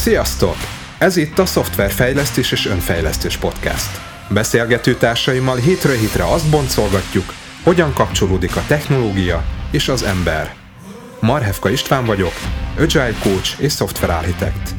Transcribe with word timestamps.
Sziasztok! 0.00 0.56
Ez 0.98 1.16
itt 1.16 1.38
a 1.38 1.46
Szoftverfejlesztés 1.46 2.52
és 2.52 2.66
Önfejlesztés 2.66 3.36
Podcast. 3.36 4.00
Beszélgető 4.30 4.94
társaimmal 4.94 5.56
hétről 5.56 5.96
hétre 5.96 6.24
azt 6.24 6.50
boncolgatjuk, 6.50 7.24
hogyan 7.64 7.92
kapcsolódik 7.92 8.56
a 8.56 8.64
technológia 8.68 9.44
és 9.70 9.88
az 9.88 10.02
ember. 10.02 10.54
Marhevka 11.20 11.70
István 11.70 12.04
vagyok, 12.04 12.32
Agile 12.78 13.14
Coach 13.22 13.62
és 13.62 13.72
Software 13.72 14.14
Architect. 14.14 14.74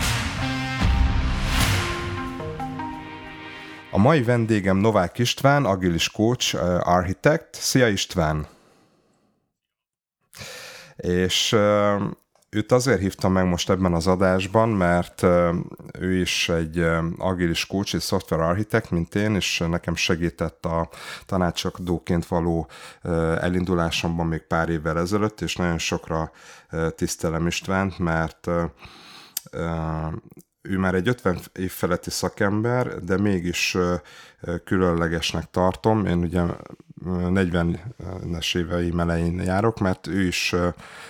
A 3.92 3.98
mai 3.98 4.24
vendégem 4.24 4.78
Novák 4.78 5.18
István, 5.18 5.66
Agilis 5.66 6.10
Coach, 6.10 6.56
uh, 6.56 6.88
Architect. 6.88 7.48
Szia 7.52 7.88
István! 7.88 8.48
És 10.96 11.52
uh, 11.52 12.02
őt 12.54 12.72
azért 12.72 13.00
hívtam 13.00 13.32
meg 13.32 13.48
most 13.48 13.70
ebben 13.70 13.94
az 13.94 14.08
adásban, 14.08 14.70
mert 14.70 15.24
ő 16.00 16.14
is 16.14 16.50
egy 16.50 16.86
agilis 17.18 17.66
coach, 17.66 17.96
egy 17.96 18.02
software 18.02 18.46
architekt, 18.46 18.92
mint 18.92 19.16
én, 19.16 19.36
és 19.36 19.64
nekem 19.70 19.96
segített 19.96 20.66
a 20.66 20.90
tanácsadóként 21.26 22.26
való 22.26 22.68
elindulásomban 23.40 24.28
még 24.28 24.42
pár 24.42 24.70
évvel 24.70 25.00
ezelőtt, 25.00 25.42
és 25.42 25.56
nagyon 25.56 25.78
sokra 25.78 26.32
tisztelem 26.96 27.48
Istvánt, 27.48 28.00
mert 28.00 28.50
ő 30.62 30.78
már 30.78 30.96
egy 30.96 31.08
50 31.08 31.38
év 31.54 31.72
feletti 31.72 32.10
szakember, 32.10 33.00
de 33.00 33.18
mégis 33.18 33.78
különlegesnek 34.64 35.50
tartom. 35.52 36.06
Én 36.06 36.18
ugye 36.18 36.42
40-es 37.06 38.58
évei 38.58 38.94
elején 38.98 39.42
járok, 39.42 39.80
mert 39.80 40.08
ő 40.08 40.22
is 40.22 40.56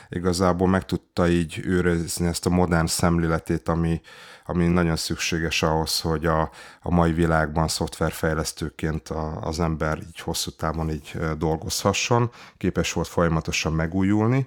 igazából 0.10 0.68
meg 0.68 0.86
tudta 0.86 1.28
így 1.28 1.62
őrizni 1.64 2.28
ezt 2.28 2.46
a 2.46 2.50
modern 2.50 2.86
szemléletét, 2.86 3.68
ami, 3.68 4.02
ami 4.46 4.68
nagyon 4.68 4.96
szükséges 4.96 5.64
ahhoz, 5.64 6.00
hogy 6.00 6.26
a, 6.26 6.52
a 6.82 6.92
mai 6.92 7.12
világban 7.12 7.68
szoftverfejlesztőként 7.68 9.10
a, 9.10 9.42
az 9.42 9.60
ember 9.60 9.98
így 9.98 10.20
hosszú 10.20 10.52
távon 10.52 10.90
így 10.90 11.18
dolgozhasson, 11.38 12.32
képes 12.58 12.94
volt 12.94 13.08
folyamatosan 13.08 13.74
megújulni, 13.74 14.46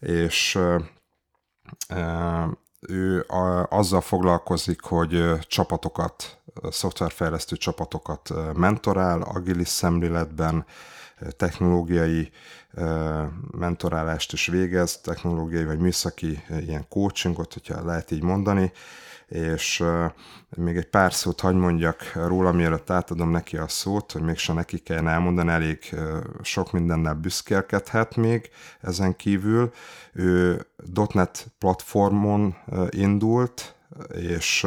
és 0.00 0.58
ő 2.88 3.24
a, 3.28 3.66
azzal 3.70 4.00
foglalkozik, 4.00 4.80
hogy 4.82 5.32
csapatokat, 5.40 6.38
szoftverfejlesztő 6.70 7.56
csapatokat 7.56 8.30
mentorál, 8.54 9.22
agilis 9.22 9.68
szemléletben, 9.68 10.64
technológiai 11.36 12.30
mentorálást 13.50 14.32
is 14.32 14.46
végez, 14.46 15.00
technológiai 15.00 15.64
vagy 15.64 15.78
műszaki 15.78 16.42
ilyen 16.60 16.88
coachingot, 16.88 17.52
hogyha 17.52 17.84
lehet 17.84 18.10
így 18.10 18.22
mondani, 18.22 18.72
és 19.32 19.84
még 20.56 20.76
egy 20.76 20.88
pár 20.88 21.12
szót 21.12 21.40
hagy 21.40 21.54
mondjak 21.54 22.12
róla, 22.14 22.52
mielőtt 22.52 22.90
átadom 22.90 23.30
neki 23.30 23.56
a 23.56 23.68
szót, 23.68 24.12
hogy 24.12 24.22
mégsem 24.22 24.54
neki 24.54 24.78
kellene 24.78 25.10
elmondani, 25.10 25.50
elég 25.50 25.94
sok 26.42 26.72
mindennel 26.72 27.14
büszkélkedhet 27.14 28.16
még 28.16 28.50
ezen 28.80 29.16
kívül. 29.16 29.72
Ő 30.12 30.66
.NET 31.12 31.46
platformon 31.58 32.56
indult, 32.90 33.74
és 34.14 34.66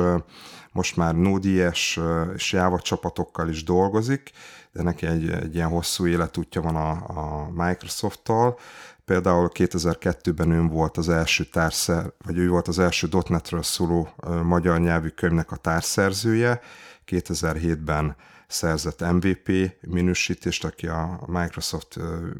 most 0.72 0.96
már 0.96 1.16
Node.js 1.16 2.00
és 2.36 2.52
Java 2.52 2.80
csapatokkal 2.80 3.50
is 3.50 3.64
dolgozik, 3.64 4.32
de 4.72 4.84
neki 4.84 5.06
egy, 5.06 5.30
egy 5.30 5.56
ilyen 5.56 5.70
hosszú 5.70 6.08
életútja 6.08 6.62
van 6.62 6.76
a, 6.76 6.90
a 6.92 7.50
Microsoft-tal. 7.54 8.58
Például 9.06 9.50
2002-ben 9.54 10.52
ő 10.52 10.62
volt 10.62 10.98
az 10.98 11.10
első 11.10 11.44
társzer, 11.44 12.14
vagy 12.26 12.38
ő 12.38 12.50
volt 12.50 12.68
az 12.68 12.80
első 12.80 13.08
.NET-ről 13.28 13.64
szóló 13.64 14.10
magyar 14.44 14.80
nyelvű 14.80 15.08
könyvnek 15.08 15.52
a 15.52 15.56
társzerzője, 15.56 16.62
2007-ben 17.08 18.16
szerzett 18.48 19.12
MVP 19.12 19.52
minősítést, 19.82 20.66
aki 20.66 20.88
a 20.88 21.20
Microsoft 21.28 22.00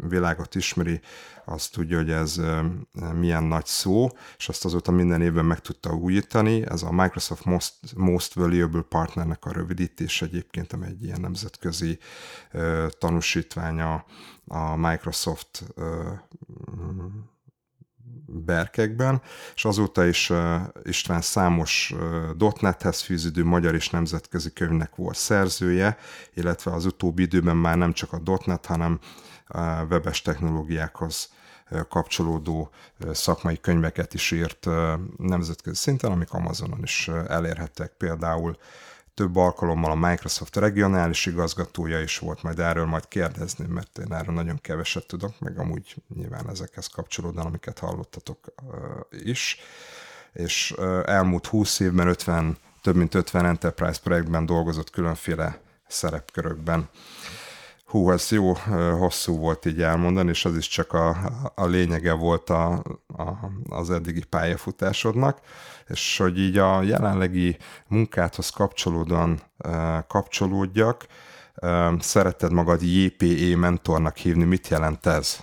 világot 0.10 0.56
ismeri, 0.56 1.02
az 1.46 1.68
tudja, 1.68 1.98
hogy 1.98 2.12
ez 2.12 2.42
milyen 3.14 3.44
nagy 3.44 3.66
szó, 3.66 4.10
és 4.38 4.50
azt 4.50 4.66
azóta 4.66 4.92
minden 4.92 5.22
évben 5.22 5.46
meg 5.46 5.60
tudta 5.60 5.94
újítani. 5.94 6.66
Ez 6.70 6.84
a 6.84 6.92
Microsoft 6.92 7.46
Most, 7.46 7.74
Most 7.96 8.34
Valuable 8.34 8.82
Partnernek 8.82 9.46
a 9.46 9.52
rövidítés 9.52 10.22
egyébként, 10.22 10.74
amely 10.74 10.90
egy 10.90 11.04
ilyen 11.04 11.22
nemzetközi 11.22 12.00
tanúsítványa 13.00 14.06
a 14.48 14.76
Microsoft 14.76 15.64
berkekben, 18.28 19.22
és 19.56 19.66
azóta 19.66 20.06
is 20.06 20.32
István 20.84 21.22
számos 21.22 21.94
.NET-hez 22.60 23.02
fűződő 23.02 23.46
magyar 23.46 23.76
és 23.76 23.90
nemzetközi 23.90 24.54
könyvnek 24.54 24.96
volt 24.96 25.16
szerzője, 25.16 25.98
illetve 26.34 26.72
az 26.72 26.86
utóbbi 26.86 27.22
időben 27.22 27.58
már 27.58 27.78
nem 27.78 27.94
csak 27.94 28.14
a 28.14 28.22
.NET, 28.46 28.66
hanem 28.66 29.00
uh, 29.50 29.62
webes 29.90 30.22
technológiákhoz 30.22 31.34
kapcsolódó 31.90 32.70
szakmai 33.12 33.60
könyveket 33.60 34.14
is 34.14 34.32
írt 34.32 34.68
nemzetközi 35.18 35.76
szinten, 35.76 36.12
amik 36.12 36.34
Amazonon 36.34 36.84
is 36.84 37.08
elérhettek. 37.28 37.92
Például 37.98 38.58
több 39.16 39.36
alkalommal 39.36 39.92
a 39.92 40.10
Microsoft 40.10 40.56
regionális 40.56 41.26
igazgatója 41.26 42.02
is 42.02 42.20
volt, 42.20 42.44
majd 42.44 42.60
erről 42.60 42.86
majd 42.86 43.08
kérdezni, 43.08 43.66
mert 43.66 43.98
én 43.98 44.14
erről 44.14 44.36
nagyon 44.36 44.62
keveset 44.62 45.08
tudok, 45.08 45.40
meg 45.40 45.60
amúgy 45.60 45.96
nyilván 46.16 46.50
ezekhez 46.50 46.88
kapcsolódóan, 46.88 47.46
amiket 47.46 47.80
hallottatok 47.80 48.54
is. 49.10 49.60
És 50.34 50.72
elmúlt 51.06 51.46
20 51.46 51.80
évben 51.80 52.08
50, 52.08 52.58
több 52.82 52.96
mint 52.96 53.14
50 53.14 53.46
enterprise 53.46 54.00
projektben 54.04 54.46
dolgozott 54.46 54.90
különféle 54.90 55.60
szerepkörökben. 55.88 56.90
Hú, 57.86 58.12
ez 58.12 58.32
jó 58.32 58.54
hosszú 58.98 59.38
volt 59.38 59.66
így 59.66 59.82
elmondani, 59.82 60.30
és 60.30 60.46
az 60.46 60.58
is 60.58 60.68
csak 60.68 60.94
a, 60.94 61.16
a 61.56 61.66
lényege 61.66 62.14
volt 62.14 62.50
a, 62.50 62.74
a, 63.08 63.52
az 63.70 63.92
eddigi 63.92 64.24
pályafutásodnak, 64.24 65.40
és 65.88 66.18
hogy 66.18 66.40
így 66.40 66.58
a 66.58 66.82
jelenlegi 66.82 67.58
munkádhoz 67.88 68.50
kapcsolódóan 68.50 69.40
kapcsolódjak, 70.08 71.06
szereted 72.00 72.52
magad 72.52 72.82
JPE 72.82 73.56
mentornak 73.58 74.18
hívni, 74.18 74.44
mit 74.44 74.68
jelent 74.68 75.06
ez? 75.06 75.40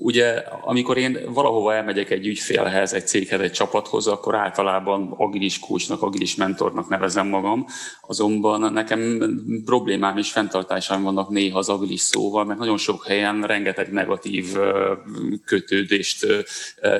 Ugye, 0.00 0.42
amikor 0.60 0.96
én 0.96 1.18
valahova 1.28 1.74
elmegyek 1.74 2.10
egy 2.10 2.26
ügyfélhez, 2.26 2.92
egy 2.92 3.06
céghez, 3.06 3.40
egy 3.40 3.52
csapathoz, 3.52 4.06
akkor 4.06 4.34
általában 4.34 5.14
agilis 5.16 5.58
kúcsnak, 5.58 6.02
agilis 6.02 6.34
mentornak 6.34 6.88
nevezem 6.88 7.26
magam, 7.26 7.66
azonban 8.06 8.72
nekem 8.72 9.22
problémám 9.64 10.16
és 10.16 10.30
fenntartásaim 10.30 11.02
vannak 11.02 11.28
néha 11.28 11.58
az 11.58 11.68
agilis 11.68 12.00
szóval, 12.00 12.44
mert 12.44 12.58
nagyon 12.58 12.76
sok 12.76 13.06
helyen 13.06 13.42
rengeteg 13.42 13.92
negatív 13.92 14.56
kötődést 15.44 16.26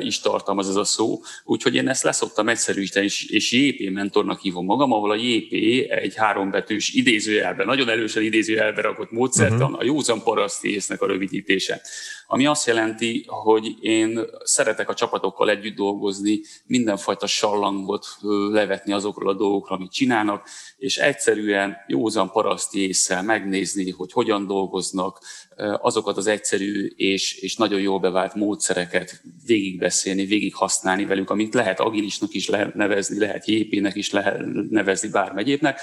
is 0.00 0.20
tartalmaz 0.20 0.69
ez 0.69 0.76
a 0.76 0.84
szó, 0.84 1.20
úgyhogy 1.44 1.75
én 1.75 1.88
ezt 1.88 2.03
leszoktam 2.03 2.48
egyszerűsíteni, 2.48 3.06
és, 3.28 3.53
JP 3.53 3.91
mentornak 3.91 4.41
hívom 4.41 4.65
magam, 4.65 4.92
ahol 4.92 5.10
a 5.10 5.16
JP 5.16 5.53
egy 5.91 6.15
hárombetűs 6.16 6.92
idézőjelben, 6.92 7.66
nagyon 7.66 7.88
erősen 7.88 8.22
idézőjelbe 8.22 8.80
rakott 8.80 9.10
módszertan, 9.10 9.62
uh-huh. 9.62 9.78
a 9.78 9.84
józan 9.84 10.22
paraszti 10.22 10.75
észnek 10.75 11.03
a 11.03 11.06
rövidítése. 11.06 11.80
Ami 12.30 12.47
azt 12.47 12.66
jelenti, 12.66 12.86
hogy 13.26 13.76
én 13.81 14.21
szeretek 14.43 14.88
a 14.88 14.94
csapatokkal 14.94 15.50
együtt 15.50 15.76
dolgozni, 15.76 16.41
mindenfajta 16.66 17.26
sallangot 17.26 18.06
levetni 18.50 18.93
azokról 18.93 19.28
a 19.28 19.37
dolgokról, 19.37 19.78
amit 19.78 19.93
csinálnak, 19.93 20.49
és 20.76 20.97
egyszerűen 20.97 21.77
józan 21.87 22.31
paraszti 22.31 22.87
észre 22.87 23.22
megnézni, 23.22 23.91
hogy 23.91 24.12
hogyan 24.12 24.47
dolgoznak, 24.47 25.21
azokat 25.80 26.16
az 26.16 26.27
egyszerű 26.27 26.92
és, 26.97 27.34
és 27.34 27.57
nagyon 27.57 27.80
jól 27.80 27.98
bevált 27.98 28.34
módszereket 28.34 29.22
végigbeszélni, 29.47 30.24
végig 30.24 30.54
használni 30.54 31.04
velük, 31.04 31.30
amit 31.30 31.54
lehet 31.54 31.80
agilisnak 31.80 32.34
is 32.34 32.47
nevezni, 32.74 33.18
lehet 33.18 33.47
JP-nek 33.47 33.95
is 33.95 34.10
lehet 34.10 34.41
nevezni 34.71 35.09
bármegyépnek, 35.09 35.80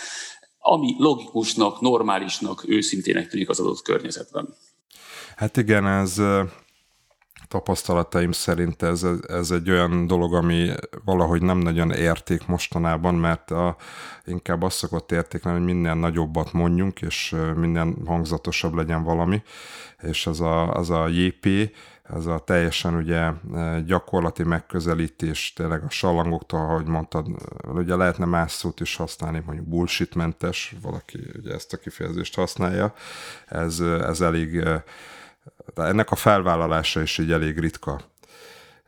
ami 0.59 0.95
logikusnak, 0.97 1.81
normálisnak, 1.81 2.63
őszintének 2.68 3.27
tűnik 3.27 3.50
az 3.50 3.59
adott 3.59 3.81
környezetben. 3.81 4.56
Hát 5.35 5.57
igen, 5.57 5.88
ez 5.88 6.21
tapasztalataim 7.55 8.31
szerint 8.31 8.81
ez, 8.81 9.05
ez 9.27 9.51
egy 9.51 9.69
olyan 9.69 10.07
dolog, 10.07 10.33
ami 10.33 10.71
valahogy 11.05 11.41
nem 11.41 11.57
nagyon 11.57 11.91
érték 11.91 12.47
mostanában, 12.47 13.15
mert 13.15 13.51
a, 13.51 13.75
inkább 14.25 14.61
azt 14.61 14.77
szokott 14.77 15.11
értékelni, 15.11 15.57
hogy 15.57 15.67
minden 15.67 15.97
nagyobbat 15.97 16.53
mondjunk, 16.53 17.01
és 17.01 17.35
minden 17.55 17.97
hangzatosabb 18.05 18.73
legyen 18.73 19.03
valami, 19.03 19.43
és 20.01 20.27
az 20.27 20.41
a, 20.41 20.73
az 20.73 20.89
a 20.89 21.07
JP, 21.07 21.47
ez 22.03 22.25
a 22.25 22.39
teljesen 22.39 22.95
ugye 22.95 23.31
gyakorlati 23.85 24.43
megközelítés, 24.43 25.53
tényleg 25.53 25.83
a 25.83 25.89
sallangoktól, 25.89 26.59
ahogy 26.59 26.85
mondtad, 26.85 27.27
ugye 27.73 27.95
lehetne 27.95 28.25
más 28.25 28.51
szót 28.51 28.79
is 28.79 28.95
használni, 28.95 29.41
mondjuk 29.45 29.67
bullshitmentes, 29.67 30.75
valaki 30.81 31.19
ugye 31.37 31.53
ezt 31.53 31.73
a 31.73 31.77
kifejezést 31.77 32.35
használja, 32.35 32.93
ez, 33.47 33.79
ez 33.79 34.21
elég 34.21 34.63
ennek 35.75 36.12
a 36.12 36.15
felvállalása 36.15 37.01
is 37.01 37.17
így 37.17 37.31
elég 37.31 37.59
ritka. 37.59 38.01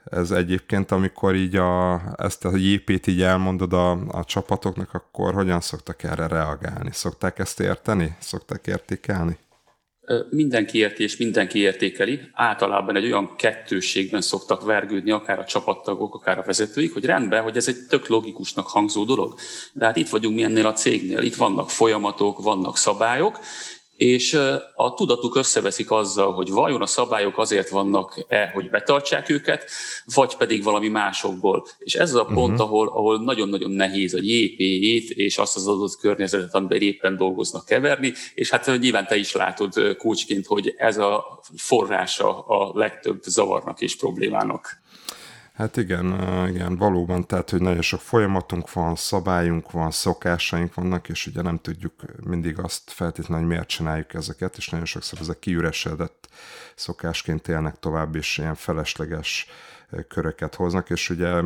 ez 0.03 0.31
egyébként, 0.31 0.91
amikor 0.91 1.35
így 1.35 1.55
a, 1.55 2.01
ezt 2.17 2.45
a 2.45 2.55
jépét 2.55 3.07
így 3.07 3.21
elmondod 3.21 3.73
a, 3.73 3.91
a 3.91 4.23
csapatoknak, 4.23 4.93
akkor 4.93 5.33
hogyan 5.33 5.61
szoktak 5.61 6.03
erre 6.03 6.27
reagálni? 6.27 6.89
Szokták 6.91 7.39
ezt 7.39 7.59
érteni? 7.59 8.15
Szokták 8.19 8.67
értékelni? 8.67 9.37
mindenki 10.29 10.77
érti 10.77 11.03
és 11.03 11.17
mindenki 11.17 11.59
értékeli. 11.59 12.19
Általában 12.33 12.95
egy 12.95 13.05
olyan 13.05 13.35
kettőségben 13.35 14.21
szoktak 14.21 14.65
vergődni 14.65 15.11
akár 15.11 15.39
a 15.39 15.45
csapattagok, 15.45 16.15
akár 16.15 16.37
a 16.37 16.43
vezetőik, 16.45 16.93
hogy 16.93 17.05
rendben, 17.05 17.43
hogy 17.43 17.57
ez 17.57 17.67
egy 17.67 17.85
tök 17.89 18.07
logikusnak 18.07 18.67
hangzó 18.67 19.03
dolog. 19.03 19.35
De 19.73 19.85
hát 19.85 19.95
itt 19.95 20.09
vagyunk 20.09 20.35
mi 20.35 20.43
ennél 20.43 20.65
a 20.65 20.73
cégnél, 20.73 21.21
itt 21.21 21.35
vannak 21.35 21.69
folyamatok, 21.69 22.43
vannak 22.43 22.77
szabályok, 22.77 23.39
és 23.97 24.39
a 24.75 24.93
tudatuk 24.93 25.35
összeveszik 25.35 25.91
azzal, 25.91 26.33
hogy 26.33 26.49
vajon 26.49 26.81
a 26.81 26.85
szabályok 26.85 27.37
azért 27.37 27.69
vannak-e, 27.69 28.51
hogy 28.53 28.69
betartsák 28.69 29.29
őket, 29.29 29.69
vagy 30.13 30.35
pedig 30.35 30.63
valami 30.63 30.87
másokból. 30.87 31.67
És 31.77 31.95
ez 31.95 32.13
az 32.13 32.19
a 32.19 32.25
pont, 32.25 32.51
uh-huh. 32.51 32.67
ahol, 32.67 32.87
ahol 32.87 33.23
nagyon-nagyon 33.23 33.71
nehéz 33.71 34.13
a 34.13 34.19
JP-jét 34.21 35.09
és 35.09 35.37
azt 35.37 35.55
az 35.55 35.67
adott 35.67 35.97
környezetet, 35.97 36.55
amiben 36.55 36.81
éppen 36.81 37.17
dolgoznak 37.17 37.65
keverni, 37.65 38.13
és 38.33 38.49
hát 38.49 38.79
nyilván 38.79 39.07
te 39.07 39.15
is 39.15 39.31
látod 39.31 39.95
kócsként, 39.97 40.45
hogy 40.45 40.73
ez 40.77 40.97
a 40.97 41.39
forrása 41.55 42.39
a 42.39 42.71
legtöbb 42.73 43.21
zavarnak 43.23 43.81
és 43.81 43.95
problémának. 43.95 44.85
Hát 45.57 45.77
igen, 45.77 46.05
igen, 46.49 46.75
valóban, 46.75 47.27
tehát, 47.27 47.49
hogy 47.49 47.61
nagyon 47.61 47.81
sok 47.81 47.99
folyamatunk 48.01 48.73
van, 48.73 48.95
szabályunk 48.95 49.71
van, 49.71 49.91
szokásaink 49.91 50.73
vannak, 50.73 51.09
és 51.09 51.27
ugye 51.27 51.41
nem 51.41 51.57
tudjuk 51.57 51.93
mindig 52.23 52.59
azt 52.59 52.91
feltétlenül, 52.91 53.45
hogy 53.45 53.53
miért 53.53 53.67
csináljuk 53.67 54.13
ezeket, 54.13 54.57
és 54.57 54.69
nagyon 54.69 54.85
sokszor 54.85 55.19
ezek 55.19 55.39
kiüresedett 55.39 56.29
szokásként 56.75 57.47
élnek 57.47 57.79
tovább, 57.79 58.15
és 58.15 58.37
ilyen 58.37 58.55
felesleges 58.55 59.47
köröket 60.07 60.55
hoznak, 60.55 60.89
és 60.89 61.09
ugye 61.09 61.41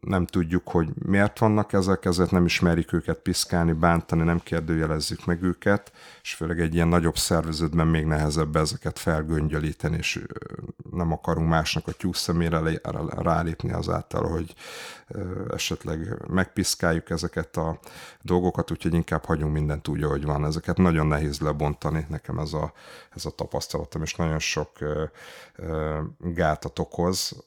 nem 0.00 0.26
tudjuk, 0.26 0.68
hogy 0.68 0.88
miért 0.94 1.38
vannak 1.38 1.72
ezek, 1.72 2.04
ezért 2.04 2.30
nem 2.30 2.44
ismerik 2.44 2.92
őket 2.92 3.18
piszkálni, 3.18 3.72
bántani, 3.72 4.22
nem 4.22 4.40
kérdőjelezzük 4.40 5.24
meg 5.24 5.42
őket, 5.42 5.92
és 6.22 6.34
főleg 6.34 6.60
egy 6.60 6.74
ilyen 6.74 6.88
nagyobb 6.88 7.16
szervezetben 7.16 7.86
még 7.86 8.04
nehezebb 8.04 8.56
ezeket 8.56 8.98
felgöngyölíteni, 8.98 9.96
és 9.96 10.24
nem 10.90 11.12
akarunk 11.12 11.48
másnak 11.48 11.86
a 11.86 11.92
tyúkszemére 11.92 12.80
rálépni 13.08 13.72
azáltal, 13.72 14.28
hogy 14.28 14.54
esetleg 15.50 16.22
megpiszkáljuk 16.28 17.10
ezeket 17.10 17.56
a 17.56 17.78
dolgokat, 18.22 18.70
úgyhogy 18.70 18.94
inkább 18.94 19.24
hagyunk 19.24 19.52
mindent 19.52 19.88
úgy, 19.88 20.02
ahogy 20.02 20.24
van. 20.24 20.44
Ezeket 20.44 20.76
nagyon 20.76 21.06
nehéz 21.06 21.40
lebontani, 21.40 22.06
nekem 22.08 22.38
ez 22.38 22.52
a, 22.52 22.72
ez 23.14 23.24
a 23.24 23.30
tapasztalatom, 23.30 24.02
és 24.02 24.14
nagyon 24.14 24.38
sok 24.38 24.70
gátat 26.18 26.78
okoz, 26.78 27.44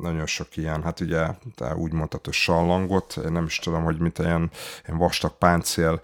nagyon 0.00 0.26
sok 0.26 0.56
ilyen, 0.56 0.82
hát 0.82 1.00
ugye 1.00 1.26
te 1.54 1.74
úgy 1.76 1.92
mondtad, 1.92 2.24
hogy 2.24 2.34
sallangot, 2.34 3.16
én 3.24 3.32
nem 3.32 3.44
is 3.44 3.58
tudom, 3.58 3.82
hogy 3.82 3.98
mint 3.98 4.18
ilyen, 4.18 4.50
ilyen 4.86 4.98
vastag 4.98 5.38
páncél 5.38 6.00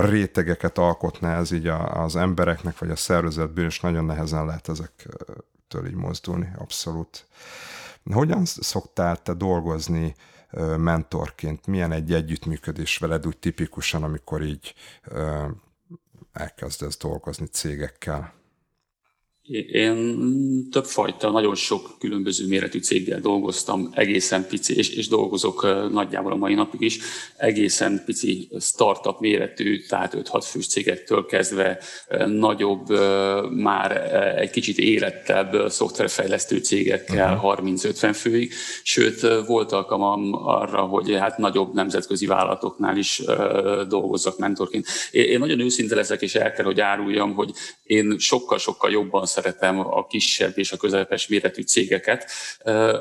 rétegeket 0.00 0.78
alkotna 0.78 1.28
ez 1.28 1.50
így 1.50 1.66
az 1.66 2.16
embereknek, 2.16 2.78
vagy 2.78 2.90
a 2.90 2.96
szervezetből, 2.96 3.66
és 3.66 3.80
nagyon 3.80 4.04
nehezen 4.04 4.46
lehet 4.46 4.68
ezektől 4.68 5.86
így 5.86 5.94
mozdulni, 5.94 6.48
abszolút. 6.58 7.26
Hogyan 8.12 8.44
szoktál 8.44 9.22
te 9.22 9.34
dolgozni 9.34 10.14
mentorként? 10.76 11.66
Milyen 11.66 11.92
egy 11.92 12.12
együttműködés 12.12 12.98
veled 12.98 13.26
úgy 13.26 13.38
tipikusan, 13.38 14.02
amikor 14.02 14.42
így 14.42 14.74
elkezdesz 16.32 16.96
dolgozni 16.98 17.46
cégekkel? 17.46 18.36
Én 19.72 20.70
többfajta, 20.70 21.30
nagyon 21.30 21.54
sok 21.54 21.96
különböző 21.98 22.46
méretű 22.46 22.78
céggel 22.80 23.20
dolgoztam, 23.20 23.90
egészen 23.94 24.46
pici, 24.46 24.76
és, 24.76 24.88
és 24.88 25.08
dolgozok 25.08 25.62
nagyjából 25.92 26.32
a 26.32 26.36
mai 26.36 26.54
napig 26.54 26.80
is, 26.80 26.98
egészen 27.36 28.02
pici 28.04 28.48
startup 28.60 29.20
méretű, 29.20 29.80
tehát 29.80 30.16
5-6 30.16 30.44
fős 30.44 30.66
cégektől 30.66 31.26
kezdve 31.26 31.78
nagyobb, 32.26 32.90
már 33.50 34.14
egy 34.38 34.50
kicsit 34.50 34.78
érettebb 34.78 35.70
szoftverfejlesztő 35.70 36.58
cégekkel 36.58 37.34
uh-huh. 37.34 37.76
30-50 37.76 38.10
főig, 38.14 38.52
sőt 38.82 39.46
volt 39.46 39.72
alkalmam 39.72 40.32
arra, 40.32 40.80
hogy 40.80 41.14
hát 41.14 41.38
nagyobb 41.38 41.74
nemzetközi 41.74 42.26
vállalatoknál 42.26 42.96
is 42.96 43.22
dolgozzak 43.88 44.38
mentorként. 44.38 44.86
Én 45.10 45.38
nagyon 45.38 45.60
őszinte 45.60 45.94
leszek, 45.94 46.22
és 46.22 46.34
el 46.34 46.52
kell, 46.52 46.64
hogy 46.64 46.80
áruljam, 46.80 47.34
hogy 47.34 47.50
én 47.82 48.18
sokkal-sokkal 48.18 48.90
jobban 48.90 49.26
szeretem 49.38 49.78
a 49.78 50.06
kisebb 50.06 50.58
és 50.58 50.72
a 50.72 50.76
közepes 50.76 51.28
méretű 51.28 51.62
cégeket, 51.62 52.30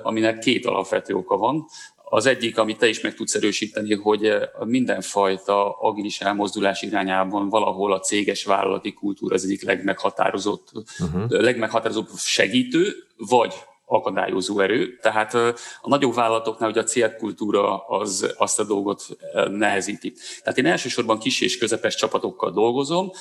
aminek 0.04 0.40
két 0.40 0.66
alapvető 0.66 1.14
oka 1.14 1.38
van. 1.38 1.66
Az 2.10 2.26
egyik, 2.26 2.58
amit 2.58 2.78
te 2.78 2.88
is 2.88 3.02
meg 3.02 3.14
tudsz 3.14 3.36
erősíteni, 3.36 3.94
hogy 3.94 4.34
mindenfajta 4.60 5.72
agilis 5.72 6.22
elmozdulás 6.22 6.82
irányában 6.82 7.50
valahol 7.50 7.94
a 7.94 8.00
céges 8.00 8.44
vállalati 8.44 8.94
kultúra 8.94 9.36
az 9.36 9.44
egyik 9.44 9.64
legmeghatározott, 9.64 10.72
uh-huh. 11.00 11.30
legmeghatározóbb 11.30 12.08
segítő, 12.18 12.94
vagy 13.18 13.54
akadályozó 13.90 14.60
erő. 14.60 14.98
Tehát 15.02 15.34
a 15.82 15.90
nagyobb 15.90 16.14
vállalatoknál 16.14 16.70
ugye 16.70 16.80
a 16.80 16.84
célkultúra 16.84 17.78
az 17.78 18.34
azt 18.38 18.60
a 18.60 18.64
dolgot 18.64 19.06
nehezíti. 19.50 20.14
Tehát 20.44 20.58
én 20.58 20.66
elsősorban 20.66 21.20
kis 21.20 21.42
és 21.42 21.58
közepes 21.58 21.96
csapatokkal 21.96 22.52
dolgozom, 22.52 23.12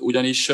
ugyanis 0.00 0.48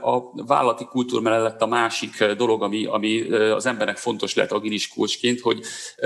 a 0.00 0.44
vállalati 0.46 0.84
kultúra 0.84 1.22
mellett 1.22 1.62
a 1.62 1.66
másik 1.66 2.24
dolog, 2.24 2.62
ami, 2.62 2.84
ami 2.84 3.32
az 3.32 3.66
embernek 3.66 3.96
fontos 3.96 4.34
lehet 4.34 4.52
agilis 4.52 4.88
kulcsként, 4.88 5.40
hogy 5.40 5.60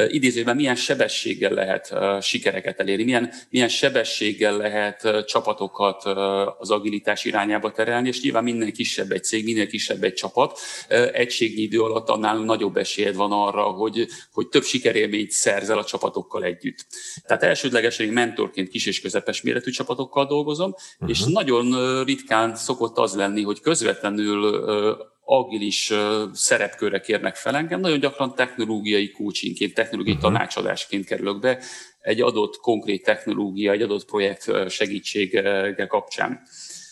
idézőben 0.08 0.56
milyen 0.56 0.74
sebességgel 0.74 1.52
lehet 1.52 1.94
sikereket 2.22 2.80
elérni, 2.80 3.04
milyen, 3.04 3.32
milyen 3.50 3.68
sebességgel 3.68 4.56
lehet 4.56 5.24
csapatokat 5.26 6.04
az 6.58 6.70
agilitás 6.70 7.24
irányába 7.24 7.70
terelni, 7.70 8.08
és 8.08 8.22
nyilván 8.22 8.44
minél 8.44 8.72
kisebb 8.72 9.10
egy 9.10 9.24
cég, 9.24 9.44
minél 9.44 9.66
kisebb 9.66 10.02
egy 10.02 10.14
csapat, 10.14 10.58
egységnyi 11.12 11.62
idő 11.62 11.80
alatt 11.80 12.08
annál 12.08 12.38
nagy 12.38 12.61
nagyobb 12.62 12.76
esélyed 12.76 13.14
van 13.14 13.32
arra, 13.32 13.62
hogy, 13.62 14.06
hogy 14.32 14.48
több 14.48 14.62
sikerélményt 14.62 15.30
szerzel 15.30 15.78
a 15.78 15.84
csapatokkal 15.84 16.44
együtt. 16.44 16.86
Tehát 17.26 17.42
elsődlegesen 17.42 18.06
én 18.06 18.12
mentorként 18.12 18.68
kis 18.68 18.86
és 18.86 19.00
közepes 19.00 19.42
méretű 19.42 19.70
csapatokkal 19.70 20.26
dolgozom, 20.26 20.70
uh-huh. 20.70 21.10
és 21.10 21.24
nagyon 21.24 22.04
ritkán 22.04 22.56
szokott 22.56 22.98
az 22.98 23.14
lenni, 23.14 23.42
hogy 23.42 23.60
közvetlenül 23.60 24.64
agilis 25.24 25.92
szerepkörre 26.32 27.00
kérnek 27.00 27.36
fel 27.36 27.56
engem, 27.56 27.80
nagyon 27.80 28.00
gyakran 28.00 28.34
technológiai 28.34 29.10
coachingként, 29.10 29.74
technológiai 29.74 30.16
uh-huh. 30.16 30.32
tanácsadásként 30.32 31.04
kerülök 31.04 31.38
be 31.38 31.62
egy 32.00 32.20
adott 32.20 32.56
konkrét 32.56 33.04
technológia, 33.04 33.72
egy 33.72 33.82
adott 33.82 34.04
projekt 34.04 34.70
segítsége 34.70 35.86
kapcsán. 35.86 36.40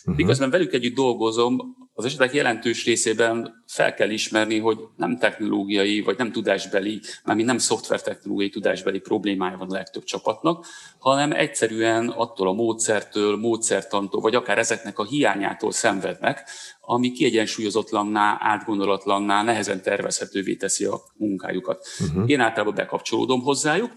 Uh-huh. 0.00 0.16
Miközben 0.16 0.50
velük 0.50 0.72
együtt 0.72 0.94
dolgozom, 0.94 1.78
az 2.00 2.06
esetek 2.06 2.34
jelentős 2.34 2.84
részében 2.84 3.64
fel 3.66 3.94
kell 3.94 4.10
ismerni, 4.10 4.58
hogy 4.58 4.78
nem 4.96 5.18
technológiai, 5.18 6.00
vagy 6.00 6.18
nem 6.18 6.32
tudásbeli, 6.32 7.00
mármint 7.24 7.48
nem 7.48 7.58
szoftvertechnológiai 7.58 8.48
tudásbeli 8.48 8.98
problémája 8.98 9.56
van 9.56 9.70
a 9.70 9.74
legtöbb 9.74 10.04
csapatnak, 10.04 10.66
hanem 10.98 11.32
egyszerűen 11.32 12.08
attól 12.08 12.48
a 12.48 12.52
módszertől, 12.52 13.36
módszertantól, 13.36 14.20
vagy 14.20 14.34
akár 14.34 14.58
ezeknek 14.58 14.98
a 14.98 15.04
hiányától 15.04 15.72
szenvednek, 15.72 16.48
ami 16.80 17.10
kiegyensúlyozatlanná, 17.10 18.36
átgondolatlanná, 18.40 19.42
nehezen 19.42 19.82
tervezhetővé 19.82 20.54
teszi 20.54 20.84
a 20.84 21.00
munkájukat. 21.16 21.86
Uh-huh. 22.00 22.30
Én 22.30 22.40
általában 22.40 22.74
bekapcsolódom 22.74 23.42
hozzájuk, 23.42 23.92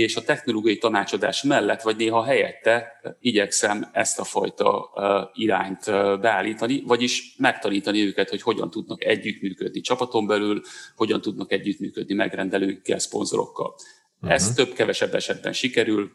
és 0.00 0.16
a 0.16 0.22
technológiai 0.22 0.78
tanácsadás 0.78 1.42
mellett, 1.42 1.82
vagy 1.82 1.96
néha 1.96 2.24
helyette 2.24 3.00
igyekszem 3.20 3.88
ezt 3.92 4.18
a 4.18 4.24
fajta 4.24 4.90
irányt 5.34 5.84
beállítani, 6.20 6.82
vagyis 6.86 7.34
megtanítani 7.38 8.06
őket, 8.06 8.30
hogy 8.30 8.42
hogyan 8.42 8.70
tudnak 8.70 9.04
együttműködni 9.04 9.80
csapaton 9.80 10.26
belül, 10.26 10.62
hogyan 10.96 11.20
tudnak 11.20 11.52
együttműködni 11.52 12.14
megrendelőkkel, 12.14 12.98
szponzorokkal. 12.98 13.74
Uh-huh. 14.16 14.32
Ez 14.32 14.54
több-kevesebb 14.54 15.14
esetben 15.14 15.52
sikerül, 15.52 16.10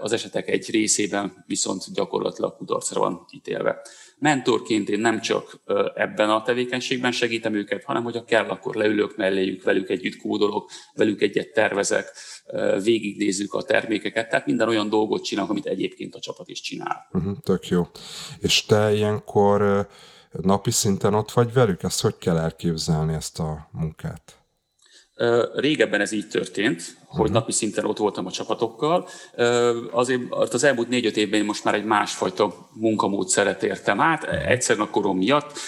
az 0.00 0.12
esetek 0.12 0.48
egy 0.48 0.70
részében 0.70 1.44
viszont 1.46 1.82
gyakorlatilag 1.94 2.56
kudarcra 2.56 3.00
van 3.00 3.26
ítélve. 3.34 3.86
Mentorként 4.18 4.88
én 4.88 5.00
nem 5.00 5.20
csak 5.20 5.60
ebben 5.94 6.30
a 6.30 6.42
tevékenységben 6.42 7.12
segítem 7.12 7.54
őket, 7.54 7.84
hanem 7.84 8.02
hogyha 8.02 8.24
kell, 8.24 8.48
akkor 8.48 8.74
leülök 8.74 9.16
melléjük, 9.16 9.62
velük 9.62 9.90
együtt 9.90 10.16
kódolok, 10.16 10.70
velük 10.94 11.22
egyet 11.22 11.52
tervezek, 11.52 12.12
végignézzük 12.82 13.54
a 13.54 13.62
termékeket, 13.62 14.28
tehát 14.28 14.46
minden 14.46 14.68
olyan 14.68 14.88
dolgot 14.88 15.24
csinálok, 15.24 15.50
amit 15.50 15.66
egyébként 15.66 16.14
a 16.14 16.20
csapat 16.20 16.48
is 16.48 16.60
csinál. 16.60 17.08
Uh-huh, 17.12 17.36
tök 17.42 17.68
jó. 17.68 17.88
És 18.38 18.64
te 18.64 18.94
ilyenkor 18.94 19.88
napi 20.30 20.70
szinten 20.70 21.14
ott 21.14 21.30
vagy 21.30 21.52
velük? 21.52 21.82
Ezt 21.82 22.00
hogy 22.00 22.18
kell 22.18 22.36
elképzelni, 22.36 23.14
ezt 23.14 23.38
a 23.38 23.68
munkát? 23.72 24.43
Régebben 25.54 26.00
ez 26.00 26.12
így 26.12 26.28
történt, 26.28 26.96
hogy 27.06 27.30
napi 27.30 27.52
szinten 27.52 27.84
ott 27.84 27.98
voltam 27.98 28.26
a 28.26 28.30
csapatokkal. 28.30 29.08
Azért 29.90 30.20
az 30.30 30.64
elmúlt 30.64 30.88
négy-öt 30.88 31.16
évben 31.16 31.40
én 31.40 31.46
most 31.46 31.64
már 31.64 31.74
egy 31.74 31.84
másfajta 31.84 32.68
munkamódszeret 32.72 33.62
értem 33.62 34.00
át, 34.00 34.24
egyszerűen 34.24 34.86
a 34.86 34.90
korom 34.90 35.16
miatt. 35.16 35.58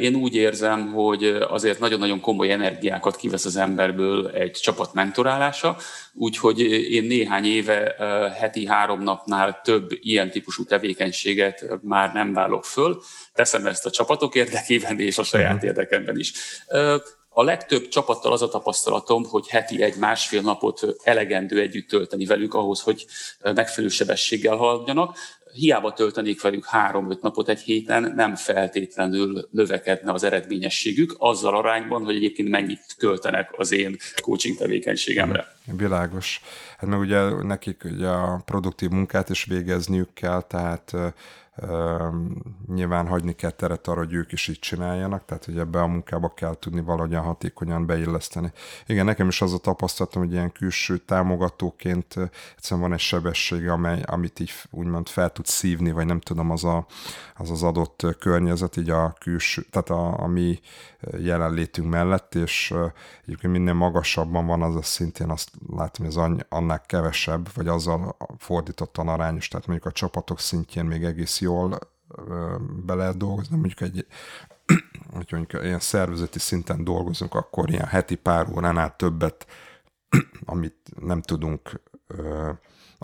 Én 0.00 0.14
úgy 0.14 0.34
érzem, 0.34 0.92
hogy 0.92 1.24
azért 1.24 1.78
nagyon-nagyon 1.78 2.20
komoly 2.20 2.52
energiákat 2.52 3.16
kivesz 3.16 3.44
az 3.44 3.56
emberből 3.56 4.28
egy 4.28 4.50
csapat 4.50 4.94
mentorálása, 4.94 5.76
úgyhogy 6.14 6.60
én 6.90 7.04
néhány 7.04 7.44
éve 7.44 7.94
heti 8.38 8.66
három 8.66 9.02
napnál 9.02 9.60
több 9.64 9.90
ilyen 10.00 10.30
típusú 10.30 10.64
tevékenységet 10.64 11.64
már 11.82 12.12
nem 12.12 12.32
válok 12.32 12.64
föl. 12.64 13.02
Teszem 13.34 13.66
ezt 13.66 13.86
a 13.86 13.90
csapatok 13.90 14.34
érdekében 14.34 15.00
és 15.00 15.18
a 15.18 15.22
saját 15.22 15.56
mhm. 15.56 15.66
érdekemben 15.66 16.18
is. 16.18 16.32
A 17.34 17.42
legtöbb 17.42 17.88
csapattal 17.88 18.32
az 18.32 18.42
a 18.42 18.48
tapasztalatom, 18.48 19.24
hogy 19.24 19.48
heti 19.48 19.82
egy-másfél 19.82 20.40
napot 20.40 20.80
elegendő 21.02 21.60
együtt 21.60 21.88
tölteni 21.88 22.24
velük 22.26 22.54
ahhoz, 22.54 22.80
hogy 22.80 23.06
megfelelő 23.40 23.92
sebességgel 23.92 24.56
haladjanak. 24.56 25.16
Hiába 25.52 25.92
töltenék 25.92 26.42
velük 26.42 26.64
három-öt 26.64 27.22
napot 27.22 27.48
egy 27.48 27.60
héten, 27.60 28.12
nem 28.16 28.34
feltétlenül 28.34 29.48
növekedne 29.50 30.12
az 30.12 30.22
eredményességük, 30.22 31.14
azzal 31.18 31.56
arányban, 31.56 32.04
hogy 32.04 32.16
egyébként 32.16 32.48
mennyit 32.48 32.94
költenek 32.98 33.54
az 33.56 33.72
én 33.72 33.96
coaching 34.22 34.56
tevékenységemre. 34.56 35.46
Világos. 35.76 36.40
Hát 36.78 36.90
meg 36.90 36.98
ugye 36.98 37.42
nekik 37.42 37.82
ugye 37.84 38.08
a 38.08 38.42
produktív 38.44 38.90
munkát 38.90 39.30
is 39.30 39.44
végezniük 39.44 40.14
kell, 40.14 40.42
tehát 40.42 40.94
nyilván 42.66 43.06
hagyni 43.06 43.32
kell 43.32 43.50
teret 43.50 43.86
arra, 43.86 43.98
hogy 43.98 44.12
ők 44.12 44.32
is 44.32 44.48
így 44.48 44.58
csináljanak, 44.58 45.24
tehát 45.24 45.44
hogy 45.44 45.58
ebbe 45.58 45.80
a 45.80 45.86
munkába 45.86 46.34
kell 46.34 46.54
tudni 46.54 46.80
valahogyan 46.80 47.22
hatékonyan 47.22 47.86
beilleszteni. 47.86 48.52
Igen, 48.86 49.04
nekem 49.04 49.28
is 49.28 49.42
az 49.42 49.52
a 49.52 49.58
tapasztalatom, 49.58 50.22
hogy 50.22 50.32
ilyen 50.32 50.52
külső 50.52 50.96
támogatóként 50.96 52.14
egyszerűen 52.56 52.80
van 52.80 52.92
egy 52.92 52.98
sebessége, 52.98 53.72
amely, 53.72 54.02
amit 54.06 54.40
így 54.40 54.52
úgymond 54.70 55.08
fel 55.08 55.30
tud 55.30 55.46
szívni, 55.46 55.92
vagy 55.92 56.06
nem 56.06 56.20
tudom, 56.20 56.50
az 56.50 56.64
a, 56.64 56.86
az, 57.36 57.50
az 57.50 57.62
adott 57.62 58.06
környezet, 58.18 58.76
így 58.76 58.90
a 58.90 59.14
külső, 59.20 59.62
tehát 59.70 59.90
a, 59.90 60.22
a 60.22 60.26
mi 60.26 60.60
jelenlétünk 61.18 61.90
mellett, 61.90 62.34
és 62.34 62.74
egyébként 63.24 63.52
minden 63.52 63.76
magasabban 63.76 64.46
van, 64.46 64.62
az 64.62 64.86
szintén 64.86 65.30
azt 65.30 65.50
látom, 65.76 66.06
hogy 66.06 66.16
az 66.16 66.44
annál 66.48 66.80
kevesebb, 66.80 67.48
vagy 67.54 67.68
azzal 67.68 68.16
fordítottan 68.38 69.08
arányos, 69.08 69.48
tehát 69.48 69.66
mondjuk 69.66 69.88
a 69.88 69.94
csapatok 69.94 70.40
szintjén 70.40 70.84
még 70.84 71.04
egész 71.04 71.40
jól 71.40 71.78
be 72.84 72.94
lehet 72.94 73.16
dolgozni, 73.16 73.56
mondjuk 73.56 73.80
egy 73.80 74.06
hogy 75.14 75.28
mondjuk 75.30 75.64
ilyen 75.64 75.80
szervezeti 75.80 76.38
szinten 76.38 76.84
dolgozunk, 76.84 77.34
akkor 77.34 77.70
ilyen 77.70 77.86
heti 77.86 78.14
pár 78.14 78.48
óránál 78.48 78.96
többet, 78.96 79.46
amit 80.44 80.76
nem 81.00 81.22
tudunk 81.22 81.80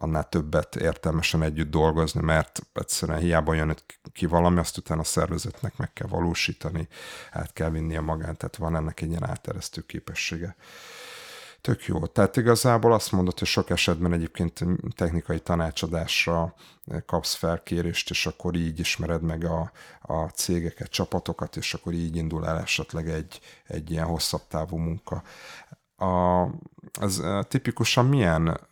annál 0.01 0.29
többet 0.29 0.77
értelmesen 0.77 1.43
együtt 1.43 1.71
dolgozni, 1.71 2.21
mert 2.21 2.61
egyszerűen 2.73 3.19
hiába 3.19 3.55
jön 3.55 3.75
ki 4.13 4.27
valami, 4.27 4.59
azt 4.59 4.77
utána 4.77 5.01
a 5.01 5.05
szervezetnek 5.05 5.77
meg 5.77 5.93
kell 5.93 6.09
valósítani, 6.09 6.89
át 7.31 7.53
kell 7.53 7.71
vinnie 7.71 8.01
magán, 8.01 8.37
tehát 8.37 8.57
van 8.57 8.77
ennek 8.77 9.01
egy 9.01 9.09
ilyen 9.09 9.29
áteresztő 9.29 9.81
képessége. 9.81 10.57
Tök 11.61 11.85
jó. 11.85 12.07
Tehát 12.07 12.37
igazából 12.37 12.93
azt 12.93 13.13
mondod, 13.13 13.39
hogy 13.39 13.49
sok 13.49 13.71
esetben 13.71 14.13
egyébként 14.13 14.65
technikai 14.97 15.41
tanácsadásra 15.41 16.55
kapsz 17.07 17.35
felkérést, 17.35 18.11
és 18.11 18.27
akkor 18.27 18.55
így 18.55 18.79
ismered 18.79 19.23
meg 19.23 19.45
a, 19.45 19.73
a 20.01 20.15
cégeket, 20.15 20.91
csapatokat, 20.91 21.57
és 21.57 21.75
akkor 21.75 21.93
így 21.93 22.17
indul 22.17 22.47
el 22.47 22.59
esetleg 22.59 23.09
egy, 23.09 23.41
egy 23.67 23.91
ilyen 23.91 24.05
hosszabb 24.07 24.43
távú 24.49 24.77
munka. 24.77 25.23
A, 25.97 26.45
ez 27.01 27.23
tipikusan 27.49 28.07
milyen 28.07 28.68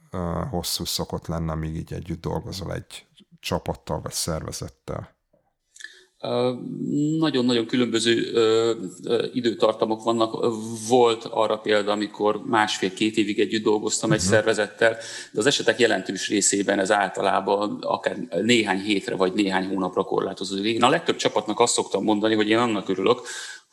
hosszú 0.51 0.85
szokott 0.85 1.27
lenne, 1.27 1.53
amíg 1.53 1.77
így 1.77 1.93
együtt 1.93 2.21
dolgozol 2.21 2.73
egy 2.73 3.07
csapattal 3.41 4.01
vagy 4.01 4.13
szervezettel? 4.13 5.15
Nagyon-nagyon 7.19 7.67
különböző 7.67 8.33
időtartamok 9.33 10.03
vannak. 10.03 10.55
Volt 10.89 11.25
arra 11.25 11.57
példa, 11.59 11.93
amikor 11.93 12.43
másfél-két 12.47 13.17
évig 13.17 13.41
együtt 13.41 13.63
dolgoztam 13.63 14.13
egy 14.13 14.21
mhm. 14.21 14.29
szervezettel, 14.29 14.97
de 15.33 15.39
az 15.39 15.47
esetek 15.47 15.79
jelentős 15.79 16.29
részében 16.29 16.79
ez 16.79 16.91
általában 16.91 17.79
akár 17.81 18.17
néhány 18.43 18.81
hétre 18.81 19.17
vagy 19.17 19.33
néhány 19.33 19.67
hónapra 19.67 20.03
korlátozódik. 20.03 20.75
Én 20.75 20.83
a 20.83 20.89
legtöbb 20.89 21.17
csapatnak 21.17 21.61
azt 21.61 21.73
szoktam 21.73 22.05
mondani, 22.05 22.35
hogy 22.35 22.49
én 22.49 22.59
annak 22.59 22.89
örülök, 22.89 23.21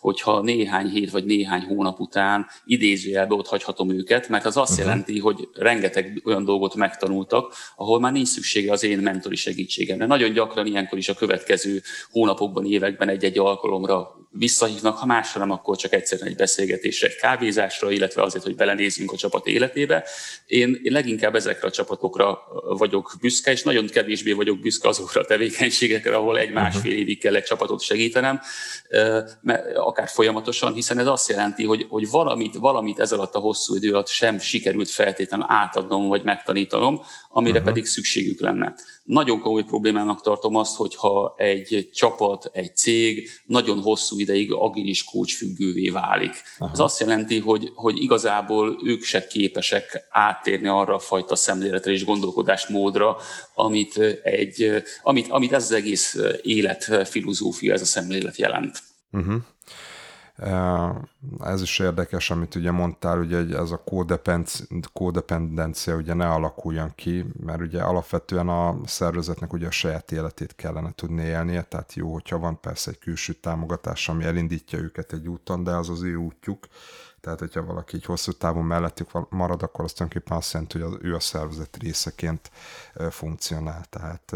hogyha 0.04 0.42
néhány 0.42 0.88
hét 0.88 1.12
vagy 1.12 1.26
néhány 1.26 1.62
hónap 1.62 2.00
után 2.00 2.46
idézőjelbe 2.66 3.36
ott 3.36 3.48
hagyhatom 3.48 3.90
őket, 3.90 4.30
mert 4.30 4.46
az 4.46 4.58
azt 4.58 4.72
uh-huh. 4.72 4.88
jelenti, 4.88 5.20
hogy 5.20 5.48
rengeteg 5.54 6.22
olyan 6.26 6.46
dolgot 6.46 6.76
megtanultak, 6.76 7.54
ahol 7.76 8.00
már 8.00 8.12
nincs 8.12 8.28
szüksége 8.28 8.72
az 8.72 8.84
én 8.84 9.00
mentori 9.00 9.36
segítségemre. 9.36 10.06
Nagyon 10.06 10.34
gyakran 10.34 10.66
ilyenkor 10.66 10.98
is 10.98 11.10
a 11.10 11.14
következő 11.14 11.82
hónapokban, 12.12 12.66
években 12.66 13.10
egy-egy 13.10 13.40
alkalomra 13.40 14.23
visszahívnak, 14.34 14.98
ha 14.98 15.06
másra 15.06 15.40
nem, 15.40 15.52
akkor 15.52 15.78
csak 15.78 15.94
egyszerűen 15.94 16.28
egy 16.28 16.36
beszélgetésre, 16.36 17.08
egy 17.08 17.16
kávézásra, 17.16 17.92
illetve 17.92 18.22
azért, 18.22 18.44
hogy 18.44 18.56
belenézzünk 18.56 19.12
a 19.12 19.18
csapat 19.18 19.48
életébe. 19.48 20.06
Én, 20.46 20.80
én 20.84 20.92
leginkább 20.92 21.36
ezekre 21.36 21.68
a 21.68 21.72
csapatokra 21.72 22.40
vagyok 22.78 23.12
büszke, 23.22 23.52
és 23.52 23.64
nagyon 23.64 23.88
kevésbé 23.88 24.32
vagyok 24.32 24.60
büszke 24.60 24.88
azokra 24.88 25.22
a 25.22 25.26
tevékenységekre, 25.26 26.16
ahol 26.16 26.38
egy-másfél 26.38 26.92
mhm. 26.92 27.02
évig 27.02 27.20
kell 27.20 27.36
egy 27.36 27.44
csapatot 27.44 27.82
segítenem, 27.82 28.42
akár 29.76 30.08
folyamatosan, 30.08 30.74
hiszen 30.74 31.00
ez 31.00 31.08
azt 31.08 31.30
jelenti, 31.30 31.66
hogy, 31.66 31.86
hogy 31.90 32.10
valamit, 32.10 32.56
valamit 32.56 33.00
ez 33.00 33.12
alatt 33.12 33.36
a 33.36 33.40
hosszú 33.40 33.76
idő 33.76 33.92
alatt 33.92 34.08
sem 34.08 34.40
sikerült 34.40 34.90
feltétlenül 34.90 35.46
átadnom 35.50 36.08
vagy 36.08 36.24
megtanítanom, 36.24 37.02
amire 37.36 37.58
uh-huh. 37.58 37.74
pedig 37.74 37.86
szükségük 37.86 38.40
lenne. 38.40 38.76
Nagyon 39.04 39.40
komoly 39.40 39.64
problémának 39.64 40.22
tartom 40.22 40.56
azt, 40.56 40.76
hogyha 40.76 41.34
egy 41.38 41.90
csapat, 41.94 42.50
egy 42.54 42.76
cég 42.76 43.30
nagyon 43.46 43.82
hosszú 43.82 44.20
ideig 44.20 44.52
agilis 44.52 45.04
coach 45.04 45.34
függővé 45.36 45.90
válik. 45.90 46.32
Aha. 46.58 46.72
Ez 46.74 46.80
azt 46.80 47.00
jelenti, 47.00 47.40
hogy, 47.40 47.72
hogy 47.76 48.02
igazából 48.02 48.80
ők 48.84 49.04
se 49.04 49.28
képesek 49.28 50.08
áttérni 50.10 50.68
arra 50.68 50.96
a 50.96 51.00
fajta 51.00 51.36
szemléletre 51.36 51.92
és 51.92 52.06
gondolkodásmódra, 52.06 53.18
amit, 53.56 53.98
egy, 54.24 54.84
amit, 55.04 55.28
amit 55.30 55.54
ez 55.54 55.64
az 55.64 55.72
egész 55.72 56.18
élet 56.42 57.10
filozófia, 57.10 57.74
ez 57.74 57.82
a 57.82 57.86
szemlélet 57.86 58.38
jelent. 58.38 58.80
Uh-huh. 59.12 59.36
Ez 61.40 61.62
is 61.62 61.80
érdekes, 61.80 62.32
amit 62.32 62.56
ugye 62.56 62.72
mondtál, 62.72 63.20
ugye 63.20 63.58
ez 63.58 63.72
a 63.72 63.84
kódependencia 64.94 65.96
ugye 65.96 66.14
ne 66.14 66.28
alakuljon 66.28 66.92
ki, 66.96 67.26
mert 67.40 67.62
ugye 67.62 67.82
alapvetően 67.82 68.50
a 68.50 68.78
szervezetnek 68.86 69.54
ugye 69.54 69.68
a 69.68 69.72
saját 69.72 70.12
életét 70.12 70.56
kellene 70.56 70.92
tudni 70.96 71.24
élnie, 71.24 71.62
tehát 71.62 71.94
jó, 71.94 72.14
hogyha 72.14 72.38
van 72.40 72.60
persze 72.60 72.92
egy 72.92 73.00
külső 73.00 73.34
támogatás, 73.34 74.10
ami 74.10 74.24
elindítja 74.24 74.80
őket 74.80 75.14
egy 75.14 75.28
úton, 75.28 75.64
de 75.64 75.72
az 75.72 75.90
az 75.90 76.02
ő 76.02 76.16
útjuk, 76.16 76.68
tehát, 77.22 77.40
hogyha 77.40 77.64
valaki 77.64 77.96
így 77.96 78.06
hosszú 78.06 78.32
távon 78.32 78.66
mellettük 78.66 79.30
marad, 79.30 79.64
akkor 79.64 79.86
azt 79.86 79.96
tulajdonképpen 79.96 80.38
azt 80.38 80.54
jelenti, 80.54 80.80
hogy 80.80 80.92
az, 80.94 80.98
ő 81.02 81.16
a 81.16 81.20
szervezet 81.20 81.78
részeként 81.78 82.52
funkcionál. 83.10 83.86
Tehát 83.90 84.34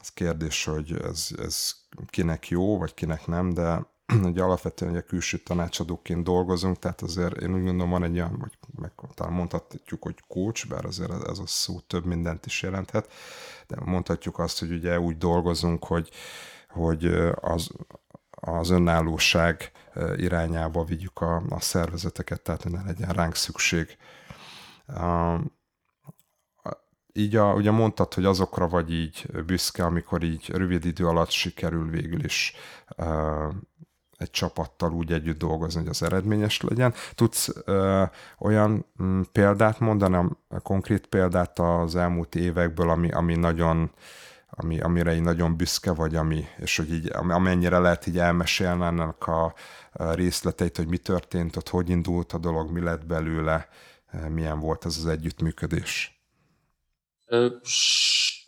ez 0.00 0.08
kérdés, 0.08 0.64
hogy 0.64 1.00
ez, 1.02 1.28
ez 1.38 1.74
kinek 2.06 2.48
jó, 2.48 2.78
vagy 2.78 2.94
kinek 2.94 3.26
nem, 3.26 3.52
de 3.52 3.92
ugye 4.22 4.42
alapvetően 4.42 4.90
ugye 4.90 5.00
külső 5.00 5.38
tanácsadóként 5.38 6.24
dolgozunk, 6.24 6.78
tehát 6.78 7.02
azért 7.02 7.40
én 7.40 7.54
úgy 7.54 7.62
gondolom 7.62 7.90
van 7.90 8.04
egy 8.04 8.14
olyan, 8.14 8.38
vagy 8.38 8.52
meg 8.80 8.92
talán 9.14 9.32
mondhatjuk, 9.32 10.02
hogy 10.02 10.20
coach, 10.28 10.68
bár 10.68 10.84
azért 10.84 11.28
ez 11.28 11.38
a 11.38 11.46
szó 11.46 11.80
több 11.80 12.04
mindent 12.04 12.46
is 12.46 12.62
jelenthet, 12.62 13.12
de 13.66 13.76
mondhatjuk 13.84 14.38
azt, 14.38 14.58
hogy 14.58 14.70
ugye 14.70 15.00
úgy 15.00 15.18
dolgozunk, 15.18 15.84
hogy, 15.84 16.10
hogy 16.68 17.04
az, 17.40 17.70
az 18.30 18.70
önállóság 18.70 19.72
irányába 20.16 20.84
vigyük 20.84 21.20
a, 21.20 21.42
a 21.48 21.60
szervezeteket, 21.60 22.40
tehát 22.40 22.64
ne 22.64 22.82
legyen 22.82 23.10
ránk 23.10 23.34
szükség. 23.34 23.96
így 27.12 27.36
a, 27.36 27.54
ugye 27.54 27.70
mondtad, 27.70 28.14
hogy 28.14 28.24
azokra 28.24 28.68
vagy 28.68 28.92
így 28.92 29.26
büszke, 29.46 29.84
amikor 29.84 30.22
így 30.22 30.48
rövid 30.48 30.84
idő 30.84 31.06
alatt 31.06 31.30
sikerül 31.30 31.90
végül 31.90 32.24
is 32.24 32.54
egy 34.24 34.30
csapattal 34.30 34.92
úgy 34.92 35.12
együtt 35.12 35.38
dolgozni, 35.38 35.80
hogy 35.80 35.88
az 35.88 36.02
eredményes 36.02 36.60
legyen. 36.60 36.94
Tudsz 37.14 37.52
ö, 37.64 38.02
olyan 38.38 38.86
m, 38.96 39.04
mm, 39.04 39.20
példát 39.32 39.78
mondani, 39.78 40.28
konkrét 40.62 41.06
példát 41.06 41.58
az 41.58 41.96
elmúlt 41.96 42.34
évekből, 42.34 42.90
ami, 42.90 43.10
ami 43.10 43.34
nagyon 43.34 43.90
ami, 44.56 44.80
amire 44.80 45.14
így 45.14 45.22
nagyon 45.22 45.56
büszke 45.56 45.92
vagy, 45.92 46.14
ami, 46.14 46.44
és 46.56 46.76
hogy 46.76 46.92
így, 46.92 47.10
amennyire 47.12 47.78
lehet 47.78 48.06
így 48.06 48.18
elmesélni 48.18 48.84
ennek 48.84 49.26
a 49.26 49.54
részleteit, 49.94 50.76
hogy 50.76 50.86
mi 50.86 50.96
történt 50.96 51.56
ott, 51.56 51.68
hogy 51.68 51.90
indult 51.90 52.32
a 52.32 52.38
dolog, 52.38 52.70
mi 52.70 52.80
lett 52.80 53.06
belőle, 53.06 53.68
milyen 54.28 54.58
volt 54.60 54.84
ez 54.84 54.96
az 54.96 55.06
együttműködés? 55.06 56.22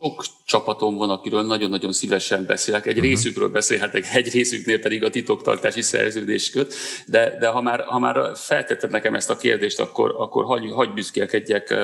Sok 0.00 0.24
csapatom 0.46 0.96
van, 0.96 1.10
akiről 1.10 1.42
nagyon-nagyon 1.42 1.92
szívesen 1.92 2.46
beszélek. 2.46 2.86
Egy 2.86 2.92
uh-huh. 2.92 3.08
részükről 3.08 3.48
beszélhetek, 3.48 4.04
egy 4.14 4.32
részüknél 4.32 4.78
pedig 4.78 5.04
a 5.04 5.10
titoktartási 5.10 5.82
szerződés 5.82 6.50
köt, 6.50 6.74
de, 7.06 7.36
de 7.40 7.48
ha, 7.48 7.60
már, 7.62 7.80
ha 7.80 7.98
már 7.98 8.32
feltetted 8.34 8.90
nekem 8.90 9.14
ezt 9.14 9.30
a 9.30 9.36
kérdést, 9.36 9.80
akkor, 9.80 10.14
akkor 10.18 10.44
hagy, 10.44 10.70
hagy 10.72 10.92
büszkélkedjek 10.92 11.74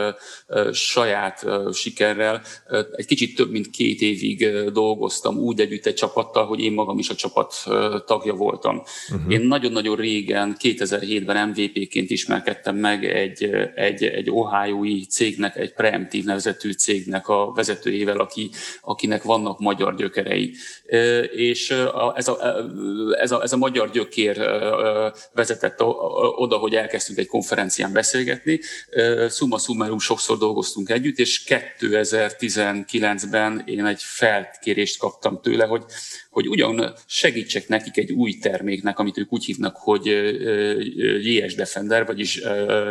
saját 0.73 1.47
sikerrel. 1.73 2.43
Egy 2.93 3.07
kicsit 3.07 3.37
több 3.37 3.51
mint 3.51 3.71
két 3.71 4.01
évig 4.01 4.71
dolgoztam 4.73 5.39
úgy 5.39 5.61
együtt 5.61 5.87
egy 5.87 5.95
csapattal, 5.95 6.47
hogy 6.47 6.61
én 6.61 6.73
magam 6.73 6.99
is 6.99 7.09
a 7.09 7.15
csapat 7.15 7.55
tagja 8.07 8.35
voltam. 8.35 8.83
Uh-huh. 9.13 9.33
Én 9.33 9.41
nagyon-nagyon 9.41 9.97
régen, 9.97 10.57
2007-ben 10.61 11.49
MVP-ként 11.49 12.11
ismerkedtem 12.11 12.77
meg 12.77 13.05
egy, 13.05 13.51
egy, 13.75 14.05
egy 14.05 14.31
ohio 14.31 15.05
cégnek, 15.09 15.57
egy 15.57 15.73
Preemptive 15.73 16.25
nevezetű 16.25 16.71
cégnek 16.73 17.29
a 17.29 17.53
vezetőjével, 17.55 18.02
aki 18.09 18.51
akinek 18.83 19.23
vannak 19.23 19.59
magyar 19.59 19.95
gyökerei. 19.95 20.55
És 21.31 21.71
ez 22.15 22.29
a, 22.29 22.45
ez 23.19 23.31
a, 23.31 23.43
ez 23.43 23.53
a 23.53 23.57
magyar 23.57 23.91
gyökér 23.91 24.39
vezetett 25.33 25.83
oda, 26.37 26.57
hogy 26.57 26.75
elkezdtünk 26.75 27.19
egy 27.19 27.27
konferencián 27.27 27.93
beszélgetni. 27.93 28.61
Summa 29.31 29.59
summarum 29.59 29.99
sokszor 29.99 30.39
dolgoztunk 30.39 30.91
együtt, 30.91 31.19
és 31.19 31.45
2019-ben 31.79 33.63
én 33.67 33.87
egy 33.87 34.03
felkérést 34.03 34.99
kaptam 34.99 35.41
tőle, 35.41 35.65
hogy 35.65 35.85
hogy 36.33 36.49
ugyan 36.49 36.95
segítsek 37.07 37.69
nekik 37.69 37.97
egy 37.97 38.13
új 38.13 38.39
terméknek, 38.39 38.99
amit 38.99 39.19
ők 39.19 39.33
úgy 39.33 39.45
hívnak, 39.45 39.77
hogy 39.77 40.07
JS 41.21 41.55
Defender, 41.55 42.07
vagyis 42.07 42.41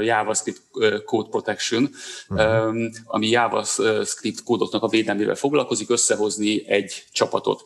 JavaScript 0.04 0.62
Code 1.06 1.30
Protection, 1.30 1.90
uh-huh. 2.30 2.76
ami 3.06 3.30
JavaScript 3.30 4.44
kódoknak 4.44 4.84
a 4.84 4.88
védelmével 4.88 5.36
foglalkozik, 5.36 5.90
összehozni 5.90 6.68
egy 6.68 7.04
csapatot 7.12 7.62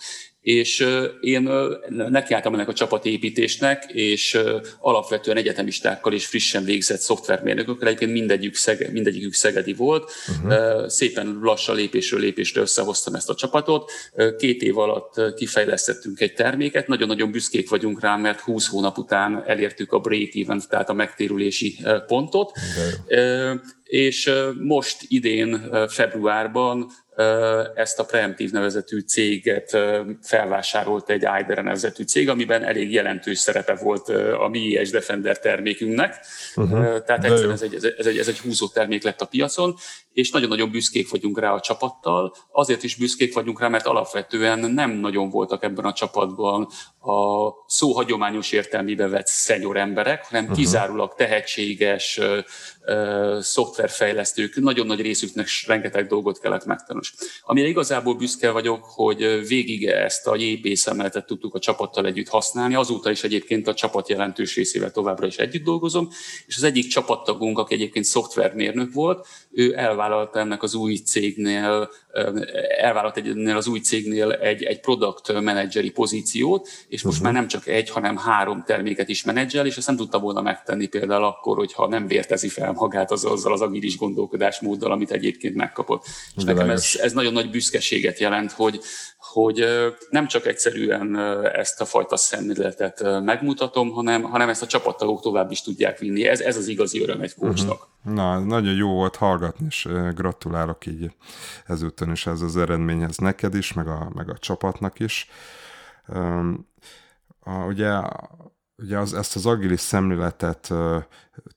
és 0.46 0.88
én 1.22 1.50
nekiálltam 1.90 2.54
ennek 2.54 2.68
a 2.68 2.74
csapatépítésnek, 2.74 3.86
és 3.92 4.40
alapvetően 4.80 5.38
egyetemistákkal 5.38 6.14
és 6.14 6.25
frissen 6.25 6.64
végzett 6.64 7.00
szoftvermérnökökkel, 7.00 7.88
egyébként 7.88 8.12
mindegyik, 8.12 8.56
szege, 8.56 8.92
mindegyikük 8.92 9.34
szegedi 9.34 9.74
volt. 9.74 10.12
Uh-huh. 10.28 10.88
Szépen 10.88 11.40
lassan 11.42 11.75
lépésről 11.75 12.20
lépésre 12.20 12.62
összehoztam 12.62 13.14
ezt 13.14 13.30
a 13.30 13.36
csapatot. 13.36 13.92
Két 14.38 14.62
év 14.62 14.78
alatt 14.78 15.34
kifejlesztettünk 15.36 16.20
egy 16.20 16.34
terméket, 16.34 16.88
nagyon-nagyon 16.88 17.32
büszkék 17.32 17.70
vagyunk 17.70 18.02
rá, 18.02 18.16
mert 18.16 18.40
20 18.40 18.68
hónap 18.68 18.98
után 18.98 19.44
elértük 19.48 19.92
a 19.92 20.00
break-even, 20.00 20.62
tehát 20.70 20.90
a 20.90 20.94
megtérülési 20.94 21.78
pontot. 22.08 22.52
De 23.08 23.60
és 23.86 24.32
most 24.60 24.98
idén 25.08 25.72
februárban 25.90 26.92
ezt 27.76 28.00
a 28.00 28.06
Preemptive 28.06 28.50
nevezetű 28.52 29.00
céget 29.00 29.78
felvásárolt 30.22 31.10
egy 31.10 31.28
Idera 31.40 31.62
nevezetű 31.62 32.04
cég, 32.04 32.30
amiben 32.30 32.64
elég 32.64 32.92
jelentős 32.92 33.40
szerepe 33.40 33.76
volt 33.76 34.10
a 34.40 34.48
mi 34.48 34.60
IS 34.60 34.90
Defender 34.90 35.40
termékünknek. 35.40 36.16
Uh-huh. 36.56 37.04
Tehát 37.04 37.24
egyszerűen 37.24 37.52
ez 37.52 37.62
egy, 37.62 37.76
ez, 37.98 38.06
egy, 38.06 38.18
ez 38.18 38.28
egy 38.28 38.40
húzó 38.40 38.68
termék 38.68 39.04
lett 39.04 39.22
a 39.22 39.26
piacon, 39.26 39.76
és 40.16 40.32
nagyon-nagyon 40.32 40.72
büszkék 40.72 41.10
vagyunk 41.10 41.40
rá 41.40 41.52
a 41.52 41.60
csapattal. 41.60 42.36
Azért 42.52 42.84
is 42.84 42.96
büszkék 42.96 43.34
vagyunk 43.34 43.60
rá, 43.60 43.68
mert 43.68 43.86
alapvetően 43.86 44.60
nem 44.60 44.92
nagyon 44.92 45.30
voltak 45.30 45.64
ebben 45.64 45.86
a 45.86 45.94
csapatban 45.94 46.68
a 47.00 47.50
szó 47.68 47.92
hagyományos 47.92 48.52
értelmébe 48.52 49.08
vett 49.08 49.28
szenyor 49.28 49.78
emberek, 49.78 50.26
hanem 50.26 50.44
uh-huh. 50.44 50.58
kizárólag 50.60 51.14
tehetséges 51.16 52.18
uh, 52.18 53.40
szoftverfejlesztők, 53.40 54.56
nagyon 54.56 54.86
nagy 54.86 55.02
részüknek 55.02 55.48
rengeteg 55.68 56.08
dolgot 56.08 56.40
kellett 56.40 56.66
megtanulni. 56.66 57.08
Amire 57.42 57.68
igazából 57.68 58.16
büszke 58.16 58.52
vagyok, 58.52 58.84
hogy 58.84 59.48
végig 59.48 59.86
ezt 59.86 60.28
a 60.28 60.36
JP 60.36 60.76
szemletet 60.76 61.26
tudtuk 61.26 61.54
a 61.56 61.60
csapattal 61.60 62.06
együtt 62.06 62.28
használni, 62.28 62.76
azóta 62.76 63.12
is 63.12 63.24
egyébként 63.24 63.68
a 63.68 63.74
csapat 63.74 64.10
jelentős 64.10 64.56
részével 64.56 64.92
továbbra 64.92 65.26
is 65.26 65.38
együtt 65.38 65.64
dolgozom, 65.64 66.10
és 66.46 66.56
az 66.56 66.64
egyik 66.64 66.88
csapattagunk, 66.88 67.60
aki 67.60 67.74
egyébként 67.74 68.06
szoftvermérnök 68.06 68.94
volt, 68.94 69.28
ő 69.52 69.76
elvállalta 70.06 70.40
ennek 70.40 70.64
az 70.64 70.74
új 70.74 70.96
cégnél, 70.96 71.90
elvállalt 72.78 73.18
egynél 73.18 73.56
az 73.56 73.68
új 73.68 73.80
cégnél 73.80 74.32
egy, 74.32 74.64
egy 74.64 74.80
product 74.80 75.34
manageri 75.34 75.92
pozíciót, 75.92 76.68
és 76.88 77.04
most 77.04 77.18
uh-huh. 77.18 77.32
már 77.32 77.42
nem 77.42 77.48
csak 77.48 77.68
egy, 77.68 77.90
hanem 77.90 78.18
három 78.18 78.64
terméket 78.64 79.10
is 79.10 79.24
menedzsel, 79.24 79.66
és 79.66 79.77
ezt 79.77 79.88
nem 79.88 79.96
tudta 79.96 80.20
volna 80.20 80.42
megtenni 80.42 80.88
például 80.88 81.24
akkor, 81.24 81.58
hogyha 81.58 81.88
nem 81.88 82.08
vértezi 82.08 82.48
fel 82.48 82.72
magát 82.72 83.12
az, 83.12 83.25
azzal 83.25 83.53
az 83.53 83.62
agilis 83.62 83.98
gondolkodásmóddal, 83.98 84.92
amit 84.92 85.12
egyébként 85.12 85.56
megkapott. 85.56 86.06
És 86.36 86.44
De 86.44 86.53
nekem 86.53 86.70
ez, 86.70 87.00
ez 87.01 87.14
nagyon 87.14 87.34
nagy 87.34 87.50
büszkeséget 87.50 88.20
jelent, 88.20 88.51
hogy, 88.51 88.79
hogy 89.36 89.66
nem 90.10 90.28
csak 90.28 90.46
egyszerűen 90.46 91.20
ezt 91.44 91.82
a 91.82 91.86
fajta 91.86 92.18
szemléletet 92.18 93.22
megmutatom, 93.24 93.90
hanem, 93.92 94.22
hanem 94.22 94.50
ezt 94.50 94.62
a 94.62 94.68
csapattagok 94.68 95.22
tovább 95.22 95.52
is 95.52 95.62
tudják 95.62 96.00
vinni. 96.00 96.28
Ez, 96.28 96.40
ez 96.40 96.58
az 96.58 96.68
igazi 96.68 97.02
öröm 97.02 97.22
egy 97.22 97.36
kócsnak. 97.36 97.88
Uh-huh. 98.04 98.14
Na, 98.14 98.40
nagyon 98.40 98.74
jó 98.76 98.90
volt 98.90 99.16
hallgatni, 99.16 99.66
és 99.70 99.88
gratulálok 100.16 100.86
így 100.86 101.12
ezúton 101.66 102.12
is 102.12 102.28
ez 102.28 102.42
az 102.42 102.58
eredményhez 102.58 103.18
neked 103.18 103.56
is, 103.56 103.74
meg 103.74 103.88
a, 103.88 104.12
meg 104.14 104.30
a 104.30 104.38
csapatnak 104.38 105.00
is. 105.00 105.30
Um, 106.08 106.68
a, 107.40 107.52
ugye, 107.52 108.02
ugye 108.78 108.98
az, 108.98 109.14
ezt 109.14 109.36
az 109.36 109.46
agilis 109.46 109.80
szemléletet 109.80 110.74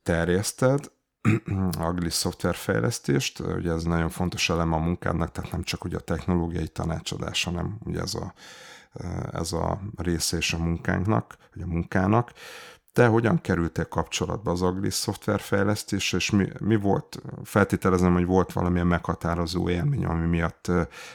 terjeszted, 0.02 0.90
agilis 1.78 2.12
szoftverfejlesztést, 2.12 3.40
ugye 3.40 3.72
ez 3.72 3.82
nagyon 3.82 4.08
fontos 4.08 4.50
eleme 4.50 4.74
a 4.74 4.78
munkádnak, 4.78 5.32
tehát 5.32 5.50
nem 5.50 5.62
csak 5.62 5.84
ugye 5.84 5.96
a 5.96 6.00
technológiai 6.00 6.68
tanácsadás, 6.68 7.44
hanem 7.44 7.78
ugye 7.84 8.00
ez 8.00 8.14
a, 8.14 8.34
ez 9.32 9.52
a 9.52 9.80
része 9.96 10.36
és 10.36 10.52
a 10.52 10.58
munkánknak, 10.58 11.36
vagy 11.54 11.62
a 11.62 11.66
munkának. 11.66 12.32
Te 12.92 13.06
hogyan 13.06 13.40
kerültél 13.40 13.88
kapcsolatba 13.88 14.50
az 14.50 14.62
Agilis 14.62 14.94
szoftverfejlesztés, 14.94 16.12
és 16.12 16.30
mi, 16.30 16.48
mi 16.60 16.76
volt, 16.76 17.22
feltételezem, 17.44 18.12
hogy 18.12 18.26
volt 18.26 18.52
valamilyen 18.52 18.86
meghatározó 18.86 19.68
élmény, 19.68 20.04
ami 20.04 20.26
miatt 20.26 20.70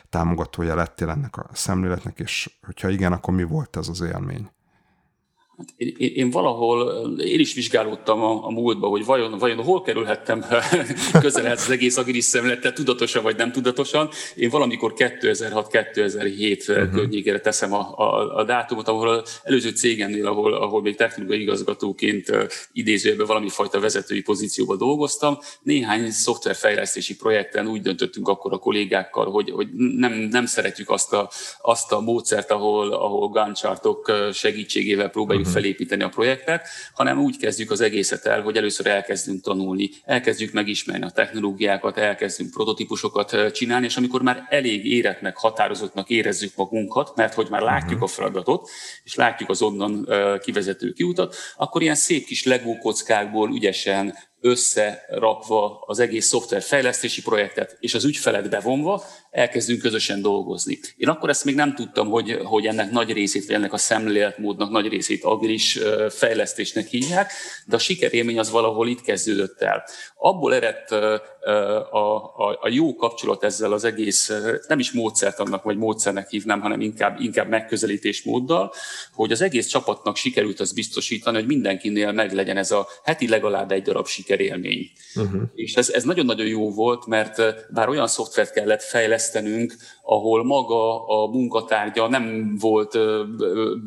támogatója 0.09 0.75
lettél 0.75 1.09
ennek 1.09 1.37
a 1.37 1.49
szemléletnek, 1.51 2.19
és 2.19 2.57
hogyha 2.65 2.89
igen, 2.89 3.13
akkor 3.13 3.33
mi 3.33 3.43
volt 3.43 3.77
ez 3.77 3.87
az 3.87 4.01
élmény? 4.01 4.49
Hát 5.57 5.73
én, 5.77 5.93
én, 5.97 6.11
én 6.15 6.29
valahol, 6.29 7.09
én 7.19 7.39
is 7.39 7.53
vizsgálódtam 7.53 8.23
a, 8.23 8.45
a 8.45 8.51
múltba, 8.51 8.87
hogy 8.87 9.05
vajon, 9.05 9.37
vajon 9.37 9.63
hol 9.63 9.81
kerülhettem 9.81 10.45
közel 11.21 11.51
az 11.51 11.69
egész 11.69 11.97
agilis 11.97 12.23
szemlettel, 12.23 12.73
tudatosan 12.73 13.23
vagy 13.23 13.35
nem 13.35 13.51
tudatosan. 13.51 14.09
Én 14.35 14.49
valamikor 14.49 14.93
2006-2007 14.95 16.59
uh-huh. 16.59 16.85
Mhm. 16.85 16.95
környékére 16.95 17.39
teszem 17.39 17.73
a, 17.73 17.93
a, 17.95 18.35
a 18.37 18.43
dátumot, 18.43 18.87
ahol 18.87 19.09
az 19.09 19.39
előző 19.43 19.69
cégemnél, 19.69 20.27
ahol, 20.27 20.53
ahol 20.53 20.81
még 20.81 20.95
technikai 20.95 21.41
igazgatóként 21.41 22.31
idézőben 22.71 23.27
valami 23.27 23.49
fajta 23.49 23.79
vezetői 23.79 24.21
pozícióban 24.21 24.77
dolgoztam. 24.77 25.37
Néhány 25.61 26.11
szoftverfejlesztési 26.11 27.15
projekten 27.15 27.67
úgy 27.67 27.81
döntöttünk 27.81 28.27
akkor 28.27 28.53
a 28.53 28.57
kollégákkal, 28.57 29.31
hogy, 29.31 29.49
hogy 29.49 29.67
nem, 29.97 30.13
nem 30.13 30.45
szeretjük 30.45 30.89
azt 30.89 31.13
a, 31.13 31.29
azt 31.61 31.91
a 31.91 31.99
módszert, 31.99 32.51
ahol, 32.51 32.93
ahol 32.93 33.29
gáncsátok 33.29 34.11
segítségével 34.31 35.09
próbáljuk 35.09 35.41
uh-huh. 35.47 35.62
felépíteni 35.62 36.03
a 36.03 36.10
projektet, 36.10 36.67
hanem 36.93 37.19
úgy 37.19 37.38
kezdjük 37.38 37.71
az 37.71 37.82
egészet 37.82 38.25
el, 38.25 38.41
hogy 38.41 38.58
először 38.58 38.88
elkezdünk 38.88 39.41
tanulni, 39.41 39.89
elkezdjük 40.06 40.53
megismerni 40.53 41.06
a 41.06 41.10
technológiákat, 41.10 41.97
elkezdünk 41.97 42.51
prototípusokat 42.51 43.51
csinálni, 43.51 43.86
és 43.86 43.97
amikor 43.97 44.21
már 44.21 44.45
elég 44.49 44.86
éretnek, 44.86 45.38
határozottnak 45.38 46.10
érezzük 46.10 46.51
magunkat, 46.56 47.15
mert 47.15 47.34
hogy 47.34 47.47
már 47.49 47.62
látjuk 47.62 47.91
uh-huh. 47.91 48.03
a 48.03 48.08
feladatot, 48.08 48.69
és 49.03 49.15
látjuk 49.15 49.49
az 49.49 49.62
onnan 49.62 50.08
kivezető 50.41 50.91
kiutat, 50.91 51.36
akkor 51.58 51.82
ilyen 51.82 51.95
szép 51.95 52.25
kis 52.25 52.43
legókockákból 52.43 53.56
ügyesen 53.56 54.15
összerakva 54.43 55.84
az 55.86 55.99
egész 55.99 56.25
szoftverfejlesztési 56.25 57.21
projektet, 57.21 57.77
és 57.79 57.93
az 57.93 58.03
ügyfelet 58.06 58.49
bevonva 58.49 59.03
elkezdünk 59.32 59.82
közösen 59.82 60.21
dolgozni. 60.21 60.79
Én 60.97 61.10
akkor 61.10 61.29
ezt 61.29 61.45
még 61.45 61.56
nem 61.56 61.75
tudtam, 61.75 62.10
hogy, 62.10 62.39
hogy 62.43 62.65
ennek 62.65 62.91
nagy 62.91 63.12
részét, 63.12 63.45
vagy 63.45 63.56
ennek 63.56 63.73
a 63.73 63.77
szemléletmódnak 63.77 64.69
nagy 64.69 64.88
részét 64.88 65.23
agilis 65.23 65.79
fejlesztésnek 66.10 66.88
hívják, 66.88 67.32
de 67.65 67.75
a 67.75 67.79
sikerélmény 67.79 68.39
az 68.39 68.49
valahol 68.49 68.88
itt 68.88 69.01
kezdődött 69.01 69.62
el. 69.62 69.84
Abból 70.17 70.56
eredt 70.56 70.91
a, 70.91 71.21
a, 71.91 72.58
a 72.62 72.69
jó 72.69 72.95
kapcsolat 72.95 73.43
ezzel 73.43 73.73
az 73.73 73.84
egész, 73.84 74.32
nem 74.67 74.79
is 74.79 74.91
módszert 74.91 75.39
annak, 75.39 75.63
vagy 75.63 75.77
módszernek 75.77 76.29
hívnám, 76.29 76.62
hanem 76.62 76.82
inkább, 76.82 77.19
inkább 77.19 77.49
megközelítésmóddal, 77.49 78.73
hogy 79.13 79.32
az 79.32 79.41
egész 79.41 79.67
csapatnak 79.67 80.15
sikerült 80.15 80.60
az 80.60 80.73
biztosítani, 80.73 81.38
hogy 81.38 81.45
mindenkinél 81.45 82.12
meglegyen 82.12 82.58
ez 82.58 82.71
a 82.71 82.88
heti 83.03 83.27
legalább 83.27 83.71
egy 83.71 83.82
darab 83.82 84.08
siker 84.08 84.32
sikerélmény. 84.33 84.91
Uh-huh. 85.15 85.41
És 85.55 85.73
ez, 85.73 85.89
ez 85.89 86.03
nagyon-nagyon 86.03 86.47
jó 86.47 86.71
volt, 86.71 87.05
mert 87.05 87.41
bár 87.73 87.89
olyan 87.89 88.07
szoftvert 88.07 88.53
kellett 88.53 88.81
fejlesztenünk, 88.81 89.75
ahol 90.03 90.43
maga 90.43 91.07
a 91.07 91.27
munkatárgya 91.27 92.07
nem 92.07 92.55
volt 92.59 92.97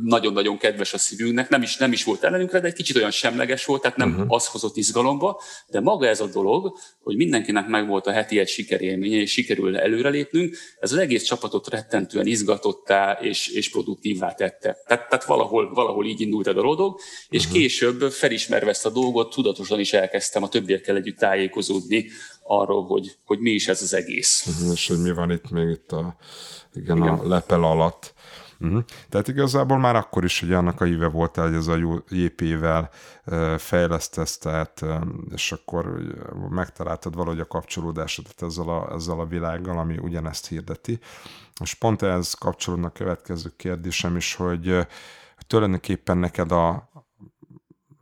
nagyon-nagyon 0.02 0.58
kedves 0.58 0.92
a 0.92 0.98
szívünknek, 0.98 1.48
nem 1.48 1.62
is, 1.62 1.76
nem 1.76 1.92
is 1.92 2.04
volt 2.04 2.24
ellenünkre, 2.24 2.60
de 2.60 2.66
egy 2.66 2.72
kicsit 2.72 2.96
olyan 2.96 3.10
semleges 3.10 3.64
volt, 3.64 3.82
tehát 3.82 3.96
nem 3.96 4.10
uh-huh. 4.10 4.32
az 4.32 4.46
hozott 4.46 4.76
izgalomba, 4.76 5.40
de 5.68 5.80
maga 5.80 6.06
ez 6.06 6.20
a 6.20 6.26
dolog, 6.26 6.76
hogy 7.02 7.16
mindenkinek 7.16 7.66
megvolt 7.66 8.06
a 8.06 8.12
heti 8.12 8.38
egy 8.38 8.48
sikerélménye, 8.48 9.16
és 9.16 9.32
sikerül 9.32 9.76
előrelépnünk, 9.76 10.56
ez 10.80 10.92
az 10.92 10.98
egész 10.98 11.22
csapatot 11.22 11.68
rettentően 11.68 12.26
izgatottá 12.26 13.18
és, 13.20 13.48
és 13.48 13.70
produktívvá 13.70 14.32
tette. 14.32 14.76
Tehát, 14.86 15.08
tehát 15.08 15.24
valahol, 15.24 15.72
valahol 15.74 16.06
így 16.06 16.20
indult 16.20 16.46
a 16.46 16.52
dolog, 16.52 17.00
és 17.28 17.44
uh-huh. 17.44 17.60
később 17.60 18.00
felismerve 18.00 18.70
ezt 18.70 18.86
a 18.86 18.90
dolgot, 18.90 19.34
tudatosan 19.34 19.80
is 19.80 19.92
elkezdtem 19.92 20.35
a 20.42 20.48
többiekkel 20.48 20.96
együtt 20.96 21.18
tájékozódni 21.18 22.06
arról, 22.42 22.84
hogy, 22.84 23.16
hogy 23.24 23.38
mi 23.38 23.50
is 23.50 23.68
ez 23.68 23.82
az 23.82 23.94
egész. 23.94 24.46
Uh-huh, 24.46 24.72
és 24.72 24.88
hogy 24.88 25.02
mi 25.02 25.12
van 25.12 25.30
itt 25.30 25.50
még 25.50 25.68
itt 25.68 25.92
a, 25.92 26.16
igen, 26.74 26.96
igen. 26.96 27.08
a 27.08 27.28
lepel 27.28 27.62
alatt. 27.62 28.14
Uh-huh. 28.60 28.82
Tehát 29.08 29.28
igazából 29.28 29.78
már 29.78 29.96
akkor 29.96 30.24
is 30.24 30.40
hogy 30.40 30.52
annak 30.52 30.80
a 30.80 30.84
híve 30.84 31.08
volt, 31.08 31.36
hogy 31.36 31.54
ez 31.54 31.66
a 31.66 32.02
JP-vel 32.08 32.90
fejlesztesz, 33.56 34.38
tehát, 34.38 34.84
és 35.34 35.52
akkor 35.52 36.00
megtaláltad 36.50 37.14
valahogy 37.14 37.40
a 37.40 37.46
kapcsolódásodat 37.46 38.42
ezzel 38.42 38.68
a, 38.68 38.92
ezzel 38.94 39.20
a 39.20 39.26
világgal, 39.26 39.78
ami 39.78 39.98
ugyanezt 39.98 40.48
hirdeti. 40.48 40.98
És 41.60 41.74
pont 41.74 42.02
ehhez 42.02 42.34
kapcsolódnak 42.34 42.90
a 42.94 42.98
következő 42.98 43.52
kérdésem 43.56 44.16
is, 44.16 44.34
hogy, 44.34 44.66
hogy 45.36 45.46
tulajdonképpen 45.46 46.18
neked 46.18 46.52
a, 46.52 46.90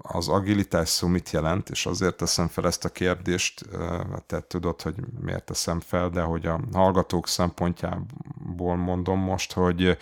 az 0.07 0.29
agilitás 0.29 0.89
szó 0.89 1.07
mit 1.07 1.31
jelent, 1.31 1.71
és 1.71 1.87
azért 1.87 2.17
teszem 2.17 2.49
fel 2.49 2.67
ezt 2.67 2.85
a 2.85 2.89
kérdést, 2.89 3.65
te 4.27 4.41
tudod, 4.41 4.83
hogy 4.83 4.95
miért 5.21 5.45
teszem 5.45 5.81
fel, 5.81 6.09
de 6.09 6.21
hogy 6.21 6.47
a 6.47 6.61
hallgatók 6.73 7.29
szempontjából 7.29 8.77
mondom 8.77 9.19
most, 9.19 9.53
hogy, 9.53 9.99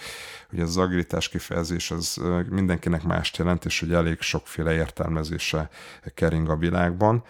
hogy 0.50 0.60
az 0.60 0.76
agilitás 0.76 1.28
kifejezés 1.28 1.90
az 1.90 2.20
mindenkinek 2.50 3.02
mást 3.02 3.36
jelent, 3.36 3.64
és 3.64 3.80
hogy 3.80 3.92
elég 3.92 4.20
sokféle 4.20 4.72
értelmezése 4.72 5.70
kering 6.14 6.48
a 6.48 6.56
világban, 6.56 7.24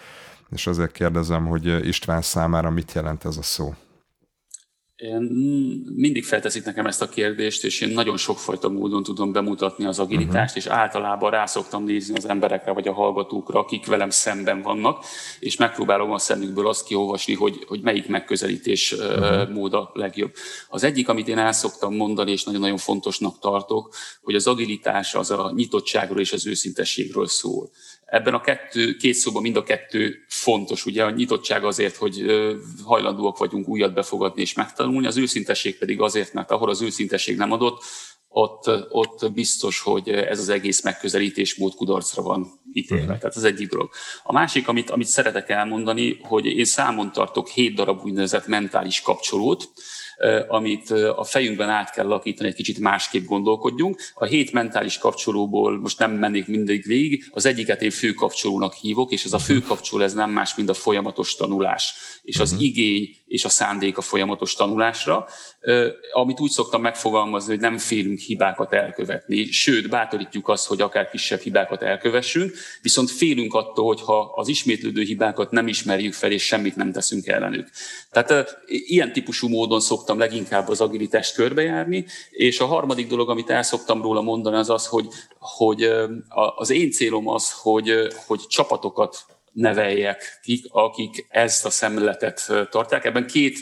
és 0.51 0.67
azért 0.67 0.93
kérdezem, 0.93 1.47
hogy 1.47 1.87
István 1.87 2.23
számára 2.23 2.71
mit 2.71 2.93
jelent 2.93 3.25
ez 3.25 3.37
a 3.37 3.43
szó? 3.43 3.75
Mindig 5.95 6.25
felteszik 6.25 6.65
nekem 6.65 6.87
ezt 6.87 7.03
a 7.03 7.09
kérdést, 7.09 7.65
és 7.65 7.81
én 7.81 7.89
nagyon 7.89 8.17
sokfajta 8.17 8.69
módon 8.69 9.03
tudom 9.03 9.33
bemutatni 9.33 9.85
az 9.85 9.99
agilitást, 9.99 10.57
uh-huh. 10.57 10.73
és 10.73 10.79
általában 10.79 11.31
rá 11.31 11.47
szoktam 11.47 11.85
nézni 11.85 12.17
az 12.17 12.29
emberekre, 12.29 12.73
vagy 12.73 12.89
a 12.89 12.93
hallgatókra, 12.93 13.59
akik 13.59 13.87
velem 13.87 14.11
szemben 14.11 14.63
vannak, 14.63 15.05
és 15.39 15.57
megpróbálom 15.57 16.13
a 16.13 16.19
szemükből 16.19 16.69
azt 16.69 16.87
kiolvasni, 16.87 17.35
hogy, 17.35 17.65
hogy 17.67 17.81
melyik 17.81 18.09
megközelítés 18.09 18.93
uh-huh. 18.93 19.51
mód 19.51 19.75
a 19.75 19.91
legjobb. 19.95 20.33
Az 20.69 20.85
egyik, 20.85 21.09
amit 21.09 21.29
én 21.29 21.39
el 21.39 21.53
szoktam 21.53 21.95
mondani, 21.95 22.31
és 22.31 22.45
nagyon-nagyon 22.45 22.79
fontosnak 22.79 23.39
tartok, 23.39 23.95
hogy 24.23 24.35
az 24.35 24.47
agilitás 24.47 25.15
az 25.15 25.31
a 25.31 25.53
nyitottságról 25.55 26.21
és 26.21 26.33
az 26.33 26.47
őszintességről 26.47 27.27
szól. 27.27 27.71
Ebben 28.13 28.35
a 28.35 28.41
kettő, 28.41 28.97
két 28.97 29.15
szóban 29.15 29.43
mind 29.43 29.57
a 29.57 29.63
kettő 29.63 30.25
fontos. 30.29 30.87
Ugye 30.87 31.05
a 31.05 31.11
nyitottság 31.11 31.65
azért, 31.65 31.97
hogy 31.97 32.25
hajlandóak 32.85 33.39
vagyunk 33.39 33.69
újat 33.69 33.95
befogadni 33.95 34.41
és 34.41 34.55
megtanulni, 34.55 35.07
az 35.07 35.17
őszintesség 35.17 35.79
pedig 35.79 36.01
azért, 36.01 36.33
mert 36.33 36.51
ahol 36.51 36.69
az 36.69 36.83
őszintesség 36.83 37.37
nem 37.37 37.53
adott, 37.53 37.83
ott, 38.29 38.71
ott 38.89 39.33
biztos, 39.33 39.81
hogy 39.81 40.09
ez 40.09 40.39
az 40.39 40.49
egész 40.49 40.83
megközelítésmód 40.83 41.75
kudarcra 41.75 42.23
van 42.23 42.47
ítélve. 42.73 43.19
Tehát 43.19 43.37
az 43.37 43.45
egyik 43.45 43.69
dolog. 43.69 43.91
A 44.23 44.33
másik, 44.33 44.69
amit, 44.69 44.91
amit 44.91 45.07
szeretek 45.07 45.49
elmondani, 45.49 46.19
hogy 46.23 46.47
én 46.47 46.65
számon 46.65 47.13
tartok 47.13 47.49
hét 47.49 47.75
darab 47.75 48.05
úgynevezett 48.05 48.47
mentális 48.47 49.01
kapcsolót, 49.01 49.69
amit 50.49 50.91
a 50.91 51.25
fejünkben 51.25 51.69
át 51.69 51.91
kell 51.91 52.07
lakítani, 52.07 52.49
egy 52.49 52.55
kicsit 52.55 52.79
másképp 52.79 53.27
gondolkodjunk. 53.27 54.01
A 54.15 54.25
hét 54.25 54.53
mentális 54.53 54.99
kapcsolóból 54.99 55.81
most 55.81 55.99
nem 55.99 56.13
mennék 56.13 56.47
mindig 56.47 56.87
végig, 56.87 57.31
az 57.31 57.47
egyiket 57.47 57.83
én 57.83 57.91
főkapcsolónak 57.91 58.75
hívok, 58.75 59.13
és 59.13 59.25
ez 59.25 59.33
a 59.33 59.39
főkapcsoló 59.39 60.03
ez 60.03 60.15
nem 60.15 60.31
más, 60.31 60.55
mint 60.55 60.69
a 60.69 60.75
folyamatos 60.75 61.35
tanulás, 61.35 61.95
és 62.23 62.39
az 62.39 62.51
uh-huh. 62.51 62.67
igény 62.67 63.17
és 63.33 63.45
a 63.45 63.49
szándék 63.49 63.99
a 63.99 64.01
folyamatos 64.01 64.55
tanulásra, 64.55 65.29
amit 66.13 66.41
úgy 66.41 66.51
szoktam 66.51 66.81
megfogalmazni, 66.81 67.53
hogy 67.53 67.61
nem 67.61 67.79
félünk 67.79 68.19
hibákat 68.19 68.73
elkövetni, 68.73 69.45
sőt, 69.45 69.89
bátorítjuk 69.89 70.49
azt, 70.49 70.67
hogy 70.67 70.81
akár 70.81 71.11
kisebb 71.11 71.41
hibákat 71.41 71.83
elkövessünk, 71.83 72.53
viszont 72.83 73.11
félünk 73.11 73.55
attól, 73.55 73.87
hogy 73.87 74.01
ha 74.01 74.33
az 74.35 74.49
ismétlődő 74.49 75.03
hibákat 75.03 75.51
nem 75.51 75.69
ismerjük 75.69 76.13
fel, 76.13 76.31
és 76.31 76.45
semmit 76.45 76.77
nem 76.77 76.93
teszünk 76.93 77.27
ellenük. 77.27 77.69
Tehát 78.11 78.59
ilyen 78.67 79.13
típusú 79.13 79.49
módon 79.49 79.81
szoktam 79.81 80.19
leginkább 80.19 80.69
az 80.69 80.81
agilitást 80.81 81.35
körbejárni, 81.35 82.07
és 82.31 82.61
a 82.61 82.67
harmadik 82.67 83.07
dolog, 83.07 83.31
amit 83.31 83.51
el 83.51 83.63
szoktam 83.63 84.03
róla 84.03 84.23
mondani, 84.23 84.57
az 84.57 84.71
az, 84.71 84.87
hogy, 84.87 85.07
hogy 85.39 85.91
az 86.57 86.71
én 86.71 86.91
célom 86.91 87.29
az, 87.29 87.53
hogy, 87.53 87.93
hogy 88.27 88.47
csapatokat 88.47 89.25
neveljek 89.53 90.41
kik, 90.43 90.65
akik 90.69 91.27
ezt 91.29 91.65
a 91.65 91.71
szemletet 91.71 92.53
tartják. 92.71 93.05
Ebben 93.05 93.27
két 93.27 93.59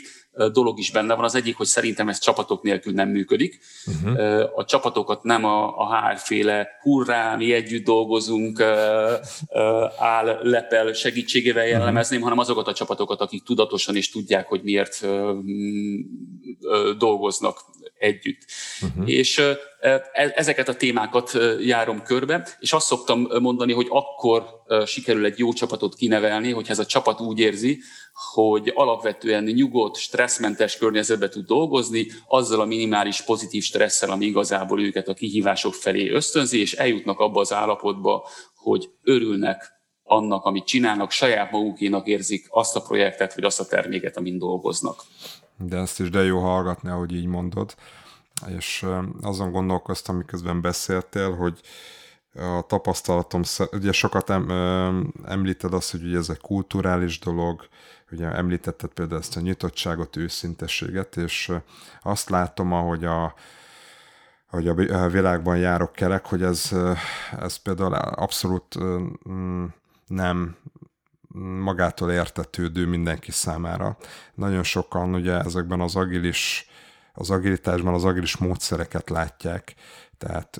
dolog 0.51 0.79
is 0.79 0.91
benne 0.91 1.15
van. 1.15 1.23
Az 1.23 1.35
egyik, 1.35 1.57
hogy 1.57 1.65
szerintem 1.65 2.09
ez 2.09 2.19
csapatok 2.19 2.63
nélkül 2.63 2.93
nem 2.93 3.09
működik. 3.09 3.59
Uh-huh. 3.85 4.49
A 4.55 4.65
csapatokat 4.65 5.23
nem 5.23 5.45
a, 5.45 5.77
a 5.77 5.95
HR-féle 5.95 6.67
hurrá, 6.81 7.35
mi 7.35 7.53
együtt 7.53 7.85
dolgozunk, 7.85 8.61
áll 9.97 10.39
lepel 10.41 10.93
segítségével 10.93 11.63
mhm. 11.63 11.71
jellemezném, 11.71 12.21
uh-huh. 12.21 12.23
hanem 12.23 12.49
azokat 12.49 12.67
a 12.67 12.73
csapatokat, 12.73 13.21
akik 13.21 13.43
tudatosan 13.43 13.95
és 13.95 14.09
tudják, 14.09 14.47
hogy 14.47 14.61
miért 14.63 15.05
dolgoznak 16.97 17.57
együtt. 18.01 18.45
Uh-huh. 18.81 19.09
És 19.09 19.37
e, 19.79 20.01
ezeket 20.35 20.67
a 20.67 20.75
témákat 20.75 21.37
járom 21.59 22.03
körbe, 22.03 22.47
és 22.59 22.73
azt 22.73 22.85
szoktam 22.85 23.27
mondani, 23.39 23.73
hogy 23.73 23.87
akkor 23.89 24.45
sikerül 24.85 25.25
egy 25.25 25.39
jó 25.39 25.53
csapatot 25.53 25.95
kinevelni, 25.95 26.51
hogyha 26.51 26.71
ez 26.71 26.79
a 26.79 26.85
csapat 26.85 27.19
úgy 27.19 27.39
érzi, 27.39 27.79
hogy 28.33 28.71
alapvetően 28.75 29.43
nyugodt, 29.43 29.95
stresszmentes 29.95 30.77
környezetbe 30.77 31.29
tud 31.29 31.45
dolgozni, 31.45 32.07
azzal 32.27 32.59
a 32.59 32.65
minimális 32.65 33.21
pozitív 33.21 33.63
stresszel, 33.63 34.09
ami 34.09 34.25
igazából 34.25 34.81
őket 34.81 35.07
a 35.07 35.13
kihívások 35.13 35.73
felé 35.73 36.09
ösztönzi, 36.09 36.59
és 36.59 36.73
eljutnak 36.73 37.19
abba 37.19 37.39
az 37.39 37.53
állapotba, 37.53 38.27
hogy 38.55 38.89
örülnek 39.03 39.79
annak, 40.03 40.45
amit 40.45 40.65
csinálnak, 40.65 41.11
saját 41.11 41.51
magukénak 41.51 42.07
érzik 42.07 42.47
azt 42.49 42.75
a 42.75 42.81
projektet, 42.81 43.35
vagy 43.35 43.43
azt 43.43 43.59
a 43.59 43.65
terméket, 43.65 44.17
amin 44.17 44.37
dolgoznak. 44.37 45.03
De 45.63 45.77
ezt 45.77 45.99
is 45.99 46.09
de 46.09 46.23
jó 46.23 46.39
hallgatni, 46.39 46.89
ahogy 46.89 47.13
így 47.13 47.25
mondod. 47.25 47.75
És 48.57 48.85
azon 49.21 49.51
gondolkoztam, 49.51 50.15
miközben 50.15 50.61
beszéltél, 50.61 51.35
hogy 51.35 51.61
a 52.35 52.61
tapasztalatom, 52.67 53.41
ugye 53.71 53.91
sokat 53.91 54.29
említed 55.25 55.73
azt, 55.73 55.91
hogy 55.91 56.15
ez 56.15 56.29
egy 56.29 56.39
kulturális 56.39 57.19
dolog, 57.19 57.67
ugye 58.11 58.31
említetted 58.31 58.89
például 58.89 59.19
ezt 59.19 59.37
a 59.37 59.39
nyitottságot, 59.39 60.15
őszintességet, 60.15 61.17
és 61.17 61.51
azt 62.01 62.29
látom, 62.29 62.73
ahogy 62.73 63.05
a, 63.05 63.33
hogy 64.47 64.67
a 64.67 65.07
világban 65.09 65.57
járok 65.57 65.91
kelek, 65.91 66.25
hogy 66.25 66.43
ez, 66.43 66.71
ez 67.39 67.55
például 67.55 67.93
abszolút 67.93 68.77
nem 70.07 70.55
magától 71.39 72.11
értetődő 72.11 72.85
mindenki 72.85 73.31
számára. 73.31 73.97
Nagyon 74.33 74.63
sokan 74.63 75.13
ugye 75.13 75.39
ezekben 75.39 75.81
az 75.81 75.95
agilis, 75.95 76.69
az 77.13 77.29
agilitásban 77.29 77.93
az 77.93 78.05
agilis 78.05 78.37
módszereket 78.37 79.09
látják, 79.09 79.75
tehát, 80.17 80.59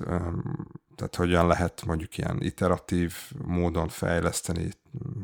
tehát 0.96 1.16
hogyan 1.16 1.46
lehet 1.46 1.82
mondjuk 1.86 2.18
ilyen 2.18 2.36
iteratív 2.40 3.14
módon 3.46 3.88
fejleszteni, 3.88 4.70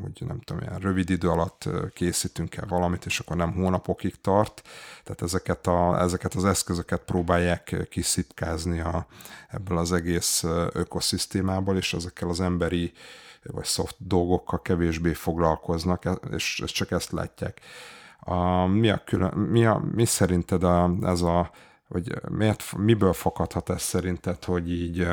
hogy 0.01 0.27
nem 0.27 0.39
tudom, 0.39 0.61
ilyen 0.61 0.79
rövid 0.79 1.09
idő 1.09 1.29
alatt 1.29 1.69
készítünk 1.93 2.55
el 2.55 2.67
valamit, 2.67 3.05
és 3.05 3.19
akkor 3.19 3.35
nem 3.35 3.53
hónapokig 3.53 4.21
tart. 4.21 4.61
Tehát 5.03 5.21
ezeket, 5.21 5.67
a, 5.67 6.01
ezeket 6.01 6.33
az 6.33 6.45
eszközöket 6.45 7.01
próbálják 7.01 7.87
kiszipkázni 7.89 8.79
a, 8.79 9.07
ebből 9.47 9.77
az 9.77 9.91
egész 9.91 10.43
ökoszisztémából, 10.73 11.77
és 11.77 11.93
ezekkel 11.93 12.29
az 12.29 12.39
emberi 12.41 12.93
vagy 13.43 13.65
soft 13.65 13.95
dolgokkal 13.99 14.61
kevésbé 14.61 15.13
foglalkoznak, 15.13 16.03
és, 16.31 16.59
és 16.63 16.71
csak 16.71 16.91
ezt 16.91 17.11
látják. 17.11 17.59
A, 18.19 18.65
mi, 18.65 18.89
a 18.89 19.01
külön, 19.05 19.37
mi, 19.37 19.65
a, 19.65 19.83
mi 19.93 20.05
szerinted 20.05 20.63
a, 20.63 20.91
ez 21.01 21.21
a, 21.21 21.51
vagy 21.87 22.21
miért, 22.29 22.63
miből 22.77 23.13
fakadhat 23.13 23.69
ez 23.69 23.81
szerinted, 23.81 24.43
hogy 24.43 24.71
így 24.71 25.07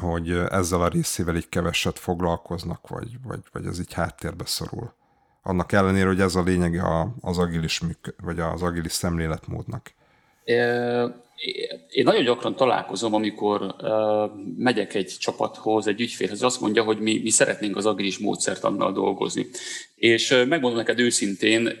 hogy 0.00 0.30
ezzel 0.30 0.82
a 0.82 0.88
részével 0.88 1.36
így 1.36 1.48
keveset 1.48 1.98
foglalkoznak, 1.98 2.88
vagy, 2.88 3.22
vagy, 3.22 3.40
vagy 3.52 3.66
ez 3.66 3.78
így 3.80 3.92
háttérbe 3.92 4.44
szorul. 4.46 4.92
Annak 5.42 5.72
ellenére, 5.72 6.06
hogy 6.06 6.20
ez 6.20 6.34
a 6.34 6.42
lényege 6.42 6.82
az 7.20 7.38
agilis 7.38 7.80
műk, 7.80 8.14
vagy 8.22 8.40
az 8.40 8.62
agilis 8.62 8.92
szemléletmódnak. 8.92 9.92
Én 11.90 12.04
nagyon 12.04 12.24
gyakran 12.24 12.56
találkozom, 12.56 13.14
amikor 13.14 13.74
megyek 14.56 14.94
egy 14.94 15.16
csapathoz, 15.18 15.86
egy 15.86 16.00
ügyfélhez, 16.00 16.42
azt 16.42 16.60
mondja, 16.60 16.82
hogy 16.82 16.98
mi, 16.98 17.20
mi 17.22 17.30
szeretnénk 17.30 17.76
az 17.76 17.86
agilis 17.86 18.18
módszertannal 18.18 18.92
dolgozni. 18.92 19.46
És 19.98 20.28
megmondom 20.48 20.76
neked 20.76 20.98
őszintén, 20.98 21.78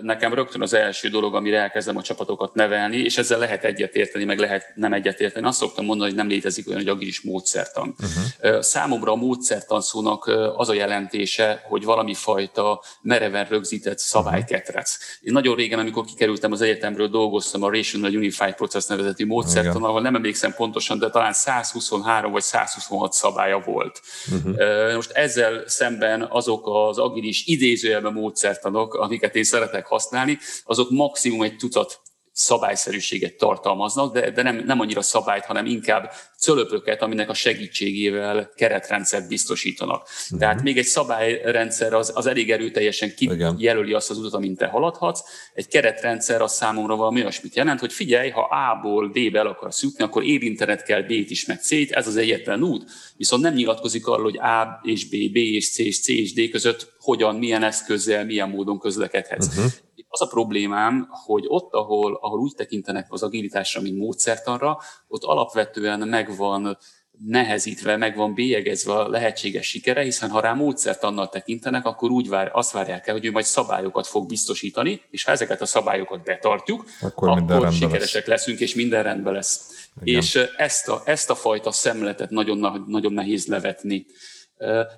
nekem 0.00 0.34
rögtön 0.34 0.62
az 0.62 0.74
első 0.74 1.08
dolog, 1.08 1.34
amire 1.34 1.58
elkezdem 1.58 1.96
a 1.96 2.02
csapatokat 2.02 2.54
nevelni, 2.54 2.96
és 2.96 3.18
ezzel 3.18 3.38
lehet 3.38 3.64
egyetérteni, 3.64 4.24
meg 4.24 4.38
lehet 4.38 4.72
nem 4.74 4.92
egyetérteni. 4.92 5.46
Azt 5.46 5.58
szoktam 5.58 5.84
mondani, 5.84 6.08
hogy 6.08 6.18
nem 6.18 6.28
létezik 6.28 6.68
olyan, 6.68 6.80
hogy 6.80 6.88
agilis 6.88 7.20
módszertan. 7.20 7.94
Uh-huh. 7.98 8.54
Uh, 8.56 8.62
számomra 8.62 9.12
a 9.12 9.14
módszertan 9.14 9.80
szónak 9.80 10.30
az 10.56 10.68
a 10.68 10.74
jelentése, 10.74 11.62
hogy 11.68 11.84
valami 11.84 12.14
fajta 12.14 12.82
mereven 13.02 13.46
rögzített 13.48 13.98
szabályketrec. 13.98 14.96
Én 15.20 15.32
nagyon 15.32 15.56
régen, 15.56 15.78
amikor 15.78 16.04
kikerültem 16.04 16.52
az 16.52 16.60
egyetemről, 16.60 17.08
dolgoztam 17.08 17.62
a 17.62 17.70
Rational 17.70 18.14
Unified 18.14 18.54
Process 18.54 18.86
nevezetű 18.86 19.26
módszertan, 19.26 19.84
ahol 19.84 20.00
nem 20.00 20.14
emlékszem 20.14 20.54
pontosan, 20.54 20.98
de 20.98 21.10
talán 21.10 21.32
123 21.32 22.32
vagy 22.32 22.42
126 22.42 23.12
szabálya 23.12 23.62
volt. 23.66 24.00
Uh-huh. 24.32 24.94
Most 24.94 25.10
ezzel 25.10 25.62
szemben 25.66 26.26
azok 26.30 26.66
az 26.66 26.98
agilis 26.98 27.48
idézőjelben 27.50 28.12
módszertanok, 28.12 28.94
amiket 28.94 29.34
én 29.34 29.44
szeretek 29.44 29.86
használni, 29.86 30.38
azok 30.64 30.90
maximum 30.90 31.42
egy 31.42 31.56
tucat 31.56 32.00
szabályszerűséget 32.32 33.34
tartalmaznak, 33.34 34.12
de, 34.12 34.30
de 34.30 34.42
nem, 34.42 34.62
nem 34.66 34.80
annyira 34.80 35.02
szabályt, 35.02 35.44
hanem 35.44 35.66
inkább 35.66 36.12
cölöpöket, 36.38 37.02
aminek 37.02 37.28
a 37.28 37.34
segítségével 37.34 38.50
keretrendszert 38.56 39.28
biztosítanak. 39.28 40.02
Uh-huh. 40.02 40.38
Tehát 40.38 40.62
még 40.62 40.78
egy 40.78 40.84
szabályrendszer 40.84 41.92
az, 41.92 42.12
az 42.14 42.26
elég 42.26 42.50
erőteljesen 42.50 43.14
kijelöli 43.14 43.92
azt 43.92 44.10
az 44.10 44.18
utat, 44.18 44.34
amint 44.34 44.58
te 44.58 44.66
haladhatsz. 44.66 45.20
Egy 45.54 45.68
keretrendszer 45.68 46.42
az 46.42 46.52
számomra 46.52 46.96
valami 46.96 47.20
olyasmit 47.20 47.56
jelent, 47.56 47.80
hogy 47.80 47.92
figyelj, 47.92 48.30
ha 48.30 48.40
A-ból 48.40 49.08
D-be 49.08 49.38
el 49.38 49.46
akarsz 49.46 49.82
jutni, 49.82 50.04
akkor 50.04 50.24
érintened 50.24 50.82
kell 50.82 51.02
B-t 51.02 51.30
is, 51.30 51.44
meg 51.46 51.60
C-t, 51.60 51.90
ez 51.90 52.06
az 52.06 52.16
egyetlen 52.16 52.62
út. 52.62 52.90
Viszont 53.16 53.42
nem 53.42 53.54
nyilatkozik 53.54 54.06
arról, 54.06 54.24
hogy 54.24 54.38
A 54.38 54.80
és 54.82 55.08
B, 55.08 55.32
B 55.32 55.36
és 55.36 55.70
C 55.70 55.78
és 55.78 56.00
C 56.00 56.08
és 56.08 56.32
D 56.32 56.50
között 56.50 56.92
hogyan, 56.98 57.36
milyen 57.36 57.62
eszközzel, 57.62 58.24
milyen 58.24 58.48
módon 58.48 58.78
közlekedhetsz. 58.78 59.46
Uh-huh. 59.46 59.72
Az 60.12 60.22
a 60.22 60.26
problémám, 60.26 61.08
hogy 61.10 61.44
ott, 61.46 61.72
ahol, 61.72 62.18
ahol 62.20 62.38
úgy 62.38 62.54
tekintenek 62.54 63.06
az 63.08 63.22
agilitásra, 63.22 63.80
mint 63.80 63.98
módszertanra, 63.98 64.78
ott 65.08 65.22
alapvetően 65.22 66.08
megvan 66.08 66.78
nehezítve, 67.26 67.96
meg 67.96 68.16
van 68.16 68.34
bélyegezve 68.34 68.92
a 68.92 69.08
lehetséges 69.08 69.66
sikere, 69.66 70.02
hiszen 70.02 70.30
ha 70.30 70.40
rá 70.40 70.52
módszertannal 70.52 71.28
tekintenek, 71.28 71.86
akkor 71.86 72.10
úgy 72.10 72.28
vár, 72.28 72.50
azt 72.52 72.72
várják 72.72 73.06
el, 73.06 73.14
hogy 73.14 73.24
ő 73.24 73.30
majd 73.30 73.44
szabályokat 73.44 74.06
fog 74.06 74.28
biztosítani, 74.28 75.02
és 75.10 75.24
ha 75.24 75.32
ezeket 75.32 75.60
a 75.60 75.66
szabályokat 75.66 76.22
betartjuk, 76.22 76.84
akkor, 77.00 77.28
akkor 77.28 77.72
sikeresek 77.72 78.26
lesz. 78.26 78.38
leszünk, 78.38 78.60
és 78.60 78.74
minden 78.74 79.02
rendben 79.02 79.32
lesz. 79.32 79.88
Igen. 80.02 80.20
És 80.20 80.40
ezt 80.56 80.88
a, 80.88 81.02
ezt 81.04 81.30
a 81.30 81.34
fajta 81.34 81.72
szemletet 81.72 82.30
nagyon, 82.30 82.84
nagyon 82.86 83.12
nehéz 83.12 83.46
levetni. 83.46 84.06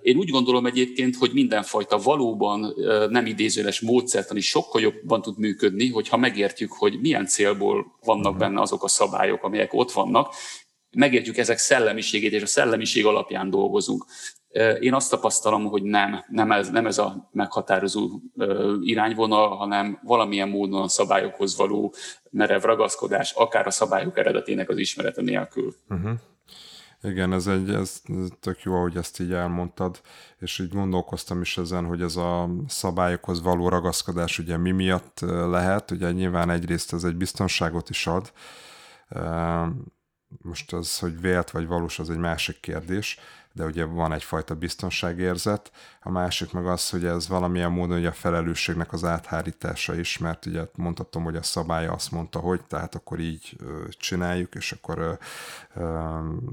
Én 0.00 0.16
úgy 0.16 0.30
gondolom 0.30 0.66
egyébként, 0.66 1.16
hogy 1.16 1.30
mindenfajta 1.32 1.98
valóban 1.98 2.74
nem 3.08 3.26
idézőles 3.26 3.80
módszertan 3.80 4.36
is 4.36 4.46
sokkal 4.46 4.80
jobban 4.80 5.22
tud 5.22 5.38
működni, 5.38 5.90
hogyha 5.90 6.16
megértjük, 6.16 6.72
hogy 6.72 7.00
milyen 7.00 7.26
célból 7.26 7.98
vannak 8.04 8.32
mhm. 8.32 8.40
benne 8.40 8.60
azok 8.60 8.84
a 8.84 8.88
szabályok, 8.88 9.42
amelyek 9.42 9.74
ott 9.74 9.92
vannak, 9.92 10.34
megértjük 10.96 11.36
ezek 11.36 11.58
szellemiségét, 11.58 12.32
és 12.32 12.42
a 12.42 12.46
szellemiség 12.46 13.06
alapján 13.06 13.50
dolgozunk. 13.50 14.04
Én 14.80 14.94
azt 14.94 15.10
tapasztalom, 15.10 15.64
hogy 15.64 15.82
nem, 15.82 16.24
nem 16.28 16.52
ez, 16.52 16.70
nem 16.70 16.86
ez 16.86 16.98
a 16.98 17.28
meghatározó 17.32 18.10
irányvonal, 18.80 19.56
hanem 19.56 20.00
valamilyen 20.02 20.48
módon 20.48 20.82
a 20.82 20.88
szabályokhoz 20.88 21.56
való 21.56 21.94
merev 22.30 22.62
ragaszkodás, 22.62 23.32
akár 23.32 23.66
a 23.66 23.70
szabályok 23.70 24.18
eredetének 24.18 24.68
az 24.68 24.78
ismerete 24.78 25.22
nélkül. 25.22 25.74
Uh-huh. 25.88 26.10
Igen, 27.02 27.32
ez 27.32 27.46
egy 27.46 27.70
ez 27.70 28.02
tök 28.40 28.62
jó, 28.62 28.74
ahogy 28.74 28.96
ezt 28.96 29.20
így 29.20 29.32
elmondtad, 29.32 30.00
és 30.38 30.58
így 30.58 30.72
gondolkoztam 30.72 31.40
is 31.40 31.58
ezen, 31.58 31.84
hogy 31.84 32.02
ez 32.02 32.16
a 32.16 32.50
szabályokhoz 32.68 33.42
való 33.42 33.68
ragaszkodás 33.68 34.38
ugye 34.38 34.56
mi 34.56 34.70
miatt 34.70 35.20
lehet, 35.20 35.90
ugye 35.90 36.12
nyilván 36.12 36.50
egyrészt 36.50 36.92
ez 36.92 37.04
egy 37.04 37.16
biztonságot 37.16 37.90
is 37.90 38.06
ad, 38.06 38.32
most 40.42 40.72
az, 40.72 40.98
hogy 40.98 41.20
vélt 41.20 41.50
vagy 41.50 41.66
valós, 41.66 41.98
az 41.98 42.10
egy 42.10 42.16
másik 42.16 42.60
kérdés, 42.60 43.18
de 43.52 43.64
ugye 43.64 43.84
van 43.84 44.12
egyfajta 44.12 44.54
biztonságérzet. 44.54 45.70
A 46.02 46.10
másik 46.10 46.52
meg 46.52 46.66
az, 46.66 46.90
hogy 46.90 47.04
ez 47.04 47.28
valamilyen 47.28 47.72
módon 47.72 47.98
ugye 47.98 48.08
a 48.08 48.12
felelősségnek 48.12 48.92
az 48.92 49.04
áthárítása 49.04 49.94
is, 49.94 50.18
mert 50.18 50.46
ugye 50.46 50.62
mondhatom, 50.74 51.24
hogy 51.24 51.36
a 51.36 51.42
szabálya 51.42 51.92
azt 51.92 52.10
mondta, 52.10 52.38
hogy 52.38 52.60
tehát 52.64 52.94
akkor 52.94 53.18
így 53.18 53.56
csináljuk, 53.90 54.54
és 54.54 54.72
akkor 54.72 55.18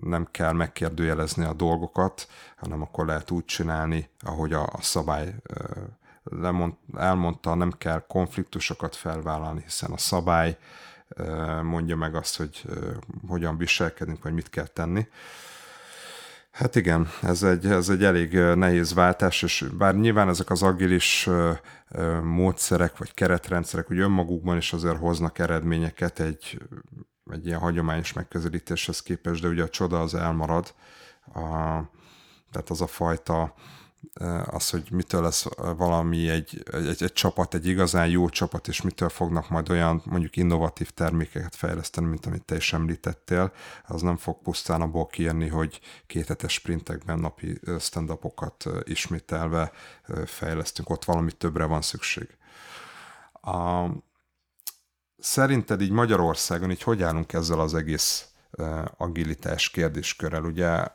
nem 0.02 0.28
kell 0.32 0.54
megkérdőjelezni 0.54 1.46
a 1.46 1.54
dolgokat, 1.54 2.28
hanem 2.56 2.82
akkor 2.82 3.06
lehet 3.06 3.32
úgy 3.32 3.46
csinálni, 3.46 4.10
ahogy 4.22 4.54
a, 4.54 4.64
a 4.64 4.82
szabály 4.82 5.36
lemond, 6.24 6.74
elmondta, 6.98 7.56
nem 7.56 7.72
kell 7.78 8.04
konfliktusokat 8.08 8.96
felvállalni, 8.96 9.62
hiszen 9.64 9.92
a 9.92 9.98
szabály 9.98 10.58
mondja 11.64 11.96
meg 11.96 12.16
azt, 12.16 12.38
hogy 12.38 12.66
hogyan 13.28 13.58
viselkedünk, 13.58 14.24
vagy 14.24 14.34
mit 14.34 14.50
kell 14.50 14.68
tenni. 14.68 15.08
Hát 16.52 16.76
igen, 16.76 17.10
ez 17.22 17.44
egy, 17.44 17.66
ez 17.66 17.90
egy 17.90 18.04
elég 18.04 18.34
nehéz 18.34 18.94
váltás, 18.94 19.42
és 19.42 19.66
bár 19.78 19.96
nyilván 19.96 20.30
ezek 20.30 20.50
az 20.50 20.64
agilis 20.64 21.30
módszerek, 22.24 22.98
vagy 22.98 23.14
keretrendszerek, 23.14 23.88
hogy 23.88 24.00
önmagukban 24.00 24.58
is 24.58 24.74
azért 24.74 24.98
hoznak 24.98 25.40
eredményeket 25.40 26.20
egy, 26.20 26.62
egy 27.32 27.46
ilyen 27.46 27.60
hagyományos 27.60 28.14
megközelítéshez 28.14 29.02
képest, 29.02 29.42
de 29.42 29.48
ugye 29.48 29.64
a 29.64 29.70
csoda 29.70 30.02
az 30.02 30.16
elmarad. 30.16 30.74
A, 31.34 31.40
tehát 32.52 32.70
az 32.70 32.82
a 32.82 32.88
fajta 32.88 33.54
az, 34.46 34.70
hogy 34.70 34.88
mitől 34.92 35.22
lesz 35.22 35.46
valami 35.78 36.30
egy, 36.30 36.64
egy, 36.72 37.04
egy 37.04 37.14
csapat, 37.14 37.54
egy 37.54 37.68
igazán 37.68 38.08
jó 38.08 38.30
csapat, 38.30 38.68
és 38.68 38.82
mitől 38.82 39.10
fognak 39.10 39.50
majd 39.50 39.70
olyan 39.70 40.02
mondjuk 40.06 40.36
innovatív 40.36 40.90
termékeket 40.90 41.56
fejleszteni, 41.56 42.08
mint 42.08 42.26
amit 42.26 42.46
te 42.46 42.56
is 42.56 42.74
említettél, 42.74 43.52
az 43.88 44.02
nem 44.02 44.18
fog 44.18 44.42
pusztán 44.42 44.82
abból 44.82 45.08
kijönni, 45.08 45.48
hogy 45.48 45.80
kéthetes 46.08 46.54
sprintekben 46.54 47.20
napi 47.20 47.60
stand 47.80 48.20
ismételve 48.84 49.72
fejlesztünk, 50.26 50.90
ott 50.90 51.06
valami 51.06 51.32
többre 51.32 51.66
van 51.66 51.82
szükség. 51.82 52.38
A, 53.42 53.86
szerinted 55.18 55.82
így 55.82 55.92
Magyarországon 55.92 56.72
így 56.72 56.84
hogy 56.84 57.04
állunk 57.04 57.34
ezzel 57.34 57.60
az 57.60 57.74
egész 57.74 58.28
agilitás 58.98 59.70
kérdéskörrel? 59.70 60.44
Ugye 60.44 60.88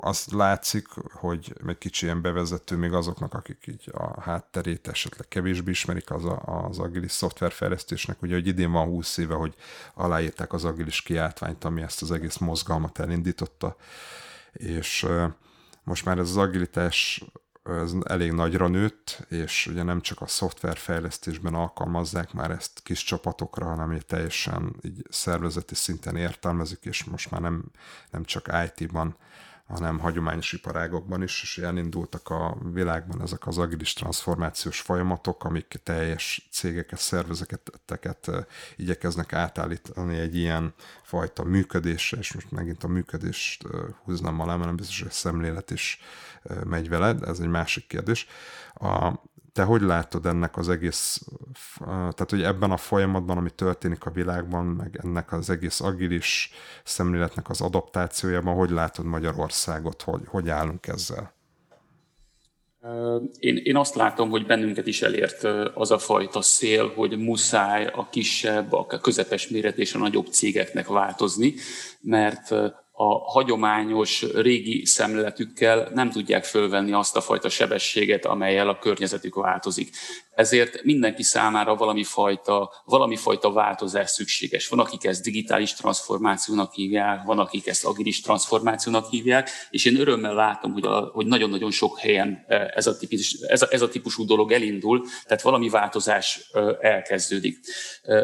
azt 0.00 0.32
látszik, 0.32 0.88
hogy 1.12 1.56
egy 1.66 1.78
kicsi 1.78 2.04
ilyen 2.04 2.22
bevezető 2.22 2.76
még 2.76 2.92
azoknak, 2.92 3.34
akik 3.34 3.64
így 3.66 3.90
a 3.92 4.20
hátterét 4.20 4.88
esetleg 4.88 5.28
kevésbé 5.28 5.70
ismerik 5.70 6.10
az, 6.10 6.24
a, 6.24 6.66
az 6.68 6.78
agilis 6.78 7.12
szoftverfejlesztésnek, 7.12 8.22
ugye, 8.22 8.34
hogy 8.34 8.46
idén 8.46 8.72
van 8.72 8.86
20 8.86 9.16
éve, 9.16 9.34
hogy 9.34 9.54
aláírták 9.94 10.52
az 10.52 10.64
agilis 10.64 11.02
kiáltványt, 11.02 11.64
ami 11.64 11.82
ezt 11.82 12.02
az 12.02 12.10
egész 12.10 12.36
mozgalmat 12.36 12.98
elindította, 12.98 13.76
és 14.52 15.06
most 15.82 16.04
már 16.04 16.18
ez 16.18 16.28
az 16.28 16.36
agilitás 16.36 17.24
ez 17.68 17.92
elég 18.04 18.32
nagyra 18.32 18.68
nőtt, 18.68 19.26
és 19.28 19.66
ugye 19.66 19.82
nem 19.82 20.00
csak 20.00 20.20
a 20.20 20.26
szoftverfejlesztésben 20.26 21.54
alkalmazzák 21.54 22.32
már 22.32 22.50
ezt 22.50 22.80
kis 22.82 23.04
csapatokra, 23.04 23.66
hanem 23.66 23.90
egy 23.90 24.06
teljesen 24.06 24.76
így 24.82 25.06
szervezeti 25.08 25.74
szinten 25.74 26.16
értelmezik, 26.16 26.84
és 26.84 27.04
most 27.04 27.30
már 27.30 27.40
nem, 27.40 27.64
nem 28.10 28.24
csak 28.24 28.50
IT-ban 28.64 29.16
hanem 29.66 29.98
hagyományos 29.98 30.52
iparágokban 30.52 31.22
is, 31.22 31.42
és 31.42 31.58
elindultak 31.58 32.28
a 32.28 32.56
világban 32.72 33.22
ezek 33.22 33.46
az 33.46 33.58
agilis 33.58 33.92
transformációs 33.92 34.80
folyamatok, 34.80 35.44
amik 35.44 35.80
teljes 35.82 36.48
cégeket, 36.50 36.98
szervezeteket 36.98 38.30
igyekeznek 38.76 39.32
átállítani 39.32 40.18
egy 40.18 40.36
ilyen 40.36 40.74
fajta 41.02 41.44
működésre, 41.44 42.18
és 42.18 42.32
most 42.32 42.50
megint 42.50 42.84
a 42.84 42.88
működést 42.88 43.64
húznám 44.04 44.40
alá, 44.40 44.54
mert 44.54 44.66
nem 44.66 44.76
biztos, 44.76 44.98
hogy 44.98 45.08
a 45.08 45.14
szemlélet 45.14 45.70
is 45.70 46.00
megy 46.64 46.88
veled, 46.88 47.22
ez 47.22 47.40
egy 47.40 47.48
másik 47.48 47.86
kérdés. 47.86 48.26
A, 48.74 49.12
te 49.56 49.62
hogy 49.62 49.82
látod 49.82 50.26
ennek 50.26 50.56
az 50.56 50.68
egész, 50.68 51.20
tehát 51.86 52.30
hogy 52.30 52.42
ebben 52.42 52.70
a 52.70 52.76
folyamatban, 52.76 53.36
ami 53.36 53.50
történik 53.50 54.04
a 54.04 54.10
világban, 54.10 54.64
meg 54.64 55.00
ennek 55.02 55.32
az 55.32 55.50
egész 55.50 55.80
agilis 55.80 56.50
szemléletnek 56.84 57.48
az 57.48 57.60
adaptációjában, 57.60 58.54
hogy 58.54 58.70
látod 58.70 59.04
Magyarországot, 59.04 60.02
hogy, 60.02 60.20
hogy 60.26 60.48
állunk 60.48 60.86
ezzel? 60.86 61.34
Én, 63.38 63.56
én 63.56 63.76
azt 63.76 63.94
látom, 63.94 64.30
hogy 64.30 64.46
bennünket 64.46 64.86
is 64.86 65.02
elért 65.02 65.44
az 65.74 65.90
a 65.90 65.98
fajta 65.98 66.42
szél, 66.42 66.92
hogy 66.94 67.18
muszáj 67.18 67.86
a 67.86 68.08
kisebb, 68.10 68.72
a 68.72 68.86
közepes 68.86 69.48
méret 69.48 69.78
és 69.78 69.94
a 69.94 69.98
nagyobb 69.98 70.26
cégeknek 70.26 70.86
változni, 70.86 71.54
mert 72.00 72.54
a 72.98 73.30
hagyományos 73.30 74.24
régi 74.34 74.84
szemléletükkel 74.84 75.90
nem 75.94 76.10
tudják 76.10 76.44
fölvenni 76.44 76.92
azt 76.92 77.16
a 77.16 77.20
fajta 77.20 77.48
sebességet, 77.48 78.24
amelyel 78.24 78.68
a 78.68 78.78
környezetük 78.78 79.34
változik. 79.34 79.90
Ezért 80.36 80.82
mindenki 80.82 81.22
számára 81.22 81.74
valami 81.74 82.04
fajta, 82.04 82.72
valami 82.84 83.16
fajta 83.16 83.52
változás 83.52 84.10
szükséges. 84.10 84.68
Van, 84.68 84.78
akik 84.78 85.04
ezt 85.04 85.22
digitális 85.22 85.72
transformációnak 85.72 86.72
hívják, 86.72 87.24
van, 87.24 87.38
akik 87.38 87.66
ezt 87.66 87.84
agilis 87.84 88.20
transformációnak 88.20 89.10
hívják, 89.10 89.50
és 89.70 89.84
én 89.84 90.00
örömmel 90.00 90.34
látom, 90.34 90.72
hogy, 90.72 90.84
a, 90.84 91.10
hogy 91.12 91.26
nagyon-nagyon 91.26 91.70
sok 91.70 91.98
helyen 91.98 92.44
e, 92.48 92.72
ez 92.74 92.86
a, 92.86 92.96
típus, 92.96 93.32
ez, 93.32 93.62
a, 93.62 93.66
ez 93.70 93.82
a 93.82 93.88
típusú 93.88 94.24
dolog 94.24 94.52
elindul, 94.52 95.04
tehát 95.24 95.42
valami 95.42 95.68
változás 95.68 96.50
e, 96.52 96.60
elkezdődik. 96.80 97.58
E, 98.02 98.22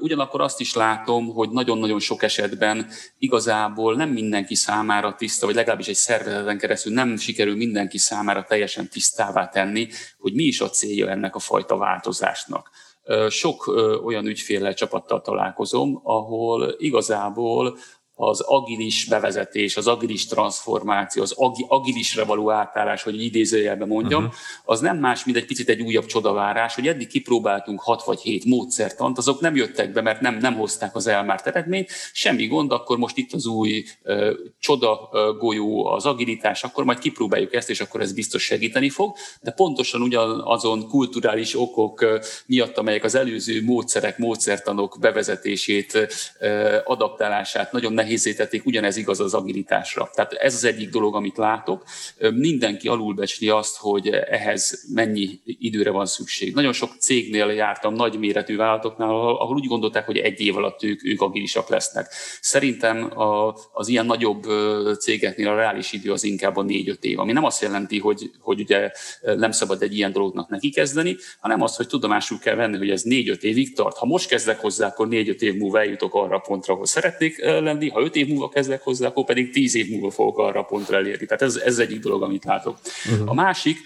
ugyanakkor 0.00 0.40
azt 0.40 0.60
is 0.60 0.74
látom, 0.74 1.26
hogy 1.26 1.50
nagyon-nagyon 1.50 2.00
sok 2.00 2.22
esetben 2.22 2.88
igazából 3.18 3.94
nem 3.94 4.08
mindenki 4.08 4.54
számára 4.54 5.14
tiszta, 5.14 5.46
vagy 5.46 5.54
legalábbis 5.54 5.88
egy 5.88 5.94
szervezeten 5.94 6.58
keresztül 6.58 6.92
nem 6.92 7.16
sikerül 7.16 7.56
mindenki 7.56 7.98
számára 7.98 8.44
teljesen 8.44 8.88
tisztává 8.88 9.48
tenni, 9.48 9.88
hogy 10.26 10.34
mi 10.34 10.44
is 10.44 10.60
a 10.60 10.70
célja 10.70 11.08
ennek 11.08 11.34
a 11.34 11.38
fajta 11.38 11.76
változásnak. 11.76 12.70
Sok 13.28 13.66
olyan 14.04 14.26
ügyféllel 14.26 14.74
csapattal 14.74 15.20
találkozom, 15.20 16.00
ahol 16.02 16.74
igazából 16.78 17.78
az 18.18 18.40
agilis 18.40 19.04
bevezetés, 19.04 19.76
az 19.76 19.86
agilis 19.86 20.26
transformáció, 20.26 21.22
az 21.22 21.34
agilisre 21.68 22.24
való 22.24 22.50
átállás, 22.50 23.02
hogy 23.02 23.24
idézőjelben 23.24 23.88
mondjam, 23.88 24.24
uh-huh. 24.24 24.38
az 24.64 24.80
nem 24.80 24.98
más, 24.98 25.24
mint 25.24 25.36
egy 25.36 25.46
picit 25.46 25.68
egy 25.68 25.80
újabb 25.80 26.06
csodavárás, 26.06 26.74
hogy 26.74 26.88
eddig 26.88 27.08
kipróbáltunk 27.08 27.80
hat 27.80 28.04
vagy 28.04 28.20
hét 28.20 28.44
módszertant, 28.44 29.18
azok 29.18 29.40
nem 29.40 29.56
jöttek 29.56 29.92
be, 29.92 30.00
mert 30.00 30.20
nem, 30.20 30.36
nem 30.36 30.54
hozták 30.54 30.94
az 30.94 31.06
elmárt 31.06 31.46
eredményt, 31.46 31.90
semmi 32.12 32.46
gond, 32.46 32.72
akkor 32.72 32.98
most 32.98 33.16
itt 33.16 33.32
az 33.32 33.46
új 33.46 33.84
uh, 34.04 34.30
csoda 34.58 35.08
uh, 35.12 35.38
golyó, 35.38 35.86
az 35.86 36.06
agilitás, 36.06 36.64
akkor 36.64 36.84
majd 36.84 36.98
kipróbáljuk 36.98 37.54
ezt, 37.54 37.70
és 37.70 37.80
akkor 37.80 38.00
ez 38.00 38.12
biztos 38.12 38.42
segíteni 38.42 38.88
fog, 38.88 39.16
de 39.40 39.50
pontosan 39.50 40.02
ugyanazon 40.02 40.88
kulturális 40.88 41.60
okok 41.60 42.00
uh, 42.00 42.18
miatt, 42.46 42.78
amelyek 42.78 43.04
az 43.04 43.14
előző 43.14 43.64
módszerek, 43.64 44.18
módszertanok 44.18 44.96
bevezetését, 45.00 46.08
uh, 46.40 46.74
adaptálását 46.84 47.72
nagyon 47.72 47.92
nehéz 47.92 48.04
nehézé 48.06 48.34
tették, 48.34 48.66
ugyanez 48.66 48.96
igaz 48.96 49.20
az 49.20 49.34
agilitásra. 49.34 50.10
Tehát 50.14 50.32
ez 50.32 50.54
az 50.54 50.64
egyik 50.64 50.90
dolog, 50.90 51.14
amit 51.14 51.36
látok. 51.36 51.84
Mindenki 52.34 52.88
alulbecsli 52.88 53.48
azt, 53.48 53.76
hogy 53.76 54.08
ehhez 54.08 54.84
mennyi 54.94 55.40
időre 55.44 55.90
van 55.90 56.06
szükség. 56.06 56.54
Nagyon 56.54 56.72
sok 56.72 56.90
cégnél 56.98 57.46
jártam, 57.46 57.94
nagy 57.94 58.18
méretű 58.18 58.56
vállalatoknál, 58.56 59.08
ahol 59.08 59.56
úgy 59.56 59.66
gondolták, 59.66 60.06
hogy 60.06 60.16
egy 60.16 60.40
év 60.40 60.56
alatt 60.56 60.82
ők, 60.82 61.04
ők 61.04 61.20
agilisak 61.20 61.68
lesznek. 61.68 62.06
Szerintem 62.40 63.18
a, 63.18 63.56
az 63.72 63.88
ilyen 63.88 64.06
nagyobb 64.06 64.42
cégeknél 64.98 65.48
a 65.48 65.54
reális 65.54 65.92
idő 65.92 66.12
az 66.12 66.24
inkább 66.24 66.56
a 66.56 66.62
négy-öt 66.62 67.04
év, 67.04 67.18
ami 67.18 67.32
nem 67.32 67.44
azt 67.44 67.62
jelenti, 67.62 67.98
hogy, 67.98 68.30
hogy 68.40 68.60
ugye 68.60 68.90
nem 69.20 69.50
szabad 69.50 69.82
egy 69.82 69.96
ilyen 69.96 70.12
dolognak 70.12 70.48
neki 70.48 70.70
kezdeni, 70.70 71.16
hanem 71.40 71.62
az, 71.62 71.76
hogy 71.76 71.86
tudomásul 71.86 72.38
kell 72.38 72.54
venni, 72.54 72.76
hogy 72.76 72.90
ez 72.90 73.02
négy-öt 73.02 73.42
évig 73.42 73.74
tart. 73.74 73.96
Ha 73.96 74.06
most 74.06 74.28
kezdek 74.28 74.60
hozzá, 74.60 74.86
akkor 74.86 75.08
négy-öt 75.08 75.42
év 75.42 75.54
múlva 75.54 75.80
eljutok 75.80 76.14
arra 76.14 76.36
a 76.36 76.44
pontra, 76.46 76.72
ahol 76.74 76.86
szeretnék 76.86 77.44
lenni, 77.44 77.88
ha 77.96 78.02
öt 78.02 78.16
év 78.16 78.28
múlva 78.28 78.48
kezdek 78.48 78.82
hozzá, 78.82 79.06
akkor 79.06 79.24
pedig 79.24 79.52
tíz 79.52 79.74
év 79.74 79.88
múlva 79.88 80.10
fogok 80.10 80.38
arra 80.38 80.60
a 80.60 80.62
pontra 80.62 80.96
elérni. 80.96 81.26
Tehát 81.26 81.42
ez, 81.42 81.56
ez 81.56 81.78
egyik 81.78 82.00
dolog, 82.00 82.22
amit 82.22 82.44
látok. 82.44 82.78
Uh-huh. 83.12 83.30
A 83.30 83.34
másik, 83.34 83.78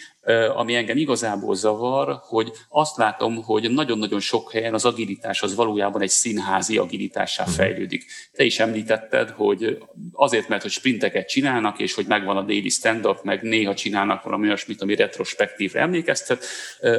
ami 0.55 0.75
engem 0.75 0.97
igazából 0.97 1.55
zavar, 1.55 2.19
hogy 2.23 2.53
azt 2.69 2.97
látom, 2.97 3.43
hogy 3.43 3.71
nagyon-nagyon 3.71 4.21
sok 4.21 4.53
helyen 4.53 4.75
az 4.75 4.85
agilitás 4.85 5.43
az 5.43 5.55
valójában 5.55 6.03
egy 6.03 6.09
színházi 6.09 6.79
agilitássá 6.79 7.45
mhm. 7.45 7.53
fejlődik. 7.53 8.05
Te 8.33 8.45
is 8.45 8.59
említetted, 8.59 9.31
hogy 9.31 9.79
azért, 10.13 10.49
mert 10.49 10.63
hogy 10.63 10.71
sprinteket 10.71 11.29
csinálnak, 11.29 11.79
és 11.79 11.95
hogy 11.95 12.07
megvan 12.07 12.37
a 12.37 12.43
daily 12.43 12.69
stand-up, 12.69 13.23
meg 13.23 13.43
néha 13.43 13.75
csinálnak 13.75 14.23
valami 14.23 14.47
olyasmit, 14.47 14.83
ami 14.83 14.95
retrospektívre 14.95 15.81
emlékeztet, 15.81 16.45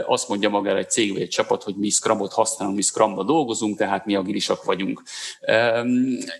azt 0.06 0.30
mondja 0.30 0.50
maga 0.50 0.78
egy 0.78 0.90
cég 0.90 1.14
vagy 1.14 1.22
egy 1.22 1.30
csapat, 1.30 1.64
hogy 1.64 1.76
mi 1.76 1.90
Scrumot 1.90 2.34
használunk, 2.34 2.76
mi 2.76 2.82
Scrumba 2.82 3.24
dolgozunk, 3.24 3.78
tehát 3.78 4.06
mi 4.06 4.16
agilisak 4.16 4.64
vagyunk. 4.64 5.04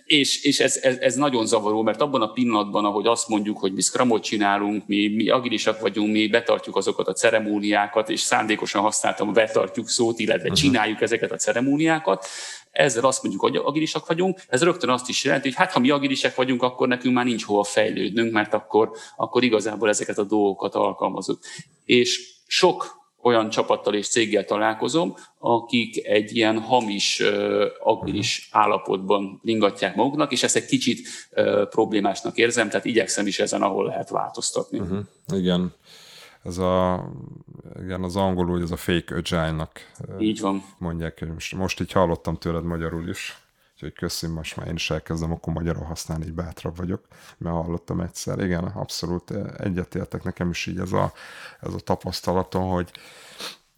És, 0.04 0.44
és 0.44 0.60
ez, 0.60 0.76
ez, 0.76 0.96
ez 0.96 1.14
nagyon 1.14 1.46
zavaró, 1.46 1.82
mert 1.82 2.00
abban 2.00 2.22
a 2.22 2.32
pillanatban, 2.32 2.84
ahogy 2.84 3.06
azt 3.06 3.28
mondjuk, 3.28 3.58
hogy 3.58 3.72
mi 3.72 3.80
Scrumot 3.80 4.22
csinálunk, 4.22 4.86
mi, 4.86 5.08
mi 5.08 5.28
agilisak 5.28 5.80
vagyunk, 5.80 6.12
mi 6.12 6.28
betartjuk 6.28 6.71
betartjuk 6.72 6.76
azokat 6.76 7.08
a 7.08 7.12
ceremóniákat, 7.12 8.08
és 8.08 8.20
szándékosan 8.20 8.82
használtam 8.82 9.32
betartjuk 9.32 9.88
szót, 9.88 10.18
illetve 10.18 10.42
uh-huh. 10.42 10.58
csináljuk 10.58 11.00
ezeket 11.00 11.32
a 11.32 11.36
ceremóniákat, 11.36 12.26
ezzel 12.70 13.04
azt 13.04 13.22
mondjuk, 13.22 13.42
hogy 13.42 13.56
agilisak 13.56 14.06
vagyunk, 14.06 14.40
ez 14.48 14.62
rögtön 14.62 14.90
azt 14.90 15.08
is 15.08 15.24
jelenti, 15.24 15.48
hogy 15.48 15.56
hát 15.56 15.72
ha 15.72 15.80
mi 15.80 15.90
agilisek 15.90 16.34
vagyunk, 16.34 16.62
akkor 16.62 16.88
nekünk 16.88 17.14
már 17.14 17.24
nincs 17.24 17.44
hova 17.44 17.64
fejlődnünk, 17.64 18.32
mert 18.32 18.54
akkor, 18.54 18.90
akkor 19.16 19.42
igazából 19.42 19.88
ezeket 19.88 20.18
a 20.18 20.24
dolgokat 20.24 20.74
alkalmazunk. 20.74 21.38
És 21.84 22.20
sok 22.46 23.00
olyan 23.22 23.50
csapattal 23.50 23.94
és 23.94 24.08
céggel 24.08 24.44
találkozom, 24.44 25.14
akik 25.38 26.06
egy 26.06 26.36
ilyen 26.36 26.58
hamis, 26.58 27.22
agilis 27.78 28.48
állapotban 28.50 29.40
ringatják 29.44 29.94
maguknak, 29.94 30.32
és 30.32 30.42
ezt 30.42 30.56
egy 30.56 30.66
kicsit 30.66 31.08
problémásnak 31.70 32.36
érzem, 32.36 32.68
tehát 32.68 32.84
igyekszem 32.84 33.26
is 33.26 33.38
ezen, 33.38 33.62
ahol 33.62 33.86
lehet 33.86 34.10
változtatni. 34.10 34.78
Uh-huh. 34.78 34.98
Igen 35.34 35.74
ez 36.42 36.58
a, 36.58 37.04
igen, 37.82 38.02
az 38.02 38.16
angolul, 38.16 38.52
hogy 38.52 38.62
ez 38.62 38.70
a 38.70 38.76
fake 38.76 39.14
agile-nak 39.14 39.90
Így 40.18 40.40
van. 40.40 40.62
mondják, 40.78 41.18
hogy 41.18 41.32
most, 41.32 41.54
most 41.54 41.80
így 41.80 41.92
hallottam 41.92 42.36
tőled 42.36 42.64
magyarul 42.64 43.08
is, 43.08 43.42
úgyhogy 43.74 43.92
köszönöm, 43.92 44.36
most 44.36 44.56
már 44.56 44.66
én 44.66 44.74
is 44.74 44.90
elkezdem 44.90 45.32
akkor 45.32 45.52
magyarul 45.52 45.84
használni, 45.84 46.24
így 46.24 46.32
bátrabb 46.32 46.76
vagyok, 46.76 47.06
mert 47.38 47.54
hallottam 47.54 48.00
egyszer. 48.00 48.38
Igen, 48.38 48.64
abszolút 48.64 49.30
egyetértek, 49.58 50.22
nekem 50.22 50.50
is 50.50 50.66
így 50.66 50.78
ez 50.78 50.92
a, 50.92 51.12
ez 51.60 51.74
a 51.74 51.78
tapasztalatom, 51.78 52.68
hogy, 52.68 52.90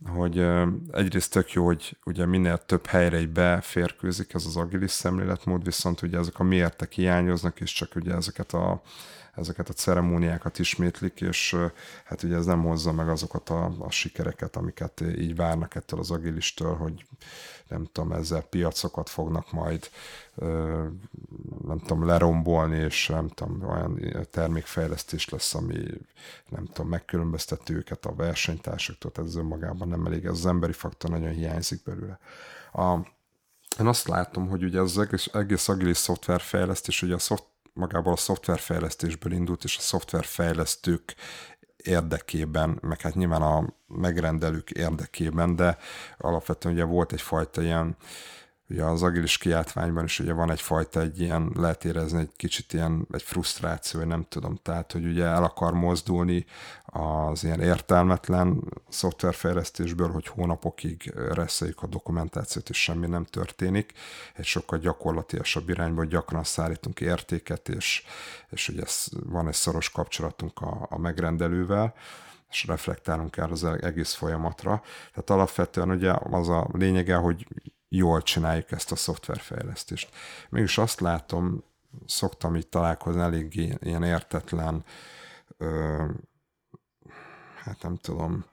hogy 0.06 0.46
egyrészt 0.92 1.32
tök 1.32 1.52
jó, 1.52 1.64
hogy 1.64 1.96
ugye 2.04 2.26
minél 2.26 2.58
több 2.58 2.86
helyre 2.86 3.20
így 3.20 3.32
beférkőzik 3.32 4.34
ez 4.34 4.46
az 4.46 4.56
agilis 4.56 4.90
szemléletmód, 4.90 5.64
viszont 5.64 6.02
ugye 6.02 6.18
ezek 6.18 6.38
a 6.38 6.42
miértek 6.42 6.92
hiányoznak, 6.92 7.60
és 7.60 7.72
csak 7.72 7.94
ugye 7.96 8.14
ezeket 8.14 8.52
a 8.52 8.82
ezeket 9.36 9.68
a 9.68 9.72
ceremóniákat 9.72 10.58
ismétlik, 10.58 11.20
és 11.20 11.56
hát 12.04 12.22
ugye 12.22 12.36
ez 12.36 12.44
nem 12.44 12.62
hozza 12.62 12.92
meg 12.92 13.08
azokat 13.08 13.50
a, 13.50 13.72
a 13.78 13.90
sikereket, 13.90 14.56
amiket 14.56 15.00
így 15.00 15.36
várnak 15.36 15.74
ettől 15.74 16.00
az 16.00 16.10
agilistől, 16.10 16.74
hogy 16.74 17.06
nem 17.68 17.88
tudom, 17.92 18.12
ezzel 18.12 18.42
piacokat 18.42 19.08
fognak 19.08 19.52
majd 19.52 19.90
nem 21.66 21.78
tudom, 21.78 22.06
lerombolni, 22.06 22.76
és 22.76 23.08
nem 23.08 23.28
tudom, 23.28 23.68
olyan 23.68 24.26
termékfejlesztés 24.30 25.28
lesz, 25.28 25.54
ami 25.54 25.84
nem 26.48 26.66
tudom, 26.66 26.88
megkülönböztető 26.88 27.74
őket 27.74 28.06
a 28.06 28.14
versenytársaktól, 28.14 29.10
tehát 29.10 29.30
ez 29.30 29.36
önmagában 29.36 29.88
nem 29.88 30.06
elég, 30.06 30.26
az 30.26 30.46
emberi 30.46 30.72
faktor 30.72 31.10
nagyon 31.10 31.32
hiányzik 31.32 31.82
belőle. 31.82 32.18
A, 32.72 32.96
én 33.78 33.86
azt 33.86 34.08
látom, 34.08 34.48
hogy 34.48 34.64
ugye 34.64 34.80
az 34.80 34.98
egész, 34.98 35.28
egész 35.32 35.68
agilis 35.68 35.96
szoftverfejlesztés, 35.96 37.02
ugye 37.02 37.14
a 37.14 37.18
szoft, 37.18 37.44
magából 37.74 38.12
a 38.12 38.16
szoftverfejlesztésből 38.16 39.32
indult, 39.32 39.64
és 39.64 39.76
a 39.76 39.80
szoftverfejlesztők 39.80 41.14
érdekében, 41.76 42.78
meg 42.82 43.00
hát 43.00 43.14
nyilván 43.14 43.42
a 43.42 43.64
megrendelők 43.86 44.70
érdekében, 44.70 45.56
de 45.56 45.78
alapvetően 46.18 46.74
ugye 46.74 46.84
volt 46.84 47.12
egyfajta 47.12 47.62
ilyen 47.62 47.96
ugye 48.68 48.84
az 48.84 49.02
agilis 49.02 49.38
kiáltványban 49.38 50.04
is 50.04 50.18
ugye 50.20 50.32
van 50.32 50.50
egyfajta 50.50 51.00
egy 51.00 51.20
ilyen, 51.20 51.52
lehet 51.54 51.84
érezni 51.84 52.20
egy 52.20 52.30
kicsit 52.36 52.72
ilyen 52.72 53.06
egy 53.10 53.22
frusztráció, 53.22 54.00
vagy 54.00 54.08
nem 54.08 54.26
tudom, 54.28 54.58
tehát 54.62 54.92
hogy 54.92 55.04
ugye 55.06 55.24
el 55.24 55.44
akar 55.44 55.72
mozdulni 55.72 56.46
az 56.84 57.44
ilyen 57.44 57.60
értelmetlen 57.60 58.64
szoftverfejlesztésből, 58.88 60.10
hogy 60.10 60.26
hónapokig 60.26 61.12
reszeljük 61.14 61.82
a 61.82 61.86
dokumentációt, 61.86 62.68
és 62.68 62.82
semmi 62.82 63.06
nem 63.06 63.24
történik, 63.24 63.92
egy 64.34 64.44
sokkal 64.44 64.78
gyakorlatilasabb 64.78 65.68
irányba, 65.68 66.04
gyakran 66.04 66.44
szállítunk 66.44 67.00
értéket, 67.00 67.68
és, 67.68 68.04
és 68.50 68.68
ugye 68.68 68.84
van 69.10 69.48
egy 69.48 69.54
szoros 69.54 69.90
kapcsolatunk 69.90 70.60
a, 70.60 70.86
a 70.90 70.98
megrendelővel, 70.98 71.94
és 72.50 72.66
reflektálunk 72.66 73.36
el 73.36 73.50
az 73.50 73.64
egész 73.64 74.12
folyamatra. 74.12 74.82
Tehát 75.10 75.30
alapvetően 75.30 75.90
ugye 75.90 76.12
az 76.30 76.48
a 76.48 76.68
lényege, 76.72 77.14
hogy 77.14 77.46
jól 77.96 78.22
csináljuk 78.22 78.72
ezt 78.72 78.92
a 78.92 78.96
szoftverfejlesztést. 78.96 80.08
Mégis 80.48 80.78
azt 80.78 81.00
látom, 81.00 81.64
szoktam 82.06 82.54
itt 82.54 82.70
találkozni 82.70 83.20
eléggé 83.20 83.76
ilyen 83.80 84.02
értetlen, 84.02 84.84
ö, 85.58 86.04
hát 87.64 87.82
nem 87.82 87.96
tudom, 87.96 88.44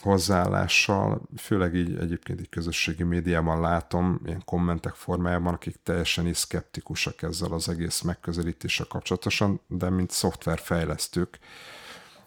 hozzáállással, 0.00 1.22
főleg 1.36 1.74
így 1.74 1.96
egyébként 1.98 2.40
egy 2.40 2.48
közösségi 2.48 3.02
médiában 3.02 3.60
látom, 3.60 4.20
ilyen 4.24 4.42
kommentek 4.44 4.94
formájában, 4.94 5.54
akik 5.54 5.76
teljesen 5.82 6.26
is 6.26 6.36
szkeptikusak 6.36 7.22
ezzel 7.22 7.52
az 7.52 7.68
egész 7.68 8.00
megközelítéssel 8.00 8.86
kapcsolatosan, 8.86 9.60
de 9.66 9.90
mint 9.90 10.10
szoftverfejlesztők. 10.10 11.38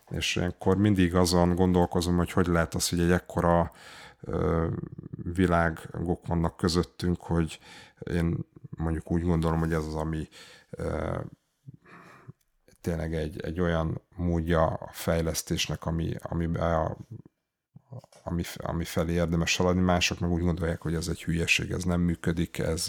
És 0.10 0.36
ilyenkor 0.36 0.78
mindig 0.78 1.16
azon 1.16 1.56
gondolkozom, 1.56 2.18
hogy 2.18 2.32
hogy 2.32 2.48
lehet 2.48 2.76
az, 2.76 2.90
hogy 2.90 3.00
egy 3.00 3.12
ekkora 3.12 3.72
világok 5.34 6.28
vannak 6.28 6.58
közöttünk, 6.58 7.22
hogy 7.22 7.60
én 8.14 8.38
mondjuk 8.78 9.12
úgy 9.12 9.24
gondolom, 9.24 9.60
hogy 9.60 9.74
ez 9.74 9.86
az, 9.86 9.96
ami 9.96 10.28
tényleg 12.82 13.14
egy, 13.14 13.42
egy 13.42 13.60
olyan 13.60 14.02
módja 14.16 14.66
a 14.66 14.90
fejlesztésnek, 14.92 15.86
ami, 15.86 16.16
ami 16.22 16.58
a, 16.58 16.98
ami, 18.24 18.44
ami 18.58 18.84
felé 18.84 19.14
érdemes 19.14 19.56
haladni, 19.56 19.82
mások 19.82 20.20
meg 20.20 20.32
úgy 20.32 20.42
gondolják, 20.42 20.82
hogy 20.82 20.96
ez 20.96 21.08
egy 21.08 21.24
hülyeség, 21.24 21.72
ez 21.72 21.84
nem 21.84 22.02
működik, 22.02 22.58
ez 22.58 22.86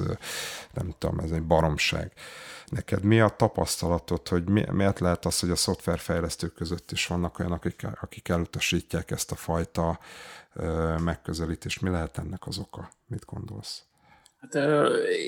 nem 0.73 0.95
tudom, 0.99 1.19
ez 1.19 1.31
egy 1.31 1.43
baromság. 1.43 2.13
Neked 2.67 3.03
mi 3.03 3.21
a 3.21 3.29
tapasztalatod, 3.29 4.29
hogy 4.29 4.49
mi, 4.49 4.65
miért 4.71 4.99
lehet 4.99 5.25
az, 5.25 5.41
hogy 5.41 5.51
a 5.51 5.57
szoftverfejlesztők 5.57 6.55
között 6.55 6.91
is 6.91 7.07
vannak 7.07 7.39
olyanok, 7.39 7.65
akik, 7.65 7.87
akik 8.01 8.29
elutasítják 8.29 9.11
ezt 9.11 9.33
a 9.33 9.35
fajta 9.35 9.99
ö, 10.53 10.97
megközelítést? 10.99 11.81
Mi 11.81 11.91
lehet 11.91 12.19
ennek 12.19 12.47
az 12.47 12.59
oka? 12.59 12.91
Mit 13.07 13.25
gondolsz? 13.25 13.83
Hát, 14.53 14.69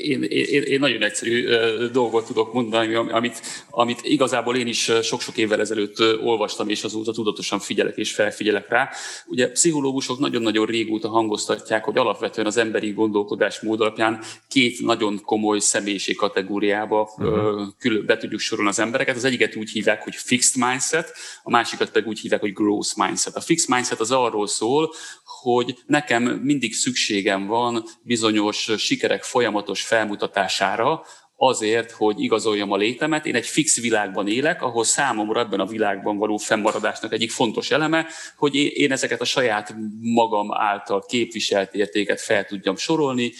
én, 0.02 0.22
én, 0.22 0.62
én 0.62 0.78
nagyon 0.80 1.02
egyszerű 1.02 1.48
dolgot 1.92 2.26
tudok 2.26 2.52
mondani, 2.52 2.94
amit, 2.94 3.40
amit 3.70 4.00
igazából 4.02 4.56
én 4.56 4.66
is 4.66 4.90
sok-sok 5.02 5.36
évvel 5.36 5.60
ezelőtt 5.60 6.00
olvastam, 6.22 6.68
és 6.68 6.84
azóta 6.84 7.12
tudatosan 7.12 7.58
figyelek 7.58 7.96
és 7.96 8.12
felfigyelek 8.14 8.68
rá. 8.68 8.90
Ugye 9.26 9.50
pszichológusok 9.50 10.18
nagyon-nagyon 10.18 10.66
régóta 10.66 11.08
hangoztatják, 11.08 11.84
hogy 11.84 11.98
alapvetően 11.98 12.46
az 12.46 12.56
emberi 12.56 12.92
gondolkodásmód 12.92 13.80
alapján 13.80 14.22
két 14.48 14.80
nagyon 14.80 15.20
komoly 15.24 15.58
személyiség 15.58 16.16
kategóriába 16.16 17.14
uh-huh. 17.16 17.66
külön 17.78 18.06
be 18.06 18.16
tudjuk 18.16 18.40
sorolni 18.40 18.70
az 18.70 18.78
embereket. 18.78 19.16
Az 19.16 19.24
egyiket 19.24 19.56
úgy 19.56 19.70
hívják, 19.70 20.02
hogy 20.02 20.14
fixed 20.14 20.62
mindset, 20.68 21.12
a 21.42 21.50
másikat 21.50 21.90
pedig 21.90 22.08
úgy 22.08 22.20
hívják, 22.20 22.40
hogy 22.40 22.52
growth 22.52 22.96
mindset. 22.96 23.36
A 23.36 23.40
fixed 23.40 23.74
mindset 23.74 24.00
az 24.00 24.10
arról 24.10 24.46
szól, 24.46 24.92
hogy 25.24 25.74
nekem 25.86 26.22
mindig 26.22 26.74
szükségem 26.74 27.46
van 27.46 27.84
bizonyos 28.02 28.70
sikerek 29.06 29.24
folyamatos 29.24 29.82
felmutatására, 29.82 31.02
azért, 31.36 31.90
hogy 31.90 32.20
igazoljam 32.20 32.72
a 32.72 32.76
létemet. 32.76 33.26
Én 33.26 33.34
egy 33.34 33.46
fix 33.46 33.80
világban 33.80 34.28
élek, 34.28 34.62
ahol 34.62 34.84
számomra 34.84 35.40
ebben 35.40 35.60
a 35.60 35.66
világban 35.66 36.18
való 36.18 36.36
fennmaradásnak 36.36 37.12
egyik 37.12 37.30
fontos 37.30 37.70
eleme, 37.70 38.06
hogy 38.36 38.54
én 38.54 38.92
ezeket 38.92 39.20
a 39.20 39.24
saját 39.24 39.74
magam 40.00 40.52
által 40.52 41.04
képviselt 41.08 41.74
értéket 41.74 42.20
fel 42.20 42.44
tudjam 42.44 42.76
sorolni, 42.76 43.32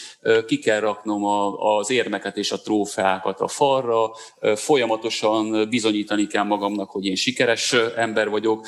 ki 0.46 0.58
kell 0.58 0.80
raknom 0.80 1.24
az 1.58 1.90
érmeket 1.90 2.36
és 2.36 2.52
a 2.52 2.60
trófeákat 2.60 3.40
a 3.40 3.48
falra, 3.48 4.10
folyamatosan 4.54 5.68
bizonyítani 5.68 6.26
kell 6.26 6.44
magamnak, 6.44 6.90
hogy 6.90 7.04
én 7.04 7.14
sikeres 7.14 7.72
ember 7.96 8.28
vagyok, 8.28 8.66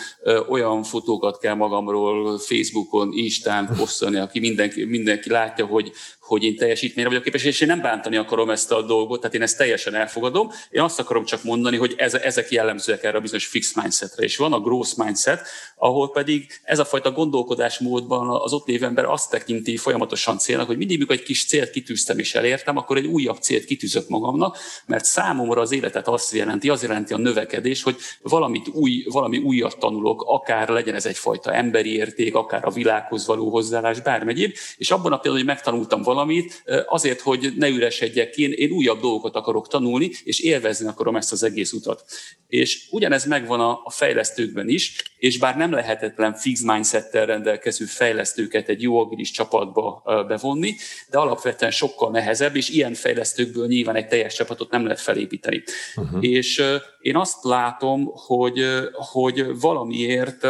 olyan 0.49 0.83
fotókat 0.83 1.39
kell 1.39 1.55
magamról 1.55 2.39
Facebookon, 2.39 3.13
Instán 3.13 3.69
posztolni, 3.77 4.19
aki 4.19 4.39
mindenki, 4.39 4.85
mindenki 4.85 5.31
látja, 5.31 5.67
hogy, 5.67 5.93
hogy 6.29 6.45
én 6.45 6.57
teljesítményre 6.57 7.11
vagyok 7.11 7.25
képes, 7.25 7.45
és 7.45 7.61
én 7.61 7.69
nem 7.69 7.81
bántani 7.81 8.17
akarom 8.17 8.51
ezt 8.51 8.73
a 8.73 8.83
dolgot, 8.83 9.21
tehát 9.21 9.35
én 9.35 9.43
ezt 9.43 9.57
teljesen 9.57 9.95
elfogadom. 9.95 10.51
Én 10.71 10.83
azt 10.83 10.99
akarom 10.99 11.25
csak 11.25 11.43
mondani, 11.43 11.77
hogy 11.77 11.95
ez, 11.97 12.15
ezek 12.15 12.51
jellemzőek 12.51 13.05
erre 13.05 13.17
a 13.17 13.21
bizonyos 13.21 13.47
fix 13.47 13.75
mindsetre. 13.75 14.25
És 14.25 14.37
van 14.37 14.53
a 14.53 14.61
growth 14.61 14.99
mindset, 14.99 15.47
ahol 15.77 16.11
pedig 16.11 16.47
ez 16.63 16.79
a 16.79 16.85
fajta 16.85 17.11
gondolkodásmódban 17.11 18.29
az 18.43 18.53
ott 18.53 18.67
lévő 18.67 18.85
ember 18.85 19.05
azt 19.05 19.31
tekinti 19.31 19.77
folyamatosan 19.77 20.39
célnak, 20.39 20.67
hogy 20.67 20.77
mindig, 20.77 20.99
mikor 20.99 21.15
egy 21.15 21.23
kis 21.23 21.47
célt 21.47 21.71
kitűztem 21.71 22.19
és 22.19 22.35
elértem, 22.35 22.77
akkor 22.77 22.97
egy 22.97 23.07
újabb 23.07 23.39
célt 23.41 23.65
kitűzök 23.65 24.09
magamnak, 24.09 24.59
mert 24.87 25.05
számomra 25.05 25.61
az 25.61 25.73
életet 25.73 26.09
azt 26.09 26.33
jelenti, 26.33 26.69
az 26.69 26.83
jelenti 26.83 27.13
a 27.13 27.19
növekedés, 27.19 27.83
hogy 27.83 27.97
valamit 28.23 28.69
új, 28.69 29.05
valami 29.11 29.39
újat 29.39 29.79
tanulok, 29.79 30.23
akár 30.27 30.69
legyen 30.69 30.95
ez 30.95 31.07
egyfajta 31.07 31.53
emberi 31.53 31.95
érték, 31.95 32.35
akár 32.35 32.65
a 32.65 32.71
világhoz 32.71 33.27
való 33.27 33.51
hozzáállás, 33.51 34.01
bármegyéb, 34.01 34.55
és 34.77 34.91
abban 34.91 35.13
a 35.13 35.19
pillanatban, 35.19 35.37
hogy 35.37 35.45
megtanultam 35.45 36.03
valamit, 36.03 36.18
valamit, 36.19 36.63
azért, 36.87 37.21
hogy 37.21 37.53
ne 37.57 37.69
üresedjek 37.69 38.31
ki, 38.31 38.43
én, 38.43 38.53
én 38.53 38.71
újabb 38.71 39.01
dolgokat 39.01 39.35
akarok 39.35 39.69
tanulni, 39.69 40.11
és 40.25 40.41
élvezni 40.41 40.89
akarom 40.89 41.17
ezt 41.17 41.33
az 41.33 41.43
egész 41.43 41.73
utat. 41.73 42.05
És 42.47 42.87
ugyanez 42.91 43.27
megvan 43.27 43.61
a, 43.61 43.81
a 43.85 43.91
fejlesztőkben 43.91 44.69
is, 44.69 45.15
és 45.19 45.39
bár 45.39 45.57
nem 45.57 45.73
lehetetlen 45.73 46.35
fix 46.35 46.61
mindsettel 46.61 47.27
rendelkező 47.27 47.85
fejlesztőket 47.85 48.69
egy 48.69 48.83
jó 48.83 49.01
agilis 49.01 49.31
csapatba 49.31 50.03
bevonni, 50.29 50.75
de 51.11 51.19
alapvetően 51.19 51.71
sokkal 51.71 52.11
nehezebb, 52.11 52.57
és 52.57 52.69
ilyen 52.69 52.95
fejlesztőkből 52.95 53.67
nyilván 53.67 53.97
egy 53.97 54.09
teljes 54.09 54.35
csapatot 54.35 54.71
nem 54.71 54.83
lehet 54.83 55.01
felépíteni. 55.01 55.63
Uh-huh. 55.97 56.25
És 56.25 56.63
én 57.01 57.17
azt 57.17 57.45
látom, 57.45 58.11
hogy, 58.27 58.67
hogy 58.93 59.61
valamiért 59.61 60.47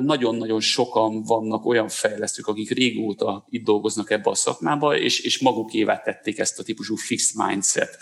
nagyon-nagyon 0.00 0.60
sokan 0.60 1.22
vannak 1.22 1.66
olyan 1.66 1.88
fejlesztők, 1.88 2.46
akik 2.46 2.70
régóta 2.70 3.46
itt 3.50 3.64
dolgoznak 3.64 4.10
ebbe 4.10 4.30
a 4.30 4.34
szakmába, 4.34 4.96
és, 4.98 5.20
és 5.20 5.38
magukévá 5.38 6.00
tették 6.00 6.38
ezt 6.38 6.58
a 6.58 6.62
típusú 6.62 6.96
fixed 6.96 7.46
mindset 7.46 7.98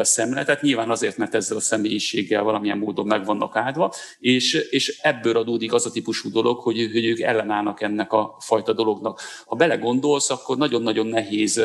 szemletet. 0.00 0.62
Nyilván 0.62 0.90
azért, 0.90 1.16
mert 1.16 1.34
ezzel 1.34 1.56
a 1.56 1.60
személyiséggel 1.60 2.42
valamilyen 2.42 2.78
módon 2.78 3.06
meg 3.06 3.24
vannak 3.24 3.56
áldva, 3.56 3.92
és, 4.18 4.54
és 4.70 4.98
ebből 5.02 5.36
adódik 5.36 5.72
az 5.72 5.86
a 5.86 5.90
típusú 5.90 6.30
dolog, 6.30 6.58
hogy, 6.58 6.90
hogy 6.92 7.04
ők 7.04 7.20
ellenállnak 7.20 7.80
ennek 7.82 8.12
a 8.12 8.36
fajta 8.40 8.72
dolognak. 8.72 9.20
Ha 9.46 9.56
belegondolsz, 9.56 10.30
akkor 10.30 10.56
nagyon-nagyon 10.56 11.06
nehéz 11.06 11.62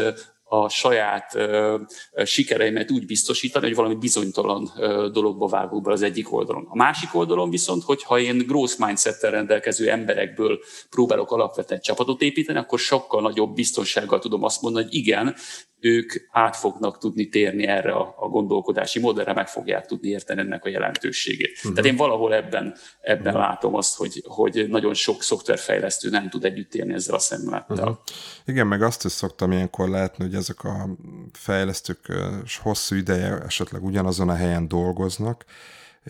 a 0.47 0.69
saját 0.69 1.35
ö, 1.35 1.77
sikereimet 2.23 2.91
úgy 2.91 3.05
biztosítani, 3.05 3.65
hogy 3.65 3.75
valami 3.75 3.95
bizonytalan 3.95 4.71
dologba 5.11 5.47
vágok 5.47 5.83
be 5.83 5.91
az 5.91 6.01
egyik 6.01 6.33
oldalon. 6.33 6.65
A 6.69 6.75
másik 6.75 7.15
oldalon 7.15 7.49
viszont, 7.49 7.83
hogyha 7.83 8.19
én 8.19 8.37
growth 8.37 8.79
mindsettel 8.79 9.31
rendelkező 9.31 9.89
emberekből 9.89 10.59
próbálok 10.89 11.31
alapvetően 11.31 11.81
csapatot 11.81 12.21
építeni, 12.21 12.57
akkor 12.57 12.79
sokkal 12.79 13.21
nagyobb 13.21 13.53
biztonsággal 13.53 14.19
tudom 14.19 14.43
azt 14.43 14.61
mondani, 14.61 14.85
hogy 14.85 14.93
igen, 14.93 15.35
ők 15.79 16.13
át 16.31 16.55
fognak 16.55 16.97
tudni 16.97 17.29
térni 17.29 17.67
erre 17.67 17.91
a, 17.91 18.15
a 18.17 18.27
gondolkodási 18.27 18.99
modellre, 18.99 19.33
meg 19.33 19.47
fogják 19.47 19.85
tudni 19.85 20.07
érteni 20.07 20.39
ennek 20.39 20.65
a 20.65 20.69
jelentőségét. 20.69 21.57
Uh-huh. 21.57 21.73
Tehát 21.73 21.91
én 21.91 21.95
valahol 21.97 22.33
ebben, 22.33 22.75
ebben 23.01 23.33
uh-huh. 23.33 23.49
látom 23.49 23.75
azt, 23.75 23.95
hogy, 23.95 24.23
hogy 24.27 24.65
nagyon 24.69 24.93
sok 24.93 25.21
szoftverfejlesztő 25.21 26.09
nem 26.09 26.29
tud 26.29 26.45
együtt 26.45 26.73
élni 26.73 26.93
ezzel 26.93 27.15
a 27.15 27.19
szemlettel. 27.19 27.77
Uh-huh. 27.77 27.97
Igen, 28.45 28.67
meg 28.67 28.81
azt 28.81 29.05
is 29.05 29.11
szoktam 29.11 29.51
ilyenkor 29.51 29.89
látni, 29.89 30.23
hogy 30.23 30.35
ezek 30.35 30.63
a 30.63 30.89
fejlesztők 31.33 32.13
hosszú 32.61 32.95
ideje 32.95 33.37
esetleg 33.45 33.83
ugyanazon 33.83 34.29
a 34.29 34.35
helyen 34.35 34.67
dolgoznak, 34.67 35.45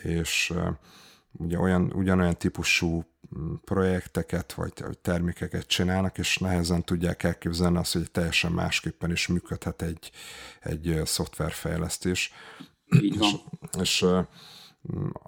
és 0.03 0.53
ugye 1.38 1.60
olyan, 1.60 1.92
ugyanolyan 1.94 2.38
típusú 2.38 3.04
projekteket 3.64 4.54
vagy 4.54 4.74
termékeket 5.02 5.68
csinálnak, 5.68 6.18
és 6.18 6.38
nehezen 6.38 6.84
tudják 6.84 7.24
elképzelni 7.24 7.78
azt, 7.78 7.94
hogy 7.94 8.12
teljesen 8.12 8.52
másképpen 8.52 9.12
is 9.12 9.28
működhet 9.28 9.82
egy, 9.82 10.12
egy 10.62 11.02
szoftverfejlesztés. 11.06 12.34
Így 13.02 13.18
van. 13.18 13.30
És, 13.72 13.80
és 13.82 14.06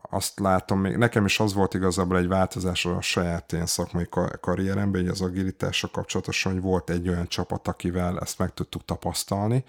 azt 0.10 0.40
látom, 0.40 0.80
még 0.80 0.96
nekem 0.96 1.26
is 1.26 1.40
az 1.40 1.54
volt 1.54 1.74
igazából 1.74 2.18
egy 2.18 2.28
változás 2.28 2.86
a 2.86 3.02
saját 3.02 3.52
ilyen 3.52 3.66
szakmai 3.66 4.08
karrieremben, 4.42 5.02
hogy 5.02 5.10
az 5.10 5.22
agilitással 5.22 5.90
kapcsolatosan, 5.90 6.52
hogy 6.52 6.62
volt 6.62 6.90
egy 6.90 7.10
olyan 7.10 7.28
csapat, 7.28 7.68
akivel 7.68 8.20
ezt 8.20 8.38
meg 8.38 8.54
tudtuk 8.54 8.86
tapasztalni, 8.86 9.64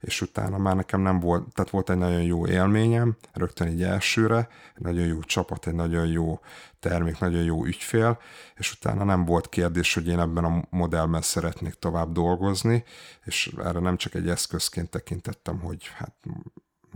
és 0.00 0.20
utána 0.20 0.58
már 0.58 0.76
nekem 0.76 1.00
nem 1.00 1.20
volt, 1.20 1.54
tehát 1.54 1.70
volt 1.70 1.90
egy 1.90 1.96
nagyon 1.96 2.22
jó 2.22 2.46
élményem, 2.46 3.16
rögtön 3.32 3.66
egy 3.66 3.82
elsőre, 3.82 4.48
egy 4.74 4.82
nagyon 4.82 5.06
jó 5.06 5.20
csapat, 5.20 5.66
egy 5.66 5.74
nagyon 5.74 6.06
jó 6.06 6.40
termék, 6.80 7.18
nagyon 7.18 7.42
jó 7.42 7.64
ügyfél, 7.64 8.18
és 8.54 8.72
utána 8.72 9.04
nem 9.04 9.24
volt 9.24 9.48
kérdés, 9.48 9.94
hogy 9.94 10.08
én 10.08 10.18
ebben 10.18 10.44
a 10.44 10.62
modellben 10.70 11.22
szeretnék 11.22 11.74
tovább 11.74 12.12
dolgozni, 12.12 12.84
és 13.24 13.52
erre 13.58 13.80
nem 13.80 13.96
csak 13.96 14.14
egy 14.14 14.28
eszközként 14.28 14.90
tekintettem, 14.90 15.58
hogy 15.58 15.90
hát 15.94 16.14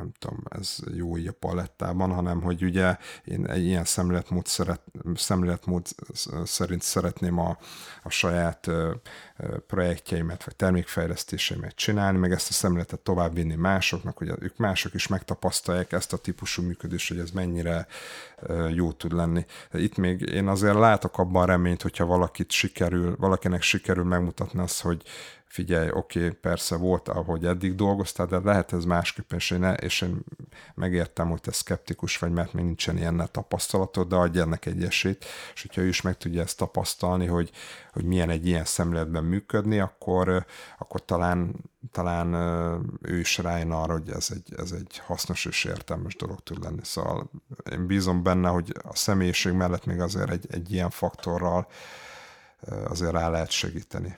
nem 0.01 0.13
tudom, 0.19 0.43
ez 0.49 0.77
jó 0.95 1.17
így 1.17 1.27
a 1.27 1.33
palettában, 1.33 2.13
hanem 2.13 2.43
hogy 2.43 2.63
ugye 2.63 2.97
én 3.25 3.47
egy 3.47 3.65
ilyen 3.65 3.85
szemléletmód, 3.85 4.47
szeret, 4.47 4.81
szemléletmód 5.15 5.87
szerint 6.45 6.83
szeretném 6.83 7.39
a, 7.39 7.59
a 8.03 8.11
saját 8.11 8.71
projektjeimet, 9.67 10.45
vagy 10.45 10.57
termékfejlesztéseimet 10.57 11.75
csinálni, 11.75 12.19
meg 12.19 12.33
ezt 12.33 12.49
a 12.49 12.53
szemléletet 12.53 13.01
továbbvinni 13.01 13.55
másoknak, 13.55 14.19
hogy 14.19 14.33
ők 14.39 14.57
mások 14.57 14.95
is 14.95 15.07
megtapasztalják 15.07 15.93
ezt 15.93 16.13
a 16.13 16.17
típusú 16.17 16.63
működést, 16.63 17.09
hogy 17.09 17.19
ez 17.19 17.31
mennyire 17.31 17.87
jó 18.71 18.93
tud 18.93 19.13
lenni. 19.13 19.45
Itt 19.73 19.97
még 19.97 20.21
én 20.21 20.49
azért 20.49 20.75
látok 20.75 21.19
abban 21.19 21.47
reményt, 21.47 21.83
hogyha 21.83 22.07
valakit 22.07 22.51
sikerül, 22.51 23.17
valakinek 23.19 23.63
sikerül 23.63 24.05
megmutatni 24.05 24.61
azt, 24.61 24.81
hogy 24.81 25.03
figyelj, 25.51 25.91
oké, 25.93 26.27
okay, 26.27 26.31
persze 26.31 26.77
volt, 26.77 27.09
ahogy 27.09 27.47
eddig 27.47 27.75
dolgoztál, 27.75 28.27
de 28.27 28.39
lehet 28.39 28.73
ez 28.73 28.85
másképp, 28.85 29.33
és 29.33 29.51
én, 29.51 29.65
és 29.65 30.01
én 30.01 30.25
megértem, 30.75 31.29
hogy 31.31 31.41
te 31.41 31.53
szkeptikus 31.53 32.19
vagy, 32.19 32.31
mert 32.31 32.53
még 32.53 32.65
nincsen 32.65 32.97
ilyen 32.97 33.29
tapasztalatod, 33.31 34.09
de 34.09 34.17
adj 34.17 34.39
ennek 34.39 34.67
egy 34.67 34.85
esélyt, 34.85 35.25
és 35.55 35.63
hogyha 35.63 35.81
ő 35.81 35.87
is 35.87 36.01
meg 36.01 36.17
tudja 36.17 36.43
ezt 36.43 36.57
tapasztalni, 36.57 37.27
hogy, 37.27 37.51
hogy 37.93 38.05
milyen 38.05 38.31
egy 38.31 38.47
ilyen 38.47 38.65
szemléletben 38.65 39.25
működni, 39.25 39.79
akkor, 39.79 40.47
akkor 40.79 41.05
talán, 41.05 41.55
talán 41.93 42.35
ő 43.03 43.19
is 43.19 43.39
rájön 43.39 43.71
arra, 43.71 43.93
hogy 43.93 44.11
ez 44.11 44.29
egy, 44.31 44.55
ez 44.57 44.73
egy 44.73 44.99
hasznos 44.99 45.45
és 45.45 45.65
értelmes 45.65 46.17
dolog 46.17 46.41
tud 46.41 46.63
lenni. 46.63 46.83
Szóval 46.83 47.31
én 47.71 47.87
bízom 47.87 48.23
benne, 48.23 48.49
hogy 48.49 48.75
a 48.83 48.97
személyiség 48.97 49.53
mellett 49.53 49.85
még 49.85 50.01
azért 50.01 50.31
egy, 50.31 50.47
egy 50.51 50.73
ilyen 50.73 50.91
faktorral 50.91 51.67
azért 52.89 53.13
rá 53.13 53.29
lehet 53.29 53.51
segíteni 53.51 54.17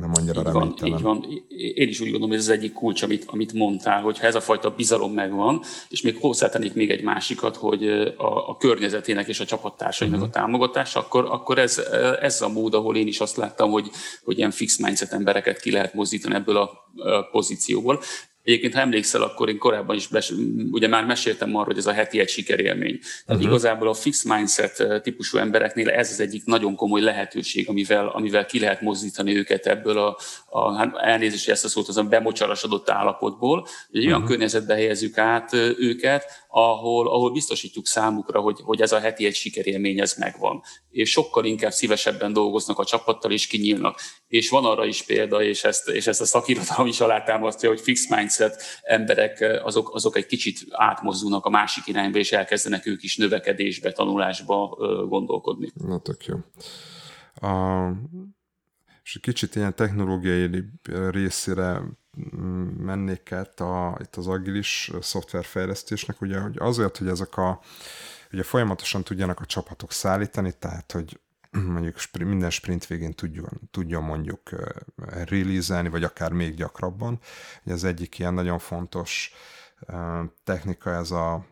nem 0.00 0.10
annyira 0.14 0.40
így 0.40 0.52
van, 0.52 0.74
így 0.84 1.00
van. 1.00 1.26
Én 1.74 1.88
is 1.88 2.00
úgy 2.00 2.10
gondolom, 2.10 2.28
hogy 2.28 2.38
ez 2.38 2.48
az 2.48 2.54
egyik 2.56 2.72
kulcs, 2.72 3.02
amit, 3.02 3.24
amit 3.26 3.52
mondtál, 3.52 4.02
hogy 4.02 4.18
ha 4.18 4.26
ez 4.26 4.34
a 4.34 4.40
fajta 4.40 4.70
bizalom 4.70 5.12
megvan, 5.12 5.62
és 5.88 6.02
még 6.02 6.16
hozzátennék 6.20 6.74
még 6.74 6.90
egy 6.90 7.02
másikat, 7.02 7.56
hogy 7.56 7.88
a, 8.16 8.48
a 8.48 8.56
környezetének 8.56 9.28
és 9.28 9.40
a 9.40 9.44
csapattársainak 9.44 10.20
uh-huh. 10.20 10.30
a 10.34 10.38
támogatása, 10.38 11.00
akkor, 11.00 11.24
akkor 11.24 11.58
ez, 11.58 11.78
ez 12.20 12.40
a 12.40 12.48
mód, 12.48 12.74
ahol 12.74 12.96
én 12.96 13.06
is 13.06 13.20
azt 13.20 13.36
láttam, 13.36 13.70
hogy, 13.70 13.90
hogy 14.24 14.38
ilyen 14.38 14.50
fix 14.50 14.78
mindset 14.78 15.12
embereket 15.12 15.60
ki 15.60 15.70
lehet 15.70 15.94
mozdítani 15.94 16.34
ebből 16.34 16.56
a 16.56 16.70
pozícióból. 17.30 18.00
Egyébként, 18.44 18.74
ha 18.74 18.80
emlékszel, 18.80 19.22
akkor 19.22 19.48
én 19.48 19.58
korábban 19.58 19.96
is 19.96 20.06
bes, 20.06 20.32
ugye 20.70 20.88
már 20.88 21.04
meséltem 21.04 21.48
arról, 21.48 21.64
hogy 21.64 21.78
ez 21.78 21.86
a 21.86 21.92
heti 21.92 22.20
egy 22.20 22.28
sikerélmény. 22.28 22.98
Tehát 23.00 23.24
uh-huh. 23.26 23.44
igazából 23.44 23.88
a 23.88 23.94
fix 23.94 24.24
mindset 24.24 24.80
eh, 24.80 25.00
típusú 25.00 25.38
embereknél 25.38 25.90
ez 25.90 26.10
az 26.10 26.20
egyik 26.20 26.44
nagyon 26.44 26.74
komoly 26.76 27.00
lehetőség, 27.00 27.68
amivel, 27.68 28.08
amivel 28.08 28.46
ki 28.46 28.58
lehet 28.58 28.80
mozdítani 28.80 29.36
őket 29.36 29.66
ebből 29.66 29.98
a, 29.98 30.18
a 30.46 30.76
hát 30.76 30.96
elnézést, 30.96 31.48
ezt 31.48 31.64
a 31.64 31.68
szót, 31.68 31.88
az 31.88 31.96
a 31.96 32.02
bemocsarasodott 32.02 32.90
állapotból, 32.90 33.60
hogy 33.60 33.70
egy 33.90 33.96
uh-huh. 33.96 34.06
olyan 34.06 34.20
mhm. 34.20 34.28
környezetbe 34.28 34.74
helyezzük 34.74 35.18
át 35.18 35.52
eh, 35.52 35.78
őket, 35.78 36.24
ahol, 36.48 37.08
ahol 37.08 37.32
biztosítjuk 37.32 37.86
számukra, 37.86 38.40
hogy, 38.40 38.58
hogy 38.62 38.80
ez 38.80 38.92
a 38.92 39.00
heti 39.00 39.26
egy 39.26 39.34
sikerélmény, 39.34 40.00
ez 40.00 40.14
megvan. 40.18 40.62
És 40.90 41.10
sokkal 41.10 41.44
inkább 41.44 41.72
szívesebben 41.72 42.32
dolgoznak 42.32 42.78
a 42.78 42.84
csapattal, 42.84 43.32
és 43.32 43.46
kinyílnak. 43.46 44.00
És 44.28 44.50
van 44.50 44.64
arra 44.64 44.84
is 44.84 45.02
példa, 45.02 45.42
és 45.42 45.64
ezt, 45.64 45.88
és 45.88 46.06
ezt 46.06 46.20
a 46.20 46.24
szakirodalom 46.24 46.86
is 46.86 47.00
alátámasztja, 47.00 47.68
hogy 47.68 47.80
fix 47.80 48.08
mindset 48.08 48.32
emberek, 48.82 49.60
azok, 49.62 49.94
azok 49.94 50.16
egy 50.16 50.26
kicsit 50.26 50.66
átmozdulnak 50.70 51.44
a 51.44 51.50
másik 51.50 51.86
irányba, 51.86 52.18
és 52.18 52.32
elkezdenek 52.32 52.86
ők 52.86 53.02
is 53.02 53.16
növekedésbe, 53.16 53.92
tanulásba 53.92 54.68
gondolkodni. 55.08 55.70
Na, 55.74 55.98
tök 55.98 56.24
jó. 56.26 56.36
A, 57.48 57.88
és 59.02 59.14
egy 59.14 59.22
kicsit 59.22 59.54
ilyen 59.54 59.74
technológiai 59.74 60.64
részére 61.10 61.82
mennék 62.78 63.32
át 63.32 63.60
a, 63.60 63.98
itt 64.00 64.16
az 64.16 64.26
agilis 64.26 64.90
szoftverfejlesztésnek, 65.00 66.20
ugye 66.20 66.38
hogy 66.38 66.56
azért, 66.58 66.96
hogy 66.96 67.08
ezek 67.08 67.36
a 67.36 67.60
ugye 68.32 68.42
folyamatosan 68.42 69.04
tudjanak 69.04 69.40
a 69.40 69.46
csapatok 69.46 69.92
szállítani, 69.92 70.52
tehát 70.58 70.92
hogy 70.92 71.20
mondjuk 71.62 71.96
minden 72.18 72.50
sprint 72.50 72.86
végén 72.86 73.12
tudjon, 73.12 73.68
tudjon 73.70 74.02
mondjuk 74.02 74.50
release 75.06 75.88
vagy 75.88 76.04
akár 76.04 76.32
még 76.32 76.54
gyakrabban. 76.54 77.20
Ugye 77.64 77.74
az 77.74 77.84
egyik 77.84 78.18
ilyen 78.18 78.34
nagyon 78.34 78.58
fontos 78.58 79.32
technika 80.44 80.90
ez 80.90 81.10
a 81.10 81.46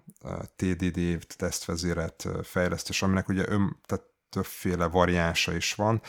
TDD, 0.56 1.26
tesztvezérelt 1.36 2.28
fejlesztés, 2.42 3.02
aminek 3.02 3.28
ugye 3.28 3.48
ön, 3.48 3.76
tehát 3.86 4.04
többféle 4.32 4.86
variánsa 4.86 5.54
is 5.54 5.74
van, 5.74 6.00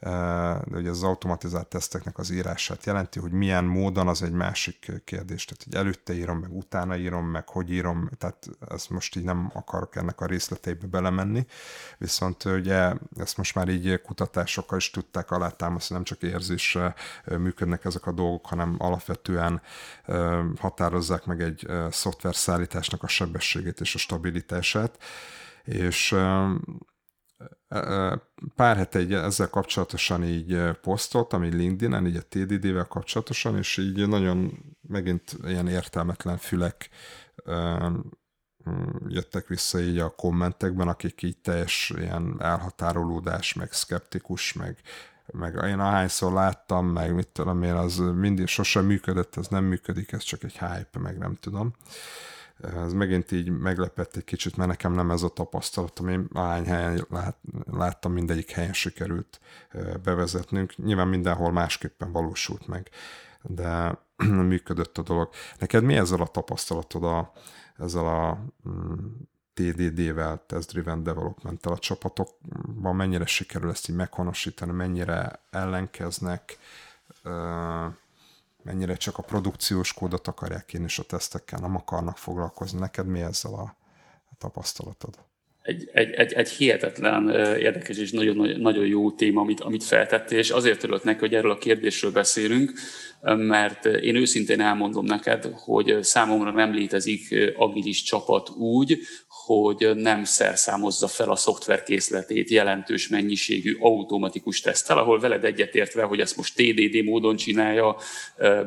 de 0.00 0.76
ugye 0.76 0.90
az 0.90 1.02
automatizált 1.02 1.66
teszteknek 1.66 2.18
az 2.18 2.30
írását 2.30 2.84
jelenti, 2.84 3.18
hogy 3.18 3.32
milyen 3.32 3.64
módon 3.64 4.08
az 4.08 4.22
egy 4.22 4.32
másik 4.32 4.92
kérdés. 5.04 5.44
Tehát, 5.44 5.64
hogy 5.64 5.74
előtte 5.74 6.14
írom, 6.14 6.38
meg 6.38 6.56
utána 6.56 6.96
írom, 6.96 7.26
meg 7.26 7.48
hogy 7.48 7.70
írom, 7.70 8.10
tehát 8.18 8.48
ezt 8.68 8.90
most 8.90 9.16
így 9.16 9.24
nem 9.24 9.50
akarok 9.54 9.96
ennek 9.96 10.20
a 10.20 10.26
részleteibe 10.26 10.86
belemenni, 10.86 11.46
viszont 11.98 12.44
ugye 12.44 12.92
ezt 13.16 13.36
most 13.36 13.54
már 13.54 13.68
így 13.68 14.00
kutatásokkal 14.00 14.78
is 14.78 14.90
tudták 14.90 15.30
alátámasztani, 15.30 15.94
nem 15.94 16.04
csak 16.04 16.22
érzésre 16.22 16.94
működnek 17.24 17.84
ezek 17.84 18.06
a 18.06 18.12
dolgok, 18.12 18.46
hanem 18.46 18.76
alapvetően 18.78 19.62
határozzák 20.58 21.24
meg 21.24 21.40
egy 21.40 21.66
szoftver 21.90 22.34
szállításnak 22.34 23.02
a 23.02 23.08
sebességét 23.08 23.80
és 23.80 23.94
a 23.94 23.98
stabilitását, 23.98 24.98
és 25.64 26.16
pár 28.56 28.76
hete 28.76 28.98
egy 28.98 29.12
ezzel 29.12 29.48
kapcsolatosan 29.48 30.24
így 30.24 30.70
posztoltam, 30.82 31.44
így 31.44 31.54
LinkedIn-en, 31.54 32.06
így 32.06 32.16
a 32.16 32.22
TDD-vel 32.28 32.86
kapcsolatosan, 32.86 33.56
és 33.56 33.76
így 33.76 34.08
nagyon 34.08 34.64
megint 34.88 35.36
ilyen 35.44 35.68
értelmetlen 35.68 36.36
fülek 36.36 36.88
jöttek 39.08 39.46
vissza 39.46 39.80
így 39.80 39.98
a 39.98 40.10
kommentekben, 40.10 40.88
akik 40.88 41.22
így 41.22 41.38
teljes 41.38 41.92
ilyen 41.96 42.36
elhatárolódás, 42.38 43.54
meg 43.54 43.72
szkeptikus, 43.72 44.52
meg, 44.52 44.78
meg 45.26 45.54
én 45.64 45.78
ahányszor 45.78 46.32
láttam, 46.32 46.86
meg 46.86 47.14
mit 47.14 47.28
tudom 47.28 47.62
én, 47.62 47.74
az 47.74 47.96
mindig 47.96 48.46
sosem 48.46 48.84
működött, 48.84 49.36
ez 49.36 49.46
nem 49.46 49.64
működik, 49.64 50.12
ez 50.12 50.22
csak 50.22 50.42
egy 50.42 50.58
hype, 50.58 50.98
meg 50.98 51.18
nem 51.18 51.34
tudom. 51.40 51.66
Uh, 51.66 52.31
ez 52.62 52.92
megint 52.92 53.32
így 53.32 53.48
meglepett 53.50 54.16
egy 54.16 54.24
kicsit, 54.24 54.56
mert 54.56 54.68
nekem 54.68 54.92
nem 54.92 55.10
ez 55.10 55.22
a 55.22 55.28
tapasztalatom. 55.28 56.08
Én 56.08 56.28
ahány 56.32 56.64
helyen 56.64 57.06
lát, 57.10 57.36
láttam, 57.70 58.12
mindegyik 58.12 58.50
helyen 58.50 58.72
sikerült 58.72 59.40
bevezetnünk. 60.02 60.76
Nyilván 60.76 61.08
mindenhol 61.08 61.52
másképpen 61.52 62.12
valósult 62.12 62.66
meg, 62.66 62.90
de 63.42 63.98
működött 64.52 64.98
a 64.98 65.02
dolog. 65.02 65.28
Neked 65.58 65.84
mi 65.84 65.96
ezzel 65.96 66.20
a 66.20 66.26
tapasztalatod 66.26 67.04
a, 67.04 67.32
ezzel 67.76 68.06
a 68.06 68.38
mm, 68.68 68.94
TDD-vel, 69.54 70.44
Test 70.46 70.72
Driven 70.72 71.02
development 71.02 71.66
a 71.66 71.78
csapatokban 71.78 72.96
mennyire 72.96 73.26
sikerül 73.26 73.70
ezt 73.70 73.88
így 73.88 73.96
meghonosítani, 73.96 74.72
mennyire 74.72 75.40
ellenkeznek, 75.50 76.58
mennyire 78.62 78.94
csak 78.94 79.18
a 79.18 79.22
produkciós 79.22 79.94
kódot 79.94 80.28
akarják 80.28 80.74
én 80.74 80.82
és 80.82 80.98
a 80.98 81.02
tesztekkel 81.02 81.58
nem 81.58 81.76
akarnak 81.76 82.16
foglalkozni. 82.16 82.78
Neked 82.78 83.06
mi 83.06 83.20
ezzel 83.20 83.52
a 83.52 83.76
tapasztalatod? 84.38 85.14
Egy, 85.62 85.90
egy, 85.92 86.10
egy, 86.10 86.32
egy 86.32 86.48
hihetetlen 86.48 87.28
érdekes 87.58 87.96
és 87.96 88.10
nagyon, 88.10 88.60
nagyon 88.60 88.86
jó 88.86 89.12
téma, 89.12 89.40
amit, 89.40 89.60
amit 89.60 89.84
feltettél, 89.84 90.38
és 90.38 90.50
azért 90.50 90.82
örülök 90.82 91.04
neki, 91.04 91.18
hogy 91.18 91.34
erről 91.34 91.50
a 91.50 91.58
kérdésről 91.58 92.12
beszélünk, 92.12 92.72
mert 93.22 93.84
én 93.84 94.16
őszintén 94.16 94.60
elmondom 94.60 95.04
neked, 95.04 95.52
hogy 95.54 95.98
számomra 96.00 96.50
nem 96.50 96.74
létezik 96.74 97.34
agilis 97.56 98.02
csapat 98.02 98.50
úgy, 98.50 98.98
hogy 99.44 99.90
nem 99.94 100.24
szerszámozza 100.24 101.06
fel 101.08 101.30
a 101.30 101.36
szoftverkészletét 101.36 102.50
jelentős 102.50 103.08
mennyiségű 103.08 103.76
automatikus 103.80 104.60
teszttel, 104.60 104.98
ahol 104.98 105.20
veled 105.20 105.44
egyetértve, 105.44 106.02
hogy 106.02 106.20
ezt 106.20 106.36
most 106.36 106.54
TDD 106.54 107.04
módon 107.04 107.36
csinálja, 107.36 107.96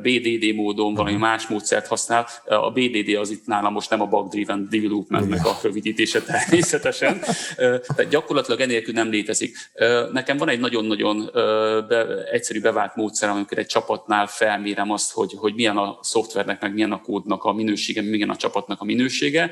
BDD 0.01 0.55
módon, 0.55 0.93
valami 0.93 1.15
uh-huh. 1.15 1.29
más 1.29 1.47
módszert 1.47 1.87
használ. 1.87 2.27
A 2.45 2.71
BDD 2.71 3.15
az 3.15 3.29
itt 3.29 3.45
nálam 3.45 3.73
most 3.73 3.89
nem 3.89 4.01
a 4.01 4.07
bug-driven 4.07 4.67
developmentnek 4.69 5.45
a 5.45 5.57
rövidítése 5.63 6.21
természetesen. 6.21 7.19
Tehát 7.57 8.07
gyakorlatilag 8.09 8.59
enélkül 8.59 8.93
nem 8.93 9.09
létezik. 9.09 9.57
Nekem 10.11 10.37
van 10.37 10.49
egy 10.49 10.59
nagyon-nagyon 10.59 11.31
egyszerű 12.31 12.61
bevált 12.61 12.95
módszer, 12.95 13.29
amikor 13.29 13.57
egy 13.57 13.65
csapatnál 13.65 14.27
felmérem 14.45 14.91
azt, 14.91 15.11
hogy, 15.11 15.33
hogy 15.37 15.53
milyen 15.53 15.77
a 15.77 15.99
szoftvernek, 16.01 16.61
meg 16.61 16.73
milyen 16.73 16.91
a 16.91 17.01
kódnak 17.01 17.43
a 17.43 17.53
minősége, 17.53 18.01
milyen 18.01 18.29
a 18.29 18.35
csapatnak 18.35 18.81
a 18.81 18.83
minősége. 18.85 19.51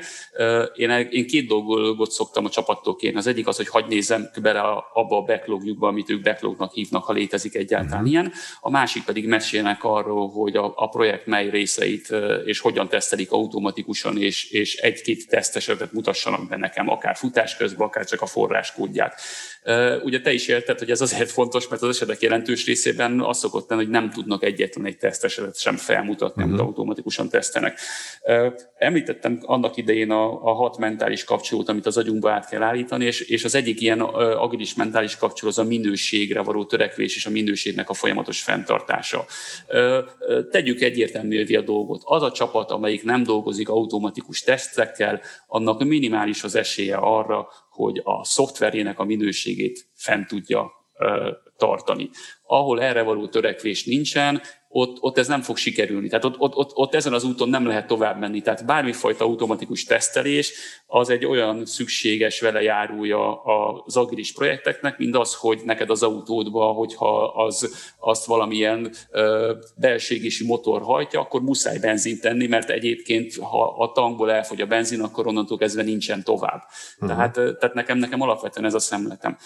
Én, 0.74 0.90
én 0.90 1.26
két 1.26 1.46
dolgot 1.46 2.10
szoktam 2.10 2.44
a 2.44 2.48
csapattól 2.48 2.96
kérni. 2.96 3.18
Az 3.18 3.26
egyik 3.26 3.46
az, 3.46 3.56
hogy 3.56 3.68
hagyd 3.68 3.88
nézzem 3.88 4.30
bele 4.42 4.60
abba 4.92 5.16
a 5.16 5.22
backlogjukba, 5.22 5.88
amit 5.88 6.10
ők 6.10 6.22
backlognak 6.22 6.72
hívnak, 6.72 7.04
ha 7.04 7.12
létezik 7.12 7.54
egyáltalán 7.54 7.98
uh-huh. 7.98 8.10
ilyen. 8.10 8.32
A 8.60 8.70
másik 8.70 9.04
pedig 9.04 9.26
mesélnek 9.26 9.84
arról, 9.84 10.28
hogy 10.28 10.56
a, 10.56 10.72
a 10.76 10.88
projekt 10.88 11.26
mely 11.26 11.50
részeit 11.50 12.14
és 12.44 12.60
hogyan 12.60 12.88
tesztelik 12.88 13.32
automatikusan, 13.32 14.18
és, 14.18 14.50
és 14.50 14.76
egy-két 14.76 15.28
tesztesetet 15.28 15.92
mutassanak 15.92 16.48
be 16.48 16.56
nekem, 16.56 16.88
akár 16.88 17.16
futás 17.16 17.56
közben, 17.56 17.86
akár 17.86 18.04
csak 18.04 18.20
a 18.20 18.26
forráskódját. 18.26 19.20
Ugye 20.02 20.20
te 20.20 20.32
is 20.32 20.48
érted, 20.48 20.78
hogy 20.78 20.90
ez 20.90 21.00
azért 21.00 21.30
fontos, 21.30 21.68
mert 21.68 21.82
az 21.82 21.88
esetek 21.88 22.20
jelentős 22.20 22.66
részében 22.66 23.20
az 23.20 23.38
szokott 23.38 23.70
lenni, 23.70 23.82
hogy 23.82 23.90
nem 23.90 24.10
tudnak 24.10 24.44
egyetlen 24.44 24.86
egy 24.86 24.96
tesztesetet 24.96 25.58
sem 25.58 25.76
felmutatni, 25.76 26.42
uh-huh. 26.42 26.44
amit 26.44 26.60
mhm. 26.60 26.66
automatikusan 26.66 27.28
tesztenek. 27.28 27.78
Említettem 28.78 29.38
annak 29.42 29.76
idején 29.76 30.10
a, 30.10 30.44
a 30.44 30.52
hat 30.52 30.78
mentális 30.78 31.24
kapcsolót, 31.24 31.68
amit 31.68 31.86
az 31.86 31.96
agyunkba 31.96 32.30
át 32.30 32.48
kell 32.48 32.62
állítani, 32.62 33.04
és, 33.04 33.20
és 33.20 33.44
az 33.44 33.54
egyik 33.54 33.80
ilyen 33.80 34.00
agilis 34.00 34.74
mentális 34.74 35.16
kapcsoló 35.16 35.50
az 35.50 35.58
a 35.58 35.64
minőségre 35.64 36.42
való 36.42 36.64
törekvés 36.64 37.16
és 37.16 37.26
a 37.26 37.30
minőségnek 37.30 37.90
a 37.90 37.94
folyamatos 37.94 38.42
fenntartása. 38.42 39.24
Tegyük 40.50 40.80
egyértelművé 40.80 41.54
a 41.54 41.62
dolgot. 41.62 42.02
Az 42.04 42.22
a 42.22 42.32
csapat, 42.32 42.70
amelyik 42.70 43.04
nem 43.04 43.22
dolgozik 43.22 43.68
automatikus 43.68 44.42
tesztekkel, 44.42 45.20
annak 45.46 45.84
minimális 45.84 46.42
az 46.42 46.54
esélye 46.54 46.96
arra, 46.96 47.48
hogy 47.74 48.00
a 48.04 48.24
szoftverének 48.24 48.98
a 48.98 49.04
minőségét 49.04 49.90
fent 49.94 50.26
tudja 50.26 50.70
tartani. 51.56 52.10
Ahol 52.46 52.82
erre 52.82 53.02
való 53.02 53.28
törekvés 53.28 53.84
nincsen, 53.84 54.40
ott, 54.76 54.96
ott 55.00 55.18
ez 55.18 55.28
nem 55.28 55.42
fog 55.42 55.56
sikerülni. 55.56 56.08
Tehát 56.08 56.24
ott, 56.24 56.38
ott, 56.38 56.54
ott, 56.54 56.70
ott 56.74 56.94
ezen 56.94 57.12
az 57.12 57.24
úton 57.24 57.48
nem 57.48 57.66
lehet 57.66 57.86
tovább 57.86 58.18
menni. 58.18 58.40
Tehát 58.40 58.66
bármifajta 58.66 59.24
automatikus 59.24 59.84
tesztelés 59.84 60.52
az 60.86 61.10
egy 61.10 61.24
olyan 61.24 61.66
szükséges 61.66 62.40
vele 62.40 62.62
járulja 62.62 63.42
az 63.42 63.96
agilis 63.96 64.32
projekteknek, 64.32 64.98
mint 64.98 65.16
az, 65.16 65.34
hogy 65.34 65.60
neked 65.64 65.90
az 65.90 66.02
autódba, 66.02 66.64
hogyha 66.64 67.24
az, 67.24 67.92
azt 67.98 68.26
valamilyen 68.26 68.90
ö, 69.10 69.52
belségési 69.76 70.46
motor 70.46 70.82
hajtja, 70.82 71.20
akkor 71.20 71.42
muszáj 71.42 71.78
benzint 71.78 72.20
tenni, 72.20 72.46
mert 72.46 72.70
egyébként, 72.70 73.36
ha 73.36 73.74
a 73.78 73.92
tankból 73.92 74.32
elfogy 74.32 74.60
a 74.60 74.66
benzin, 74.66 75.00
akkor 75.00 75.26
onnantól 75.26 75.58
kezdve 75.58 75.82
nincsen 75.82 76.22
tovább. 76.24 76.62
Uh-huh. 76.94 77.08
Tehát, 77.08 77.32
tehát 77.32 77.74
nekem, 77.74 77.98
nekem 77.98 78.20
alapvetően 78.20 78.66
ez 78.66 78.74
a 78.74 78.78
szemletem 78.78 79.36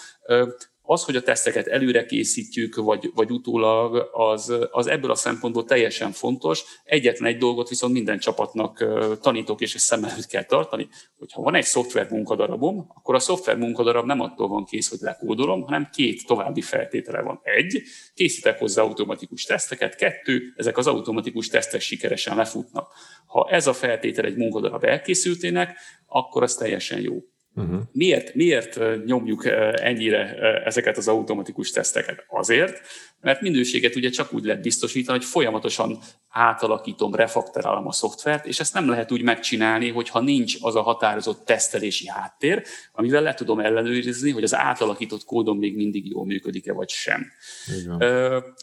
Az, 0.91 1.05
hogy 1.05 1.17
a 1.17 1.23
teszteket 1.23 1.67
előre 1.67 2.05
készítjük, 2.05 2.75
vagy, 2.75 3.11
vagy 3.15 3.31
utólag, 3.31 4.09
az, 4.13 4.53
az 4.71 4.87
ebből 4.87 5.11
a 5.11 5.15
szempontból 5.15 5.65
teljesen 5.65 6.13
fontos. 6.13 6.65
Egyetlen 6.85 7.29
egy 7.29 7.39
dolgot 7.39 7.69
viszont 7.69 7.93
minden 7.93 8.19
csapatnak 8.19 8.85
tanítok, 9.21 9.61
és 9.61 9.75
ezt 9.75 9.85
szem 9.85 10.05
előtt 10.05 10.27
kell 10.27 10.45
tartani, 10.45 10.89
hogy 11.19 11.33
ha 11.33 11.43
van 11.43 11.55
egy 11.55 11.65
szoftver 11.65 12.11
munkadarabom, 12.11 12.93
akkor 12.95 13.15
a 13.15 13.19
szoftver 13.19 13.57
munkadarab 13.57 14.07
nem 14.07 14.21
attól 14.21 14.49
van 14.49 14.65
kész, 14.65 14.89
hogy 14.89 14.99
lekódolom, 15.01 15.63
hanem 15.63 15.89
két 15.93 16.27
további 16.27 16.61
feltétele 16.61 17.21
van. 17.21 17.41
Egy, 17.43 17.83
készítek 18.15 18.59
hozzá 18.59 18.83
automatikus 18.83 19.45
teszteket, 19.45 19.97
kettő, 19.97 20.43
ezek 20.57 20.79
az 20.79 20.87
automatikus 20.87 21.49
tesztek 21.49 21.81
sikeresen 21.81 22.37
lefutnak. 22.37 22.93
Ha 23.27 23.49
ez 23.51 23.67
a 23.67 23.73
feltétel 23.73 24.25
egy 24.25 24.37
munkadarab 24.37 24.85
elkészültének, 24.85 25.77
akkor 26.07 26.43
az 26.43 26.55
teljesen 26.55 27.01
jó. 27.01 27.23
Uh-huh. 27.55 27.81
Miért, 27.93 28.35
miért 28.35 29.05
nyomjuk 29.05 29.47
ennyire 29.73 30.37
ezeket 30.65 30.97
az 30.97 31.09
automatikus 31.09 31.71
teszteket? 31.71 32.25
Azért, 32.29 32.81
mert 33.21 33.41
minőséget 33.41 33.97
ugye 33.97 34.11
csak 34.11 34.33
úgy 34.33 34.45
lehet 34.45 34.63
biztosítani, 34.63 35.19
hogy 35.19 35.27
folyamatosan 35.27 35.99
átalakítom, 36.29 37.15
refaktorálom 37.15 37.87
a 37.87 37.93
szoftvert, 37.93 38.47
és 38.47 38.61
ezt 38.61 38.75
nem 38.75 38.89
lehet 38.89 39.13
úgy 39.13 39.23
megcsinálni, 39.23 39.89
hogyha 39.89 40.21
nincs 40.21 40.57
az 40.61 40.77
a 40.77 40.83
határozott 40.83 41.45
tesztelési 41.45 42.09
háttér, 42.09 42.63
amivel 42.93 43.23
le 43.23 43.35
tudom 43.35 43.61
ellenőrizni, 43.61 44.31
hogy 44.31 44.43
az 44.43 44.55
átalakított 44.55 45.25
kódon 45.25 45.57
még 45.57 45.77
mindig 45.77 46.11
jól 46.11 46.25
működik-e 46.25 46.73
vagy 46.73 46.89
sem. 46.89 47.27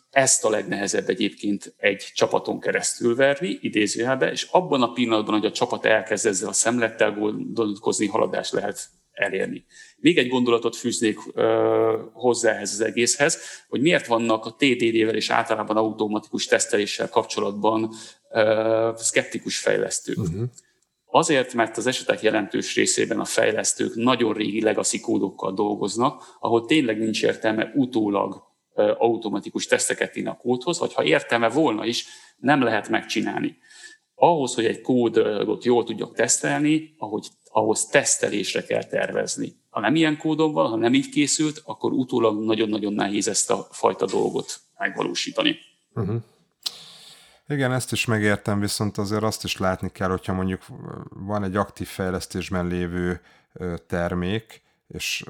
Ezt 0.09 0.45
a 0.45 0.49
legnehezebb 0.49 1.09
egyébként 1.09 1.73
egy 1.77 2.11
csapaton 2.13 2.59
keresztül 2.59 3.15
verni, 3.15 3.57
idézőjelbe, 3.61 4.31
és 4.31 4.47
abban 4.51 4.81
a 4.81 4.91
pillanatban, 4.91 5.39
hogy 5.39 5.45
a 5.45 5.51
csapat 5.51 5.85
elkezd 5.85 6.25
ezzel 6.25 6.49
a 6.49 6.53
szemlettel 6.53 7.11
gondolkozni, 7.11 8.07
haladást 8.07 8.51
lehet 8.51 8.84
elérni. 9.15 9.65
Még 9.97 10.17
egy 10.17 10.27
gondolatot 10.27 10.75
fűznék 10.75 11.17
ö, 11.33 12.01
hozzá 12.13 12.51
ehhez 12.51 12.71
az 12.71 12.81
egészhez, 12.81 13.39
hogy 13.67 13.81
miért 13.81 14.07
vannak 14.07 14.45
a 14.45 14.55
TDD-vel 14.57 15.15
és 15.15 15.29
általában 15.29 15.77
automatikus 15.77 16.45
teszteléssel 16.45 17.09
kapcsolatban 17.09 17.93
ö, 18.31 18.91
szkeptikus 18.95 19.57
fejlesztők. 19.57 20.17
Uh-huh. 20.17 20.43
Azért, 21.05 21.53
mert 21.53 21.77
az 21.77 21.87
esetek 21.87 22.21
jelentős 22.21 22.75
részében 22.75 23.19
a 23.19 23.25
fejlesztők 23.25 23.95
nagyon 23.95 24.33
régi 24.33 24.61
legacy 24.61 24.99
kódokkal 24.99 25.53
dolgoznak, 25.53 26.37
ahol 26.39 26.65
tényleg 26.65 26.97
nincs 26.97 27.23
értelme 27.23 27.71
utólag 27.75 28.43
automatikus 28.97 29.67
teszteket 29.67 30.15
írni 30.15 30.29
a 30.29 30.37
kódhoz, 30.37 30.79
vagy 30.79 30.93
ha 30.93 31.03
értelme 31.03 31.49
volna 31.49 31.85
is, 31.85 32.05
nem 32.37 32.61
lehet 32.61 32.89
megcsinálni. 32.89 33.57
Ahhoz, 34.15 34.53
hogy 34.53 34.65
egy 34.65 34.81
kódot 34.81 35.65
jól 35.65 35.83
tudjak 35.83 36.15
tesztelni, 36.15 36.95
ahogy 36.97 37.27
ahhoz 37.55 37.85
tesztelésre 37.85 38.63
kell 38.63 38.83
tervezni. 38.83 39.55
Ha 39.69 39.79
nem 39.79 39.95
ilyen 39.95 40.17
kódon 40.17 40.53
van, 40.53 40.69
ha 40.69 40.75
nem 40.75 40.93
így 40.93 41.09
készült, 41.09 41.61
akkor 41.65 41.91
utólag 41.91 42.43
nagyon-nagyon 42.43 42.93
nehéz 42.93 43.27
ezt 43.27 43.49
a 43.51 43.67
fajta 43.71 44.05
dolgot 44.05 44.59
megvalósítani. 44.77 45.57
Uh-huh. 45.93 46.21
Igen, 47.47 47.71
ezt 47.71 47.91
is 47.91 48.05
megértem, 48.05 48.59
viszont 48.59 48.97
azért 48.97 49.23
azt 49.23 49.43
is 49.43 49.57
látni 49.57 49.91
kell, 49.91 50.09
hogyha 50.09 50.33
mondjuk 50.33 50.65
van 51.09 51.43
egy 51.43 51.55
aktív 51.55 51.87
fejlesztésben 51.87 52.67
lévő 52.67 53.21
termék, 53.87 54.61
és 54.87 55.23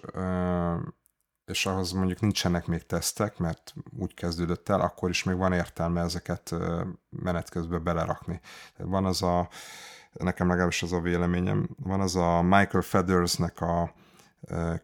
és 1.46 1.66
ahhoz 1.66 1.92
mondjuk 1.92 2.20
nincsenek 2.20 2.66
még 2.66 2.86
tesztek, 2.86 3.38
mert 3.38 3.74
úgy 4.00 4.14
kezdődött 4.14 4.70
el, 4.70 4.82
akkor 4.82 5.10
is 5.10 5.24
még 5.24 5.36
van 5.36 5.54
értelme 5.54 6.02
ezeket 6.02 6.56
menet 7.10 7.50
közben 7.50 7.84
belerakni. 7.84 8.40
Van 8.78 9.06
az 9.06 9.22
a 9.22 9.50
nekem 10.24 10.48
legalábbis 10.48 10.84
az 10.84 10.94
a 10.94 11.00
véleményem, 11.00 11.70
van 11.84 12.00
az 12.00 12.16
a 12.16 12.42
Michael 12.42 12.82
Feathersnek 12.82 13.62
a 13.62 13.94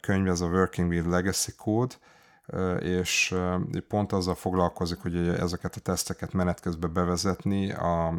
könyv, 0.02 0.28
ez 0.28 0.42
a 0.42 0.48
Working 0.48 0.90
with 0.90 1.08
Legacy 1.08 1.52
Code, 1.56 1.96
és 2.80 3.36
pont 3.88 4.12
azzal 4.12 4.36
foglalkozik, 4.36 5.00
hogy 5.00 5.28
ezeket 5.28 5.76
a 5.76 5.80
teszteket 5.80 6.34
menet 6.34 6.60
közben 6.60 6.94
bevezetni, 6.94 7.72
a, 7.72 8.14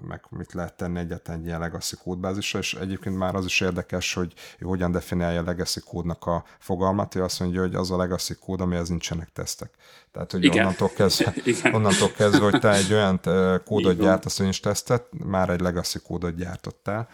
meg 0.00 0.24
mit 0.30 0.52
lehet 0.52 0.76
tenni 0.76 0.98
egyetlen 0.98 1.38
egy 1.38 1.46
ilyen 1.46 1.60
legacy 1.60 1.96
kódbázisra, 1.96 2.58
és 2.58 2.74
egyébként 2.74 3.16
már 3.16 3.34
az 3.34 3.44
is 3.44 3.60
érdekes, 3.60 4.14
hogy 4.14 4.32
ő 4.58 4.66
hogyan 4.66 4.90
definiálja 4.90 5.40
a 5.40 5.44
legacy 5.44 5.80
kódnak 5.80 6.26
a 6.26 6.44
fogalmat, 6.58 7.14
ő 7.14 7.22
azt 7.22 7.40
mondja, 7.40 7.60
hogy 7.60 7.74
az 7.74 7.90
a 7.90 7.96
legacy 7.96 8.34
kód, 8.34 8.60
amihez 8.60 8.88
nincsenek 8.88 9.32
tesztek. 9.32 9.70
Tehát, 10.12 10.32
hogy 10.32 10.44
Igen. 10.44 10.58
onnantól 10.58 10.90
kezdve, 10.96 11.34
onnantól 11.76 12.10
kezdve, 12.10 12.50
hogy 12.50 12.60
te 12.60 12.72
egy 12.72 12.92
olyan 12.92 13.20
kódot 13.64 13.96
gyártasz, 13.96 14.36
hogy 14.36 14.44
nincs 14.44 14.62
tesztet, 14.62 15.06
már 15.24 15.50
egy 15.50 15.60
legacy 15.60 15.98
kódot 15.98 16.36
gyártottál, 16.36 17.08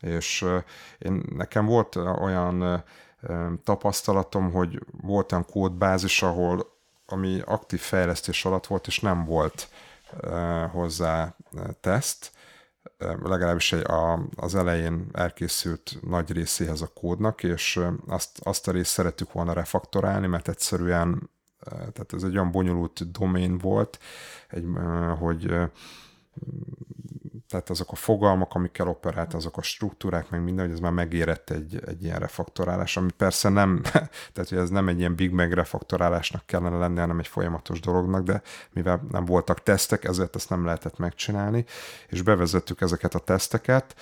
és 0.00 0.44
én, 0.98 1.22
nekem 1.34 1.66
volt 1.66 1.96
olyan 1.96 2.84
tapasztalatom, 3.64 4.52
hogy 4.52 4.80
volt 5.00 5.32
olyan 5.32 5.44
kódbázis, 5.44 6.22
ahol 6.22 6.76
ami 7.06 7.40
aktív 7.44 7.80
fejlesztés 7.80 8.44
alatt 8.44 8.66
volt, 8.66 8.86
és 8.86 9.00
nem 9.00 9.24
volt 9.24 9.68
hozzá 10.72 11.34
teszt, 11.80 12.32
legalábbis 13.22 13.72
a, 13.72 14.28
az 14.36 14.54
elején 14.54 15.06
elkészült 15.12 15.98
nagy 16.02 16.32
részéhez 16.32 16.80
a 16.80 16.90
kódnak, 16.94 17.42
és 17.42 17.80
azt, 18.06 18.38
azt 18.42 18.68
a 18.68 18.72
részt 18.72 18.90
szeretük 18.90 19.32
volna 19.32 19.52
refaktorálni, 19.52 20.26
mert 20.26 20.48
egyszerűen 20.48 21.30
tehát 21.68 22.12
ez 22.12 22.22
egy 22.22 22.34
olyan 22.34 22.50
bonyolult 22.50 23.10
domén 23.10 23.58
volt, 23.58 23.98
egy, 24.48 24.66
hogy 25.18 25.56
tehát 27.48 27.70
azok 27.70 27.92
a 27.92 27.94
fogalmak, 27.94 28.54
amikkel 28.54 28.88
operált, 28.88 29.34
azok 29.34 29.56
a 29.56 29.62
struktúrák, 29.62 30.30
meg 30.30 30.42
minden, 30.42 30.64
hogy 30.64 30.74
ez 30.74 30.80
már 30.80 30.92
megérett 30.92 31.50
egy, 31.50 31.82
egy 31.86 32.04
ilyen 32.04 32.18
refaktorálás, 32.18 32.96
ami 32.96 33.10
persze 33.16 33.48
nem, 33.48 33.80
tehát 34.32 34.48
hogy 34.48 34.58
ez 34.58 34.70
nem 34.70 34.88
egy 34.88 34.98
ilyen 34.98 35.14
Big 35.14 35.34
Bang 35.34 35.52
refaktorálásnak 35.52 36.46
kellene 36.46 36.76
lenni, 36.76 36.98
hanem 36.98 37.18
egy 37.18 37.26
folyamatos 37.26 37.80
dolognak, 37.80 38.22
de 38.22 38.42
mivel 38.72 39.06
nem 39.10 39.24
voltak 39.24 39.62
tesztek, 39.62 40.04
ezért 40.04 40.34
ezt 40.34 40.50
nem 40.50 40.64
lehetett 40.64 40.98
megcsinálni, 40.98 41.64
és 42.08 42.22
bevezettük 42.22 42.80
ezeket 42.80 43.14
a 43.14 43.18
teszteket, 43.18 43.94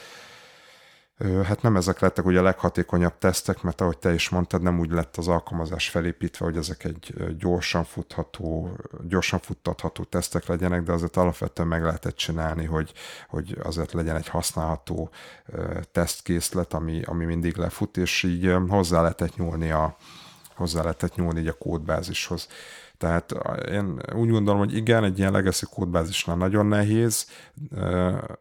Hát 1.44 1.62
nem 1.62 1.76
ezek 1.76 1.98
lettek 1.98 2.24
ugye 2.26 2.38
a 2.38 2.42
leghatékonyabb 2.42 3.18
tesztek, 3.18 3.62
mert 3.62 3.80
ahogy 3.80 3.98
te 3.98 4.14
is 4.14 4.28
mondtad, 4.28 4.62
nem 4.62 4.78
úgy 4.78 4.90
lett 4.90 5.16
az 5.16 5.28
alkalmazás 5.28 5.88
felépítve, 5.88 6.44
hogy 6.44 6.56
ezek 6.56 6.84
egy 6.84 7.14
gyorsan 7.38 7.84
futható, 7.84 8.76
gyorsan 9.08 9.38
futtatható 9.38 10.04
tesztek 10.04 10.46
legyenek, 10.46 10.82
de 10.82 10.92
azért 10.92 11.16
alapvetően 11.16 11.68
meg 11.68 11.82
lehetett 11.82 12.16
csinálni, 12.16 12.64
hogy, 12.64 12.92
hogy 13.28 13.58
azért 13.62 13.92
legyen 13.92 14.16
egy 14.16 14.28
használható 14.28 15.10
tesztkészlet, 15.92 16.72
ami, 16.72 17.02
ami 17.02 17.24
mindig 17.24 17.56
lefut, 17.56 17.96
és 17.96 18.22
így 18.22 18.54
hozzá 18.68 19.00
lehetett 19.00 19.36
nyúlni 19.36 19.70
a, 19.70 19.96
hozzá 20.54 20.80
lehetett 20.80 21.14
nyúlni 21.14 21.40
így 21.40 21.48
a 21.48 21.58
kódbázishoz. 21.58 22.48
Tehát 22.98 23.32
én 23.70 24.00
úgy 24.14 24.30
gondolom, 24.30 24.58
hogy 24.58 24.76
igen, 24.76 25.04
egy 25.04 25.18
ilyen 25.18 25.32
legacy 25.32 25.66
kódbázisnál 25.66 26.36
nagyon 26.36 26.66
nehéz, 26.66 27.26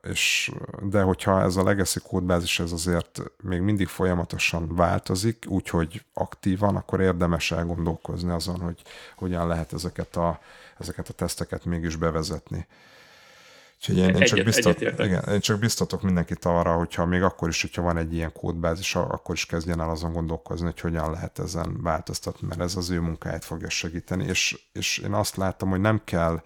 és, 0.04 0.52
de 0.82 1.02
hogyha 1.02 1.42
ez 1.42 1.56
a 1.56 1.64
legacy 1.64 2.00
kódbázis 2.00 2.60
ez 2.60 2.72
azért 2.72 3.22
még 3.42 3.60
mindig 3.60 3.88
folyamatosan 3.88 4.76
változik, 4.76 5.46
úgyhogy 5.48 6.04
aktívan, 6.14 6.76
akkor 6.76 7.02
érdemes 7.02 7.52
elgondolkozni 7.52 8.32
azon, 8.32 8.60
hogy 8.60 8.82
hogyan 9.16 9.48
lehet 9.48 9.74
ezeket 9.74 10.16
a, 10.16 10.40
ezeket 10.78 11.10
a 11.10 11.14
teszteket 11.14 11.66
mégis 11.66 11.96
bevezetni. 11.96 12.68
Úgyhogy 13.90 14.08
én, 14.08 14.16
én, 14.16 14.26
csak 14.26 14.44
biztat, 14.44 14.82
igen, 14.82 15.24
én 15.32 15.40
csak 15.40 15.60
biztatok 15.60 16.02
mindenkit 16.02 16.46
arra, 16.46 16.74
hogyha 16.74 17.06
még 17.06 17.22
akkor 17.22 17.50
is, 17.50 17.62
hogyha 17.62 17.82
van 17.82 17.98
egy 17.98 18.14
ilyen 18.14 18.32
kódbázis, 18.32 18.96
akkor 18.96 19.36
is 19.36 19.46
kezdjen 19.46 19.82
el 19.82 19.90
azon 19.90 20.14
gondolkozni, 20.14 20.66
hogy 20.66 20.80
hogyan 20.80 21.12
lehet 21.12 21.40
ezen 21.40 21.82
változtatni, 21.82 22.48
mert 22.48 22.62
ez 22.62 22.76
az 22.76 22.90
ő 22.90 23.00
munkáját 23.00 23.46
fogja 23.46 23.70
segíteni. 23.70 24.26
És, 24.26 24.60
és 24.74 24.98
én 24.98 25.14
azt 25.14 25.36
láttam, 25.36 25.70
hogy 25.70 25.80
nem 25.80 26.02
kell 26.04 26.42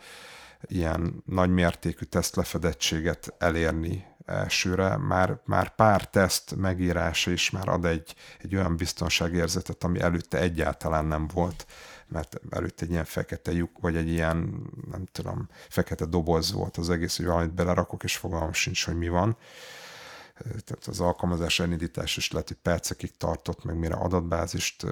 ilyen 0.62 1.24
nagy 1.26 1.50
mértékű 1.50 2.06
tesztlefedettséget 2.06 3.34
elérni 3.38 4.06
elsőre, 4.26 4.98
már, 4.98 5.40
már 5.46 5.76
pár 5.76 6.10
teszt 6.10 6.56
megírása 6.56 7.32
is 7.32 7.50
már 7.50 7.68
ad 7.70 7.86
egy, 7.86 8.16
egy 8.40 8.56
olyan 8.56 8.76
biztonságérzetet, 8.76 9.84
ami 9.84 10.00
előtte 10.00 10.40
egyáltalán 10.40 11.06
nem 11.06 11.28
volt 11.34 11.66
mert 12.10 12.40
előtt 12.50 12.82
egy 12.82 12.90
ilyen 12.90 13.06
fekete 13.06 13.52
lyuk, 13.52 13.80
vagy 13.80 13.96
egy 13.96 14.08
ilyen, 14.08 14.68
nem 14.92 15.06
tudom, 15.12 15.50
fekete 15.70 16.06
doboz 16.06 16.52
volt 16.52 16.78
az 16.78 16.90
egész, 16.90 17.18
hogy 17.18 17.26
valamit 17.26 17.54
belerakok, 17.54 18.04
és 18.04 18.18
fogalmam 18.18 18.54
sincs, 18.54 18.86
hogy 18.86 18.98
mi 18.98 19.10
van. 19.10 19.38
Tehát 20.44 20.86
az 20.88 21.00
alkalmazás 21.00 21.60
elindítás 21.60 22.18
is 22.18 22.32
lehet, 22.32 22.48
hogy 22.48 22.58
percekig 22.58 23.18
tartott, 23.18 23.64
meg 23.64 23.78
mire 23.78 23.96
adatbázist 23.96 24.86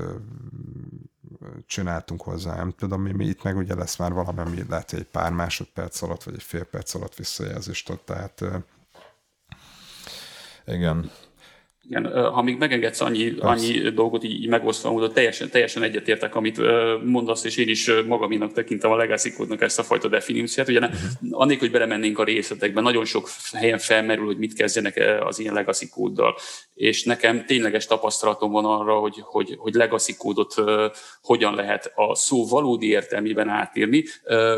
csináltunk 1.66 2.22
hozzá, 2.22 2.56
nem 2.56 2.72
tudom, 2.72 3.02
mi, 3.02 3.12
mi 3.12 3.26
itt 3.26 3.44
meg 3.44 3.58
ugye 3.58 3.76
lesz 3.76 3.98
már 3.98 4.14
valami, 4.14 4.40
ami 4.40 4.66
lehet, 4.70 4.90
hogy 4.90 5.00
egy 5.00 5.08
pár 5.08 5.32
másodperc 5.32 6.02
alatt, 6.02 6.24
vagy 6.24 6.34
egy 6.34 6.44
fél 6.44 6.64
perc 6.64 6.94
alatt 6.94 7.16
visszajelzést 7.16 7.90
ad, 7.90 8.04
tehát 8.04 8.44
igen, 10.66 11.12
igen, 11.90 12.32
ha 12.32 12.42
még 12.42 12.58
megengedsz 12.58 13.02
annyi, 13.02 13.34
annyi 13.40 13.80
dolgot 13.90 14.24
így 14.24 14.48
megosztva, 14.48 14.90
hogy 14.90 15.12
teljesen, 15.12 15.50
teljesen 15.50 15.84
egyetértek, 15.84 16.36
amit 16.36 16.62
mondasz, 17.04 17.44
és 17.44 17.58
én 17.58 17.68
is 17.68 17.92
magaménak 18.08 18.54
tekintem 18.54 18.92
a 18.92 18.96
legacy 18.96 19.34
kódnak 19.34 19.62
ezt 19.62 19.80
a 19.80 19.84
fajta 19.84 20.08
definíciót. 20.08 20.68
Ugye 20.68 20.80
uh-huh. 20.80 21.00
annélkül, 21.30 21.70
hogy 21.70 21.78
belemennénk 21.80 22.20
a 22.20 22.24
részletekben, 22.24 22.84
nagyon 22.84 23.06
sok 23.06 23.30
helyen 23.54 23.78
felmerül, 23.78 24.26
hogy 24.26 24.38
mit 24.38 24.54
kezdjenek 24.54 25.22
az 25.26 25.40
ilyen 25.40 25.54
legacy 25.54 25.90
kóddal. 25.90 26.36
és 26.78 27.04
nekem 27.04 27.46
tényleges 27.46 27.86
tapasztalatom 27.86 28.52
van 28.52 28.66
arra, 28.66 28.94
hogy, 28.94 29.16
hogy, 29.22 29.56
hogy 29.58 29.74
legacy 29.74 30.16
kódot 30.18 30.54
hogyan 31.22 31.56
lehet 31.56 31.92
a 31.96 32.16
szó 32.16 32.46
valódi 32.46 32.88
értelmében 32.88 33.50
átírni, 33.50 34.04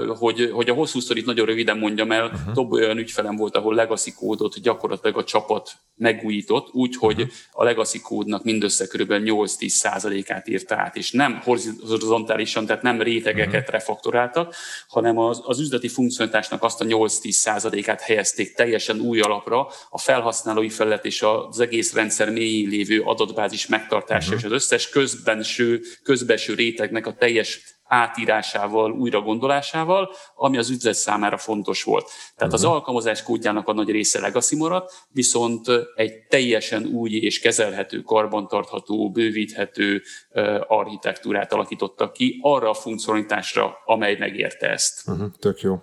hogy, 0.08 0.50
hogy 0.54 0.70
a 0.70 0.74
hosszú 0.74 1.00
szorít 1.00 1.26
nagyon 1.26 1.46
röviden 1.46 1.78
mondjam 1.78 2.12
el, 2.12 2.26
uh-huh. 2.26 2.54
több 2.54 2.72
olyan 2.72 2.98
ügyfelem 2.98 3.36
volt, 3.36 3.56
ahol 3.56 3.76
legacy 3.76 4.14
kódot 4.14 4.62
gyakorlatilag 4.62 5.18
a 5.18 5.24
csapat 5.24 5.72
megújított, 5.96 6.70
úgyhogy 6.72 7.19
uh-huh. 7.22 7.38
a 7.52 7.64
legacy 7.64 8.00
kódnak 8.00 8.44
mindössze 8.44 8.88
kb. 8.88 9.12
8-10 9.12 9.68
százalékát 9.68 10.48
írta 10.48 10.76
át, 10.76 10.96
és 10.96 11.12
nem 11.12 11.42
horizontálisan, 11.88 12.66
tehát 12.66 12.82
nem 12.82 13.02
rétegeket 13.02 13.54
uh-huh. 13.54 13.70
refaktoráltak, 13.70 14.56
hanem 14.88 15.18
az, 15.18 15.42
az 15.44 15.60
üzleti 15.60 15.88
funkcionalitásnak 15.88 16.64
azt 16.64 16.82
a 16.82 16.86
8-10 16.86 17.30
százalékát 17.30 18.02
helyezték 18.02 18.54
teljesen 18.54 19.00
új 19.00 19.20
alapra, 19.20 19.68
a 19.90 19.98
felhasználói 19.98 20.70
felület 20.70 21.06
és 21.06 21.22
az 21.22 21.60
egész 21.60 21.94
rendszer 21.94 22.32
mélyén 22.32 22.70
lévő 22.70 23.02
adatbázis 23.02 23.68
megtartása 23.68 24.26
uh-huh. 24.26 24.40
és 24.40 24.46
az 24.46 24.52
összes 24.52 24.90
közbenső, 24.90 25.82
közbenső 26.04 26.54
rétegnek 26.54 27.08
a 27.08 27.14
teljes 27.14 27.79
átírásával, 27.90 28.92
újra 28.92 29.22
gondolásával, 29.22 30.10
ami 30.36 30.58
az 30.58 30.70
üzlet 30.70 30.94
számára 30.94 31.38
fontos 31.38 31.84
volt. 31.84 32.06
Tehát 32.36 32.54
uh-huh. 32.54 32.70
az 32.70 32.76
alkalmazás 32.76 33.24
kódjának 33.24 33.68
a 33.68 33.74
nagy 33.74 33.90
része 33.90 34.20
legacy 34.20 34.56
maradt, 34.56 34.94
viszont 35.10 35.66
egy 35.96 36.14
teljesen 36.28 36.86
új 36.86 37.10
és 37.10 37.40
kezelhető, 37.40 38.02
karbantartható, 38.02 39.12
bővíthető 39.12 40.02
uh, 40.30 40.60
architektúrát 40.68 41.54
alakítottak 41.54 42.14
ki 42.14 42.40
arra 42.42 42.70
a 42.70 42.74
funkcionalitásra, 42.74 43.78
amely 43.86 44.16
megérte 44.20 44.70
ezt. 44.70 45.08
Uh-huh. 45.08 45.32
Tök 45.40 45.62
jó. 45.62 45.78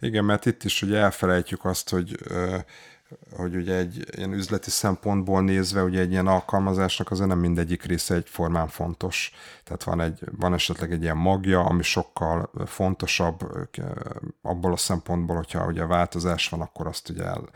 Igen, 0.00 0.24
mert 0.24 0.46
itt 0.46 0.64
is 0.64 0.82
ugye 0.82 0.96
elfelejtjük 0.96 1.64
azt, 1.64 1.90
hogy 1.90 2.16
uh, 2.30 2.60
hogy 3.36 3.56
ugye 3.56 3.74
egy 3.74 4.04
ilyen 4.16 4.32
üzleti 4.32 4.70
szempontból 4.70 5.42
nézve, 5.42 5.82
ugye 5.82 6.00
egy 6.00 6.10
ilyen 6.10 6.26
alkalmazásnak 6.26 7.10
azért 7.10 7.28
nem 7.28 7.38
mindegyik 7.38 7.82
része 7.82 8.14
egyformán 8.14 8.68
fontos. 8.68 9.32
Tehát 9.64 9.84
van, 9.84 10.00
egy, 10.00 10.20
van 10.38 10.54
esetleg 10.54 10.92
egy 10.92 11.02
ilyen 11.02 11.16
magja, 11.16 11.64
ami 11.64 11.82
sokkal 11.82 12.50
fontosabb 12.64 13.40
abból 14.42 14.72
a 14.72 14.76
szempontból, 14.76 15.36
hogyha 15.36 15.66
ugye 15.66 15.86
változás 15.86 16.48
van, 16.48 16.60
akkor 16.60 16.86
azt 16.86 17.08
ugye 17.08 17.24
el, 17.24 17.48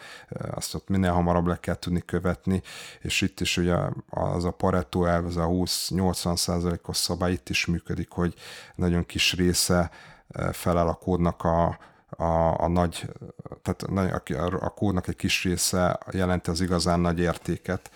azt 0.51 0.75
ott 0.75 0.89
minél 0.89 1.13
hamarabb 1.13 1.47
le 1.47 1.61
kell 1.61 1.79
tudni 1.79 2.03
követni, 2.07 2.63
és 3.01 3.21
itt 3.21 3.41
is 3.41 3.57
ugye 3.57 3.77
az 4.11 4.45
a 4.45 4.51
Pareto 4.51 5.05
elv, 5.05 5.25
az 5.25 5.37
a 5.37 5.47
20-80 5.47 6.37
százalékos 6.37 6.97
szabály 6.97 7.33
itt 7.33 7.49
is 7.49 7.67
működik, 7.67 8.11
hogy 8.11 8.35
nagyon 8.75 9.07
kis 9.07 9.35
része 9.35 9.91
felel 10.53 10.89
a 10.89 10.95
kódnak 10.95 11.45
a, 11.45 11.79
a, 12.11 12.61
a 12.63 12.69
nagy, 12.69 13.11
tehát 13.63 13.83
a, 13.83 14.65
a 14.65 14.69
kódnak 14.69 15.09
egy 15.09 15.17
kis 15.17 15.45
része 15.45 15.99
jelenti 16.11 16.51
az 16.51 16.61
igazán 16.61 17.01
nagy 17.01 17.19
értéket, 17.19 17.91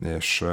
és 0.00 0.44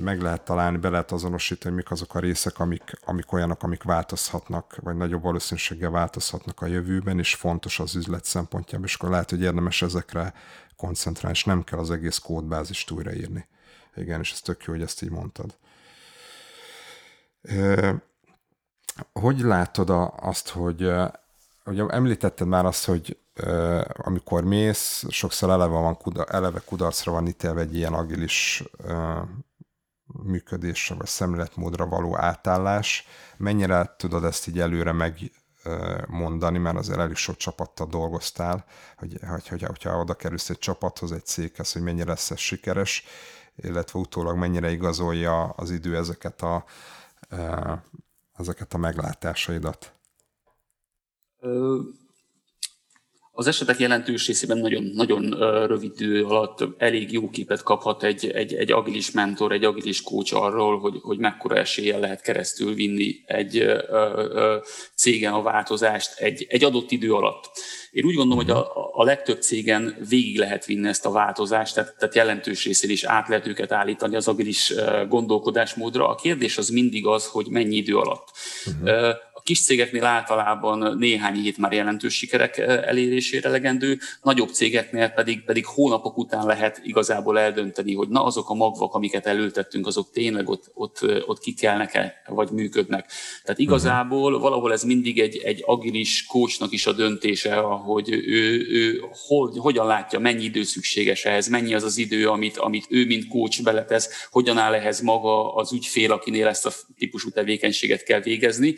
meg 0.00 0.20
lehet 0.20 0.44
találni, 0.44 0.76
be 0.76 0.88
lehet 0.88 1.12
azonosítani, 1.12 1.74
mik 1.74 1.90
azok 1.90 2.14
a 2.14 2.18
részek, 2.18 2.58
amik, 2.58 2.92
amik 3.04 3.32
olyanok, 3.32 3.62
amik 3.62 3.82
változhatnak, 3.82 4.76
vagy 4.80 4.96
nagyobb 4.96 5.22
valószínűséggel 5.22 5.90
változhatnak 5.90 6.60
a 6.60 6.66
jövőben, 6.66 7.18
és 7.18 7.34
fontos 7.34 7.80
az 7.80 7.94
üzlet 7.94 8.24
szempontjából, 8.24 8.86
és 8.86 8.94
akkor 8.94 9.10
lehet, 9.10 9.30
hogy 9.30 9.40
érdemes 9.40 9.82
ezekre 9.82 10.34
koncentrálni, 10.76 11.36
és 11.36 11.44
nem 11.44 11.64
kell 11.64 11.78
az 11.78 11.90
egész 11.90 12.18
kódbázist 12.18 12.90
újraírni. 12.90 13.46
Igen, 13.94 14.20
és 14.20 14.32
ez 14.32 14.40
tök 14.40 14.64
jó, 14.64 14.72
hogy 14.72 14.82
ezt 14.82 15.02
így 15.02 15.10
mondtad. 15.10 15.56
Hogy 19.12 19.40
látod 19.40 19.90
azt, 20.16 20.48
hogy 20.48 20.92
ugye 21.64 21.86
említetted 21.86 22.46
már 22.46 22.64
azt, 22.64 22.84
hogy 22.84 23.18
uh, 23.42 23.84
amikor 23.96 24.44
mész, 24.44 25.04
sokszor 25.08 25.50
eleve, 25.50 25.74
van, 25.74 25.98
eleve 26.28 26.62
kudarcra 26.64 27.12
van 27.12 27.26
ítélve 27.26 27.60
egy 27.60 27.76
ilyen 27.76 27.92
agilis 27.92 28.64
uh, 28.84 29.18
működésre, 30.24 30.94
vagy 30.94 31.06
szemléletmódra 31.06 31.86
való 31.86 32.18
átállás. 32.18 33.06
Mennyire 33.36 33.94
tudod 33.96 34.24
ezt 34.24 34.46
így 34.46 34.60
előre 34.60 34.92
meg 34.92 35.30
mondani, 36.06 36.58
mert 36.58 36.76
azért 36.76 36.98
elég 36.98 37.16
sok 37.16 37.36
csapattal 37.36 37.86
dolgoztál, 37.86 38.64
hogy, 38.96 39.18
hogy, 39.28 39.48
hogy, 39.48 39.62
hogyha 39.62 39.98
oda 39.98 40.14
kerülsz 40.14 40.50
egy 40.50 40.58
csapathoz, 40.58 41.12
egy 41.12 41.24
céghez, 41.24 41.72
hogy 41.72 41.82
mennyire 41.82 42.08
lesz 42.08 42.30
ez 42.30 42.38
sikeres, 42.38 43.04
illetve 43.56 43.98
utólag 43.98 44.36
mennyire 44.36 44.70
igazolja 44.70 45.42
az 45.42 45.70
idő 45.70 45.96
ezeket 45.96 46.42
a, 46.42 46.64
ezeket 48.36 48.74
a 48.74 48.78
meglátásaidat. 48.78 49.92
Az 53.34 53.46
esetek 53.46 53.78
jelentős 53.78 54.26
részében 54.26 54.58
nagyon, 54.58 54.82
nagyon 54.82 55.30
rövid 55.66 56.00
idő 56.00 56.24
alatt 56.24 56.64
elég 56.78 57.12
jó 57.12 57.30
képet 57.30 57.62
kaphat 57.62 58.02
egy, 58.02 58.30
egy, 58.30 58.54
egy 58.54 58.72
agilis 58.72 59.10
mentor, 59.10 59.52
egy 59.52 59.64
agilis 59.64 60.02
coach 60.02 60.36
arról, 60.36 60.78
hogy, 60.78 60.98
hogy 61.02 61.18
mekkora 61.18 61.56
eséllyel 61.56 62.00
lehet 62.00 62.20
keresztül 62.20 62.74
vinni 62.74 63.14
egy 63.26 63.58
ö, 63.58 63.82
ö, 63.88 64.56
cégen 64.94 65.32
a 65.32 65.42
változást 65.42 66.18
egy, 66.18 66.46
egy 66.48 66.64
adott 66.64 66.90
idő 66.90 67.14
alatt. 67.14 67.50
Én 67.90 68.04
úgy 68.04 68.14
gondolom, 68.14 68.44
hogy 68.44 68.54
a, 68.54 68.90
a 68.92 69.04
legtöbb 69.04 69.40
cégen 69.40 69.96
végig 70.08 70.38
lehet 70.38 70.64
vinni 70.64 70.88
ezt 70.88 71.06
a 71.06 71.10
változást, 71.10 71.74
tehát, 71.74 71.94
tehát 71.98 72.14
jelentős 72.14 72.64
részén 72.64 72.90
is 72.90 73.04
át 73.04 73.28
lehet 73.28 73.46
őket 73.46 73.72
állítani 73.72 74.16
az 74.16 74.28
agilis 74.28 74.74
gondolkodásmódra. 75.08 76.08
A 76.08 76.14
kérdés 76.14 76.58
az 76.58 76.68
mindig 76.68 77.06
az, 77.06 77.26
hogy 77.26 77.46
mennyi 77.48 77.76
idő 77.76 77.96
alatt. 77.96 78.28
Uh-huh 78.66 79.14
kis 79.42 79.62
cégeknél 79.62 80.04
általában 80.04 80.96
néhány 80.98 81.34
hét 81.34 81.58
már 81.58 81.72
jelentős 81.72 82.14
sikerek 82.14 82.58
eh, 82.58 82.82
elérésére 82.82 83.48
legendő, 83.48 83.98
nagyobb 84.22 84.48
cégeknél 84.48 85.08
pedig, 85.08 85.44
pedig 85.44 85.66
hónapok 85.66 86.18
után 86.18 86.46
lehet 86.46 86.80
igazából 86.84 87.38
eldönteni, 87.38 87.94
hogy 87.94 88.08
na 88.08 88.24
azok 88.24 88.50
a 88.50 88.54
magvak, 88.54 88.94
amiket 88.94 89.26
elültettünk, 89.26 89.86
azok 89.86 90.10
tényleg 90.10 90.48
ott, 90.48 90.70
ott, 90.74 90.98
eh, 91.02 91.28
ott 91.28 91.38
kikelnek-e, 91.38 92.22
vagy 92.26 92.50
működnek. 92.50 93.10
Tehát 93.42 93.58
igazából 93.58 94.38
valahol 94.38 94.72
ez 94.72 94.82
mindig 94.82 95.20
egy, 95.20 95.36
egy 95.36 95.62
agilis 95.66 96.26
coachnak 96.26 96.72
is 96.72 96.86
a 96.86 96.92
döntése, 96.92 97.54
hogy 97.56 98.10
ő, 98.10 98.66
ő 98.70 99.04
hogy, 99.26 99.58
hogyan 99.58 99.86
látja, 99.86 100.18
mennyi 100.18 100.44
idő 100.44 100.62
szükséges 100.62 101.24
ehhez, 101.24 101.48
mennyi 101.48 101.74
az 101.74 101.82
az 101.82 101.96
idő, 101.96 102.28
amit, 102.28 102.56
amit 102.56 102.86
ő, 102.88 103.06
mint 103.06 103.28
coach 103.28 103.62
beletesz, 103.62 104.28
hogyan 104.30 104.58
áll 104.58 104.74
ehhez 104.74 105.00
maga 105.00 105.54
az 105.54 105.72
ügyfél, 105.72 106.12
akinél 106.12 106.46
ezt 106.46 106.66
a 106.66 106.72
típusú 106.98 107.30
tevékenységet 107.30 108.02
kell 108.02 108.20
végezni 108.20 108.74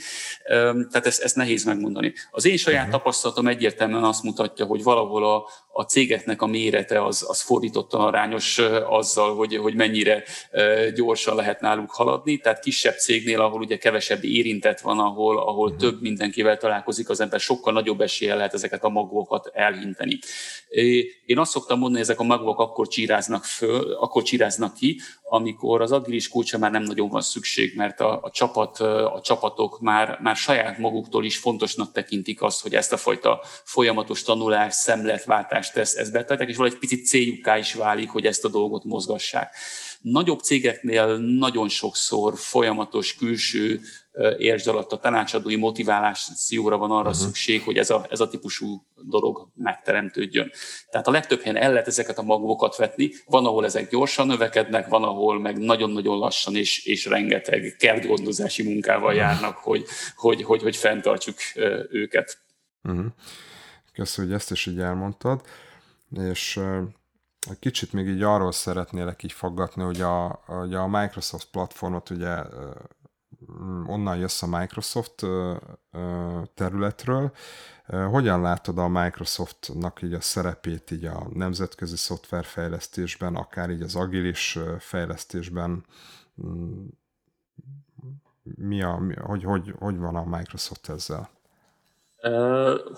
tehát 0.90 1.06
ezt, 1.06 1.22
ezt 1.22 1.36
nehéz 1.36 1.64
megmondani. 1.64 2.12
Az 2.30 2.44
én 2.44 2.56
saját 2.56 2.86
uh-huh. 2.86 2.98
tapasztalatom 2.98 3.46
egyértelműen 3.46 4.04
azt 4.04 4.22
mutatja, 4.22 4.64
hogy 4.64 4.82
valahol 4.82 5.24
a, 5.24 5.44
a 5.76 5.82
cégeknek 5.82 6.42
a 6.42 6.46
mérete 6.46 7.04
az, 7.04 7.24
az 7.28 7.40
fordítottan 7.40 8.00
arányos 8.00 8.58
azzal, 8.88 9.36
hogy, 9.36 9.56
hogy 9.56 9.74
mennyire 9.74 10.22
gyorsan 10.94 11.36
lehet 11.36 11.60
náluk 11.60 11.90
haladni. 11.90 12.38
Tehát 12.38 12.60
kisebb 12.60 12.96
cégnél, 12.96 13.40
ahol 13.40 13.60
ugye 13.60 13.76
kevesebb 13.76 14.24
érintett 14.24 14.80
van, 14.80 14.98
ahol, 14.98 15.38
ahol 15.38 15.66
uh-huh. 15.66 15.80
több 15.80 16.00
mindenkivel 16.00 16.56
találkozik 16.56 17.08
az 17.08 17.20
ember, 17.20 17.40
sokkal 17.40 17.72
nagyobb 17.72 18.00
esélye 18.00 18.34
lehet 18.34 18.54
ezeket 18.54 18.84
a 18.84 18.88
magokat 18.88 19.50
elhinteni. 19.52 20.18
Én 21.26 21.38
azt 21.38 21.50
szoktam 21.50 21.78
mondani, 21.78 22.00
hogy 22.00 22.10
ezek 22.10 22.20
a 22.20 22.24
magok 22.24 22.58
akkor 22.58 22.88
csíráznak, 22.88 23.44
föl, 23.44 23.92
akkor 23.92 24.22
csíráznak 24.22 24.74
ki, 24.74 25.00
amikor 25.22 25.80
az 25.80 25.92
agilis 25.92 26.28
kulcsa 26.28 26.58
már 26.58 26.70
nem 26.70 26.82
nagyon 26.82 27.08
van 27.08 27.20
szükség, 27.20 27.76
mert 27.76 28.00
a, 28.00 28.20
a, 28.22 28.30
csapat, 28.30 28.80
a 28.80 29.20
csapatok 29.22 29.80
már, 29.80 30.18
már 30.22 30.36
saját 30.36 30.78
maguktól 30.78 31.24
is 31.24 31.38
fontosnak 31.38 31.92
tekintik 31.92 32.42
azt, 32.42 32.62
hogy 32.62 32.74
ezt 32.74 32.92
a 32.92 32.96
fajta 32.96 33.40
folyamatos 33.64 34.22
tanulás, 34.22 34.74
szemletváltást 35.64 35.76
ezt, 35.76 35.96
ezt 35.96 36.12
betartják, 36.12 36.48
és 36.48 36.56
valahogy 36.56 36.78
picit 36.78 37.06
céljuká 37.06 37.58
is 37.58 37.74
válik, 37.74 38.10
hogy 38.10 38.26
ezt 38.26 38.44
a 38.44 38.48
dolgot 38.48 38.84
mozgassák. 38.84 39.54
Nagyobb 40.00 40.40
cégeknél 40.40 41.16
nagyon 41.16 41.68
sokszor 41.68 42.38
folyamatos 42.38 43.14
külső 43.14 43.80
értsd 44.38 44.68
alatt 44.68 44.92
a 44.92 44.98
tanácsadói 44.98 45.56
motiválációra 45.56 46.76
van 46.76 46.90
arra 46.90 47.08
uh-huh. 47.08 47.24
szükség, 47.24 47.62
hogy 47.62 47.76
ez 47.76 47.90
a, 47.90 48.06
ez 48.10 48.20
a 48.20 48.28
típusú 48.28 48.86
dolog 49.02 49.48
megteremtődjön. 49.54 50.50
Tehát 50.90 51.06
a 51.06 51.10
legtöbb 51.10 51.40
helyen 51.40 51.62
el 51.62 51.70
lehet 51.72 51.86
ezeket 51.86 52.18
a 52.18 52.22
magokat 52.22 52.76
vetni, 52.76 53.10
van, 53.26 53.46
ahol 53.46 53.64
ezek 53.64 53.90
gyorsan 53.90 54.26
növekednek, 54.26 54.88
van, 54.88 55.02
ahol 55.02 55.40
meg 55.40 55.58
nagyon-nagyon 55.58 56.18
lassan 56.18 56.56
és, 56.56 56.84
és 56.84 57.06
rengeteg 57.06 57.76
kertgondozási 57.78 58.62
munkával 58.62 59.14
járnak, 59.14 59.56
hogy, 59.56 59.84
hogy, 60.16 60.42
hogy, 60.42 60.62
hogy 60.62 60.76
fenntartsuk 60.76 61.36
őket. 61.90 62.38
Uh-huh. 62.82 63.06
Köszönöm, 63.94 64.30
hogy 64.30 64.38
ezt 64.38 64.50
is 64.50 64.66
így 64.66 64.80
elmondtad, 64.80 65.42
és 66.10 66.60
kicsit 67.58 67.92
még 67.92 68.06
így 68.06 68.22
arról 68.22 68.52
szeretnélek 68.52 69.22
így 69.22 69.32
faggatni, 69.32 69.82
hogy 69.82 70.00
a, 70.00 70.42
hogy 70.46 70.74
a 70.74 70.86
Microsoft 70.86 71.50
platformot 71.50 72.10
ugye 72.10 72.42
onnan 73.86 74.16
jössz 74.16 74.42
a 74.42 74.46
Microsoft 74.46 75.26
területről. 76.54 77.32
Hogyan 78.10 78.40
látod 78.40 78.78
a 78.78 78.88
Microsoftnak 78.88 80.02
így 80.02 80.12
a 80.12 80.20
szerepét 80.20 80.90
így 80.90 81.04
a 81.04 81.28
nemzetközi 81.32 81.96
szoftverfejlesztésben, 81.96 83.34
akár 83.34 83.70
így 83.70 83.82
az 83.82 83.94
agilis 83.94 84.58
fejlesztésben? 84.78 85.84
Mm, 86.46 86.86
mi 88.42 88.82
a, 88.82 88.96
mi, 88.96 89.14
hogy, 89.14 89.44
hogy, 89.44 89.74
hogy 89.78 89.98
van 89.98 90.16
a 90.16 90.24
Microsoft 90.24 90.88
ezzel? 90.88 91.30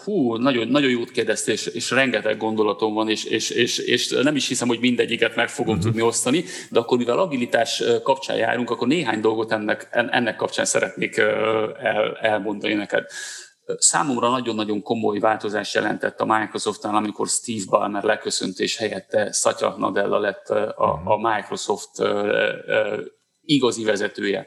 Hú, 0.05 0.37
nagyon, 0.37 0.69
nagyon 0.69 0.91
jót 0.91 1.11
kérdezte, 1.11 1.53
és, 1.53 1.67
és 1.67 1.91
rengeteg 1.91 2.37
gondolatom 2.37 2.95
van, 2.95 3.09
és, 3.09 3.25
és, 3.25 3.51
és, 3.51 3.79
és 3.79 4.09
nem 4.23 4.37
is 4.37 4.49
hiszem, 4.49 4.69
hogy 4.69 4.81
mindegyiket 4.81 5.37
meg 5.37 5.49
fogom 5.49 5.77
uh-huh. 5.77 5.91
tudni 5.91 6.07
osztani, 6.07 6.45
de 6.71 6.79
akkor 6.79 6.99
mivel 6.99 7.19
agilitás 7.19 7.83
kapcsán 8.03 8.37
járunk, 8.37 8.71
akkor 8.71 8.87
néhány 8.89 9.21
dolgot 9.21 9.53
ennek, 9.53 9.89
ennek 9.91 10.37
kapcsán 10.37 10.65
szeretnék 10.65 11.17
el, 11.17 12.17
elmondani 12.21 12.75
neked. 12.75 13.05
Számomra 13.79 14.29
nagyon-nagyon 14.31 14.83
komoly 14.83 15.19
változás 15.19 15.75
jelentett 15.75 16.21
a 16.21 16.39
Microsoftnál, 16.39 16.95
amikor 16.95 17.29
Steve 17.29 17.65
Ballmer 17.69 18.03
leköszönt, 18.03 18.59
és 18.59 18.77
helyette 18.77 19.33
Satya 19.33 19.75
Nadella 19.79 20.19
lett 20.19 20.49
a, 20.49 20.75
a 21.05 21.17
mhm. 21.17 21.29
Microsoft 21.29 21.91
igazi 23.47 23.85
vezetője. 23.85 24.47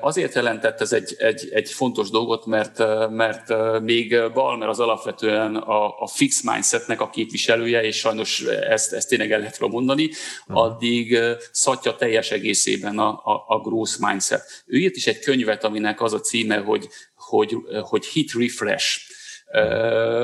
Azért 0.00 0.34
jelentett 0.34 0.80
ez 0.80 0.92
egy, 0.92 1.14
egy, 1.18 1.48
egy 1.50 1.70
fontos 1.70 2.10
dolgot, 2.10 2.46
mert, 2.46 2.78
mert 3.10 3.80
még 3.82 4.32
Balmer 4.32 4.68
az 4.68 4.80
alapvetően 4.80 5.56
a, 5.56 5.98
a 5.98 6.06
fix 6.06 6.42
mindsetnek 6.42 7.00
a 7.00 7.10
képviselője, 7.10 7.82
és 7.82 7.96
sajnos 7.96 8.40
ezt, 8.44 8.92
ezt 8.92 9.08
tényleg 9.08 9.32
el 9.32 9.38
lehet 9.38 9.58
mondani, 9.58 10.10
addig 10.46 11.18
Szatya 11.52 11.96
teljes 11.96 12.30
egészében 12.30 12.98
a, 12.98 13.08
a, 13.08 13.44
a 13.46 13.60
growth 13.60 13.98
mindset. 13.98 14.62
Ő 14.66 14.78
írt 14.78 14.96
is 14.96 15.06
egy 15.06 15.18
könyvet, 15.18 15.64
aminek 15.64 16.02
az 16.02 16.12
a 16.12 16.20
címe, 16.20 16.56
hogy, 16.56 16.88
hogy, 17.14 17.56
hogy 17.82 18.06
hit 18.06 18.32
refresh 18.32 19.07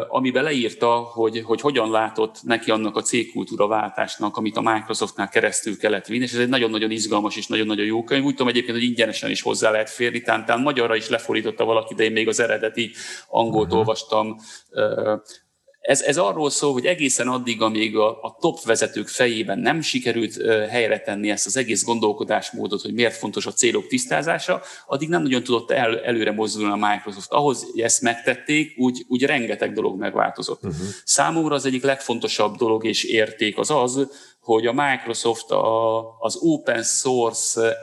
amiben 0.08 0.42
leírta, 0.42 0.88
hogy, 0.88 1.42
hogy 1.44 1.60
hogyan 1.60 1.90
látott 1.90 2.42
neki 2.42 2.70
annak 2.70 2.96
a 2.96 3.02
cégkultúra 3.02 3.66
váltásnak, 3.66 4.36
amit 4.36 4.56
a 4.56 4.60
Microsoftnál 4.60 5.28
keresztül 5.28 5.78
kellett 5.78 6.06
vinni, 6.06 6.24
és 6.24 6.32
ez 6.32 6.38
egy 6.38 6.48
nagyon-nagyon 6.48 6.90
izgalmas 6.90 7.36
és 7.36 7.46
nagyon-nagyon 7.46 7.86
jó 7.86 8.04
könyv. 8.04 8.24
Úgy 8.24 8.30
tudom 8.30 8.48
egyébként, 8.48 8.76
hogy 8.76 8.86
ingyenesen 8.86 9.30
is 9.30 9.42
hozzá 9.42 9.70
lehet 9.70 9.90
férni, 9.90 10.20
talán 10.20 10.60
magyarra 10.60 10.96
is 10.96 11.08
lefordította 11.08 11.64
valaki, 11.64 11.94
de 11.94 12.04
én 12.04 12.12
még 12.12 12.28
az 12.28 12.40
eredeti 12.40 12.90
angolt 13.28 13.64
uh-huh. 13.64 13.78
olvastam 13.78 14.36
ez, 15.84 16.00
ez 16.00 16.16
arról 16.16 16.50
szól, 16.50 16.72
hogy 16.72 16.86
egészen 16.86 17.28
addig, 17.28 17.62
amíg 17.62 17.96
a, 17.96 18.22
a 18.22 18.36
top 18.40 18.62
vezetők 18.62 19.08
fejében 19.08 19.58
nem 19.58 19.80
sikerült 19.80 20.42
helyre 20.68 21.00
tenni 21.00 21.30
ezt 21.30 21.46
az 21.46 21.56
egész 21.56 21.84
gondolkodásmódot, 21.84 22.82
hogy 22.82 22.94
miért 22.94 23.16
fontos 23.16 23.46
a 23.46 23.52
célok 23.52 23.86
tisztázása, 23.86 24.62
addig 24.86 25.08
nem 25.08 25.22
nagyon 25.22 25.42
tudott 25.42 25.70
el, 25.70 26.00
előre 26.00 26.32
mozdulni 26.32 26.72
a 26.72 26.88
Microsoft. 26.90 27.32
Ahhoz, 27.32 27.64
hogy 27.70 27.80
ezt 27.80 28.02
megtették, 28.02 28.74
úgy, 28.78 29.04
úgy 29.08 29.22
rengeteg 29.22 29.72
dolog 29.72 29.98
megváltozott. 29.98 30.64
Uh-huh. 30.64 30.86
Számomra 31.04 31.54
az 31.54 31.64
egyik 31.64 31.82
legfontosabb 31.82 32.56
dolog 32.56 32.84
és 32.84 33.04
érték 33.04 33.58
az 33.58 33.70
az, 33.70 34.08
hogy 34.44 34.66
a 34.66 34.72
Microsoft 34.72 35.50
a, 35.50 35.98
az 36.18 36.38
open 36.40 36.82
source 36.82 37.76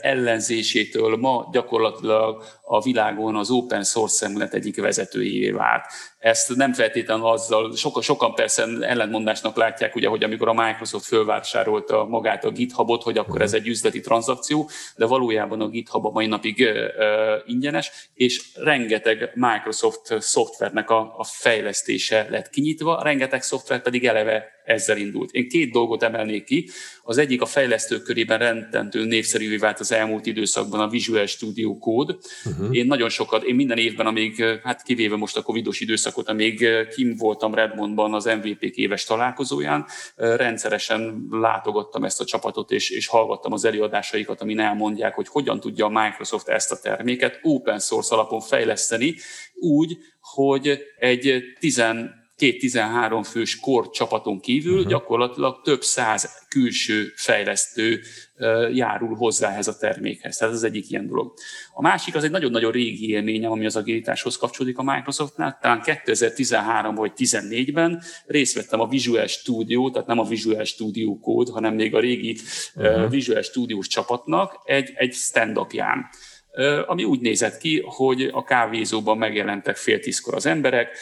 ellenzésétől 0.00 1.16
ma 1.16 1.48
gyakorlatilag 1.52 2.44
a 2.62 2.82
világon 2.82 3.36
az 3.36 3.50
open 3.50 3.84
source 3.84 4.16
szemlet 4.16 4.54
egyik 4.54 4.80
vezetőjévé 4.80 5.50
vált. 5.50 5.84
Ezt 6.18 6.56
nem 6.56 6.72
feltétlenül 6.72 7.26
azzal, 7.26 7.76
sokan, 7.76 8.02
sokan 8.02 8.34
persze 8.34 8.62
ellentmondásnak 8.80 9.56
látják, 9.56 9.94
ugye, 9.94 10.08
hogy 10.08 10.24
amikor 10.24 10.48
a 10.48 10.52
Microsoft 10.52 11.04
fölvásárolta 11.04 12.04
magát 12.04 12.44
a 12.44 12.50
GitHubot, 12.50 13.02
hogy 13.02 13.18
akkor 13.18 13.42
ez 13.42 13.54
egy 13.54 13.66
üzleti 13.66 14.00
tranzakció, 14.00 14.68
de 14.96 15.06
valójában 15.06 15.60
a 15.60 15.68
GitHub 15.68 16.06
a 16.06 16.10
mai 16.10 16.26
napig 16.26 16.60
uh, 16.60 17.42
ingyenes, 17.46 18.10
és 18.14 18.42
rengeteg 18.54 19.30
Microsoft 19.34 20.20
szoftvernek 20.20 20.90
a, 20.90 21.14
a 21.16 21.24
fejlesztése 21.24 22.26
lett 22.30 22.50
kinyitva, 22.50 23.02
rengeteg 23.02 23.42
szoftver 23.42 23.82
pedig 23.82 24.06
eleve 24.06 24.55
ezzel 24.66 24.96
indult. 24.96 25.30
Én 25.30 25.48
két 25.48 25.72
dolgot 25.72 26.02
emelnék 26.02 26.44
ki. 26.44 26.68
Az 27.02 27.18
egyik 27.18 27.42
a 27.42 27.46
fejlesztők 27.46 28.02
körében 28.02 28.38
rendentő 28.38 29.04
népszerűvé 29.04 29.56
vált 29.56 29.80
az 29.80 29.92
elmúlt 29.92 30.26
időszakban 30.26 30.80
a 30.80 30.88
Visual 30.88 31.26
Studio 31.26 31.78
Code. 31.78 32.14
Uh-huh. 32.44 32.76
Én 32.76 32.86
nagyon 32.86 33.08
sokat, 33.08 33.42
én 33.42 33.54
minden 33.54 33.78
évben, 33.78 34.06
amíg, 34.06 34.44
hát 34.62 34.82
kivéve 34.82 35.16
most 35.16 35.36
a 35.36 35.42
covidos 35.42 35.80
időszakot, 35.80 36.28
amíg 36.28 36.66
kim 36.94 37.16
voltam 37.16 37.54
Redmondban 37.54 38.14
az 38.14 38.24
mvp 38.24 38.62
éves 38.62 39.04
találkozóján, 39.04 39.86
rendszeresen 40.16 41.26
látogattam 41.30 42.04
ezt 42.04 42.20
a 42.20 42.24
csapatot, 42.24 42.70
és, 42.70 42.90
és 42.90 43.06
hallgattam 43.06 43.52
az 43.52 43.64
előadásaikat, 43.64 44.40
amin 44.40 44.58
elmondják, 44.58 45.14
hogy 45.14 45.28
hogyan 45.28 45.60
tudja 45.60 45.86
a 45.86 46.02
Microsoft 46.02 46.48
ezt 46.48 46.72
a 46.72 46.78
terméket 46.82 47.38
open 47.42 47.78
source 47.78 48.14
alapon 48.14 48.40
fejleszteni, 48.40 49.14
úgy, 49.54 49.98
hogy 50.20 50.78
egy 50.98 51.42
10 51.58 51.82
két 52.36 52.58
13 52.60 53.22
fős 53.22 53.60
kor 53.60 53.90
csapaton 53.90 54.40
kívül 54.40 54.72
uh-huh. 54.72 54.90
gyakorlatilag 54.90 55.60
több 55.62 55.82
száz 55.82 56.30
külső 56.48 57.12
fejlesztő 57.16 58.00
járul 58.72 59.14
hozzá 59.14 59.50
ehhez 59.50 59.68
a 59.68 59.76
termékhez. 59.76 60.36
Tehát 60.36 60.54
ez 60.54 60.60
az 60.60 60.66
egyik 60.66 60.90
ilyen 60.90 61.06
dolog. 61.06 61.32
A 61.74 61.82
másik 61.82 62.14
az 62.14 62.24
egy 62.24 62.30
nagyon-nagyon 62.30 62.72
régi 62.72 63.08
élményem, 63.08 63.50
ami 63.50 63.66
az 63.66 63.76
agilitáshoz 63.76 64.36
kapcsolódik 64.36 64.78
a 64.78 64.82
Microsoftnál. 64.82 65.58
Talán 65.60 65.82
2013 66.04 66.94
vagy 66.94 67.12
2014-ben 67.16 68.02
részt 68.26 68.54
vettem 68.54 68.80
a 68.80 68.88
Visual 68.88 69.26
Studio, 69.26 69.90
tehát 69.90 70.06
nem 70.06 70.18
a 70.18 70.24
Visual 70.24 70.64
Studio 70.64 71.18
Code, 71.18 71.52
hanem 71.52 71.74
még 71.74 71.94
a 71.94 72.00
régi 72.00 72.36
uh-huh. 72.74 73.10
Visual 73.10 73.42
Studios 73.42 73.86
csapatnak 73.86 74.60
egy, 74.64 74.92
egy 74.94 75.12
stand-upján 75.12 76.08
ami 76.86 77.04
úgy 77.04 77.20
nézett 77.20 77.58
ki, 77.58 77.82
hogy 77.84 78.28
a 78.32 78.44
kávézóban 78.44 79.18
megjelentek 79.18 79.76
fél 79.76 80.00
tízkor 80.00 80.34
az 80.34 80.46
emberek, 80.46 80.96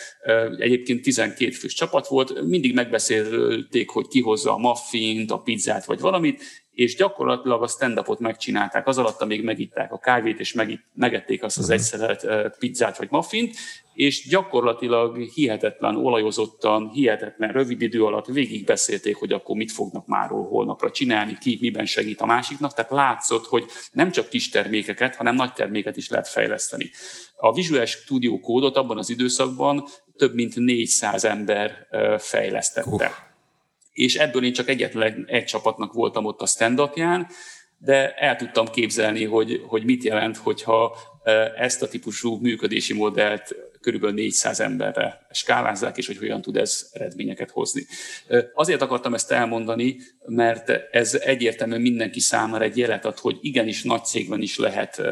egyébként 0.58 1.02
12 1.02 1.50
fős 1.50 1.74
csapat 1.74 2.06
volt, 2.06 2.42
mindig 2.44 2.74
megbeszélték, 2.74 3.90
hogy 3.90 4.08
ki 4.08 4.20
hozza 4.20 4.54
a 4.54 4.58
muffint, 4.58 5.30
a 5.30 5.38
pizzát 5.38 5.84
vagy 5.84 6.00
valamit, 6.00 6.42
és 6.74 6.96
gyakorlatilag 6.96 7.62
a 7.62 7.66
stand-upot 7.66 8.18
megcsinálták, 8.18 8.86
az 8.86 8.98
alatt 8.98 9.24
még 9.24 9.44
megitták 9.44 9.92
a 9.92 9.98
kávét, 9.98 10.40
és 10.40 10.56
megették 10.94 11.42
azt 11.42 11.58
az 11.58 11.64
mhm. 11.64 11.74
egyszerűt 11.74 12.56
pizzát 12.58 12.98
vagy 12.98 13.10
muffint, 13.10 13.54
és 13.94 14.28
gyakorlatilag 14.28 15.18
hihetetlen 15.18 15.96
olajozottan, 15.96 16.88
hihetetlen 16.88 17.52
rövid 17.52 17.82
idő 17.82 18.04
alatt 18.04 18.26
végig 18.26 18.64
beszélték, 18.64 19.16
hogy 19.16 19.32
akkor 19.32 19.56
mit 19.56 19.72
fognak 19.72 20.06
máról 20.06 20.46
holnapra 20.46 20.90
csinálni, 20.90 21.38
ki 21.40 21.58
miben 21.60 21.86
segít 21.86 22.20
a 22.20 22.26
másiknak, 22.26 22.74
tehát 22.74 22.90
látszott, 22.90 23.46
hogy 23.46 23.64
nem 23.92 24.10
csak 24.10 24.28
kis 24.28 24.48
termékeket, 24.48 25.16
hanem 25.16 25.34
nagy 25.34 25.52
terméket 25.52 25.96
is 25.96 26.08
lehet 26.08 26.28
fejleszteni. 26.28 26.90
A 27.36 27.52
Visual 27.52 27.84
Studio 27.84 28.40
kódot 28.40 28.76
abban 28.76 28.98
az 28.98 29.10
időszakban 29.10 29.84
több 30.16 30.34
mint 30.34 30.56
400 30.56 31.24
ember 31.24 31.86
fejlesztette. 32.18 33.06
Uh. 33.06 33.32
És 33.94 34.14
ebből 34.16 34.44
én 34.44 34.52
csak 34.52 34.68
egyetlen 34.68 35.24
egy 35.26 35.44
csapatnak 35.44 35.92
voltam 35.92 36.24
ott 36.24 36.40
a 36.40 36.46
stand 36.46 36.80
de 37.78 38.14
el 38.14 38.36
tudtam 38.36 38.66
képzelni, 38.66 39.24
hogy, 39.24 39.62
hogy 39.66 39.84
mit 39.84 40.04
jelent, 40.04 40.36
hogyha 40.36 40.96
ezt 41.56 41.82
a 41.82 41.88
típusú 41.88 42.36
működési 42.36 42.92
modellt 42.92 43.54
körülbelül 43.84 44.16
400 44.16 44.60
emberre 44.60 45.26
skálázzák, 45.30 45.96
és 45.96 46.06
hogy 46.06 46.18
hogyan 46.18 46.42
tud 46.42 46.56
ez 46.56 46.88
eredményeket 46.92 47.50
hozni. 47.50 47.86
Azért 48.54 48.82
akartam 48.82 49.14
ezt 49.14 49.30
elmondani, 49.30 49.96
mert 50.26 50.70
ez 50.90 51.14
egyértelműen 51.14 51.80
mindenki 51.80 52.20
számára 52.20 52.64
egy 52.64 52.76
jelet 52.76 53.04
ad, 53.04 53.18
hogy 53.18 53.38
igenis 53.40 53.82
nagy 53.82 54.04
cégben 54.04 54.42
is 54.42 54.58
lehet 54.58 55.02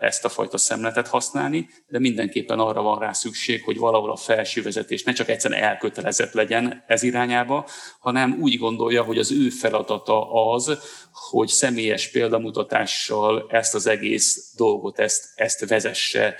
ezt 0.00 0.24
a 0.24 0.28
fajta 0.28 0.58
szemletet 0.58 1.08
használni, 1.08 1.68
de 1.88 1.98
mindenképpen 1.98 2.58
arra 2.58 2.82
van 2.82 2.98
rá 2.98 3.12
szükség, 3.12 3.62
hogy 3.62 3.76
valahol 3.76 4.10
a 4.10 4.16
felső 4.16 4.62
vezetés 4.62 5.02
ne 5.02 5.12
csak 5.12 5.28
egyszerűen 5.28 5.62
elkötelezett 5.62 6.32
legyen 6.32 6.84
ez 6.86 7.02
irányába, 7.02 7.66
hanem 8.00 8.38
úgy 8.40 8.58
gondolja, 8.58 9.02
hogy 9.02 9.18
az 9.18 9.32
ő 9.32 9.48
feladata 9.48 10.52
az, 10.52 10.78
hogy 11.12 11.48
személyes 11.48 12.10
példamutatással 12.10 13.46
ezt 13.50 13.74
az 13.74 13.86
egész 13.86 14.52
dolgot, 14.56 14.98
ezt, 14.98 15.32
ezt 15.44 15.64
vezesse 15.68 16.36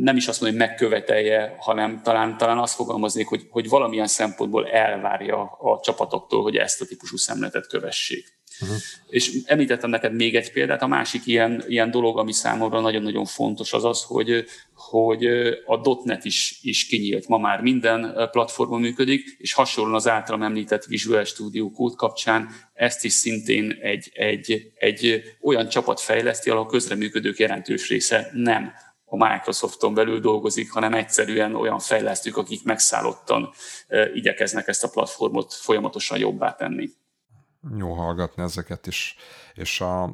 nem 0.00 0.16
is 0.16 0.28
azt 0.28 0.40
mondom, 0.40 0.58
hogy 0.58 0.68
megkövetelje, 0.68 1.56
hanem 1.58 2.00
talán, 2.02 2.36
talán 2.36 2.58
azt 2.58 2.74
fogalmaznék, 2.74 3.26
hogy, 3.26 3.46
hogy 3.50 3.68
valamilyen 3.68 4.06
szempontból 4.06 4.68
elvárja 4.68 5.42
a 5.42 5.80
csapatoktól, 5.82 6.42
hogy 6.42 6.56
ezt 6.56 6.80
a 6.80 6.84
típusú 6.84 7.16
szemletet 7.16 7.68
kövessék. 7.68 8.40
Uh-huh. 8.60 8.76
És 9.08 9.38
említettem 9.44 9.90
neked 9.90 10.14
még 10.14 10.36
egy 10.36 10.52
példát, 10.52 10.82
a 10.82 10.86
másik 10.86 11.26
ilyen, 11.26 11.64
ilyen 11.68 11.90
dolog, 11.90 12.18
ami 12.18 12.32
számomra 12.32 12.80
nagyon-nagyon 12.80 13.24
fontos, 13.24 13.72
az 13.72 13.84
az, 13.84 14.02
hogy, 14.02 14.44
hogy 14.74 15.26
a 15.66 16.00
.NET 16.04 16.24
is, 16.24 16.58
is 16.62 16.86
kinyílt. 16.86 17.28
Ma 17.28 17.38
már 17.38 17.60
minden 17.60 18.28
platformon 18.30 18.80
működik, 18.80 19.36
és 19.38 19.52
hasonlóan 19.52 19.96
az 19.96 20.08
általam 20.08 20.42
említett 20.42 20.84
Visual 20.84 21.24
Studio 21.24 21.70
Code 21.70 21.94
kapcsán 21.96 22.48
ezt 22.74 23.04
is 23.04 23.12
szintén 23.12 23.78
egy, 23.80 24.10
egy, 24.14 24.72
egy 24.74 25.22
olyan 25.42 25.68
csapat 25.68 26.00
fejleszti, 26.00 26.50
ahol 26.50 26.62
a 26.62 26.66
közreműködők 26.66 27.38
jelentős 27.38 27.88
része 27.88 28.30
nem 28.32 28.72
a 29.12 29.28
Microsofton 29.28 29.94
belül 29.94 30.20
dolgozik, 30.20 30.72
hanem 30.72 30.94
egyszerűen 30.94 31.54
olyan 31.54 31.78
fejlesztők, 31.78 32.36
akik 32.36 32.64
megszállottan 32.64 33.50
igyekeznek 34.14 34.68
ezt 34.68 34.84
a 34.84 34.88
platformot 34.88 35.52
folyamatosan 35.52 36.18
jobbá 36.18 36.54
tenni 36.54 36.90
jó 37.76 37.92
hallgatni 37.92 38.42
ezeket 38.42 38.86
is. 38.86 39.16
És 39.54 39.80
a, 39.80 40.04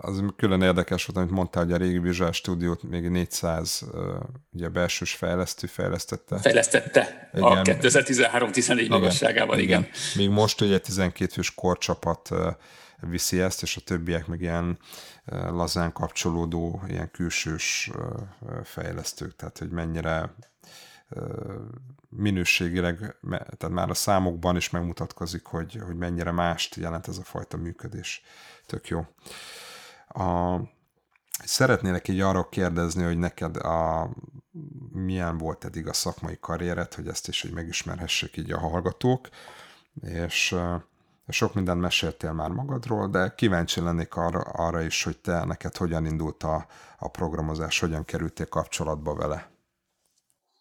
az 0.00 0.22
külön 0.36 0.62
érdekes 0.62 1.06
volt, 1.06 1.18
amit 1.18 1.36
mondtál, 1.36 1.64
hogy 1.64 1.72
a 1.72 1.76
régi 1.76 1.98
Visual 1.98 2.32
Studio-t 2.32 2.82
még 2.82 3.08
400 3.08 3.84
ugye 4.52 4.68
belsős 4.68 5.12
fejlesztő 5.12 5.66
fejlesztette. 5.66 6.38
Fejlesztette 6.38 7.30
igen. 7.34 7.44
a 7.44 7.62
2013-14 7.62 8.88
magasságában, 8.88 9.58
igen. 9.58 9.80
igen. 9.80 9.92
Még 10.16 10.28
most 10.28 10.60
ugye 10.60 10.78
12 10.78 11.32
fős 11.32 11.54
korcsapat 11.54 12.30
viszi 13.00 13.40
ezt, 13.40 13.62
és 13.62 13.76
a 13.76 13.80
többiek 13.80 14.26
meg 14.26 14.40
ilyen 14.40 14.78
lazán 15.30 15.92
kapcsolódó, 15.92 16.82
ilyen 16.88 17.10
külsős 17.10 17.90
fejlesztők, 18.64 19.36
tehát 19.36 19.58
hogy 19.58 19.70
mennyire 19.70 20.34
minőségileg, 22.08 23.16
tehát 23.30 23.68
már 23.68 23.90
a 23.90 23.94
számokban 23.94 24.56
is 24.56 24.70
megmutatkozik, 24.70 25.46
hogy, 25.46 25.80
hogy 25.86 25.96
mennyire 25.96 26.30
mást 26.30 26.74
jelent 26.74 27.08
ez 27.08 27.18
a 27.18 27.22
fajta 27.22 27.56
működés. 27.56 28.22
Tök 28.66 28.88
jó. 28.88 29.06
A, 30.08 30.58
szeretnélek 31.44 32.08
így 32.08 32.20
arra 32.20 32.48
kérdezni, 32.48 33.02
hogy 33.02 33.18
neked 33.18 33.56
a, 33.56 34.10
milyen 34.92 35.38
volt 35.38 35.64
eddig 35.64 35.88
a 35.88 35.92
szakmai 35.92 36.38
karriered, 36.40 36.94
hogy 36.94 37.08
ezt 37.08 37.28
is 37.28 37.42
hogy 37.42 37.52
megismerhessék 37.52 38.36
így 38.36 38.52
a 38.52 38.58
hallgatók, 38.58 39.28
és 40.02 40.56
sok 41.30 41.54
mindent 41.54 41.80
meséltél 41.80 42.32
már 42.32 42.50
magadról, 42.50 43.08
de 43.08 43.32
kíváncsi 43.36 43.80
lennék 43.80 44.14
arra, 44.14 44.40
arra 44.40 44.82
is, 44.82 45.02
hogy 45.02 45.18
te 45.18 45.44
neked 45.44 45.76
hogyan 45.76 46.06
indult 46.06 46.42
a, 46.42 46.66
a 46.98 47.08
programozás, 47.08 47.78
hogyan 47.78 48.04
kerültél 48.04 48.46
kapcsolatba 48.46 49.14
vele. 49.14 49.50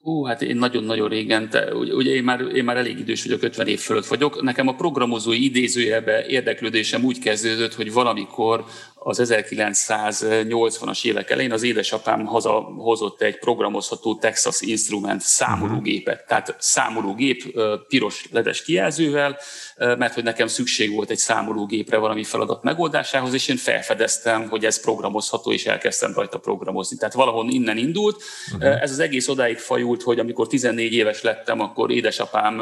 Ú, 0.02 0.24
hát 0.24 0.42
én 0.42 0.56
nagyon-nagyon 0.56 1.10
régen, 1.10 1.50
te, 1.50 1.76
ugye 1.76 2.12
én 2.12 2.24
már, 2.24 2.42
én 2.42 2.64
már 2.64 2.78
elég 2.78 3.00
idős 3.00 3.24
vagyok, 3.24 3.44
50 3.44 3.68
év 3.68 3.80
fölött 3.80 4.06
vagyok. 4.06 4.42
Nekem 4.42 4.68
a 4.68 4.76
programozói 4.76 5.44
idézőjelbe 5.44 6.26
érdeklődésem 6.26 7.04
úgy 7.04 7.20
kezdődött, 7.20 7.74
hogy 7.74 7.94
valamikor 7.94 8.66
az 9.02 9.22
1980-as 9.24 11.06
évek 11.06 11.30
elején 11.30 11.52
az 11.52 11.64
édesapám 11.64 12.26
hazahozott 12.26 13.22
egy 13.22 13.40
programozható 13.40 14.16
Texas 14.16 14.62
Instrument 14.62 15.22
számológépet. 15.22 16.26
Tehát 16.28 16.56
számológép 16.60 17.60
piros 17.88 18.28
ledes 18.32 18.64
kijelzővel, 18.64 19.38
mert 19.76 20.14
hogy 20.14 20.24
nekem 20.24 20.48
szükség 20.48 20.94
volt 20.96 21.10
egy 21.10 21.18
számológépre 21.18 21.98
valami 21.98 22.24
feladat 22.24 22.64
megoldásához, 22.64 23.34
és 23.34 23.48
én 23.48 23.58
felfedeztem, 23.58 24.50
hogy 24.50 24.66
ez 24.66 24.82
programozható, 24.82 25.52
és 25.52 25.66
elkezdtem 25.66 26.14
rajta 26.14 26.38
programozni. 26.38 26.98
Tehát 26.98 27.14
valahol 27.14 27.50
innen 27.50 27.78
indult. 27.78 28.24
Uh-huh. 28.54 28.82
Ez 28.82 28.92
az 28.92 29.00
egész 29.00 29.28
odáig 29.28 29.58
fajult, 29.58 30.02
hogy 30.02 30.20
amikor 30.20 30.48
14 30.48 30.94
éves 30.94 31.22
lettem, 31.22 31.60
akkor 31.60 31.92
édesapám 31.92 32.62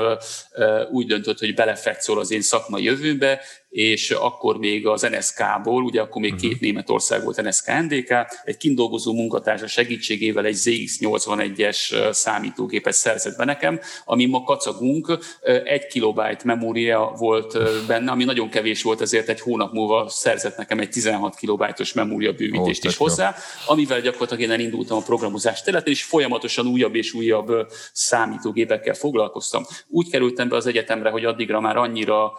úgy 0.92 1.08
döntött, 1.08 1.40
hogy 1.40 1.54
belefekszol 1.54 2.20
az 2.20 2.32
én 2.32 2.42
szakmai 2.42 2.84
jövőbe, 2.84 3.42
és 3.70 4.12
akkor 4.12 4.58
még 4.58 4.88
az 4.88 5.02
NSK-ból, 5.02 5.84
ugye 5.84 6.02
akkor 6.02 6.22
még 6.22 6.36
két 6.36 6.52
mhm. 6.52 6.60
Németország 6.62 7.24
volt 7.24 7.42
NSK 7.42 7.72
NDK, 7.82 8.14
egy 8.44 8.58
kindolgozó 8.58 9.14
munkatársa 9.14 9.68
segítségével 9.68 10.46
egy 10.46 10.58
ZX81-es 10.66 12.12
számítógépet 12.14 12.94
szerzett 12.94 13.38
be 13.38 13.46
nekem, 13.46 13.80
ami 14.06 14.26
ma 14.26 14.44
kacagunk, 14.44 15.18
egy 15.64 15.88
kilobájt 15.88 16.44
memória 16.44 17.14
volt 17.18 17.58
benne, 17.88 18.12
ami 18.12 18.24
nagyon 18.24 18.50
kevés 18.50 18.84
volt, 18.84 19.02
ezért 19.02 19.30
egy 19.30 19.42
hónap 19.42 19.74
múlva 19.74 20.10
szerzett 20.10 20.58
nekem 20.58 20.80
egy 20.80 20.90
16 20.90 21.36
kilobájtos 21.36 21.94
memória 21.94 22.32
bővítést 22.32 22.86
oh, 22.86 22.92
is 22.92 22.98
hozzá, 22.98 23.36
jó. 23.36 23.74
amivel 23.74 24.02
gyakorlatilag 24.02 24.44
én 24.44 24.52
elindultam 24.52 24.98
a 24.98 25.02
programozás 25.02 25.62
területén, 25.62 25.94
és 25.94 26.04
folyamatosan 26.04 26.68
újabb 26.68 26.96
és 26.96 27.14
újabb 27.14 27.68
számítógépekkel 27.94 28.94
foglalkoztam. 28.94 29.64
Úgy 29.88 30.10
kerültem 30.10 30.50
be 30.50 30.56
az 30.56 30.66
egyetemre, 30.66 31.10
hogy 31.10 31.26
addigra 31.26 31.60
már 31.60 31.78
annyira 31.78 32.32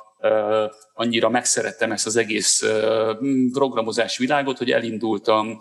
annyira 0.93 1.29
megszerettem 1.29 1.93
ezt 1.93 2.07
az 2.07 2.17
egész 2.17 2.65
programozás 3.53 4.19
világot, 4.19 4.59
hogy 4.59 4.71
elindultam 4.71 5.59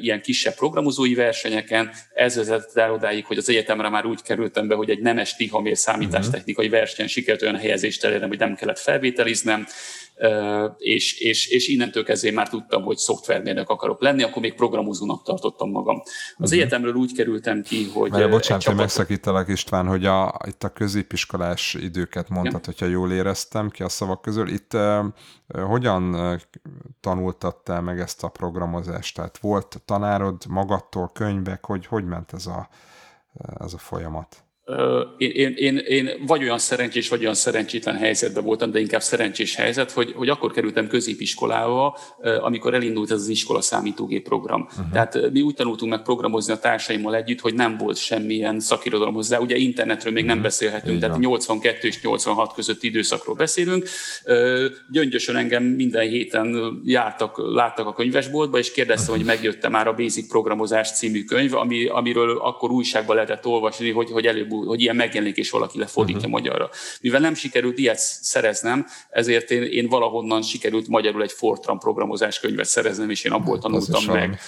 ilyen 0.00 0.20
kisebb 0.22 0.54
programozói 0.54 1.14
versenyeken. 1.14 1.90
Ez 2.14 2.36
vezetett 2.36 2.76
el 2.76 2.92
odáig, 2.92 3.24
hogy 3.24 3.38
az 3.38 3.48
egyetemre 3.48 3.88
már 3.88 4.06
úgy 4.06 4.22
kerültem 4.22 4.68
be, 4.68 4.74
hogy 4.74 4.90
egy 4.90 5.00
nemes 5.00 5.36
tihamér 5.36 5.76
számítástechnikai 5.76 6.68
verseny 6.68 7.06
sikert 7.06 7.42
olyan 7.42 7.56
helyezést 7.56 8.04
elérnem, 8.04 8.28
hogy 8.28 8.38
nem 8.38 8.54
kellett 8.54 8.78
felvételiznem 8.78 9.66
és, 10.78 11.18
és, 11.20 11.46
és 11.46 11.68
innentől 11.68 12.04
kezdve 12.04 12.32
már 12.32 12.48
tudtam, 12.48 12.82
hogy 12.82 12.96
szoftvermérnök 12.96 13.68
akarok 13.68 14.02
lenni, 14.02 14.22
akkor 14.22 14.42
még 14.42 14.54
programozónak 14.54 15.22
tartottam 15.22 15.70
magam. 15.70 16.00
Az 16.04 16.12
uh-huh. 16.38 16.52
egyetemről 16.58 16.94
úgy 16.94 17.12
kerültem 17.12 17.62
ki, 17.62 17.90
hogy... 17.94 18.10
Mert 18.10 18.30
bocsánat, 18.30 18.64
hogy 18.64 18.74
megszakítalak 18.74 19.48
István, 19.48 19.86
hogy 19.86 20.06
a, 20.06 20.34
itt 20.46 20.62
a 20.62 20.68
középiskolás 20.68 21.74
időket 21.74 22.28
mondtad, 22.28 22.60
ja. 22.60 22.60
hogyha 22.64 22.86
jól 22.86 23.12
éreztem 23.12 23.70
ki 23.70 23.82
a 23.82 23.88
szavak 23.88 24.22
közül. 24.22 24.48
Itt 24.48 24.74
uh, 24.74 25.04
hogyan 25.66 26.16
tanultad 27.00 27.56
te 27.56 27.80
meg 27.80 28.00
ezt 28.00 28.22
a 28.22 28.28
programozást? 28.28 29.18
Tehát 29.22 29.38
volt 29.38 29.82
tanárod 29.84 30.46
magadtól, 30.48 31.10
könyvek, 31.12 31.66
hogy 31.66 31.86
hogy 31.86 32.04
ment 32.04 32.32
ez 32.32 32.46
a, 32.46 32.68
ez 33.58 33.74
a 33.74 33.78
folyamat? 33.78 34.44
Én, 35.16 35.52
én, 35.56 35.76
én, 35.76 36.10
vagy 36.26 36.42
olyan 36.42 36.58
szerencsés, 36.58 37.08
vagy 37.08 37.20
olyan 37.20 37.34
szerencsétlen 37.34 37.96
helyzetben 37.96 38.44
voltam, 38.44 38.70
de 38.70 38.80
inkább 38.80 39.00
szerencsés 39.00 39.54
helyzet, 39.54 39.90
hogy, 39.90 40.12
hogy 40.16 40.28
akkor 40.28 40.52
kerültem 40.52 40.88
középiskolába, 40.88 41.98
amikor 42.40 42.74
elindult 42.74 43.10
ez 43.10 43.20
az 43.20 43.28
iskola 43.28 43.60
számítógép 43.60 44.24
program. 44.24 44.60
Uh-huh. 44.60 44.92
Tehát 44.92 45.30
mi 45.32 45.40
úgy 45.40 45.54
tanultunk 45.54 45.92
meg 45.92 46.02
programozni 46.02 46.52
a 46.52 46.58
társaimmal 46.58 47.14
együtt, 47.14 47.40
hogy 47.40 47.54
nem 47.54 47.76
volt 47.76 47.96
semmilyen 47.96 48.60
szakirodalom 48.60 49.14
hozzá. 49.14 49.38
Ugye 49.38 49.56
internetről 49.56 50.12
még 50.12 50.22
uh-huh. 50.22 50.34
nem 50.34 50.48
beszélhetünk, 50.48 51.00
tehát 51.00 51.18
82 51.18 51.88
és 51.88 52.02
86 52.02 52.54
közötti 52.54 52.86
időszakról 52.86 53.34
beszélünk. 53.34 53.88
Gyöngyösen 54.90 55.36
engem 55.36 55.62
minden 55.62 56.08
héten 56.08 56.80
jártak, 56.84 57.38
láttak 57.54 57.86
a 57.86 57.92
könyvesboltba, 57.92 58.58
és 58.58 58.72
kérdeztem, 58.72 59.14
uh-huh. 59.14 59.26
hogy 59.26 59.36
megjött 59.36 59.68
már 59.68 59.86
a 59.86 59.94
Basic 59.94 60.28
Programozás 60.28 60.92
című 60.92 61.24
könyv, 61.24 61.54
ami, 61.54 61.86
amiről 61.86 62.38
akkor 62.38 62.70
újságban 62.70 63.14
lehetett 63.14 63.46
olvasni, 63.46 63.90
hogy, 63.90 64.10
hogy 64.10 64.26
előbb 64.26 64.51
hogy 64.60 64.80
ilyen 64.80 64.96
megjelenik 64.96 65.36
és 65.36 65.50
valaki 65.50 65.78
lefordítja 65.78 66.18
uh-huh. 66.18 66.32
magyarra. 66.32 66.70
Mivel 67.00 67.20
nem 67.20 67.34
sikerült 67.34 67.78
ilyet 67.78 67.98
szereznem, 68.20 68.86
ezért 69.10 69.50
én, 69.50 69.62
én 69.62 69.88
valahonnan 69.88 70.42
sikerült 70.42 70.88
magyarul 70.88 71.22
egy 71.22 71.32
Fortran 71.32 71.78
programozás 71.78 72.40
könyvet 72.40 72.66
szereznem, 72.66 73.10
és 73.10 73.24
én 73.24 73.32
abból 73.32 73.54
hát, 73.54 73.62
tanultam 73.62 74.04
meg 74.04 74.40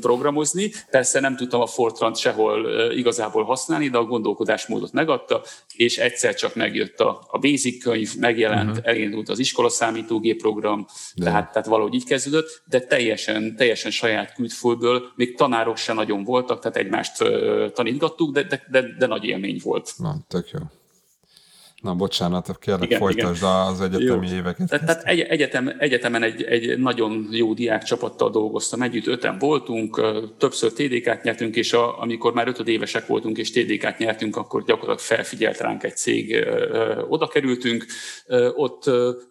programozni. 0.00 0.72
Persze 0.90 1.20
nem 1.20 1.36
tudtam 1.36 1.60
a 1.60 1.66
Fortran 1.66 2.14
sehol 2.14 2.90
igazából 2.92 3.44
használni, 3.44 3.88
de 3.88 3.98
a 3.98 4.04
gondolkodásmódot 4.04 4.92
megadta, 4.92 5.42
és 5.74 5.98
egyszer 5.98 6.34
csak 6.34 6.54
megjött 6.54 7.00
a, 7.00 7.26
a 7.30 7.38
Basic 7.38 7.82
könyv, 7.82 8.10
megjelent, 8.18 8.70
uh-huh. 8.70 8.88
elindult 8.88 9.28
az 9.28 9.38
iskola 9.38 9.68
számítógép 9.68 10.40
program, 10.40 10.86
tehát, 11.22 11.52
tehát 11.52 11.68
valahogy 11.68 11.94
így 11.94 12.04
kezdődött, 12.04 12.62
de 12.64 12.80
teljesen, 12.80 13.56
teljesen 13.56 13.90
saját 13.90 14.34
külföldből, 14.34 15.12
még 15.16 15.36
tanárok 15.36 15.76
se 15.76 15.92
nagyon 15.92 16.24
voltak, 16.24 16.60
tehát 16.60 16.76
egymást 16.76 17.12
tanítgattuk, 17.72 18.32
de, 18.32 18.42
de, 18.42 18.62
de, 18.70 18.82
de 18.98 19.06
nagy 19.08 19.24
élmény 19.24 19.60
volt. 19.64 19.92
Na, 19.96 20.16
tök 20.28 20.50
jó. 20.50 20.58
Na, 21.82 21.94
bocsánat, 21.94 22.58
kérlek 22.58 22.84
igen, 22.84 22.98
folytasd 22.98 23.42
igen. 23.42 23.50
az 23.50 23.80
egyetemi 23.80 24.28
jó. 24.28 24.36
éveket. 24.36 24.68
Tehát, 24.68 24.86
tehát 24.86 25.04
egy, 25.04 25.20
egyetem, 25.20 25.74
egyetemen 25.78 26.22
egy, 26.22 26.42
egy 26.42 26.78
nagyon 26.78 27.28
jó 27.30 27.54
diák 27.54 27.82
csapattal 27.82 28.30
dolgoztam 28.30 28.82
együtt, 28.82 29.06
öten 29.06 29.38
voltunk, 29.38 30.00
többször 30.38 30.72
TDK-t 30.72 31.22
nyertünk, 31.22 31.56
és 31.56 31.72
a, 31.72 32.00
amikor 32.00 32.32
már 32.32 32.54
évesek 32.64 33.06
voltunk 33.06 33.38
és 33.38 33.50
TDK-t 33.50 33.98
nyertünk, 33.98 34.36
akkor 34.36 34.64
gyakorlatilag 34.64 35.18
felfigyelt 35.18 35.60
ránk 35.60 35.82
egy 35.82 35.96
cég, 35.96 36.46
oda 37.08 37.28
kerültünk. 37.28 37.86
Ott 38.54 38.86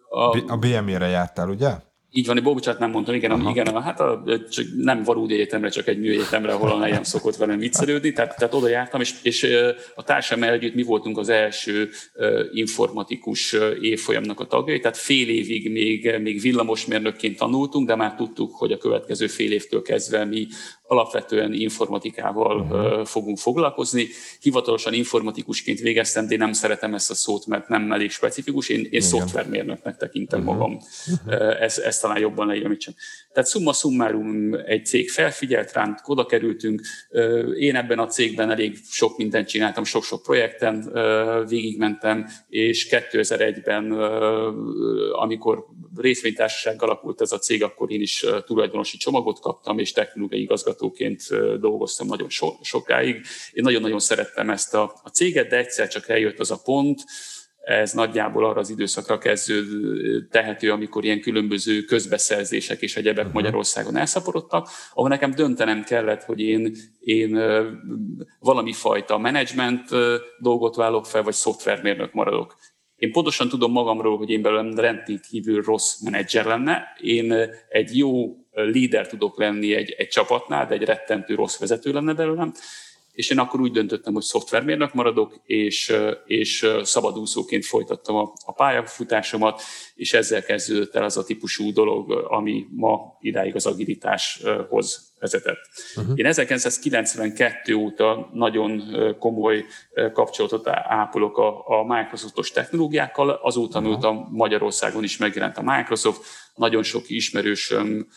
a, 0.08 0.44
a 0.46 0.56
BME-re 0.56 1.06
jártál, 1.06 1.48
ugye? 1.48 1.70
Így 2.12 2.26
van, 2.26 2.40
bocsánat, 2.42 2.80
nem 2.80 2.90
mondtam, 2.90 3.14
igen, 3.14 3.30
Aha. 3.30 3.50
igen 3.50 3.82
hát 3.82 4.00
a, 4.00 4.22
csak 4.50 4.66
nem 4.76 5.02
valódi 5.02 5.34
egyetemre, 5.34 5.68
csak 5.68 5.88
egy 5.88 5.98
műegyetemre, 5.98 6.52
ahol 6.52 6.70
a 6.70 6.76
nejem 6.76 7.02
szokott 7.02 7.36
velem 7.36 7.58
viccelődni, 7.58 8.12
tehát, 8.12 8.36
tehát 8.36 8.54
oda 8.54 8.68
jártam, 8.68 9.00
és, 9.00 9.14
és 9.22 9.46
a 9.94 10.02
társammal 10.02 10.48
együtt 10.48 10.74
mi 10.74 10.82
voltunk 10.82 11.18
az 11.18 11.28
első 11.28 11.88
informatikus 12.52 13.56
évfolyamnak 13.80 14.40
a 14.40 14.46
tagjai, 14.46 14.80
tehát 14.80 14.96
fél 14.96 15.28
évig 15.28 15.70
még, 15.70 16.18
még 16.20 16.40
villamosmérnökként 16.40 17.38
tanultunk, 17.38 17.86
de 17.86 17.94
már 17.94 18.14
tudtuk, 18.14 18.54
hogy 18.54 18.72
a 18.72 18.78
következő 18.78 19.26
fél 19.26 19.52
évtől 19.52 19.82
kezdve 19.82 20.24
mi 20.24 20.46
alapvetően 20.88 21.52
informatikával 21.52 22.60
uh-huh. 22.60 23.06
fogunk 23.06 23.38
foglalkozni. 23.38 24.08
Hivatalosan 24.40 24.92
informatikusként 24.92 25.78
végeztem, 25.78 26.26
de 26.26 26.32
én 26.32 26.38
nem 26.38 26.52
szeretem 26.52 26.94
ezt 26.94 27.10
a 27.10 27.14
szót, 27.14 27.46
mert 27.46 27.68
nem 27.68 27.92
elég 27.92 28.10
specifikus. 28.10 28.68
Én, 28.68 28.86
én 28.90 29.00
szoftvermérnöknek 29.00 29.96
tekintem 29.96 30.42
magam. 30.42 30.78
Uh-huh. 31.26 31.62
Ez, 31.62 31.78
ez 31.78 31.97
talán 32.00 32.18
jobban 32.18 32.46
leírem, 32.46 32.76
Tehát 33.32 33.50
summa 33.50 33.72
summarum 33.72 34.54
egy 34.66 34.86
cég 34.86 35.10
felfigyelt 35.10 35.72
ránk, 35.72 36.08
oda 36.08 36.26
kerültünk. 36.26 36.80
Én 37.58 37.76
ebben 37.76 37.98
a 37.98 38.06
cégben 38.06 38.50
elég 38.50 38.76
sok 38.90 39.16
mindent 39.16 39.48
csináltam, 39.48 39.84
sok-sok 39.84 40.22
projekten 40.22 40.92
végigmentem, 41.48 42.28
és 42.48 42.88
2001-ben, 42.90 43.92
amikor 45.12 45.66
részvénytársaság 45.96 46.82
alakult 46.82 47.20
ez 47.20 47.32
a 47.32 47.38
cég, 47.38 47.62
akkor 47.62 47.92
én 47.92 48.00
is 48.00 48.24
tulajdonosi 48.46 48.96
csomagot 48.96 49.40
kaptam, 49.40 49.78
és 49.78 49.92
technológiai 49.92 50.42
igazgatóként 50.42 51.22
dolgoztam 51.60 52.06
nagyon 52.06 52.28
so, 52.28 52.52
sokáig. 52.62 53.14
Én 53.52 53.62
nagyon-nagyon 53.62 53.98
szerettem 53.98 54.50
ezt 54.50 54.74
a, 54.74 55.00
a 55.04 55.08
céget, 55.08 55.48
de 55.48 55.56
egyszer 55.56 55.88
csak 55.88 56.08
eljött 56.08 56.38
az 56.38 56.50
a 56.50 56.60
pont, 56.64 57.04
ez 57.68 57.92
nagyjából 57.92 58.44
arra 58.44 58.60
az 58.60 58.70
időszakra 58.70 59.18
kezdő 59.18 60.26
tehető, 60.30 60.72
amikor 60.72 61.04
ilyen 61.04 61.20
különböző 61.20 61.82
közbeszerzések 61.82 62.82
és 62.82 62.96
egyebek 62.96 63.18
uh-huh. 63.18 63.34
Magyarországon 63.34 63.96
elszaporodtak, 63.96 64.68
ahol 64.92 65.08
nekem 65.08 65.30
döntenem 65.30 65.82
kellett, 65.82 66.22
hogy 66.22 66.40
én, 66.40 66.74
én 67.00 67.40
valami 68.38 68.72
fajta 68.72 69.18
menedzsment 69.18 69.88
dolgot 70.38 70.76
válok 70.76 71.06
fel, 71.06 71.22
vagy 71.22 71.32
szoftvermérnök 71.32 72.12
maradok. 72.12 72.56
Én 72.96 73.12
pontosan 73.12 73.48
tudom 73.48 73.72
magamról, 73.72 74.16
hogy 74.16 74.30
én 74.30 74.42
belőlem 74.42 74.74
rendkívül 74.74 75.62
rossz 75.62 76.00
menedzser 76.00 76.44
lenne. 76.44 76.84
Én 77.00 77.34
egy 77.68 77.96
jó 77.96 78.36
líder 78.50 79.06
tudok 79.06 79.38
lenni 79.38 79.74
egy, 79.74 79.94
egy 79.98 80.08
csapatnál, 80.08 80.66
de 80.66 80.74
egy 80.74 80.84
rettentő 80.84 81.34
rossz 81.34 81.58
vezető 81.58 81.92
lenne 81.92 82.14
belőlem 82.14 82.52
és 83.18 83.30
én 83.30 83.38
akkor 83.38 83.60
úgy 83.60 83.72
döntöttem, 83.72 84.12
hogy 84.12 84.22
szoftvermérnök 84.22 84.94
maradok, 84.94 85.40
és, 85.44 85.92
és 86.26 86.66
szabadúszóként 86.82 87.64
folytattam 87.64 88.16
a, 88.16 88.32
a 88.44 88.52
pályafutásomat, 88.52 89.62
és 89.94 90.14
ezzel 90.14 90.42
kezdődött 90.42 90.94
el 90.94 91.04
az 91.04 91.16
a 91.16 91.24
típusú 91.24 91.72
dolog, 91.72 92.10
ami 92.10 92.66
ma 92.70 93.16
idáig 93.20 93.54
az 93.54 93.66
agilitáshoz 93.66 95.16
vezetett. 95.18 95.58
Uh-huh. 95.96 96.18
Én 96.18 96.26
1992 96.26 97.74
óta 97.74 98.30
nagyon 98.32 98.82
komoly 99.18 99.64
kapcsolatot 100.12 100.68
ápolok 100.68 101.38
a, 101.38 101.68
a 101.68 101.84
Microsoftos 101.86 102.50
technológiákkal, 102.50 103.30
azóta, 103.30 103.78
uh-huh. 103.78 103.92
mióta 103.92 104.28
Magyarországon 104.30 105.02
is 105.02 105.16
megjelent 105.16 105.56
a 105.56 105.62
Microsoft, 105.62 106.20
nagyon 106.54 106.82
sok 106.82 107.10
ismerősöm, 107.10 108.08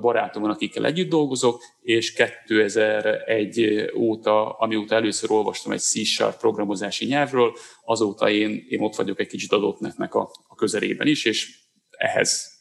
barátom 0.00 0.42
van, 0.42 0.50
akikkel 0.50 0.84
együtt 0.84 1.08
dolgozok, 1.08 1.62
és 1.80 2.12
2001 2.12 3.90
óta, 3.96 4.50
amióta 4.50 4.94
először 4.94 5.30
olvastam 5.30 5.72
egy 5.72 5.80
C-sharp 5.80 6.38
programozási 6.38 7.06
nyelvről, 7.06 7.52
azóta 7.84 8.30
én, 8.30 8.64
én 8.68 8.80
ott 8.80 8.94
vagyok 8.94 9.20
egy 9.20 9.26
kicsit 9.26 9.52
a 9.52 9.76
.NET-nek 9.78 10.14
a, 10.14 10.30
a 10.48 10.54
közelében 10.54 11.06
is, 11.06 11.24
és 11.24 11.60
ehhez 11.90 12.51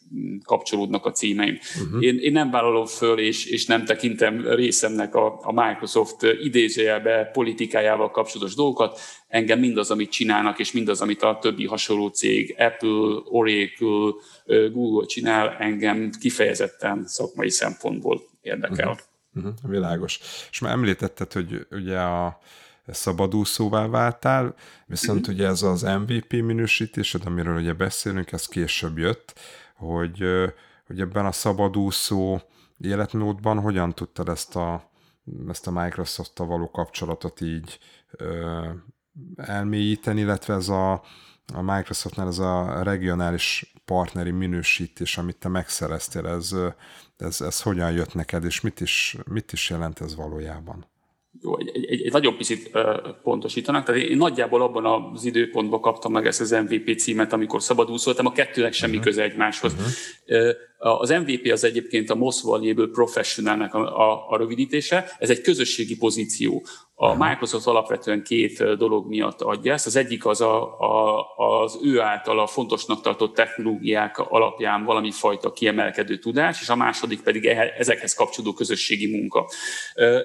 kapcsolódnak 0.43 1.05
a 1.05 1.11
címeim. 1.11 1.57
Uh-huh. 1.83 2.03
Én, 2.03 2.19
én 2.19 2.31
nem 2.31 2.51
vállalom 2.51 2.85
föl, 2.85 3.19
és, 3.19 3.45
és 3.45 3.65
nem 3.65 3.85
tekintem 3.85 4.47
részemnek 4.47 5.15
a, 5.15 5.39
a 5.41 5.51
Microsoft 5.51 6.23
idézőjelbe 6.41 7.29
politikájával 7.33 8.11
kapcsolatos 8.11 8.55
dolgokat. 8.55 8.99
Engem 9.27 9.59
mindaz, 9.59 9.91
amit 9.91 10.11
csinálnak, 10.11 10.59
és 10.59 10.71
mindaz, 10.71 11.01
amit 11.01 11.21
a 11.21 11.37
többi 11.41 11.65
hasonló 11.65 12.07
cég, 12.07 12.55
Apple, 12.57 13.21
Oracle, 13.23 14.11
Google 14.71 15.05
csinál, 15.05 15.55
engem 15.59 16.09
kifejezetten 16.19 17.03
szakmai 17.07 17.49
szempontból 17.49 18.21
érdekel. 18.41 18.89
Uh-huh. 18.89 19.09
Uh-huh. 19.35 19.53
Világos. 19.63 20.19
És 20.51 20.59
már 20.59 20.71
említetted, 20.71 21.33
hogy 21.33 21.67
ugye 21.71 21.97
a 21.97 22.39
szabadúszóvá 22.87 23.87
váltál, 23.87 24.55
viszont 24.85 25.19
uh-huh. 25.19 25.35
ugye 25.35 25.47
ez 25.47 25.61
az 25.61 25.81
MVP 25.81 26.31
minősítésed, 26.31 27.21
amiről 27.25 27.59
ugye 27.59 27.73
beszélünk, 27.73 28.31
ez 28.31 28.45
később 28.45 28.97
jött 28.97 29.33
hogy, 29.81 30.23
hogy 30.87 30.99
ebben 30.99 31.25
a 31.25 31.31
szabadúszó 31.31 32.39
életmódban 32.77 33.59
hogyan 33.59 33.93
tudtad 33.93 34.29
ezt 34.29 34.55
a, 34.55 34.89
ezt 35.47 35.67
a 35.67 35.71
Microsoft-tal 35.71 36.47
való 36.47 36.71
kapcsolatot 36.71 37.41
így 37.41 37.79
ö, 38.11 38.69
elmélyíteni, 39.35 40.19
illetve 40.19 40.53
ez 40.53 40.69
a, 40.69 40.91
a 41.53 41.61
Microsoftnál 41.61 42.27
ez 42.27 42.39
a 42.39 42.83
regionális 42.83 43.73
partneri 43.85 44.31
minősítés, 44.31 45.17
amit 45.17 45.37
te 45.37 45.49
megszereztél, 45.49 46.27
ez, 46.27 46.55
ez, 47.17 47.41
ez 47.41 47.61
hogyan 47.61 47.91
jött 47.91 48.13
neked, 48.13 48.43
és 48.43 48.61
mit 48.61 48.79
is, 48.79 49.17
mit 49.25 49.51
is 49.51 49.69
jelent 49.69 50.01
ez 50.01 50.15
valójában? 50.15 50.85
Jó, 51.39 51.59
egy, 51.59 51.69
egy, 51.73 52.01
egy 52.01 52.11
nagyon 52.11 52.37
picit 52.37 52.69
uh, 52.73 52.83
pontosítanak. 53.23 53.85
Tehát 53.85 54.01
én 54.01 54.17
nagyjából 54.17 54.61
abban 54.61 54.85
az 54.85 55.25
időpontban 55.25 55.81
kaptam 55.81 56.11
meg 56.11 56.25
ezt 56.25 56.41
az 56.41 56.51
MVP 56.51 56.99
címet, 56.99 57.33
amikor 57.33 57.61
szabadúszoltam, 57.61 58.25
a 58.25 58.31
kettőnek 58.31 58.73
semmi 58.73 58.97
uh-huh. 58.97 59.11
köze 59.11 59.23
egymáshoz. 59.23 59.73
Uh-huh. 59.73 59.87
Uh, 60.27 60.55
az 60.77 61.09
MVP 61.09 61.51
az 61.51 61.63
egyébként 61.63 62.09
a 62.09 62.15
Most 62.15 62.41
Valuable 62.41 62.87
Professionalnek 62.87 63.73
a, 63.73 64.09
a, 64.09 64.29
a 64.29 64.37
rövidítése. 64.37 65.15
Ez 65.19 65.29
egy 65.29 65.41
közösségi 65.41 65.97
pozíció. 65.97 66.65
A 67.03 67.15
Microsoft 67.15 67.67
alapvetően 67.67 68.23
két 68.23 68.77
dolog 68.77 69.07
miatt 69.07 69.41
adja 69.41 69.73
ezt. 69.73 69.85
Az 69.85 69.95
egyik 69.95 70.25
az 70.25 70.41
a, 70.41 70.79
a, 70.79 71.25
az 71.35 71.79
ő 71.83 71.99
által 71.99 72.39
a 72.39 72.47
fontosnak 72.47 73.01
tartott 73.01 73.33
technológiák 73.35 74.17
alapján 74.17 74.83
valami 74.83 75.11
fajta 75.11 75.51
kiemelkedő 75.51 76.17
tudás, 76.17 76.61
és 76.61 76.69
a 76.69 76.75
második 76.75 77.21
pedig 77.21 77.45
ezekhez 77.77 78.13
kapcsolódó 78.13 78.53
közösségi 78.53 79.17
munka. 79.17 79.49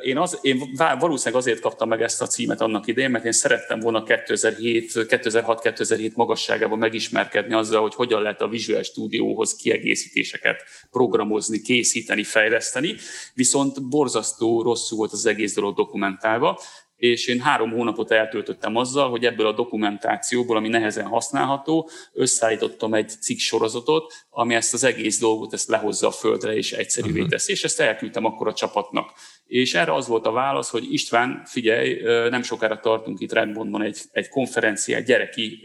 Én, 0.03 0.18
az, 0.18 0.39
én 0.43 0.62
valószínűleg 0.99 1.43
azért 1.43 1.61
kaptam 1.61 1.89
meg 1.89 2.03
ezt 2.03 2.22
a 2.22 2.27
címet 2.27 2.61
annak 2.61 2.87
idején, 2.87 3.11
mert 3.11 3.24
én 3.24 3.33
szerettem 3.33 3.81
volna 3.81 4.03
2007, 4.03 4.93
2006-2007 4.95 6.14
magasságában 6.14 6.79
megismerkedni 6.79 7.55
azzal, 7.55 7.81
hogy 7.81 7.95
hogyan 7.95 8.22
lehet 8.22 8.41
a 8.41 8.49
Visual 8.49 8.83
Studiohoz 8.83 9.57
kiegészítéseket 9.57 10.62
programozni, 10.91 11.61
készíteni, 11.61 12.22
fejleszteni, 12.22 12.95
viszont 13.35 13.89
borzasztó 13.89 14.62
rosszul 14.62 14.99
volt 14.99 15.12
az 15.12 15.27
egész 15.27 15.55
dolog 15.55 15.77
dokumentálva, 15.77 16.61
és 16.97 17.26
én 17.26 17.40
három 17.40 17.70
hónapot 17.70 18.11
eltöltöttem 18.11 18.76
azzal, 18.76 19.11
hogy 19.11 19.24
ebből 19.24 19.47
a 19.47 19.53
dokumentációból, 19.53 20.57
ami 20.57 20.68
nehezen 20.68 21.07
használható, 21.07 21.90
összeállítottam 22.12 22.94
egy 22.94 23.09
cikk 23.20 23.38
sorozatot, 23.38 24.12
ami 24.30 24.55
ezt 24.55 24.74
az 24.74 24.84
egész 24.84 25.18
dolgot 25.18 25.53
ezt 25.53 25.68
lehozza 25.68 26.07
a 26.07 26.11
földre 26.11 26.55
és 26.55 26.72
egyszerűvé 26.72 27.12
uh-huh. 27.12 27.28
teszi, 27.28 27.53
és 27.53 27.64
ezt 27.64 27.80
elküldtem 27.80 28.24
akkor 28.24 28.49
a 28.49 28.53
csapatnak. 28.53 29.12
És 29.47 29.74
erre 29.74 29.94
az 29.94 30.07
volt 30.07 30.26
a 30.26 30.32
válasz, 30.32 30.70
hogy 30.70 30.92
István, 30.92 31.42
figyelj, 31.44 32.01
nem 32.28 32.42
sokára 32.42 32.80
tartunk 32.80 33.20
itt 33.20 33.32
Redmondban 33.32 33.82
egy, 33.82 33.99
egy 34.12 34.28
konferenciát, 34.28 35.05
gyereki 35.05 35.61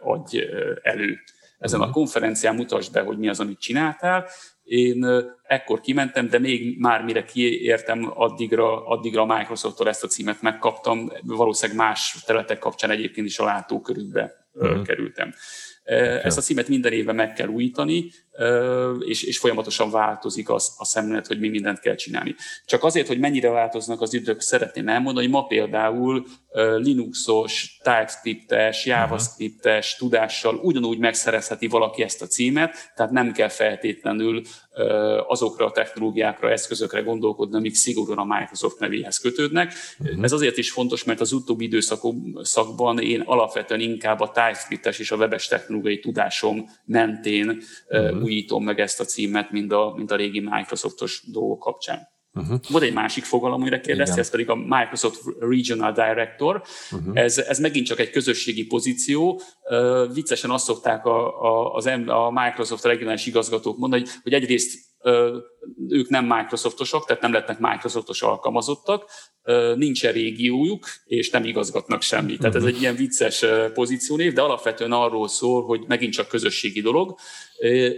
adj 0.00 0.40
elő. 0.82 1.18
Ezen 1.58 1.80
a 1.80 1.90
konferencián 1.90 2.54
mutasd 2.54 2.92
be, 2.92 3.00
hogy 3.00 3.18
mi 3.18 3.28
az, 3.28 3.40
amit 3.40 3.60
csináltál, 3.60 4.28
én 4.66 5.06
ekkor 5.42 5.80
kimentem, 5.80 6.28
de 6.28 6.38
még 6.38 6.78
már 6.78 7.02
mire 7.02 7.24
kiértem, 7.24 8.12
addigra, 8.14 8.86
addigra 8.86 9.22
a 9.22 9.36
Microsoft-tól 9.36 9.88
ezt 9.88 10.04
a 10.04 10.08
címet 10.08 10.42
megkaptam. 10.42 11.12
Valószínűleg 11.22 11.86
más 11.86 12.16
területek 12.26 12.58
kapcsán 12.58 12.90
egyébként 12.90 13.26
is 13.26 13.38
a 13.38 13.44
látókörükbe 13.44 14.48
uh-huh. 14.52 14.82
kerültem. 14.82 15.34
Ezt 16.22 16.38
a 16.38 16.40
címet 16.40 16.68
minden 16.68 16.92
évben 16.92 17.14
meg 17.14 17.32
kell 17.32 17.48
újítani, 17.48 18.10
és, 19.06 19.22
és 19.22 19.38
folyamatosan 19.38 19.90
változik 19.90 20.50
az, 20.50 20.74
a 20.78 20.84
szemlélet, 20.84 21.26
hogy 21.26 21.40
mi 21.40 21.48
mindent 21.48 21.80
kell 21.80 21.94
csinálni. 21.94 22.34
Csak 22.64 22.84
azért, 22.84 23.06
hogy 23.06 23.18
mennyire 23.18 23.50
változnak 23.50 24.00
az 24.00 24.14
idők, 24.14 24.40
szeretném 24.40 24.88
elmondani, 24.88 25.26
hogy 25.26 25.34
ma 25.34 25.46
például 25.46 26.26
Linuxos, 26.76 27.75
TypeScript-es, 27.86 28.86
JavaScript-es 28.86 29.96
tudással 29.96 30.54
ugyanúgy 30.54 30.98
megszerezheti 30.98 31.66
valaki 31.66 32.02
ezt 32.02 32.22
a 32.22 32.26
címet, 32.26 32.92
tehát 32.94 33.12
nem 33.12 33.32
kell 33.32 33.48
feltétlenül 33.48 34.42
azokra 35.26 35.66
a 35.66 35.70
technológiákra, 35.70 36.50
eszközökre 36.50 37.00
gondolkodni, 37.00 37.56
amik 37.56 37.74
szigorúan 37.74 38.18
a 38.18 38.24
Microsoft 38.38 38.78
nevéhez 38.78 39.18
kötődnek. 39.18 39.72
Uh-huh. 39.98 40.24
Ez 40.24 40.32
azért 40.32 40.56
is 40.56 40.70
fontos, 40.70 41.04
mert 41.04 41.20
az 41.20 41.32
utóbbi 41.32 41.64
időszakban 41.64 42.98
én 43.00 43.20
alapvetően 43.20 43.80
inkább 43.80 44.20
a 44.20 44.30
TypeScript-es 44.30 44.98
és 44.98 45.10
a 45.10 45.16
webes 45.16 45.46
technológiai 45.46 45.98
tudásom 45.98 46.68
mentén 46.84 47.62
uh-huh 47.88 48.24
újítom 48.26 48.64
meg 48.64 48.80
ezt 48.80 49.00
a 49.00 49.04
címet, 49.04 49.50
mint 49.50 49.72
a, 49.72 49.92
mint 49.96 50.10
a 50.10 50.16
régi 50.16 50.40
Microsoftos 50.40 51.22
dolgok 51.32 51.58
kapcsán. 51.58 52.08
Uh-huh. 52.36 52.60
Volt 52.68 52.84
egy 52.84 52.92
másik 52.92 53.24
fogalom, 53.24 53.60
amire 53.60 53.80
kérdezte, 53.80 54.20
ez 54.20 54.30
pedig 54.30 54.50
a 54.50 54.54
Microsoft 54.54 55.22
Regional 55.40 55.92
Director. 55.92 56.62
Uh-huh. 56.92 57.18
Ez, 57.18 57.38
ez 57.38 57.58
megint 57.58 57.86
csak 57.86 58.00
egy 58.00 58.10
közösségi 58.10 58.66
pozíció. 58.66 59.40
Uh, 59.70 60.14
viccesen 60.14 60.50
azt 60.50 60.64
szokták 60.64 61.04
a, 61.04 61.42
a, 61.42 61.74
az, 61.74 61.86
a 62.06 62.30
Microsoft 62.30 62.84
regionális 62.84 63.26
igazgatók 63.26 63.78
mondani, 63.78 64.02
hogy, 64.02 64.10
hogy 64.22 64.32
egyrészt 64.32 64.78
ők 65.88 66.08
nem 66.08 66.26
Microsoftosok, 66.26 67.06
tehát 67.06 67.22
nem 67.22 67.32
lettnek 67.32 67.58
Microsoftos 67.58 68.22
alkalmazottak, 68.22 69.04
nincsen 69.76 70.12
régiójuk, 70.12 70.86
és 71.04 71.30
nem 71.30 71.44
igazgatnak 71.44 72.02
semmit. 72.02 72.38
Tehát 72.38 72.54
ez 72.54 72.64
egy 72.64 72.80
ilyen 72.80 72.96
vicces 72.96 73.44
pozíciónév, 73.74 74.32
de 74.32 74.40
alapvetően 74.40 74.92
arról 74.92 75.28
szól, 75.28 75.64
hogy 75.64 75.84
megint 75.86 76.12
csak 76.12 76.28
közösségi 76.28 76.80
dolog. 76.80 77.18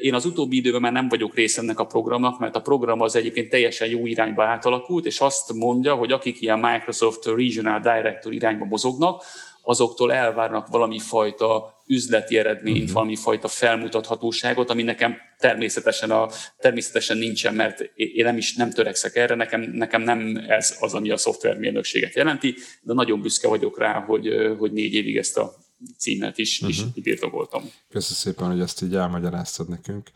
Én 0.01 0.15
az 0.15 0.25
utóbbi 0.25 0.57
időben 0.57 0.81
már 0.81 0.93
nem 0.93 1.09
vagyok 1.09 1.35
része 1.35 1.61
ennek 1.61 1.79
a 1.79 1.87
programnak, 1.87 2.39
mert 2.39 2.57
a 2.57 2.61
program 2.61 3.01
az 3.01 3.17
egyébként 3.17 3.49
teljesen 3.49 3.89
jó 3.89 4.07
irányba 4.07 4.45
átalakult, 4.45 5.07
és 5.07 5.21
azt 5.21 5.53
mondja, 5.53 5.95
hogy 5.95 6.13
akik 6.13 6.41
ilyen 6.41 6.59
Microsoft 6.59 7.27
Regional 7.27 7.81
Director 7.81 8.33
irányba 8.33 8.65
mozognak, 8.65 9.23
azoktól 9.69 10.13
elvárnak 10.13 10.69
valami 10.69 10.99
fajta 10.99 11.83
üzleti 11.87 12.39
eredményt, 12.39 12.79
uh-huh. 12.79 12.93
valami 12.93 13.17
fajta 13.17 13.49
felmutathatóságot, 13.49 14.71
ami 14.71 14.83
nekem 14.83 15.17
természetesen, 15.39 16.11
a, 16.11 16.29
természetesen 16.59 17.17
nincsen, 17.17 17.55
mert 17.55 17.81
én 17.95 18.25
nem 18.25 18.37
is 18.37 18.55
nem 18.55 18.71
törekszek 18.71 19.17
erre, 19.17 19.35
nekem, 19.35 19.61
nekem 19.61 20.03
nem 20.03 20.45
ez 20.49 20.77
az, 20.81 20.95
ami 20.95 21.11
a 21.11 21.17
szoftvermérnökséget 21.17 22.15
jelenti, 22.15 22.55
de 22.83 22.93
nagyon 22.93 23.21
büszke 23.21 23.49
vagyok 23.49 23.79
rá, 23.79 24.01
hogy, 24.01 24.29
hogy 24.59 24.73
négy 24.73 24.95
évig 24.95 25.17
ezt 25.17 25.37
a 25.37 25.55
címet 25.99 26.39
is, 26.39 26.61
uh-huh. 26.61 26.77
is 26.95 27.03
birtokoltam. 27.03 27.63
Köszönöm 27.89 28.17
szépen, 28.17 28.51
hogy 28.51 28.61
ezt 28.61 28.83
így 28.83 28.95
elmagyaráztad 28.95 29.69
nekünk. 29.69 30.11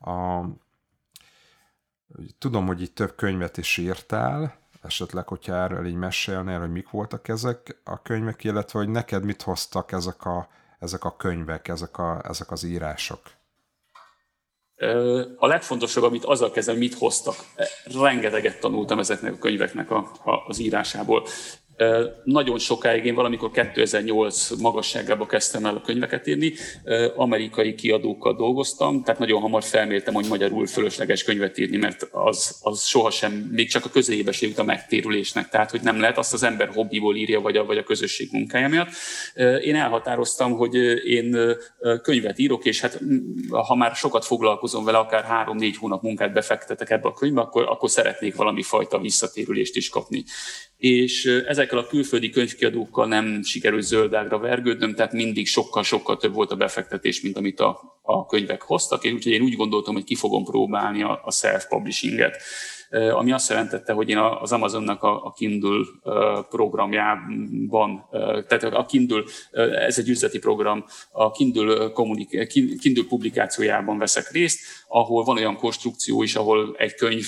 A, 0.00 0.44
tudom, 2.38 2.66
hogy 2.66 2.82
itt 2.82 2.94
több 2.94 3.14
könyvet 3.16 3.56
is 3.56 3.76
írtál, 3.76 4.67
esetleg, 4.82 5.28
hogyha 5.28 5.54
erről 5.54 5.86
így 5.86 5.94
mesélnél, 5.94 6.58
hogy 6.58 6.72
mik 6.72 6.90
voltak 6.90 7.28
ezek 7.28 7.80
a 7.84 8.02
könyvek, 8.02 8.44
illetve 8.44 8.78
hogy 8.78 8.88
neked 8.88 9.24
mit 9.24 9.42
hoztak 9.42 9.92
ezek 9.92 10.24
a, 10.24 10.48
ezek 10.78 11.04
a 11.04 11.16
könyvek, 11.16 11.68
ezek, 11.68 11.98
a, 11.98 12.20
ezek 12.28 12.50
az 12.50 12.62
írások? 12.62 13.20
A 15.36 15.46
legfontosabb, 15.46 16.02
amit 16.02 16.24
azzal 16.24 16.50
kezdem, 16.50 16.76
mit 16.76 16.94
hoztak. 16.94 17.34
Rengeteget 17.84 18.60
tanultam 18.60 18.98
ezeknek 18.98 19.32
a 19.32 19.38
könyveknek 19.38 19.90
a, 19.90 19.96
a, 20.24 20.44
az 20.46 20.58
írásából. 20.58 21.26
Nagyon 22.24 22.58
sokáig, 22.58 23.04
én 23.04 23.14
valamikor 23.14 23.50
2008 23.50 24.50
magasságába 24.60 25.26
kezdtem 25.26 25.66
el 25.66 25.74
a 25.74 25.80
könyveket 25.80 26.26
írni, 26.26 26.52
amerikai 27.16 27.74
kiadókkal 27.74 28.36
dolgoztam, 28.36 29.02
tehát 29.02 29.20
nagyon 29.20 29.40
hamar 29.40 29.62
felmértem, 29.62 30.14
hogy 30.14 30.26
magyarul 30.28 30.66
fölösleges 30.66 31.24
könyvet 31.24 31.58
írni, 31.58 31.76
mert 31.76 32.08
az, 32.10 32.58
az 32.62 32.84
sohasem, 32.84 33.32
még 33.32 33.68
csak 33.68 33.84
a 33.84 33.88
közelébe 33.88 34.32
se 34.32 34.46
jut 34.46 34.58
a 34.58 34.64
megtérülésnek, 34.64 35.48
tehát 35.48 35.70
hogy 35.70 35.80
nem 35.80 36.00
lehet 36.00 36.18
azt 36.18 36.32
az 36.32 36.42
ember 36.42 36.68
hobbiból 36.68 37.16
írja, 37.16 37.40
vagy 37.40 37.56
a, 37.56 37.64
vagy 37.64 37.78
a 37.78 37.82
közösség 37.82 38.28
munkája 38.32 38.68
miatt. 38.68 38.88
Én 39.62 39.74
elhatároztam, 39.74 40.52
hogy 40.52 40.74
én 41.04 41.56
könyvet 42.02 42.38
írok, 42.38 42.64
és 42.64 42.80
hát 42.80 43.00
ha 43.50 43.74
már 43.74 43.94
sokat 43.94 44.24
foglalkozom 44.24 44.84
vele, 44.84 44.98
akár 44.98 45.24
három-négy 45.24 45.76
hónap 45.76 46.02
munkát 46.02 46.32
befektetek 46.32 46.90
ebbe 46.90 47.08
a 47.08 47.12
könyvbe, 47.12 47.40
akkor, 47.40 47.62
akkor 47.68 47.90
szeretnék 47.90 48.34
valami 48.34 48.62
fajta 48.62 48.98
visszatérülést 48.98 49.76
is 49.76 49.88
kapni 49.88 50.24
és 50.78 51.24
ezekkel 51.46 51.78
a 51.78 51.86
külföldi 51.86 52.30
könyvkiadókkal 52.30 53.06
nem 53.06 53.42
sikerült 53.42 53.82
zöldágra 53.82 54.38
vergődnöm, 54.38 54.94
tehát 54.94 55.12
mindig 55.12 55.46
sokkal-sokkal 55.46 56.16
több 56.16 56.34
volt 56.34 56.50
a 56.50 56.56
befektetés, 56.56 57.20
mint 57.20 57.36
amit 57.36 57.60
a, 57.60 58.00
a 58.02 58.26
könyvek 58.26 58.62
hoztak, 58.62 59.04
és 59.04 59.12
úgyhogy 59.12 59.32
én 59.32 59.42
úgy 59.42 59.56
gondoltam, 59.56 59.94
hogy 59.94 60.04
ki 60.04 60.14
fogom 60.14 60.44
próbálni 60.44 61.02
a, 61.02 61.20
a 61.24 61.32
self-publishinget. 61.32 62.42
Ami 62.90 63.32
azt 63.32 63.48
jelentette, 63.48 63.92
hogy 63.92 64.08
én 64.08 64.18
az 64.18 64.52
Amazonnak 64.52 65.02
a 65.02 65.32
Kindle 65.36 65.84
programjában, 66.50 68.08
tehát 68.46 68.62
a 68.62 68.84
Kindle, 68.84 69.22
ez 69.86 69.98
egy 69.98 70.08
üzleti 70.08 70.38
program, 70.38 70.84
a 71.12 71.30
Kindle, 71.30 71.90
kommunik- 71.92 72.46
Kindle 72.80 73.04
publikációjában 73.08 73.98
veszek 73.98 74.30
részt, 74.30 74.60
ahol 74.88 75.24
van 75.24 75.36
olyan 75.36 75.56
konstrukció 75.56 76.22
is, 76.22 76.34
ahol 76.34 76.74
egy 76.78 76.94
könyv 76.94 77.26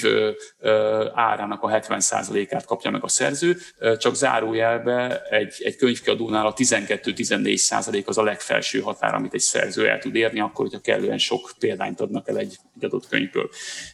árának 1.15 1.63
a 1.63 1.69
70%-át 1.69 2.65
kapja 2.65 2.91
meg 2.91 3.05
a 3.05 3.09
szerző, 3.09 3.57
csak 3.99 4.15
zárójelbe 4.15 5.23
egy, 5.31 5.55
egy 5.59 5.77
könyvkiadónál 5.77 6.47
a 6.47 6.53
12-14% 6.53 8.05
az 8.05 8.19
a 8.19 8.23
legfelső 8.23 8.81
határ, 8.81 9.15
amit 9.15 9.35
egy 9.35 9.41
szerző 9.41 9.89
el 9.89 9.99
tud 9.99 10.15
érni, 10.15 10.41
akkor, 10.41 10.65
hogyha 10.65 10.81
kellően 10.81 11.19
sok 11.19 11.51
példányt 11.59 12.01
adnak 12.01 12.29
el 12.29 12.39
egy, 12.39 12.57
egy 12.77 12.85
adott 12.85 13.09
könyvből. 13.09 13.49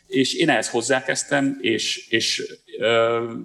És 0.06 0.34
én 0.34 0.48
ehhez 0.48 0.70
hozzákezdtem, 0.70 1.58
és, 1.60 2.08
és 2.08 2.42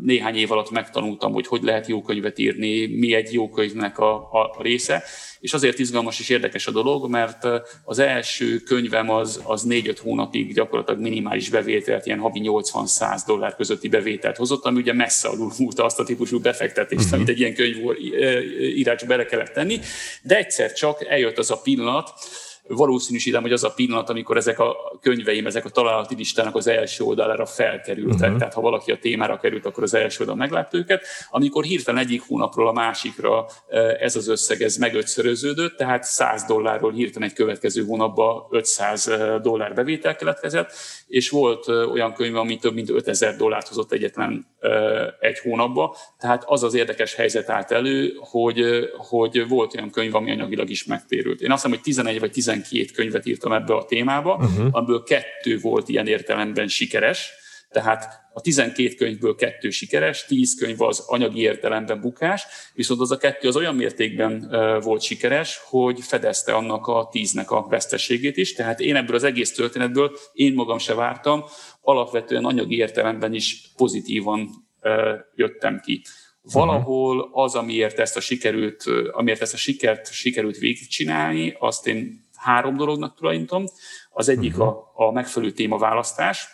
néhány 0.02 0.36
év 0.36 0.52
alatt 0.52 0.70
megtanultam, 0.70 1.34
hogy 1.34 1.48
hogy 1.48 1.64
lehet 1.64 1.88
jó 1.88 2.02
könyvet 2.02 2.40
írni, 2.40 2.86
mi 2.86 3.14
egy 3.14 3.34
jó 3.34 3.50
könyvnek 3.50 3.98
a, 3.98 4.32
a 4.32 4.62
része, 4.62 5.04
és 5.42 5.54
azért 5.54 5.80
izgalmas 5.80 6.20
és 6.20 6.30
érdekes 6.30 6.68
a 6.68 6.72
dolog, 6.72 7.10
mert 7.10 7.48
az 7.84 8.00
első 8.00 8.58
könyvem 8.58 9.10
az, 9.10 9.42
az 9.44 9.66
4-5 9.70 9.98
hónapig 10.02 10.54
gyakorlatilag 10.54 11.02
minimális 11.02 11.50
bevételt, 11.50 12.06
ilyen 12.06 12.20
havi 12.20 12.42
80-100 12.44 13.22
dollár 13.28 13.56
közötti 13.56 13.88
bevételt 13.88 14.38
hozott, 14.38 14.66
ami 14.66 14.80
ugye 14.80 14.94
messze 14.94 15.28
alul 15.28 15.52
múlta 15.58 15.86
azt 15.86 16.00
a 16.00 16.04
típusú 16.04 16.40
befektetést, 16.40 17.04
uh-huh. 17.04 17.16
amit 17.16 17.30
egy 17.30 17.40
ilyen 17.40 17.54
könyv 17.54 17.78
írásba 18.60 19.08
bele 19.08 19.26
kellett 19.26 19.54
tenni, 19.54 19.80
de 20.22 20.38
egyszer 20.38 20.74
csak 20.74 21.06
eljött 21.06 21.38
az 21.38 21.52
a 21.52 21.62
pillanat, 21.62 22.14
valószínűsítem, 22.76 23.42
hogy 23.42 23.52
az 23.52 23.64
a 23.64 23.74
pillanat, 23.76 24.10
amikor 24.10 24.38
ezek 24.38 24.60
a 24.60 24.76
könyveim, 25.02 25.46
ezek 25.46 25.66
a 25.66 25.70
találati 25.70 26.16
listának 26.16 26.56
az 26.56 26.68
első 26.68 27.04
oldalára 27.04 27.46
felkerültek. 27.46 28.20
Uh-huh. 28.20 28.38
Tehát 28.38 28.54
ha 28.54 28.62
valaki 28.62 28.92
a 28.92 28.98
témára 28.98 29.38
került, 29.38 29.66
akkor 29.66 29.84
az 29.84 29.94
első 29.94 30.20
oldalon 30.20 30.40
meglátta 30.40 30.78
őket. 30.78 31.06
Amikor 31.30 31.64
hirtelen 31.64 32.02
egyik 32.02 32.22
hónapról 32.28 32.68
a 32.68 32.72
másikra 32.72 33.46
eh, 33.68 34.02
ez 34.02 34.16
az 34.16 34.28
összeg 34.28 34.62
ez 34.62 34.76
megötszöröződött, 34.76 35.78
tehát 35.78 36.04
100 36.04 36.44
dollárról 36.44 36.92
hirtelen 36.92 37.30
egy 37.30 37.36
következő 37.36 37.84
hónapban 37.84 38.48
500 38.50 39.08
eh, 39.08 39.40
dollár 39.42 39.74
bevétel 39.74 40.16
keletkezett, 40.16 40.72
és 41.08 41.30
volt 41.30 41.70
eh, 41.70 41.92
olyan 41.92 42.14
könyv, 42.14 42.36
ami 42.36 42.58
több 42.58 42.74
mint 42.74 42.90
5000 42.90 43.36
dollárt 43.36 43.68
hozott 43.68 43.92
egyetlen 43.92 44.50
egy 45.20 45.40
hónapba. 45.40 45.96
Tehát 46.20 46.44
az 46.46 46.64
az 46.64 46.74
érdekes 46.74 47.16
helyzet 47.16 47.50
állt 47.50 47.72
elő, 47.72 48.14
hogy, 48.20 48.90
hogy 48.98 49.48
volt 49.48 49.76
olyan 49.76 49.90
könyv, 49.90 50.16
ami 50.16 50.32
anyagilag 50.32 50.70
is 50.70 50.86
megtérült. 50.86 51.42
Én 51.42 51.52
azt 51.52 51.64
hiszem, 51.64 51.78
hogy 51.78 51.86
11 51.86 52.20
vagy 52.20 52.32
12 52.32 52.61
12 52.62 52.92
könyvet 52.94 53.26
írtam 53.26 53.52
ebbe 53.52 53.76
a 53.76 53.86
témába, 53.86 54.36
uh-huh. 54.36 54.68
amiből 54.72 55.04
kettő 55.04 55.60
volt 55.60 55.90
ilyen 55.90 56.08
értelemben 56.08 56.68
sikeres, 56.68 57.32
tehát 57.72 58.20
a 58.34 58.42
12 58.42 58.96
könyvből 58.96 59.36
kettő 59.36 59.70
sikeres, 59.70 60.26
10 60.26 60.56
könyv 60.56 60.82
az 60.82 61.04
anyagi 61.08 61.40
értelemben 61.40 62.02
bukás, 62.02 62.46
viszont 62.74 63.00
az 63.00 63.12
a 63.12 63.18
kettő 63.18 63.48
az 63.48 63.56
olyan 63.56 63.76
mértékben 63.76 64.56
volt 64.84 65.02
sikeres, 65.02 65.60
hogy 65.64 66.02
fedezte 66.02 66.54
annak 66.54 66.88
a 66.88 67.10
10-nek 67.12 67.48
a 67.48 67.68
veszteségét 67.68 68.38
is. 68.38 68.54
Tehát 68.54 68.80
én 68.80 68.96
ebből 68.96 69.16
az 69.16 69.24
egész 69.24 69.54
történetből 69.54 70.12
én 70.34 70.54
magam 70.54 70.78
se 70.78 70.94
vártam, 70.94 71.44
alapvetően 71.82 72.46
anyagi 72.46 72.76
értelemben 72.76 73.34
is 73.34 73.62
pozitívan 73.76 74.50
jöttem 75.36 75.80
ki. 75.80 76.02
Valahol 76.42 77.30
az, 77.34 77.56
amiért 77.56 78.00
ezt 78.00 78.18
a 78.18 78.20
sikerült, 78.20 78.84
amiért 79.12 79.42
ezt 79.42 79.54
a 79.54 79.58
sikert 79.58 80.12
sikerült 80.12 80.58
végigcsinálni, 80.58 81.56
azt 81.60 81.88
én 81.88 82.30
három 82.42 82.78
dolognak 82.78 83.16
tulajdonítom. 83.16 83.66
Az 84.10 84.30
egyik 84.30 84.52
uh-huh. 84.52 84.68
a, 84.68 84.92
a 84.94 85.12
megfelelő 85.12 85.52
témaválasztás. 85.52 86.48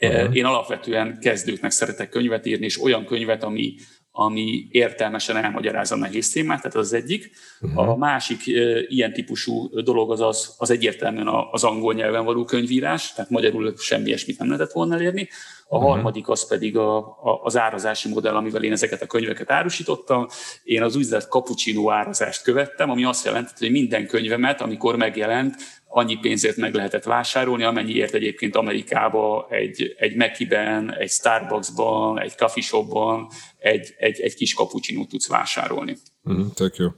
Uh-huh. 0.00 0.36
Én 0.36 0.44
alapvetően 0.44 1.18
kezdőknek 1.20 1.70
szeretek 1.70 2.08
könyvet 2.08 2.46
írni, 2.46 2.64
és 2.64 2.82
olyan 2.82 3.04
könyvet, 3.04 3.42
ami, 3.42 3.74
ami 4.20 4.68
értelmesen 4.70 5.36
elmagyarázza 5.36 5.94
a 5.94 5.98
nehéz 5.98 6.30
témát, 6.30 6.62
tehát 6.62 6.76
az, 6.76 6.92
egyik. 6.92 7.30
Uh-huh. 7.60 7.88
A 7.88 7.96
másik 7.96 8.48
e, 8.48 8.80
ilyen 8.88 9.12
típusú 9.12 9.80
dolog 9.82 10.10
az, 10.10 10.20
az, 10.20 10.54
az 10.58 10.70
egyértelműen 10.70 11.28
az 11.50 11.64
angol 11.64 11.94
nyelven 11.94 12.24
való 12.24 12.44
könyvírás, 12.44 13.12
tehát 13.12 13.30
magyarul 13.30 13.74
semmi 13.76 14.06
ilyesmit 14.06 14.38
nem 14.38 14.48
lehetett 14.48 14.72
volna 14.72 14.94
elérni. 14.94 15.28
A 15.68 15.76
uh-huh. 15.76 15.90
harmadik 15.90 16.28
az 16.28 16.48
pedig 16.48 16.76
a, 16.76 16.96
a, 16.98 17.40
az 17.42 17.56
árazási 17.56 18.08
modell, 18.08 18.34
amivel 18.34 18.62
én 18.62 18.72
ezeket 18.72 19.02
a 19.02 19.06
könyveket 19.06 19.50
árusítottam. 19.50 20.26
Én 20.64 20.82
az 20.82 20.96
úgynevezett 20.96 21.30
cappuccino 21.30 21.90
árazást 21.90 22.42
követtem, 22.42 22.90
ami 22.90 23.04
azt 23.04 23.24
jelenti, 23.24 23.52
hogy 23.58 23.70
minden 23.70 24.06
könyvemet, 24.06 24.60
amikor 24.60 24.96
megjelent, 24.96 25.54
annyi 25.98 26.16
pénzért 26.16 26.56
meg 26.56 26.74
lehetett 26.74 27.04
vásárolni, 27.04 27.62
amennyiért 27.62 28.14
egyébként 28.14 28.56
Amerikába 28.56 29.46
egy, 29.50 29.94
egy 29.98 30.16
Mekiben, 30.16 30.94
egy 30.94 31.10
Starbucksban, 31.10 32.20
egy 32.20 32.36
coffee 32.36 32.62
shopban 32.62 33.28
egy, 33.58 33.94
egy, 33.98 34.20
egy 34.20 34.34
kis 34.34 34.54
kapucsinót 34.54 35.08
tudsz 35.08 35.28
vásárolni. 35.28 35.96
Mm, 36.30 36.46
tök 36.54 36.76
jó. 36.76 36.88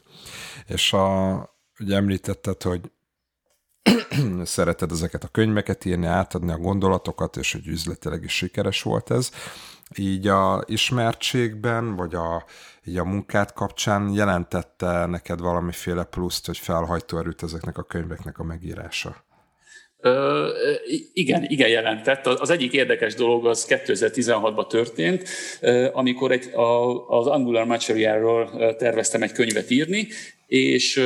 És 0.66 0.92
a, 0.92 1.58
ugye 1.78 1.96
említetted, 1.96 2.62
hogy 2.62 2.80
szereted 4.44 4.90
ezeket 4.90 5.24
a 5.24 5.28
könyveket 5.28 5.84
írni, 5.84 6.06
átadni 6.06 6.52
a 6.52 6.58
gondolatokat, 6.58 7.36
és 7.36 7.52
hogy 7.52 7.66
üzletileg 7.66 8.24
is 8.24 8.32
sikeres 8.32 8.82
volt 8.82 9.10
ez. 9.10 9.30
Így 9.96 10.26
a 10.26 10.64
ismertségben, 10.66 11.96
vagy 11.96 12.14
a, 12.14 12.44
így 12.84 12.98
a 12.98 13.04
munkát 13.04 13.52
kapcsán 13.52 14.12
jelentette 14.14 15.06
neked 15.06 15.40
valamiféle 15.40 16.04
pluszt, 16.04 16.46
hogy 16.46 16.58
felhajtó 16.58 17.18
erőt 17.18 17.42
ezeknek 17.42 17.78
a 17.78 17.82
könyveknek 17.82 18.38
a 18.38 18.44
megírása? 18.44 19.24
Ö, 20.02 20.48
igen, 21.12 21.44
igen 21.44 21.68
jelentett. 21.68 22.26
Az 22.26 22.50
egyik 22.50 22.72
érdekes 22.72 23.14
dolog 23.14 23.46
az 23.46 23.66
2016-ban 23.68 24.66
történt, 24.66 25.28
amikor 25.92 26.32
egy, 26.32 26.54
a, 26.54 27.08
az 27.08 27.26
Angular 27.26 27.64
Materialról 27.64 28.50
terveztem 28.76 29.22
egy 29.22 29.32
könyvet 29.32 29.70
írni, 29.70 30.08
és 30.50 31.00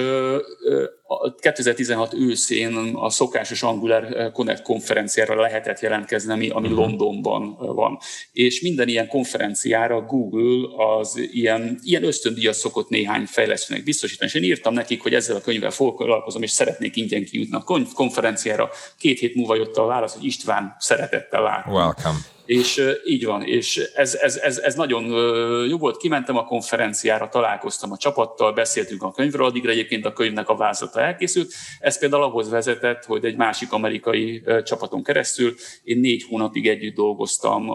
2016 1.41 2.15
őszén 2.15 2.77
a 2.95 3.11
szokásos 3.11 3.63
Angular 3.63 4.33
Connect 4.33 4.63
konferenciára 4.63 5.41
lehetett 5.41 5.81
jelentkezni, 5.81 6.33
ami, 6.33 6.49
ami 6.49 6.67
uh-huh. 6.67 6.83
Londonban 6.83 7.57
van. 7.57 7.99
És 8.33 8.61
minden 8.61 8.89
ilyen 8.89 9.09
konferenciára 9.09 10.01
Google 10.01 10.85
az 10.95 11.17
ilyen, 11.33 11.79
ilyen 11.83 12.05
ösztöndíjat 12.05 12.55
szokott 12.55 12.89
néhány 12.89 13.25
fejlesztőnek 13.27 13.85
biztosítani. 13.85 14.31
És 14.35 14.37
én 14.37 14.49
írtam 14.49 14.75
nekik, 14.75 15.03
hogy 15.03 15.15
ezzel 15.15 15.37
a 15.37 15.41
könyvvel 15.41 15.71
foglalkozom, 15.71 16.43
és 16.43 16.51
szeretnék 16.51 16.97
ingyen 16.97 17.25
kijutni 17.25 17.57
a 17.57 17.85
konferenciára. 17.95 18.71
Két 18.99 19.19
hét 19.19 19.35
múlva 19.35 19.57
jött 19.57 19.77
a 19.77 19.85
válasz, 19.87 20.15
hogy 20.15 20.25
István 20.25 20.77
szeretettel 20.79 21.43
lát. 21.43 21.67
Welcome. 21.67 22.34
És 22.47 22.83
így 23.05 23.25
van, 23.25 23.43
és 23.43 23.77
ez, 23.95 24.15
ez, 24.15 24.37
ez, 24.37 24.59
ez 24.59 24.75
nagyon 24.75 25.05
jó 25.69 25.79
volt. 25.79 25.97
Kimentem 25.97 26.37
a 26.37 26.45
konferenciára, 26.45 27.29
találkoztam 27.29 27.93
a 27.93 27.97
csapattal, 27.97 28.53
beszéltünk 28.53 29.03
a 29.03 29.11
könyvről, 29.11 29.47
addigra 29.47 29.71
egyébként 29.71 30.05
a 30.05 30.13
könyvnek 30.13 30.49
a 30.49 30.57
vázlata 30.57 31.01
elkészült. 31.01 31.53
Ez 31.79 31.99
például 31.99 32.23
ahhoz 32.23 32.51
vezetett, 32.51 33.05
hogy 33.05 33.25
egy 33.25 33.37
másik 33.37 33.73
amerikai 33.73 34.43
csapaton 34.65 35.03
keresztül 35.03 35.55
én 35.83 35.99
négy 35.99 36.25
hónapig 36.29 36.69
együtt 36.69 36.95
dolgoztam 36.95 37.67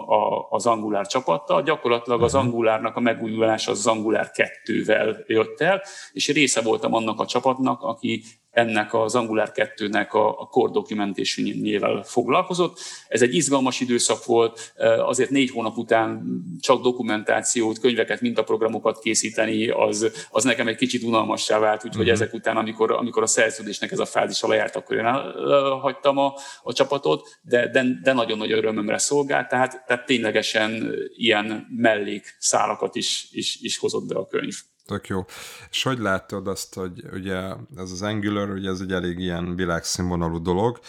az 0.50 0.66
Angular 0.66 1.06
csapattal. 1.06 1.62
Gyakorlatilag 1.62 2.22
az 2.22 2.32
mhm. 2.32 2.42
Angulárnak 2.42 2.96
a 2.96 3.00
megújulás 3.00 3.68
az 3.68 3.86
Angular 3.86 4.30
2-vel 4.64 5.26
jött 5.26 5.60
el, 5.60 5.82
és 6.12 6.28
része 6.28 6.60
voltam 6.60 6.94
annak 6.94 7.20
a 7.20 7.26
csapatnak, 7.26 7.82
aki 7.82 8.22
ennek 8.50 8.94
az 8.94 9.14
Angular 9.14 9.52
2-nek 9.54 10.10
a, 10.10 10.40
a 10.40 10.46
core 10.50 10.72
documentation 10.72 12.02
foglalkozott. 12.02 12.78
Ez 13.08 13.22
egy 13.22 13.34
izgalmas 13.34 13.80
időszak 13.80 14.24
volt, 14.24 14.72
azért 14.98 15.30
négy 15.30 15.50
hónap 15.50 15.76
után 15.76 16.22
csak 16.60 16.82
dokumentációt, 16.82 17.78
könyveket, 17.78 18.20
mintaprogramokat 18.20 18.98
készíteni, 18.98 19.68
az, 19.68 20.26
az 20.30 20.44
nekem 20.44 20.68
egy 20.68 20.76
kicsit 20.76 21.02
unalmassá 21.02 21.58
vált, 21.58 21.84
úgyhogy 21.84 22.08
uh-huh. 22.08 22.20
ezek 22.20 22.34
után, 22.34 22.56
amikor, 22.56 22.92
amikor 22.92 23.22
a 23.22 23.26
szerződésnek 23.26 23.92
ez 23.92 23.98
a 23.98 24.04
fázis 24.04 24.40
lejárt, 24.40 24.76
akkor 24.76 24.96
én 24.96 25.04
elhagytam 25.04 26.18
a, 26.18 26.34
a 26.62 26.72
csapatot, 26.72 27.38
de, 27.42 27.68
de, 27.68 27.84
de 28.02 28.12
nagyon 28.12 28.38
nagy 28.38 28.52
örömömre 28.52 28.98
szolgált, 28.98 29.48
tehát, 29.48 29.84
tehát 29.86 30.06
ténylegesen 30.06 30.94
ilyen 31.16 31.66
mellék 31.76 32.36
szálakat 32.38 32.96
is, 32.96 33.28
is, 33.30 33.58
is 33.60 33.78
hozott 33.78 34.06
be 34.06 34.14
a 34.14 34.26
könyv. 34.26 34.54
Tök 34.90 35.06
jó. 35.06 35.24
És 35.70 35.82
hogy 35.82 35.98
látod 35.98 36.48
azt, 36.48 36.74
hogy 36.74 37.04
ugye 37.12 37.38
ez 37.76 37.90
az 37.90 38.02
Angular, 38.02 38.50
ugye 38.50 38.70
ez 38.70 38.80
egy 38.80 38.92
elég 38.92 39.18
ilyen 39.18 39.54
világszínvonalú 39.54 40.42
dolog, 40.42 40.80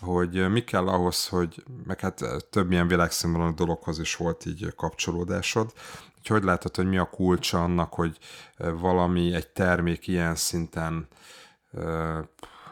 hogy 0.00 0.50
mi 0.50 0.64
kell 0.64 0.88
ahhoz, 0.88 1.28
hogy, 1.28 1.64
meg 1.86 2.00
hát 2.00 2.24
több 2.50 2.72
ilyen 2.72 2.88
világszínvonalú 2.88 3.54
dologhoz 3.54 3.98
is 3.98 4.16
volt 4.16 4.46
így 4.46 4.72
kapcsolódásod, 4.76 5.72
hogy 6.14 6.26
hogy 6.26 6.42
látod, 6.42 6.76
hogy 6.76 6.86
mi 6.86 6.98
a 6.98 7.04
kulcsa 7.04 7.62
annak, 7.62 7.94
hogy 7.94 8.18
valami, 8.56 9.34
egy 9.34 9.48
termék 9.48 10.06
ilyen 10.06 10.34
szinten 10.34 11.08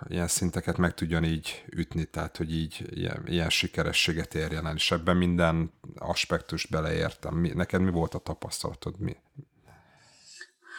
ilyen 0.06 0.28
szinteket 0.28 0.76
meg 0.76 0.94
tudjon 0.94 1.24
így 1.24 1.64
ütni, 1.70 2.04
tehát 2.04 2.36
hogy 2.36 2.54
így 2.54 2.86
ilyen, 2.90 3.22
ilyen 3.26 3.50
sikerességet 3.50 4.34
érjen 4.34 4.66
el, 4.66 4.74
és 4.74 4.90
ebben 4.90 5.16
minden 5.16 5.72
aspektust 5.96 6.70
beleértem. 6.70 7.34
Mi, 7.34 7.48
neked 7.48 7.80
mi 7.80 7.90
volt 7.90 8.14
a 8.14 8.18
tapasztalatod? 8.18 8.98
Mi, 8.98 9.16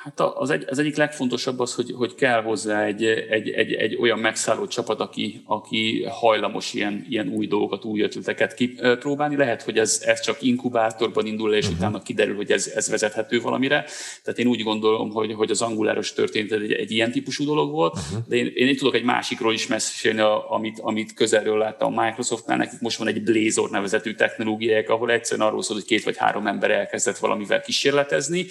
Hát 0.03 0.19
az, 0.19 0.49
egy, 0.49 0.65
az 0.69 0.79
egyik 0.79 0.95
legfontosabb 0.95 1.59
az, 1.59 1.73
hogy, 1.73 1.91
hogy 1.91 2.15
kell 2.15 2.41
hozzá 2.41 2.85
egy, 2.85 3.03
egy, 3.05 3.49
egy, 3.49 3.73
egy 3.73 3.97
olyan 4.01 4.19
megszálló 4.19 4.67
csapat, 4.67 4.99
aki, 4.99 5.41
aki 5.45 6.05
hajlamos 6.09 6.73
ilyen, 6.73 7.05
ilyen 7.09 7.27
új 7.27 7.47
dolgokat, 7.47 7.85
új 7.85 8.01
ötleteket 8.01 8.53
kipróbálni. 8.53 9.35
Lehet, 9.35 9.61
hogy 9.61 9.77
ez, 9.77 10.01
ez 10.05 10.19
csak 10.19 10.41
inkubátorban 10.41 11.25
indul, 11.25 11.53
és 11.53 11.63
uh-huh. 11.65 11.79
utána 11.79 12.01
kiderül, 12.01 12.35
hogy 12.35 12.51
ez, 12.51 12.71
ez 12.75 12.89
vezethető 12.89 13.41
valamire. 13.41 13.85
Tehát 14.23 14.39
én 14.39 14.47
úgy 14.47 14.63
gondolom, 14.63 15.09
hogy, 15.09 15.33
hogy 15.33 15.51
az 15.51 15.61
anguláros 15.61 16.13
történet 16.13 16.51
egy, 16.51 16.71
egy 16.71 16.91
ilyen 16.91 17.11
típusú 17.11 17.45
dolog 17.45 17.71
volt, 17.71 17.95
uh-huh. 17.95 18.27
de 18.27 18.35
én, 18.35 18.51
én 18.55 18.75
tudok 18.75 18.95
egy 18.95 19.03
másikról 19.03 19.53
is 19.53 19.67
mesélni, 19.67 20.21
amit, 20.49 20.79
amit 20.79 21.13
közelről 21.13 21.57
láttam 21.57 21.97
a 21.97 22.03
Microsoftnál. 22.03 22.57
Nekik 22.57 22.79
most 22.79 22.97
van 22.97 23.07
egy 23.07 23.23
Blazor 23.23 23.69
nevezetű 23.69 24.13
technológiák, 24.13 24.89
ahol 24.89 25.11
egyszerűen 25.11 25.47
arról 25.47 25.61
szól, 25.61 25.75
hogy 25.75 25.85
két 25.85 26.03
vagy 26.03 26.17
három 26.17 26.47
ember 26.47 26.71
elkezdett 26.71 27.17
valamivel 27.17 27.61
kísérletezni, 27.61 28.45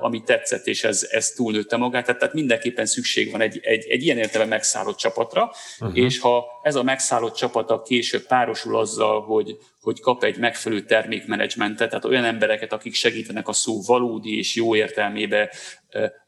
ami 0.00 0.22
tetszett 0.22 0.62
lett, 0.64 0.74
és 0.74 0.84
ez, 0.84 1.08
ez 1.10 1.30
túlnőtte 1.30 1.76
magát. 1.76 2.04
Tehát, 2.04 2.20
tehát 2.20 2.34
mindenképpen 2.34 2.86
szükség 2.86 3.30
van 3.30 3.40
egy, 3.40 3.60
egy, 3.62 3.86
egy 3.88 4.02
ilyen 4.02 4.18
értelme 4.18 4.48
megszállott 4.48 4.96
csapatra, 4.96 5.52
uh-huh. 5.80 5.98
és 5.98 6.18
ha 6.18 6.44
ez 6.62 6.74
a 6.74 6.82
megszállott 6.82 7.34
csapata 7.34 7.82
később 7.82 8.26
párosul 8.26 8.78
azzal, 8.78 9.22
hogy, 9.22 9.56
hogy 9.80 10.00
kap 10.00 10.24
egy 10.24 10.38
megfelelő 10.38 10.84
termékmenedzsmentet, 10.84 11.88
tehát 11.88 12.04
olyan 12.04 12.24
embereket, 12.24 12.72
akik 12.72 12.94
segítenek 12.94 13.48
a 13.48 13.52
szó 13.52 13.82
valódi 13.86 14.38
és 14.38 14.54
jó 14.54 14.76
értelmébe 14.76 15.52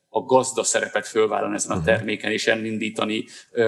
a 0.09 0.21
gazda 0.21 0.63
szerepet 0.63 1.07
fölvállalni 1.07 1.55
ezen 1.55 1.71
a 1.71 1.77
mhm. 1.77 1.85
terméken, 1.85 2.33
és 2.33 2.47
elindítani 2.47 3.25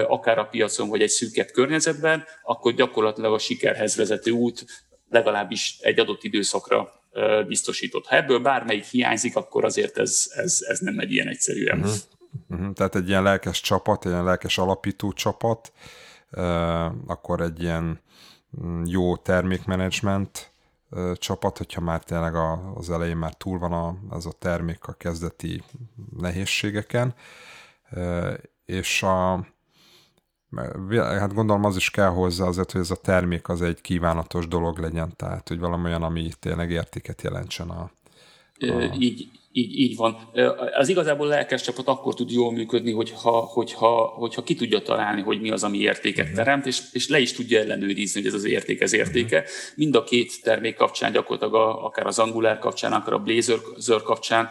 akár 0.07 0.37
a 0.37 0.43
piacon, 0.43 0.89
vagy 0.89 1.01
egy 1.01 1.09
szűkebb 1.09 1.47
környezetben, 1.47 2.23
akkor 2.43 2.73
gyakorlatilag 2.73 3.33
a 3.33 3.37
sikerhez 3.37 3.95
vezető 3.95 4.31
út 4.31 4.65
legalábbis 5.09 5.77
egy 5.81 5.99
adott 5.99 6.23
időszakra 6.23 6.98
biztosított. 7.47 8.05
Ha 8.05 8.15
ebből 8.15 8.39
bármelyik 8.39 8.83
hiányzik, 8.83 9.35
akkor 9.35 9.65
azért 9.65 9.97
ez, 9.97 10.25
ez, 10.35 10.57
ez 10.67 10.79
nem 10.79 10.93
megy 10.93 11.11
ilyen 11.11 11.27
egyszerűen. 11.27 11.79
Uh-huh. 11.79 11.93
Uh-huh. 12.49 12.73
Tehát 12.73 12.95
egy 12.95 13.07
ilyen 13.07 13.23
lelkes 13.23 13.61
csapat, 13.61 14.05
egy 14.05 14.11
ilyen 14.11 14.23
lelkes 14.23 14.57
alapító 14.57 15.11
csapat, 15.11 15.71
akkor 17.07 17.41
egy 17.41 17.61
ilyen 17.61 17.99
mm, 18.61 18.83
jó 18.85 19.17
termékmenedzsment 19.17 20.51
csapat, 21.13 21.57
hogyha 21.57 21.81
már 21.81 22.03
tényleg 22.03 22.35
az 22.75 22.89
elején 22.89 23.17
már 23.17 23.33
túl 23.33 23.59
van 23.59 23.71
a, 23.73 23.95
az 24.09 24.25
a 24.25 24.31
termék 24.31 24.87
a 24.87 24.93
kezdeti 24.93 25.63
nehézségeken, 26.17 27.13
és 28.65 29.03
a 29.03 29.47
Hát 30.95 31.33
gondolom 31.33 31.65
az 31.65 31.75
is 31.75 31.91
kell 31.91 32.09
hozzá 32.09 32.45
azért, 32.45 32.71
hogy 32.71 32.81
ez 32.81 32.91
a 32.91 32.95
termék 32.95 33.49
az 33.49 33.61
egy 33.61 33.81
kívánatos 33.81 34.47
dolog 34.47 34.77
legyen, 34.77 35.13
tehát 35.15 35.47
hogy 35.47 35.59
valami 35.59 35.85
olyan, 35.85 36.03
ami 36.03 36.31
tényleg 36.39 36.71
értéket 36.71 37.21
jelentsen 37.21 37.69
a, 37.69 37.91
a... 38.59 38.95
Így, 38.99 39.38
így, 39.51 39.79
így 39.79 39.95
van. 39.95 40.29
Az 40.77 40.89
igazából 40.89 41.27
lelkes 41.27 41.61
csapat 41.61 41.87
akkor 41.87 42.13
tud 42.13 42.31
jól 42.31 42.51
működni, 42.51 42.91
hogyha, 42.91 43.31
hogyha, 43.31 44.05
hogyha 44.05 44.43
ki 44.43 44.55
tudja 44.55 44.79
találni, 44.79 45.21
hogy 45.21 45.41
mi 45.41 45.51
az, 45.51 45.63
ami 45.63 45.77
értéket 45.77 46.23
uh-huh. 46.23 46.37
teremt, 46.37 46.65
és, 46.65 46.81
és 46.91 47.07
le 47.07 47.19
is 47.19 47.33
tudja 47.33 47.59
ellenőrizni, 47.59 48.21
hogy 48.21 48.29
ez 48.29 48.35
az 48.35 48.45
érték, 48.45 48.81
ez 48.81 48.93
értéke. 48.93 49.37
Uh-huh. 49.37 49.51
Mind 49.75 49.95
a 49.95 50.03
két 50.03 50.41
termék 50.41 50.75
kapcsán, 50.75 51.11
gyakorlatilag 51.11 51.55
a, 51.55 51.85
akár 51.85 52.05
az 52.05 52.19
Angular 52.19 52.59
kapcsán, 52.59 52.93
akár 52.93 53.13
a 53.13 53.17
Blazor 53.17 54.03
kapcsán, 54.03 54.49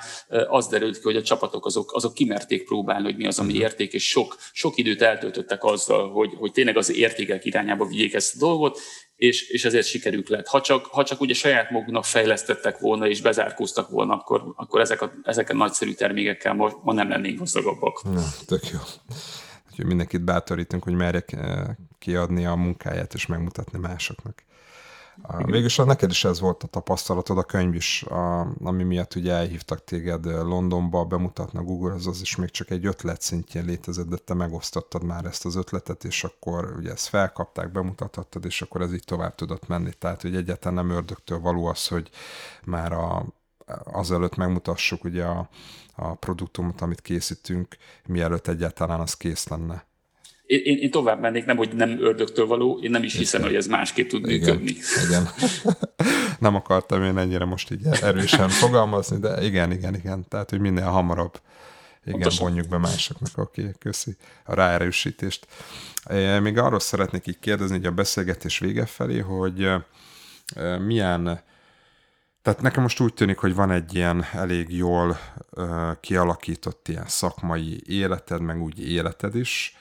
az 0.49 0.67
derült 0.67 0.97
ki, 0.97 1.03
hogy 1.03 1.17
a 1.17 1.23
csapatok 1.23 1.67
azok, 1.67 1.95
azok 1.95 2.15
kimerték 2.15 2.65
próbálni, 2.65 3.05
hogy 3.05 3.17
mi 3.17 3.27
az, 3.27 3.39
ami 3.39 3.49
uh-huh. 3.49 3.65
érték, 3.65 3.93
és 3.93 4.09
sok, 4.09 4.37
sok 4.53 4.79
időt 4.79 5.03
eltöltöttek 5.03 5.65
azzal, 5.65 6.11
hogy, 6.11 6.31
hogy 6.39 6.53
tényleg 6.53 6.77
az 6.77 6.97
értékek 6.97 7.45
irányába 7.45 7.87
vigyék 7.87 8.15
ezt 8.15 8.35
a 8.35 8.39
dolgot, 8.39 8.81
és, 9.19 9.49
és 9.49 9.65
ezért 9.65 9.87
sikerük 9.87 10.29
lett. 10.29 10.47
Ha 10.47 10.61
csak, 10.61 10.87
ha 10.87 11.05
csak 11.05 11.21
ugye 11.21 11.35
saját 11.35 11.71
maguknak 11.71 12.05
fejlesztettek 12.05 12.79
volna 12.79 13.09
és 13.09 13.21
bezárkóztak 13.21 13.91
volna, 13.91 14.15
akkor, 14.15 14.53
akkor 14.57 14.81
ezek 14.81 15.03
a, 15.03 15.13
ezek 15.23 15.51
a 15.51 15.55
nagyszerű 15.55 15.93
termékekkel 15.93 16.55
ma, 16.55 16.73
ma 16.83 16.93
nem 16.93 17.09
lennénk 17.09 17.39
gazdagabbak. 17.39 18.03
Na, 18.03 18.23
tök 18.47 18.69
jó. 18.69 18.79
Úgyhogy 19.71 19.87
mindenkit 19.87 20.25
bátorítunk, 20.25 20.83
hogy 20.83 20.93
merjek 20.93 21.33
eh, 21.33 21.65
kiadni 21.99 22.47
a 22.47 22.55
munkáját 22.55 23.15
és 23.15 23.27
megmutatni 23.27 23.79
másoknak. 23.79 24.43
Végülis 25.45 25.77
neked 25.77 26.11
is 26.11 26.25
ez 26.25 26.41
volt 26.41 26.63
a 26.63 26.67
tapasztalatod, 26.67 27.39
a 27.39 27.43
könyv 27.43 27.75
is, 27.75 28.03
a, 28.03 28.41
ami 28.63 28.83
miatt 28.83 29.15
ugye 29.15 29.33
elhívtak 29.33 29.85
téged 29.85 30.25
Londonba 30.25 31.05
bemutatni 31.05 31.59
a 31.59 31.63
Google, 31.63 31.95
az, 31.95 32.07
az 32.07 32.21
is 32.21 32.37
még 32.37 32.51
csak 32.51 32.71
egy 32.71 32.87
ötlet 32.87 33.21
szintjén 33.21 33.65
létezett, 33.65 34.09
de 34.09 34.17
te 34.17 34.35
megosztottad 34.35 35.05
már 35.05 35.25
ezt 35.25 35.45
az 35.45 35.57
ötletet, 35.57 36.05
és 36.05 36.25
akkor 36.25 36.75
ugye 36.77 36.91
ezt 36.91 37.07
felkapták, 37.07 37.73
bemutathattad, 37.73 38.45
és 38.45 38.63
akkor 38.63 38.81
ez 38.81 38.93
így 38.93 39.05
tovább 39.05 39.35
tudott 39.35 39.69
menni. 39.69 39.93
Tehát, 39.99 40.23
hogy 40.23 40.37
egyáltalán 40.37 40.87
nem 40.87 40.97
ördögtől 40.97 41.41
való 41.41 41.67
az, 41.67 41.87
hogy 41.87 42.11
már 42.65 42.93
a, 42.93 43.27
azelőtt 43.85 44.37
megmutassuk 44.37 45.05
ugye 45.05 45.25
a, 45.25 45.49
a 45.95 46.15
produktumot, 46.15 46.81
amit 46.81 47.01
készítünk, 47.01 47.77
mielőtt 48.07 48.49
egyáltalán 48.49 49.01
az 49.01 49.15
kész 49.15 49.49
lenne 49.49 49.87
én, 50.49 50.79
én 50.79 50.91
tovább 50.91 51.21
mennék, 51.21 51.45
nem, 51.45 51.57
hogy 51.57 51.75
nem 51.75 51.99
ördögtől 52.01 52.47
való, 52.47 52.79
én 52.83 52.91
nem 52.91 53.03
is 53.03 53.17
hiszem, 53.17 53.43
hogy 53.43 53.55
ez 53.55 53.67
másképp 53.67 54.09
tud 54.09 54.29
igen, 54.29 54.57
működni. 54.57 54.77
Igen. 55.07 55.29
nem 56.39 56.55
akartam 56.55 57.03
én 57.03 57.19
ennyire 57.19 57.45
most 57.45 57.71
így 57.71 57.87
erősen 58.03 58.49
fogalmazni, 58.49 59.19
de 59.19 59.45
igen, 59.45 59.73
igen, 59.73 59.95
igen. 59.95 60.25
Tehát, 60.29 60.51
hogy 60.51 60.61
minél 60.61 60.85
hamarabb 60.85 61.41
igen, 62.05 62.21
Pontosan. 62.21 62.47
vonjuk 62.47 62.69
be 62.69 62.79
másoknak, 62.79 63.31
oké, 63.37 63.61
okay, 63.61 63.75
köszi 63.79 64.17
a 64.45 64.55
ráerősítést. 64.55 65.47
Még 66.43 66.59
arról 66.59 66.81
szeretnék 66.81 67.27
így 67.27 67.39
kérdezni, 67.39 67.77
hogy 67.77 67.87
a 67.87 67.91
beszélgetés 67.91 68.59
vége 68.59 68.87
felé, 68.87 69.19
hogy 69.19 69.71
milyen 70.87 71.41
tehát 72.43 72.63
nekem 72.63 72.83
most 72.83 73.01
úgy 73.01 73.15
tűnik, 73.15 73.39
hogy 73.39 73.55
van 73.55 73.71
egy 73.71 73.95
ilyen 73.95 74.25
elég 74.33 74.77
jól 74.77 75.19
kialakított 76.01 76.89
ilyen 76.89 77.07
szakmai 77.07 77.83
életed, 77.87 78.41
meg 78.41 78.63
úgy 78.63 78.91
életed 78.91 79.35
is, 79.35 79.77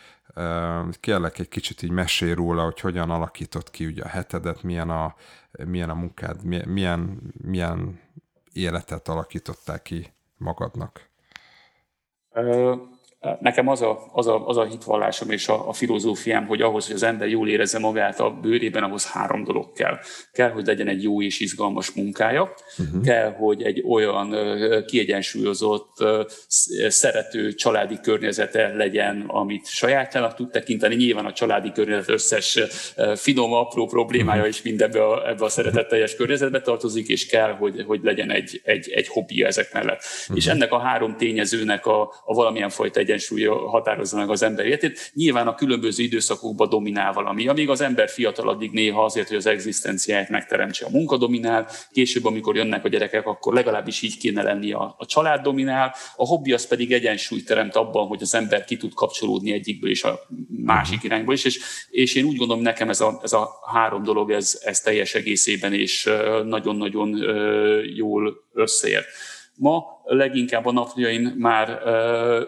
Kérlek 1.00 1.40
egy 1.40 1.50
kicsit 1.50 1.82
így 1.82 1.92
mesél 1.92 2.36
róla, 2.36 2.64
hogy 2.64 2.80
hogyan 2.80 3.10
alakított 3.10 3.70
ki 3.70 3.86
ugye 3.86 4.04
a 4.04 4.08
hetedet, 4.08 4.64
milyen 4.64 4.90
a, 4.90 5.16
milyen 5.52 5.90
a 5.90 5.94
munkád, 5.94 6.44
milyen, 6.68 7.34
milyen 7.44 8.00
életet 8.54 9.08
alakítottál 9.08 9.82
ki 9.82 10.14
magadnak. 10.38 11.10
Nekem 13.42 13.68
az 13.68 13.82
a, 13.82 14.10
az 14.14 14.28
a, 14.28 14.48
az 14.48 14.58
a 14.58 14.66
hitvallásom 14.66 15.30
és 15.30 15.48
a, 15.48 15.68
a 15.68 15.74
filozófiám, 15.74 16.46
hogy 16.46 16.62
ahhoz, 16.62 16.86
hogy 16.86 16.96
az 16.96 17.04
ember 17.04 17.28
jól 17.28 17.50
érezze 17.50 17.80
magát 17.80 18.20
a 18.20 18.30
bőrében, 18.30 18.84
ahhoz 18.84 19.12
három 19.12 19.44
dolog 19.44 19.74
kell. 19.74 19.98
Kell, 20.32 20.50
hogy 20.50 20.66
legyen 20.66 20.88
egy 20.88 21.04
jó 21.04 21.22
és 21.22 21.40
izgalmas 21.40 21.92
munkája, 21.92 22.54
uh-huh. 22.78 23.04
kell, 23.04 23.32
hogy 23.32 23.62
egy 23.62 23.84
olyan 23.88 24.36
kiegyensúlyozott, 24.86 25.96
szerető 26.88 27.54
családi 27.54 28.00
környezete 28.02 28.74
legyen, 28.76 29.24
amit 29.28 29.68
sajátjának 29.68 30.36
tud 30.36 30.50
tekinteni. 30.50 30.96
Nyilván 30.96 31.26
a 31.26 31.34
családi 31.34 31.72
környezet 31.72 32.10
összes 32.10 32.60
finom, 33.16 33.54
apró 33.54 33.86
problémája 33.86 34.40
uh-huh. 34.40 34.56
is 34.56 34.62
mind 34.62 34.82
ebbe 34.82 35.04
a, 35.04 35.30
ebbe 35.30 35.46
a 35.46 35.50
szeretetteljes 35.50 36.16
környezetbe 36.16 36.62
tartozik, 36.62 37.08
és 37.08 37.26
kell, 37.26 37.52
hogy, 37.52 37.84
hogy 37.88 38.00
legyen 38.04 38.32
egy, 38.32 38.62
egy, 38.64 38.90
egy 38.92 39.08
hobbija 39.08 39.48
ezek 39.48 39.74
mellett. 39.74 40.02
Uh-huh. 40.22 40.38
És 40.38 40.48
ennek 40.48 40.72
a 40.72 40.80
három 40.80 41.16
tényezőnek 41.18 41.86
a, 41.86 42.02
a 42.26 42.34
valamilyen 42.34 42.70
fajta 42.70 43.00
egy 43.00 43.10
egyensúly 43.18 43.44
határozza 43.44 44.18
meg 44.18 44.30
az 44.30 44.44
ember 44.44 44.66
életét. 44.66 45.12
Nyilván 45.14 45.48
a 45.48 45.56
különböző 45.56 46.04
időszakokban 46.04 46.70
dominál 46.70 47.14
valami. 47.14 47.48
Amíg 47.48 47.70
az 47.70 47.82
ember 47.82 48.10
fiatal, 48.10 48.50
addig 48.50 48.72
néha 48.72 49.04
azért, 49.04 49.28
hogy 49.28 49.38
az 49.38 49.46
egzisztenciáját 49.46 50.30
megteremtse 50.30 50.86
a 50.86 50.90
munka 50.90 51.18
dominál, 51.18 51.68
később, 51.92 52.26
amikor 52.26 52.56
jönnek 52.56 52.86
a 52.86 52.88
gyerekek, 52.88 53.26
akkor 53.26 53.54
legalábbis 53.54 54.02
így 54.02 54.18
kéne 54.18 54.44
lenni 54.44 54.72
a, 54.72 54.96
a 54.98 55.06
család 55.06 55.42
dominál, 55.42 55.96
a 56.16 56.26
hobbi 56.26 56.54
az 56.54 56.68
pedig 56.68 56.92
egyensúlyt 56.92 57.46
teremt 57.46 57.76
abban, 57.76 58.08
hogy 58.08 58.22
az 58.22 58.36
ember 58.36 58.66
ki 58.66 58.78
tud 58.78 58.94
kapcsolódni 58.94 59.52
egyikből 59.52 59.90
és 59.90 60.04
a 60.04 60.20
másik 60.64 61.04
irányból 61.04 61.34
is, 61.34 61.46
és, 61.46 61.60
és 61.90 62.16
én 62.16 62.26
úgy 62.26 62.38
gondolom, 62.38 62.64
nekem 62.64 62.90
ez 62.90 63.02
a, 63.02 63.20
ez 63.24 63.34
a 63.34 63.50
három 63.74 64.04
dolog, 64.04 64.32
ez, 64.32 64.62
ez 64.64 64.80
teljes 64.80 65.16
egészében 65.16 65.74
és 65.74 66.10
nagyon-nagyon 66.44 67.18
jól 67.96 68.46
összeért. 68.54 69.06
Ma 69.56 69.97
leginkább 70.08 70.66
a 70.66 70.72
napjaim 70.72 71.34
már 71.38 71.80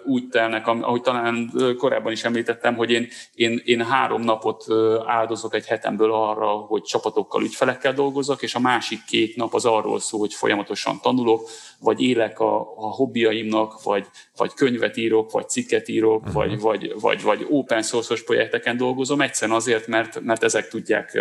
úgy 0.05 0.27
telnek, 0.27 0.67
ahogy 0.67 1.01
talán 1.01 1.51
korábban 1.77 2.11
is 2.11 2.23
említettem, 2.23 2.75
hogy 2.75 2.91
én, 2.91 3.07
én, 3.33 3.61
én 3.65 3.85
három 3.85 4.21
napot 4.21 4.65
áldozok 5.05 5.55
egy 5.55 5.65
hetemből 5.65 6.13
arra, 6.13 6.47
hogy 6.47 6.81
csapatokkal, 6.81 7.43
ügyfelekkel 7.43 7.93
dolgozok, 7.93 8.41
és 8.41 8.55
a 8.55 8.59
másik 8.59 9.03
két 9.05 9.35
nap 9.35 9.53
az 9.53 9.65
arról 9.65 9.99
szól, 9.99 10.19
hogy 10.19 10.33
folyamatosan 10.33 10.99
tanulok, 11.01 11.49
vagy 11.79 12.01
élek 12.01 12.39
a, 12.39 12.59
a 12.59 12.91
hobbiaimnak, 12.91 13.83
vagy, 13.83 14.05
vagy 14.37 14.53
könyvet 14.53 14.97
írok, 14.97 15.31
vagy 15.31 15.49
cikket 15.49 15.87
írok, 15.87 16.19
uh-huh. 16.19 16.33
vagy, 16.33 16.59
vagy, 16.59 16.93
vagy, 16.99 17.21
vagy 17.21 17.45
open 17.49 17.81
source-os 17.81 18.23
projekteken 18.23 18.77
dolgozom, 18.77 19.21
egyszerűen 19.21 19.57
azért, 19.57 19.87
mert, 19.87 20.19
mert 20.21 20.43
ezek 20.43 20.67
tudják 20.67 21.19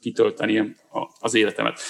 kitölteni 0.00 0.74
az 1.20 1.34
életemet. 1.34 1.80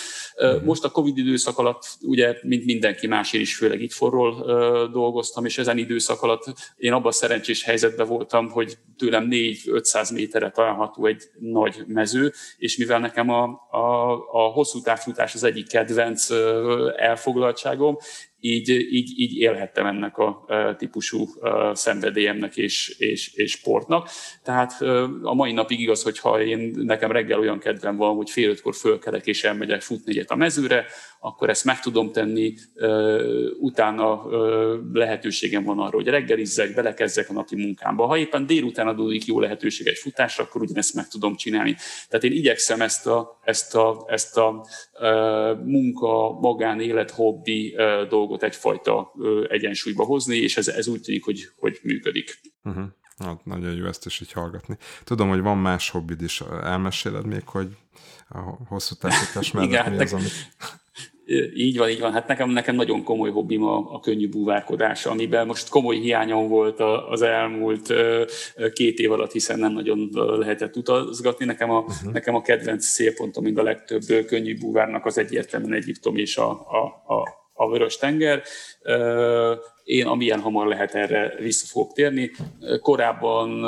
Uh-huh. 0.43 0.62
Most 0.64 0.85
a 0.85 0.90
Covid 0.90 1.19
időszak 1.19 1.59
alatt, 1.59 1.97
ugye, 2.01 2.36
mint 2.43 2.64
mindenki 2.64 3.06
más, 3.06 3.32
én 3.32 3.40
is 3.40 3.56
főleg 3.56 3.82
itt 3.82 3.93
forról 3.93 4.44
dolgoztam, 4.93 5.44
és 5.44 5.59
ezen 5.59 5.78
időszak 5.78 6.23
alatt 6.23 6.44
én 6.77 6.93
abban 6.93 7.06
a 7.06 7.12
szerencsés 7.12 7.64
helyzetben 7.64 8.06
voltam, 8.06 8.51
hogy 8.51 8.78
tőlem 8.97 9.28
4-500 9.31 10.12
méterre 10.12 10.51
található 10.51 11.06
egy 11.06 11.23
nagy 11.39 11.85
mező, 11.86 12.32
és 12.56 12.77
mivel 12.77 12.98
nekem 12.98 13.28
a, 13.28 13.43
a, 13.70 14.12
a 14.32 14.51
hosszú 14.52 14.81
távfutás 14.81 15.35
az 15.35 15.43
egyik 15.43 15.69
kedvenc 15.69 16.31
elfoglaltságom, 16.97 17.97
így, 18.44 18.69
így, 18.69 19.12
így 19.16 19.39
élhettem 19.39 19.86
ennek 19.86 20.19
a 20.19 20.44
típusú 20.78 21.27
szenvedélyemnek 21.73 22.56
és, 22.56 22.94
és, 22.98 23.35
és 23.35 23.51
sportnak. 23.51 24.09
Tehát 24.43 24.82
a 25.23 25.35
mai 25.35 25.52
napig 25.52 25.81
igaz, 25.81 26.02
hogyha 26.02 26.43
én 26.43 26.73
nekem 26.77 27.12
reggel 27.12 27.39
olyan 27.39 27.59
kedvem 27.59 27.97
van, 27.97 28.14
hogy 28.14 28.31
fél 28.31 28.51
ötkor 28.51 28.74
fölkelek 28.74 29.27
és 29.27 29.44
elmegyek 29.44 29.81
futni 29.81 30.10
egyet 30.12 30.31
a 30.31 30.36
mezőre, 30.36 30.86
akkor 31.24 31.49
ezt 31.51 31.65
meg 31.65 31.81
tudom 31.81 32.12
tenni, 32.12 32.55
utána 33.59 34.27
lehetőségem 34.93 35.65
van 35.65 35.78
arra, 35.78 35.97
hogy 35.97 36.07
reggelizzek, 36.07 36.74
belekezzek 36.74 37.31
a 37.31 37.32
napi 37.32 37.57
munkámba. 37.57 38.07
Ha 38.07 38.16
éppen 38.16 38.47
délután 38.47 38.89
adódik 38.89 39.24
jó 39.24 39.40
lehetőség 39.40 39.86
egy 39.86 39.99
futásra, 39.99 40.44
akkor 40.44 40.62
ugyanezt 40.62 40.94
meg 40.94 41.09
tudom 41.09 41.36
csinálni. 41.36 41.77
Tehát 42.09 42.24
én 42.24 42.32
igyekszem 42.32 42.81
ezt 42.81 43.07
a, 43.07 43.39
ezt 43.44 43.74
a, 43.74 44.05
ezt 44.09 44.36
a 44.36 44.66
munka, 45.65 46.32
magánélet, 46.40 47.11
hobbi 47.11 47.77
dolgot 48.09 48.43
egyfajta 48.43 49.12
egyensúlyba 49.49 50.05
hozni, 50.05 50.36
és 50.36 50.57
ez, 50.57 50.69
ez 50.69 50.86
úgy 50.89 51.01
tűnik, 51.01 51.24
hogy, 51.24 51.49
hogy 51.57 51.78
működik. 51.82 52.40
Uh-huh. 52.65 52.85
Hát, 53.19 53.44
nagyon 53.44 53.74
jó 53.74 53.86
ezt 53.86 54.07
is 54.07 54.20
így 54.20 54.32
hallgatni. 54.32 54.77
Tudom, 55.05 55.28
hogy 55.28 55.40
van 55.40 55.59
más 55.59 55.90
hobbid 55.90 56.23
is. 56.23 56.40
Elmeséled 56.62 57.27
még, 57.27 57.43
hogy 57.44 57.69
a 58.28 58.40
hosszú 58.69 58.94
távítás 58.94 59.51
mellett 59.51 59.70
Igen, 59.70 59.93
mi 59.93 59.99
az, 59.99 60.12
amit... 60.12 60.32
Így 61.55 61.79
van, 61.79 61.89
így 61.89 62.01
van. 62.01 62.13
Hát 62.13 62.27
nekem, 62.27 62.51
nekem 62.51 62.75
nagyon 62.75 63.05
komoly 63.05 63.31
hobbim 63.31 63.65
a, 63.65 63.77
a 63.77 64.01
könnyű 64.01 64.29
búvárkodás, 64.29 65.07
amiben 65.07 65.47
most 65.47 65.69
komoly 65.69 65.97
hiányom 65.97 66.49
volt 66.49 66.81
az 67.11 67.23
elmúlt 67.23 67.93
két 68.73 68.99
év 68.99 69.13
alatt, 69.13 69.33
hiszen 69.33 69.59
nem 69.59 69.73
nagyon 69.73 70.09
lehetett 70.13 70.77
utazgatni. 70.77 71.45
Nekem 71.45 71.71
a, 71.71 71.79
uh-huh. 71.79 72.13
nekem 72.13 72.35
a 72.35 72.43
kedvenc 72.43 72.85
szélpontom, 72.85 73.45
mint 73.45 73.59
a 73.59 73.63
legtöbb 73.63 74.03
könnyű 74.27 74.59
búvárnak 74.59 75.07
az 75.07 75.19
egyértelműen 75.19 75.73
Egyiptom 75.73 76.17
és 76.17 76.37
a, 76.37 76.51
a, 76.51 77.15
a, 77.15 77.41
a 77.53 77.71
Vörös 77.71 77.97
tenger 77.97 78.43
én 79.85 80.07
amilyen 80.07 80.41
hamar 80.41 80.67
lehet 80.67 80.95
erre 80.95 81.35
vissza 81.39 81.67
fogok 81.67 81.93
térni. 81.93 82.31
Korábban 82.81 83.65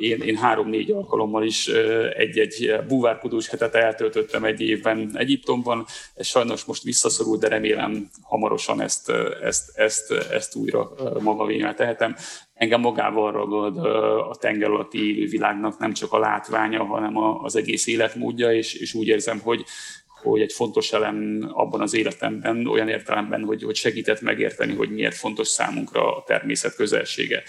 én, 0.00 0.20
én 0.20 0.36
három-négy 0.36 0.90
alkalommal 0.90 1.44
is 1.44 1.68
egy-egy 2.16 2.74
búvárkodós 2.88 3.48
hetet 3.48 3.74
eltöltöttem 3.74 4.44
egy 4.44 4.60
évben 4.60 5.10
Egyiptomban. 5.14 5.84
Ez 6.14 6.26
sajnos 6.26 6.64
most 6.64 6.82
visszaszorult, 6.82 7.40
de 7.40 7.48
remélem 7.48 8.10
hamarosan 8.22 8.80
ezt, 8.80 9.10
ezt, 9.42 9.78
ezt, 9.78 10.10
ezt 10.10 10.56
újra 10.56 10.92
magaménál 11.20 11.74
tehetem. 11.74 12.16
Engem 12.54 12.80
magával 12.80 13.32
ragad 13.32 13.76
a 14.30 14.36
tenger 14.40 14.70
alatti 14.70 15.26
világnak 15.30 15.78
nem 15.78 15.92
csak 15.92 16.12
a 16.12 16.18
látványa, 16.18 16.84
hanem 16.84 17.16
az 17.16 17.56
egész 17.56 17.86
életmódja, 17.86 18.52
és, 18.52 18.74
és 18.74 18.94
úgy 18.94 19.06
érzem, 19.06 19.40
hogy, 19.40 19.64
hogy 20.30 20.40
egy 20.40 20.52
fontos 20.52 20.92
elem 20.92 21.50
abban 21.52 21.80
az 21.80 21.94
életemben, 21.94 22.66
olyan 22.66 22.88
értelemben, 22.88 23.44
hogy, 23.44 23.62
hogy 23.62 23.76
segített 23.76 24.20
megérteni, 24.20 24.74
hogy 24.74 24.90
miért 24.90 25.14
fontos 25.14 25.48
számunkra 25.48 26.16
a 26.16 26.22
természet 26.26 26.74
közelsége. 26.74 27.42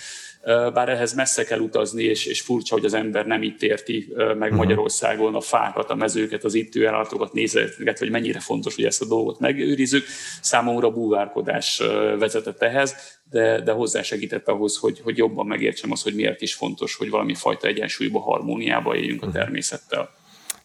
Bár 0.73 0.89
ehhez 0.89 1.13
messze 1.13 1.43
kell 1.43 1.59
utazni, 1.59 2.03
és, 2.03 2.25
és 2.25 2.41
furcsa, 2.41 2.73
hogy 2.75 2.85
az 2.85 2.93
ember 2.93 3.25
nem 3.25 3.41
itt 3.41 3.61
érti 3.61 4.13
meg 4.15 4.35
uh-huh. 4.35 4.57
Magyarországon 4.57 5.35
a 5.35 5.41
fákat, 5.41 5.89
a 5.89 5.95
mezőket, 5.95 6.43
az 6.43 6.53
itt 6.53 6.85
állatokat, 6.85 7.33
nézeteket, 7.33 7.99
hogy 7.99 8.09
mennyire 8.09 8.39
fontos, 8.39 8.75
hogy 8.75 8.85
ezt 8.85 9.01
a 9.01 9.05
dolgot 9.05 9.39
megőrizzük. 9.39 10.05
Számomra 10.41 10.91
búvárkodás 10.91 11.81
vezetett 12.19 12.61
ehhez, 12.61 12.95
de, 13.29 13.61
de 13.61 13.71
hozzásegített 13.71 14.47
ahhoz, 14.47 14.77
hogy, 14.77 14.99
hogy 15.03 15.17
jobban 15.17 15.45
megértsem 15.45 15.91
az, 15.91 16.01
hogy 16.01 16.15
miért 16.15 16.41
is 16.41 16.53
fontos, 16.53 16.95
hogy 16.95 17.09
valami 17.09 17.33
fajta 17.33 17.67
egyensúlyba, 17.67 18.19
harmóniába 18.19 18.95
éljünk 18.95 19.21
a 19.23 19.25
mhm. 19.25 19.35
természettel. 19.35 20.21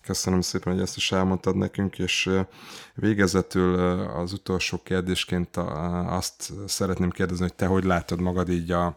Köszönöm 0.09 0.41
szépen, 0.41 0.73
hogy 0.73 0.83
ezt 0.83 0.97
is 0.97 1.13
elmondtad 1.13 1.57
nekünk, 1.57 1.99
és 1.99 2.31
végezetül 2.95 3.79
az 4.09 4.33
utolsó 4.33 4.81
kérdésként 4.83 5.57
azt 6.07 6.53
szeretném 6.67 7.11
kérdezni, 7.11 7.43
hogy 7.43 7.55
te 7.55 7.67
hogy 7.67 7.85
látod 7.85 8.21
magad 8.21 8.51
így 8.51 8.71
a 8.71 8.97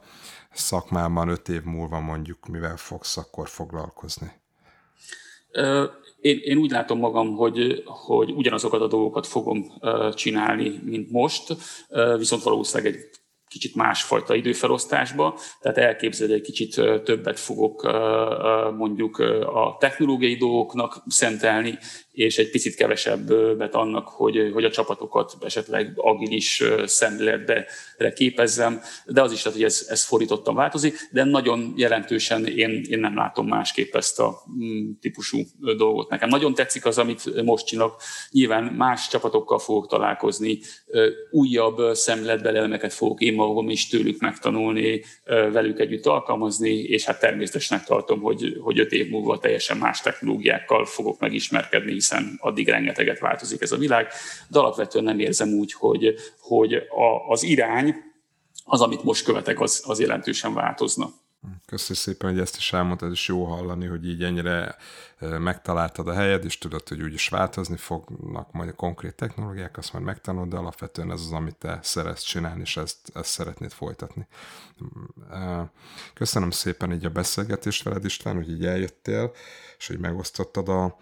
szakmában 0.51 1.29
öt 1.29 1.49
év 1.49 1.63
múlva 1.63 1.99
mondjuk, 1.99 2.47
mivel 2.47 2.77
fogsz 2.77 3.17
akkor 3.17 3.47
foglalkozni? 3.47 4.31
Én, 6.21 6.39
én 6.43 6.57
úgy 6.57 6.71
látom 6.71 6.99
magam, 6.99 7.35
hogy, 7.35 7.83
hogy 7.85 8.31
ugyanazokat 8.31 8.81
a 8.81 8.87
dolgokat 8.87 9.27
fogom 9.27 9.65
csinálni, 10.13 10.81
mint 10.83 11.11
most, 11.11 11.55
viszont 12.17 12.43
valószínűleg 12.43 12.93
egy 12.93 13.09
kicsit 13.51 13.75
másfajta 13.75 14.35
időfelosztásba, 14.35 15.39
tehát 15.59 15.77
elképzelni 15.77 16.33
egy 16.33 16.41
kicsit 16.41 16.75
többet 17.03 17.39
fogok 17.39 17.81
mondjuk 18.77 19.19
a 19.53 19.77
technológiai 19.79 20.35
dolgoknak 20.35 21.03
szentelni, 21.07 21.77
és 22.11 22.37
egy 22.37 22.49
picit 22.49 22.75
kevesebbet 22.75 23.75
annak, 23.75 24.07
hogy, 24.07 24.49
hogy 24.53 24.63
a 24.63 24.71
csapatokat 24.71 25.37
esetleg 25.41 25.91
agilis 25.95 26.63
szemléletbe 26.85 27.65
képezzem, 28.15 28.81
de 29.05 29.21
az 29.21 29.31
is 29.31 29.43
lehet, 29.43 29.59
hogy 29.59 29.67
ez, 29.67 29.85
ez 29.89 30.03
fordítottan 30.03 30.55
változik, 30.55 30.95
de 31.11 31.23
nagyon 31.23 31.73
jelentősen 31.75 32.45
én, 32.45 32.85
én 32.89 32.99
nem 32.99 33.15
látom 33.15 33.47
másképp 33.47 33.95
ezt 33.95 34.19
a 34.19 34.43
mm, 34.63 34.91
típusú 35.01 35.41
dolgot. 35.77 36.09
Nekem 36.09 36.29
nagyon 36.29 36.53
tetszik 36.53 36.85
az, 36.85 36.97
amit 36.97 37.43
most 37.43 37.65
csinálok. 37.65 38.01
Nyilván 38.31 38.63
más 38.63 39.07
csapatokkal 39.07 39.59
fogok 39.59 39.87
találkozni, 39.87 40.59
újabb 41.31 41.95
szemléletbeli 41.95 42.57
elemeket 42.57 42.93
fogok 42.93 43.21
én 43.21 43.33
magam 43.33 43.69
is 43.69 43.87
tőlük 43.87 44.19
megtanulni, 44.19 45.03
velük 45.25 45.79
együtt 45.79 46.05
alkalmazni, 46.05 46.69
és 46.69 47.05
hát 47.05 47.19
természetesnek 47.19 47.83
tartom, 47.83 48.21
hogy, 48.21 48.57
hogy 48.59 48.79
öt 48.79 48.91
év 48.91 49.09
múlva 49.09 49.37
teljesen 49.37 49.77
más 49.77 50.01
technológiákkal 50.01 50.85
fogok 50.85 51.19
megismerkedni, 51.19 51.99
hiszen 52.01 52.37
addig 52.39 52.67
rengeteget 52.67 53.19
változik 53.19 53.61
ez 53.61 53.71
a 53.71 53.77
világ, 53.77 54.07
de 54.47 54.59
alapvetően 54.59 55.03
nem 55.03 55.19
érzem 55.19 55.49
úgy, 55.49 55.73
hogy, 55.73 56.15
hogy 56.39 56.73
a, 56.73 57.29
az 57.29 57.43
irány, 57.43 57.95
az, 58.63 58.81
amit 58.81 59.03
most 59.03 59.23
követek, 59.23 59.59
az, 59.59 59.83
az 59.85 59.99
jelentősen 59.99 60.53
változna. 60.53 61.13
Köszönöm 61.65 62.01
szépen, 62.01 62.29
hogy 62.29 62.39
ezt 62.39 62.55
is 62.55 62.73
elmondtad, 62.73 63.11
és 63.11 63.27
jó 63.27 63.43
hallani, 63.43 63.85
hogy 63.85 64.07
így 64.07 64.23
ennyire 64.23 64.75
megtaláltad 65.19 66.07
a 66.07 66.13
helyed, 66.13 66.45
és 66.45 66.57
tudod, 66.57 66.87
hogy 66.87 67.01
úgyis 67.01 67.27
változni 67.27 67.77
fognak 67.77 68.51
majd 68.51 68.69
a 68.69 68.73
konkrét 68.73 69.15
technológiák, 69.15 69.77
azt 69.77 69.93
majd 69.93 70.05
megtanulod, 70.05 70.49
de 70.49 70.57
alapvetően 70.57 71.11
ez 71.11 71.19
az, 71.19 71.31
amit 71.31 71.55
te 71.55 71.79
szeretsz 71.81 72.23
csinálni, 72.23 72.61
és 72.61 72.77
ezt, 72.77 72.97
ezt 73.13 73.29
szeretnéd 73.29 73.71
folytatni. 73.71 74.27
Köszönöm 76.13 76.51
szépen 76.51 76.93
így 76.93 77.05
a 77.05 77.09
beszélgetést 77.09 77.83
veled, 77.83 78.05
István, 78.05 78.35
hogy 78.35 78.49
így 78.49 78.65
eljöttél, 78.65 79.31
és 79.77 79.87
hogy 79.87 79.99
megosztottad 79.99 80.69
a, 80.69 80.97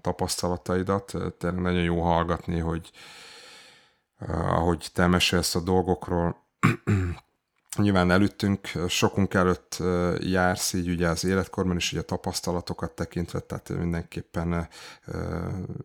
tapasztalataidat. 0.00 1.14
Tényleg 1.38 1.60
nagyon 1.60 1.82
jó 1.82 2.00
hallgatni, 2.00 2.58
hogy 2.58 2.90
ahogy 4.28 4.88
te 4.92 5.06
mesélsz 5.06 5.54
a 5.54 5.60
dolgokról, 5.60 6.36
nyilván 7.76 8.10
előttünk, 8.10 8.70
sokunk 8.88 9.34
előtt 9.34 9.82
jársz 10.20 10.72
így 10.72 10.88
ugye 10.88 11.08
az 11.08 11.24
életkorban 11.24 11.76
is 11.76 11.92
ugye 11.92 12.00
a 12.00 12.04
tapasztalatokat 12.04 12.92
tekintve, 12.92 13.40
tehát 13.40 13.68
mindenképpen 13.68 14.68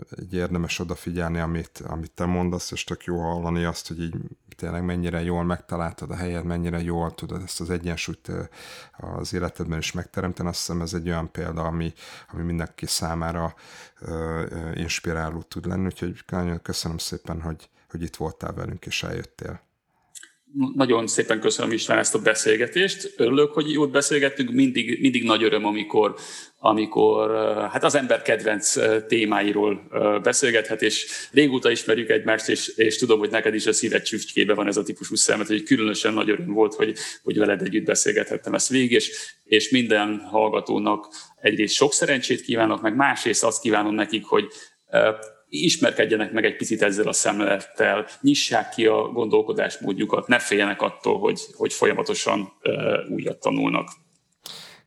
egy 0.10 0.34
érdemes 0.34 0.80
odafigyelni, 0.80 1.40
amit, 1.40 1.84
amit 1.88 2.12
te 2.12 2.26
mondasz, 2.26 2.72
és 2.72 2.84
tök 2.84 3.04
jó 3.04 3.20
hallani 3.22 3.64
azt, 3.64 3.88
hogy 3.88 4.02
így 4.02 4.16
tényleg 4.56 4.84
mennyire 4.86 5.22
jól 5.22 5.44
megtaláltad 5.44 6.12
a 6.12 6.16
helyed, 6.16 6.46
mennyire 6.46 6.82
jól 6.82 7.16
tudod 7.16 7.42
ezt 7.42 7.62
az 7.62 7.70
egyensúlyt 7.70 8.32
az 8.98 9.34
életedben 9.34 9.78
is 9.78 9.92
megteremteni. 9.92 10.50
Azt 10.50 10.58
hiszem 10.58 10.82
ez 10.82 10.94
egy 10.94 11.10
olyan 11.10 11.32
példa, 11.32 11.64
ami, 11.64 11.94
ami 12.32 12.44
mindenki 12.44 12.86
számára 12.86 13.54
inspiráló 14.74 15.42
tud 15.42 15.66
lenni, 15.66 15.86
úgyhogy 15.86 16.24
nagyon 16.28 16.62
köszönöm 16.62 16.98
szépen, 16.98 17.42
hogy, 17.42 17.70
hogy 17.90 18.02
itt 18.02 18.16
voltál 18.16 18.54
velünk 18.54 18.86
és 18.86 19.04
eljöttél. 19.04 19.68
Nagyon 20.76 21.08
szépen 21.08 21.40
köszönöm 21.40 21.72
István 21.72 21.98
ezt 21.98 22.16
a 22.16 22.20
beszélgetést. 22.20 23.14
Örülök, 23.18 23.54
hogy 23.54 23.72
jót 23.72 23.92
beszélgettünk. 23.92 24.52
Mindig, 24.52 25.02
mindig 25.02 25.24
nagy 25.24 25.44
öröm, 25.44 25.66
amikor, 25.66 26.16
amikor 26.58 27.36
hát 27.72 27.84
az 27.84 27.96
ember 27.96 28.22
kedvenc 28.22 28.76
témáiról 29.08 29.88
beszélgethet, 30.24 30.82
és 30.82 31.08
régóta 31.32 31.72
ismerjük 31.72 32.10
egymást, 32.10 32.50
és, 32.50 32.68
és 32.68 32.98
tudom, 32.98 33.20
hogy 33.20 33.30
neked 33.30 33.54
is 33.54 33.66
a 33.66 33.74
szíved 33.74 34.02
csücskébe 34.02 34.54
van 34.54 34.68
ez 34.68 34.78
a 34.78 34.84
típusú 34.84 35.16
szemet, 35.16 35.48
hogy 35.48 35.64
különösen 35.64 36.14
nagy 36.14 36.30
öröm 36.30 36.54
volt, 36.54 36.74
hogy, 36.74 36.94
hogy 37.24 37.38
veled 37.38 37.62
együtt 37.62 37.86
beszélgethettem 37.86 38.54
ezt 38.54 38.70
végig, 38.70 38.92
és, 38.92 39.36
és 39.44 39.70
minden 39.70 40.20
hallgatónak 40.20 41.08
egyrészt 41.42 41.76
sok 41.76 41.94
szerencsét 41.94 42.42
kívánok, 42.42 42.82
meg 42.82 42.96
másrészt 42.96 43.44
azt 43.44 43.62
kívánom 43.62 43.94
nekik, 43.94 44.26
hogy 44.26 44.48
ismerkedjenek 45.50 46.32
meg 46.32 46.46
egy 46.46 46.56
picit 46.56 46.82
ezzel 46.82 47.08
a 47.08 47.14
szemlettel, 47.14 48.06
nyissák 48.22 48.70
ki 48.70 48.86
a 48.86 49.02
gondolkodásmódjukat, 49.02 50.28
ne 50.28 50.40
féljenek 50.40 50.82
attól, 50.82 51.20
hogy, 51.20 51.42
hogy 51.54 51.74
folyamatosan 51.74 52.54
újat 53.10 53.40
tanulnak. 53.40 53.90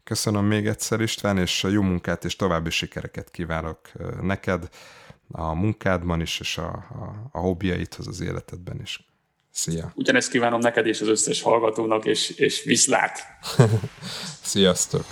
Köszönöm 0.05 0.45
még 0.45 0.67
egyszer 0.67 1.01
István, 1.01 1.39
és 1.39 1.67
jó 1.71 1.83
munkát 1.83 2.25
és 2.25 2.37
további 2.37 2.71
sikereket 2.71 3.31
kívánok 3.31 3.79
neked 4.23 4.69
a 5.31 5.55
munkádban 5.55 6.21
is, 6.21 6.41
és 6.41 6.59
a, 6.59 6.69
a, 6.69 7.29
a 7.33 7.39
hobbiaidhoz 7.39 8.07
az 8.07 8.21
életedben 8.21 8.81
is. 8.83 9.07
Szia! 9.51 9.93
Ugyanezt 9.95 10.31
kívánom 10.31 10.61
neked 10.61 10.87
és 10.87 11.01
az 11.01 11.09
összes 11.09 11.43
hallgatónak, 11.43 12.05
és, 12.05 12.31
és 12.31 12.63
viszlát! 12.65 13.19
Sziasztok! 14.43 15.05